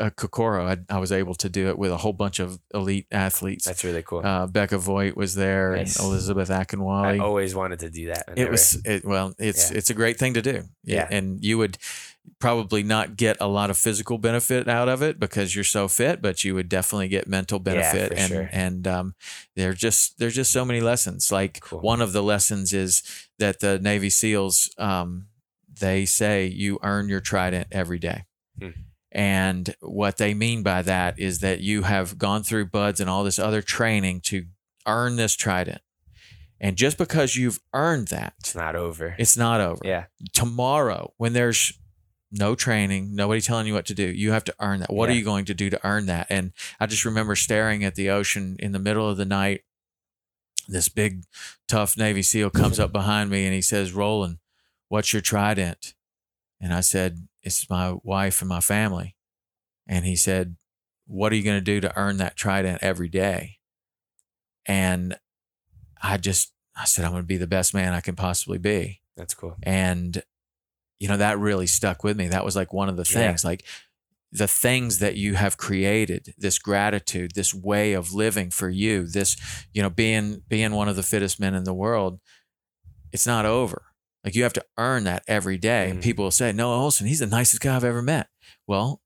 uh, 0.00 0.10
Kokoro, 0.10 0.66
I, 0.66 0.76
I 0.88 0.98
was 0.98 1.12
able 1.12 1.34
to 1.36 1.48
do 1.48 1.68
it 1.68 1.78
with 1.78 1.90
a 1.92 1.96
whole 1.98 2.12
bunch 2.12 2.38
of 2.40 2.58
elite 2.74 3.06
athletes. 3.12 3.64
That's 3.64 3.84
really 3.84 4.02
cool. 4.02 4.24
Uh, 4.24 4.46
Becca 4.46 4.78
Voigt 4.78 5.16
was 5.16 5.34
there 5.34 5.76
Nice. 5.76 5.96
and 5.98 6.06
Elizabeth 6.06 6.50
I 6.50 7.18
always 7.18 7.54
wanted 7.54 7.80
to 7.80 7.90
do 7.90 8.06
that. 8.06 8.24
It 8.36 8.50
was 8.50 8.80
it, 8.84 9.04
well, 9.04 9.34
it's 9.38 9.70
Yeah. 9.70 9.78
it's 9.78 9.90
a 9.90 9.94
great 9.94 10.18
thing 10.18 10.34
to 10.34 10.42
do. 10.42 10.64
Yeah. 10.84 11.06
and 11.10 11.42
you 11.44 11.58
would 11.58 11.78
probably 12.40 12.82
not 12.82 13.16
get 13.16 13.36
a 13.40 13.46
lot 13.46 13.70
of 13.70 13.78
physical 13.78 14.18
benefit 14.18 14.66
out 14.68 14.88
of 14.88 15.00
it 15.02 15.20
because 15.20 15.54
you're 15.54 15.62
so 15.64 15.86
fit, 15.88 16.20
but 16.20 16.42
you 16.42 16.54
would 16.54 16.68
definitely 16.68 17.08
get 17.08 17.28
mental 17.28 17.58
Yeah, 17.58 17.62
benefit. 17.74 18.08
for 18.12 18.18
and 18.18 18.28
sure. 18.32 18.48
and 18.52 18.88
um, 18.88 19.14
there's 19.54 19.78
just 19.78 20.18
there's 20.18 20.34
just 20.34 20.52
so 20.52 20.64
many 20.64 20.80
lessons. 20.80 21.30
Like 21.30 21.60
Cool. 21.60 21.80
one 21.80 22.00
of 22.00 22.12
the 22.12 22.22
lessons 22.22 22.72
is 22.72 23.02
that 23.38 23.60
the 23.60 23.78
Navy 23.78 24.10
SEALs 24.10 24.70
um, 24.78 25.26
they 25.78 26.04
say 26.06 26.46
you 26.46 26.78
earn 26.82 27.08
your 27.08 27.20
trident 27.20 27.68
every 27.70 27.98
day. 27.98 28.24
Hmm. 28.60 28.70
And 29.16 29.74
what 29.80 30.18
they 30.18 30.34
mean 30.34 30.62
by 30.62 30.82
that 30.82 31.18
is 31.18 31.38
that 31.38 31.60
you 31.60 31.84
have 31.84 32.18
gone 32.18 32.42
through 32.42 32.66
BUD/S 32.66 33.00
and 33.00 33.08
all 33.08 33.24
this 33.24 33.38
other 33.38 33.62
training 33.62 34.20
to 34.24 34.44
earn 34.86 35.16
this 35.16 35.34
trident. 35.34 35.80
And 36.60 36.76
just 36.76 36.98
because 36.98 37.34
you've 37.34 37.58
earned 37.72 38.08
that, 38.08 38.34
it's 38.40 38.54
not 38.54 38.76
over. 38.76 39.14
it's 39.18 39.34
not 39.34 39.62
over. 39.62 39.80
yeah, 39.82 40.04
Tomorrow, 40.34 41.14
when 41.16 41.32
there's 41.32 41.72
no 42.30 42.54
training, 42.54 43.14
nobody 43.14 43.40
telling 43.40 43.66
you 43.66 43.72
what 43.72 43.86
to 43.86 43.94
do, 43.94 44.04
you 44.04 44.32
have 44.32 44.44
to 44.44 44.54
earn 44.60 44.80
that. 44.80 44.92
What 44.92 45.08
are 45.08 45.14
you 45.14 45.24
going 45.24 45.46
to 45.46 45.54
do 45.54 45.70
to 45.70 45.80
earn 45.86 46.04
that? 46.06 46.26
And 46.28 46.52
I 46.78 46.84
just 46.84 47.06
remember 47.06 47.36
staring 47.36 47.84
at 47.84 47.94
the 47.94 48.10
ocean 48.10 48.56
in 48.58 48.72
the 48.72 48.78
middle 48.78 49.08
of 49.08 49.16
the 49.16 49.24
night. 49.24 49.62
This 50.68 50.90
big, 50.90 51.22
tough 51.68 51.96
Navy 51.96 52.20
SEAL 52.20 52.50
comes 52.50 52.78
up 52.78 52.92
behind 52.92 53.30
me 53.30 53.46
and 53.46 53.54
he 53.54 53.62
says, 53.62 53.92
Roland, 53.92 54.38
what's 54.88 55.12
your 55.14 55.22
trident? 55.22 55.94
And 56.60 56.74
I 56.74 56.80
said, 56.80 57.28
It's 57.46 57.70
my 57.70 57.94
wife 58.02 58.42
and 58.42 58.48
my 58.48 58.60
family. 58.60 59.14
And 59.86 60.04
he 60.04 60.16
said, 60.16 60.56
What 61.06 61.32
are 61.32 61.36
you 61.36 61.44
going 61.44 61.56
to 61.58 61.60
do 61.64 61.80
to 61.80 61.96
earn 61.96 62.16
that 62.18 62.36
trident 62.36 62.82
every 62.82 63.08
day? 63.08 63.58
And 64.66 65.16
I 66.02 66.16
just, 66.16 66.52
I 66.76 66.84
said, 66.84 67.04
I'm 67.04 67.12
going 67.12 67.22
to 67.22 67.26
be 67.26 67.36
the 67.36 67.46
best 67.46 67.72
man 67.72 67.92
I 67.92 68.00
can 68.00 68.16
possibly 68.16 68.58
be. 68.58 69.00
that's 69.16 69.32
cool. 69.34 69.56
And, 69.62 70.22
you 70.98 71.08
know, 71.08 71.16
that 71.16 71.38
really 71.38 71.66
stuck 71.66 72.02
with 72.04 72.16
me. 72.16 72.28
That 72.28 72.44
was 72.44 72.56
like 72.56 72.72
one 72.72 72.88
of 72.88 72.96
the 72.96 73.08
Yeah. 73.08 73.28
things, 73.28 73.44
like 73.44 73.64
the 74.32 74.48
things 74.48 74.98
that 74.98 75.14
you 75.16 75.34
have 75.34 75.56
created, 75.56 76.34
this 76.36 76.58
gratitude, 76.58 77.34
this 77.34 77.54
way 77.54 77.92
of 77.92 78.12
living 78.12 78.50
for 78.50 78.68
you, 78.68 79.06
this, 79.06 79.36
you 79.72 79.82
know, 79.82 79.88
being 79.90 80.42
being 80.48 80.72
one 80.72 80.88
of 80.88 80.96
the 80.96 81.02
fittest 81.04 81.38
men 81.38 81.54
in 81.54 81.64
the 81.64 81.72
world, 81.72 82.18
it's 83.12 83.26
not 83.26 83.46
over. 83.46 83.82
Like 84.26 84.34
you 84.34 84.42
have 84.42 84.52
to 84.54 84.64
earn 84.76 85.04
that 85.04 85.22
every 85.28 85.56
day. 85.56 85.88
And 85.88 86.00
Mhm. 86.00 86.02
people 86.02 86.24
will 86.24 86.32
say, 86.32 86.50
Noah 86.52 86.78
Ohlsen, 86.78 87.06
he's 87.06 87.20
the 87.20 87.26
nicest 87.26 87.62
guy 87.62 87.76
I've 87.76 87.84
ever 87.84 88.02
met. 88.02 88.28
Well, 88.66 89.00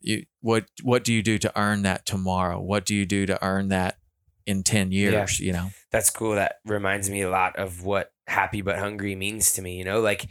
you 0.00 0.26
what 0.40 0.66
what 0.82 1.02
do 1.02 1.12
you 1.14 1.22
do 1.22 1.38
to 1.38 1.58
earn 1.58 1.82
that 1.82 2.04
tomorrow? 2.06 2.60
What 2.60 2.84
do 2.84 2.94
you 2.94 3.06
do 3.06 3.24
to 3.26 3.42
earn 3.42 3.68
that 3.68 3.98
in 4.46 4.62
10 4.62 4.92
years? 4.92 5.40
You 5.40 5.54
know? 5.54 5.70
That's 5.90 6.10
cool. 6.10 6.34
That 6.34 6.56
reminds 6.66 7.08
me 7.08 7.22
a 7.22 7.30
lot 7.30 7.56
of 7.56 7.84
what 7.84 8.12
happy 8.26 8.60
but 8.60 8.78
hungry 8.78 9.14
means 9.14 9.52
to 9.54 9.62
me. 9.62 9.76
You 9.78 9.84
know, 9.84 10.00
like 10.00 10.28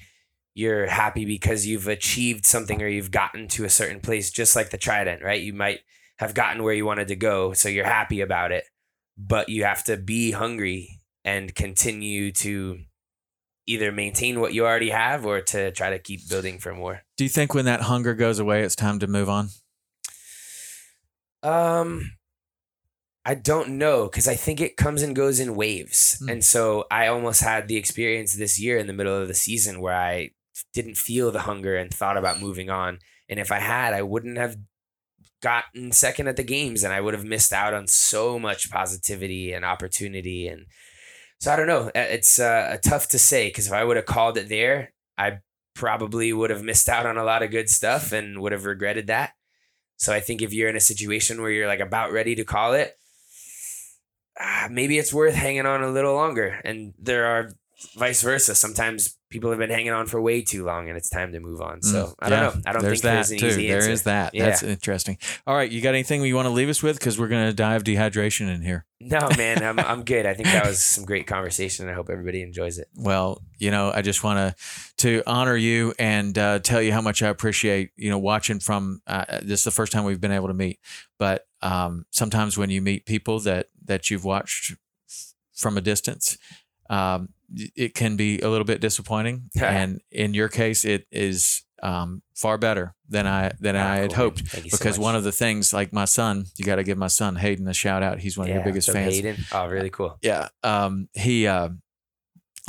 you're 0.54 0.88
happy 0.88 1.26
because 1.26 1.66
you've 1.66 1.88
achieved 1.88 2.46
something 2.46 2.82
or 2.84 2.88
you've 2.88 3.12
gotten 3.12 3.48
to 3.48 3.66
a 3.66 3.70
certain 3.70 4.00
place, 4.00 4.30
just 4.30 4.56
like 4.56 4.70
the 4.70 4.78
trident, 4.78 5.24
right? 5.24 5.42
You 5.42 5.54
might 5.54 5.80
have 6.18 6.34
gotten 6.36 6.62
where 6.62 6.74
you 6.74 6.86
wanted 6.86 7.08
to 7.08 7.16
go, 7.16 7.54
so 7.54 7.70
you're 7.70 7.86
happy 7.86 8.22
about 8.22 8.52
it, 8.52 8.66
but 9.18 9.50
you 9.50 9.64
have 9.64 9.84
to 9.86 9.98
be 9.98 10.32
hungry 10.32 11.00
and 11.24 11.56
continue 11.56 12.32
to 12.32 12.80
either 13.70 13.92
maintain 13.92 14.40
what 14.40 14.54
you 14.54 14.66
already 14.66 14.90
have 14.90 15.26
or 15.26 15.42
to 15.42 15.72
try 15.72 15.92
to 15.92 16.00
keep 16.00 16.28
building 16.28 16.58
for 16.58 16.74
more. 16.74 17.02
Do 17.18 17.24
you 17.24 17.30
think 17.30 17.54
when 17.54 17.66
that 17.66 17.82
hunger 17.82 18.14
goes 18.16 18.40
away, 18.40 18.64
it's 18.64 18.76
time 18.76 19.00
to 19.00 19.08
move 19.08 19.30
on? 19.30 19.50
Um, 21.44 22.12
I 23.26 23.36
don't 23.36 23.78
know 23.78 24.06
because 24.08 24.28
I 24.28 24.36
think 24.36 24.60
it 24.60 24.76
comes 24.78 25.02
and 25.02 25.16
goes 25.16 25.40
in 25.40 25.56
waves, 25.56 26.18
Hmm. 26.20 26.30
and 26.30 26.44
so 26.44 26.86
I 26.92 27.08
almost 27.08 27.42
had 27.42 27.68
the 27.68 27.78
experience 27.78 28.34
this 28.34 28.60
year 28.60 28.78
in 28.78 28.88
the 28.88 28.94
middle 28.94 29.16
of 29.16 29.28
the 29.28 29.34
season 29.34 29.82
where 29.82 29.96
I 29.96 30.32
didn't 30.74 30.98
feel 30.98 31.32
the 31.32 31.42
hunger 31.42 31.78
and 31.78 31.94
thought 31.94 32.18
about 32.18 32.42
moving 32.42 32.70
on. 32.70 33.00
And 33.30 33.40
if 33.40 33.52
I 33.52 33.60
had, 33.60 33.94
I 33.94 34.02
wouldn't 34.02 34.38
have 34.38 34.58
gotten 35.42 35.92
second 35.92 36.28
at 36.28 36.36
the 36.36 36.44
games, 36.44 36.84
and 36.84 36.92
I 36.94 37.00
would 37.02 37.14
have 37.14 37.24
missed 37.24 37.54
out 37.54 37.74
on 37.74 37.88
so 37.88 38.38
much 38.40 38.70
positivity 38.70 39.54
and 39.54 39.64
opportunity. 39.64 40.48
And 40.48 40.66
so 41.40 41.52
I 41.52 41.56
don't 41.56 41.68
know. 41.68 41.88
Uh, 41.96 42.08
It's 42.10 42.40
uh, 42.40 42.78
tough 42.84 43.08
to 43.10 43.20
say 43.20 43.48
because 43.48 43.68
if 43.68 43.74
I 43.74 43.84
would 43.84 43.98
have 43.98 44.06
called 44.06 44.38
it 44.38 44.50
there, 44.50 44.94
I 45.18 45.40
probably 45.74 46.34
would 46.34 46.50
have 46.50 46.64
missed 46.64 46.90
out 46.90 47.06
on 47.06 47.18
a 47.18 47.24
lot 47.24 47.44
of 47.44 47.52
good 47.52 47.70
stuff 47.70 48.12
and 48.12 48.42
would 48.42 48.52
have 48.52 48.66
regretted 48.66 49.08
that. 49.08 49.34
So 49.98 50.14
I 50.14 50.20
think 50.20 50.42
if 50.42 50.54
you're 50.54 50.70
in 50.70 50.76
a 50.76 50.82
situation 50.82 51.42
where 51.42 51.52
you're 51.52 51.68
like 51.68 51.80
about 51.80 52.12
ready 52.12 52.36
to 52.36 52.44
call 52.44 52.74
it, 52.74 52.98
ah, 54.40 54.68
maybe 54.70 54.98
it's 54.98 55.14
worth 55.14 55.34
hanging 55.34 55.66
on 55.66 55.84
a 55.84 55.92
little 55.92 56.14
longer. 56.14 56.60
And 56.64 56.94
there 56.98 57.26
are 57.26 57.52
vice 57.96 58.22
versa. 58.22 58.56
Sometimes 58.56 59.18
people 59.30 59.52
have 59.52 59.60
been 59.60 59.70
hanging 59.70 59.92
on 59.92 60.08
for 60.08 60.20
way 60.20 60.42
too 60.42 60.66
long 60.66 60.90
and 60.90 60.98
it's 60.98 61.08
time 61.10 61.32
to 61.32 61.40
move 61.40 61.62
on. 61.62 61.82
So 61.84 62.08
Mm, 62.08 62.14
I 62.20 62.30
don't 62.30 62.40
yeah, 62.40 62.44
know. 62.50 62.62
I 62.66 62.72
don't 62.74 62.82
there's 62.82 63.02
think 63.02 63.04
that 63.04 63.14
there's 63.14 63.32
an 63.32 63.38
too. 63.38 63.48
easy 63.48 63.68
There 63.68 63.78
answer. 63.78 63.92
is 63.92 64.04
that. 64.04 64.34
Yeah. 64.34 64.46
That's 64.46 64.64
interesting. 64.64 65.18
All 65.46 65.56
right, 65.56 65.70
you 65.72 65.82
got 65.82 65.90
anything 65.90 66.24
you 66.26 66.36
want 66.36 66.48
to 66.48 66.52
leave 66.52 66.68
us 66.70 66.82
with? 66.82 66.98
Because 67.00 67.20
we're 67.20 67.28
going 67.28 67.48
to 67.48 67.54
dive 67.54 67.84
dehydration 67.84 68.54
in 68.54 68.62
here. 68.64 68.86
No, 69.00 69.30
man, 69.38 69.64
I'm, 69.64 69.80
I'm 69.80 70.04
good. 70.04 70.26
I 70.26 70.34
think 70.34 70.48
that 70.50 70.66
was 70.66 70.84
some 70.84 71.06
great 71.06 71.26
conversation. 71.28 71.88
I 71.88 71.94
hope 71.94 72.10
everybody 72.10 72.42
enjoys 72.42 72.80
it. 72.80 72.88
Well, 72.96 73.42
you 73.58 73.72
know, 73.72 73.92
I 73.94 74.02
just 74.02 74.24
want 74.24 74.40
to 74.40 74.56
to 74.98 75.24
honor 75.26 75.56
you 75.56 75.94
and 75.98 76.38
uh, 76.38 76.60
tell 76.60 76.82
you 76.82 76.92
how 76.92 77.00
much 77.02 77.22
I 77.24 77.28
appreciate 77.30 77.92
you 77.96 78.10
know 78.10 78.18
watching 78.18 78.60
from. 78.60 79.02
Uh, 79.08 79.26
this 79.42 79.60
is 79.62 79.64
the 79.64 79.72
first 79.72 79.92
time 79.94 80.04
we've 80.04 80.20
been 80.20 80.32
able 80.34 80.48
to 80.50 80.54
meet, 80.54 80.80
but 81.18 81.46
um, 81.62 82.06
sometimes 82.12 82.58
when 82.58 82.70
you 82.72 82.82
meet 82.82 83.06
people 83.06 83.40
that 83.42 83.68
that 83.86 84.10
you've 84.12 84.26
watched 84.26 84.74
from 85.56 85.78
a 85.78 85.82
distance, 85.82 86.38
um, 86.90 87.30
it 87.76 87.94
can 87.96 88.16
be 88.16 88.40
a 88.40 88.50
little 88.50 88.66
bit 88.66 88.82
disappointing. 88.82 89.50
and 89.62 90.02
in 90.12 90.34
your 90.34 90.50
case, 90.50 90.86
it 90.86 91.08
is 91.12 91.64
um, 91.82 92.22
far 92.36 92.58
better 92.58 92.94
than 93.08 93.26
I 93.26 93.52
than 93.60 93.76
Ah, 93.76 93.92
I 93.92 93.96
had 93.98 94.10
cool, 94.14 94.26
hoped. 94.26 94.48
Thank 94.48 94.66
you 94.66 94.72
so 94.72 94.78
Because 94.78 95.00
one 95.00 95.16
of 95.16 95.24
the 95.24 95.32
things, 95.32 95.74
like 95.74 95.94
my 95.94 96.06
son, 96.06 96.46
you 96.58 96.66
got 96.66 96.76
to 96.76 96.84
give 96.84 96.98
my 96.98 97.08
son 97.08 97.38
Hayden 97.38 97.68
a 97.68 97.74
shout 97.74 98.04
out. 98.04 98.20
He's 98.20 98.38
one 98.38 98.50
of 98.50 98.54
your 98.54 98.64
biggest 98.64 98.90
up, 98.90 98.96
fans. 98.96 99.16
Hayden? 99.16 99.38
Oh, 99.52 99.68
really 99.68 99.90
cool. 99.90 100.18
Yeah. 100.22 100.50
Um, 100.64 101.08
he 101.14 101.48
uh, 101.48 101.70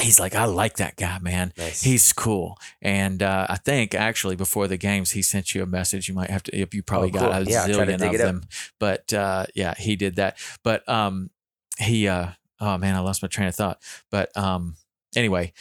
he's 0.01 0.19
like, 0.21 0.35
I 0.35 0.45
like 0.45 0.77
that 0.77 0.97
guy, 0.97 1.19
man. 1.19 1.53
Nice. 1.59 1.83
He's 1.83 2.13
cool. 2.13 2.57
And 2.81 3.23
uh, 3.23 3.47
I 3.51 3.57
think 3.57 3.95
actually 3.95 4.37
before 4.37 4.67
the 4.69 4.77
games, 4.79 5.11
he 5.11 5.23
sent 5.23 5.55
you 5.55 5.63
a 5.63 5.67
message. 5.67 6.09
You 6.09 6.15
might 6.15 6.31
have 6.31 6.43
to, 6.45 6.57
if 6.57 6.73
you 6.73 6.83
probably 6.83 7.09
Oh, 7.11 7.13
got 7.13 7.33
cool. 7.33 7.33
a 7.33 7.51
Yeah, 7.51 7.63
I'll 7.65 7.75
try 7.75 7.85
to 7.85 7.93
zillion 7.93 8.09
of 8.09 8.15
it 8.15 8.21
up. 8.21 8.27
them. 8.27 8.43
But 8.79 9.13
uh, 9.13 9.47
yeah, 9.55 9.75
he 9.77 9.97
did 9.97 10.17
that. 10.17 10.39
But 10.63 10.89
um, 10.89 11.31
he, 11.79 12.09
uh, 12.09 12.29
oh 12.61 12.79
man, 12.79 12.95
I 12.95 13.01
lost 13.01 13.23
my 13.23 13.29
train 13.29 13.49
of 13.49 13.55
thought. 13.55 13.81
But 14.11 14.37
um, 14.37 14.77
anyway, 15.17 15.53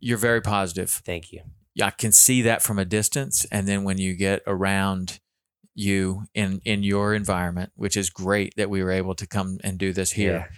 you're 0.00 0.18
very 0.18 0.40
positive. 0.40 0.90
Thank 0.90 1.32
you. 1.32 1.42
I 1.80 1.90
can 1.90 2.12
see 2.12 2.42
that 2.42 2.62
from 2.62 2.78
a 2.78 2.84
distance, 2.84 3.46
and 3.52 3.68
then 3.68 3.84
when 3.84 3.98
you 3.98 4.14
get 4.14 4.42
around 4.46 5.20
you 5.74 6.24
in 6.34 6.60
in 6.64 6.82
your 6.82 7.14
environment, 7.14 7.70
which 7.76 7.96
is 7.96 8.10
great 8.10 8.52
that 8.56 8.68
we 8.68 8.82
were 8.82 8.90
able 8.90 9.14
to 9.14 9.26
come 9.26 9.58
and 9.62 9.78
do 9.78 9.92
this 9.92 10.12
here. 10.12 10.50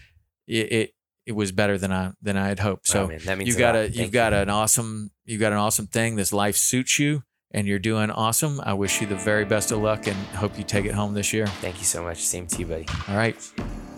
It, 0.46 0.72
it 0.72 0.94
it 1.26 1.32
was 1.32 1.52
better 1.52 1.78
than 1.78 1.92
I 1.92 2.12
than 2.22 2.36
I 2.36 2.48
had 2.48 2.58
hoped. 2.58 2.86
So 2.88 3.06
man, 3.06 3.20
that 3.26 3.38
means 3.38 3.48
you've 3.48 3.56
a 3.56 3.60
got 3.60 3.76
a 3.76 3.84
you've 3.84 3.94
Thank 3.96 4.12
got 4.12 4.32
you. 4.32 4.38
an 4.38 4.50
awesome 4.50 5.10
you've 5.26 5.40
got 5.40 5.52
an 5.52 5.58
awesome 5.58 5.86
thing. 5.86 6.16
This 6.16 6.32
life 6.32 6.56
suits 6.56 6.98
you, 6.98 7.22
and 7.50 7.66
you're 7.66 7.78
doing 7.78 8.10
awesome. 8.10 8.60
I 8.64 8.72
wish 8.72 9.00
you 9.00 9.06
the 9.06 9.14
very 9.16 9.44
best 9.44 9.70
of 9.70 9.80
luck, 9.80 10.06
and 10.06 10.16
hope 10.34 10.56
you 10.58 10.64
take 10.64 10.86
it 10.86 10.94
home 10.94 11.14
this 11.14 11.32
year. 11.32 11.46
Thank 11.46 11.78
you 11.78 11.84
so 11.84 12.02
much. 12.02 12.18
Same 12.24 12.46
to 12.46 12.58
you, 12.58 12.66
buddy. 12.66 12.86
All 13.08 13.16
right, 13.16 13.36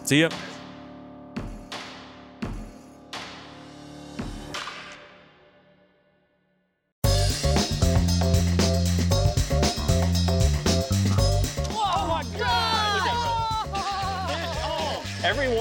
see 0.05 0.21
ya. 0.23 0.31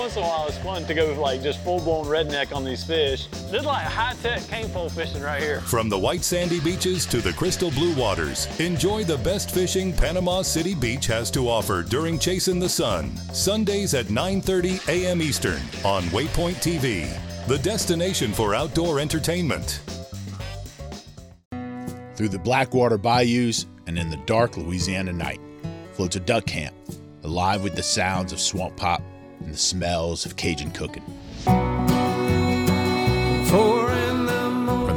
Once 0.01 0.17
in 0.17 0.23
a 0.23 0.25
while, 0.25 0.47
it's 0.47 0.57
fun 0.57 0.83
to 0.85 0.95
go 0.95 1.13
like 1.21 1.43
just 1.43 1.59
full 1.59 1.79
blown 1.79 2.05
redneck 2.05 2.55
on 2.55 2.65
these 2.65 2.83
fish. 2.83 3.27
This 3.27 3.61
is 3.61 3.65
like 3.65 3.85
high 3.85 4.15
tech 4.15 4.41
cane 4.47 4.67
pole 4.69 4.89
fishing 4.89 5.21
right 5.21 5.41
here. 5.41 5.61
From 5.61 5.89
the 5.89 5.99
white 5.99 6.23
sandy 6.23 6.59
beaches 6.59 7.05
to 7.05 7.21
the 7.21 7.33
crystal 7.33 7.69
blue 7.69 7.93
waters, 7.93 8.47
enjoy 8.59 9.03
the 9.03 9.19
best 9.19 9.51
fishing 9.51 9.93
Panama 9.93 10.41
City 10.41 10.73
Beach 10.73 11.05
has 11.05 11.29
to 11.31 11.47
offer 11.47 11.83
during 11.83 12.17
Chasing 12.17 12.59
the 12.59 12.67
Sun. 12.67 13.15
Sundays 13.31 13.93
at 13.93 14.07
9:30 14.07 14.87
a.m. 14.89 15.21
Eastern 15.21 15.61
on 15.85 16.01
Waypoint 16.05 16.55
TV, 16.55 17.07
the 17.47 17.59
destination 17.59 18.33
for 18.33 18.55
outdoor 18.55 18.99
entertainment. 18.99 19.81
Through 22.15 22.29
the 22.29 22.39
Blackwater 22.39 22.97
bayous 22.97 23.67
and 23.85 23.99
in 23.99 24.09
the 24.09 24.17
dark 24.25 24.57
Louisiana 24.57 25.13
night 25.13 25.39
floats 25.93 26.15
a 26.15 26.19
duck 26.19 26.47
camp, 26.47 26.75
alive 27.23 27.63
with 27.63 27.75
the 27.75 27.83
sounds 27.83 28.33
of 28.33 28.39
swamp 28.39 28.75
pop 28.77 29.03
and 29.43 29.53
the 29.53 29.57
smells 29.57 30.25
of 30.25 30.35
Cajun 30.35 30.71
cooking. 30.71 31.03
From 31.43 31.87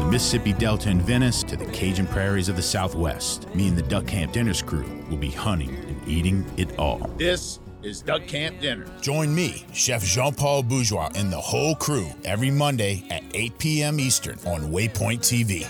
the 0.00 0.08
Mississippi 0.10 0.52
Delta 0.52 0.90
in 0.90 1.00
Venice 1.00 1.42
to 1.44 1.56
the 1.56 1.66
Cajun 1.66 2.06
prairies 2.06 2.48
of 2.48 2.56
the 2.56 2.62
Southwest, 2.62 3.52
me 3.54 3.68
and 3.68 3.76
the 3.76 3.82
Duck 3.82 4.06
Camp 4.06 4.32
Dinners 4.32 4.62
crew 4.62 4.84
will 5.10 5.16
be 5.16 5.30
hunting 5.30 5.74
and 5.74 6.08
eating 6.08 6.44
it 6.56 6.78
all. 6.78 6.98
This 7.16 7.60
is 7.82 8.00
Duck 8.00 8.26
Camp 8.26 8.60
Dinner. 8.60 8.86
Join 9.00 9.34
me, 9.34 9.66
Chef 9.72 10.04
Jean 10.04 10.34
Paul 10.34 10.62
Bourgeois, 10.62 11.10
and 11.14 11.32
the 11.32 11.40
whole 11.40 11.74
crew 11.74 12.08
every 12.24 12.50
Monday 12.50 13.04
at 13.10 13.22
8 13.34 13.58
p.m. 13.58 14.00
Eastern 14.00 14.38
on 14.46 14.72
Waypoint 14.72 15.20
TV. 15.20 15.66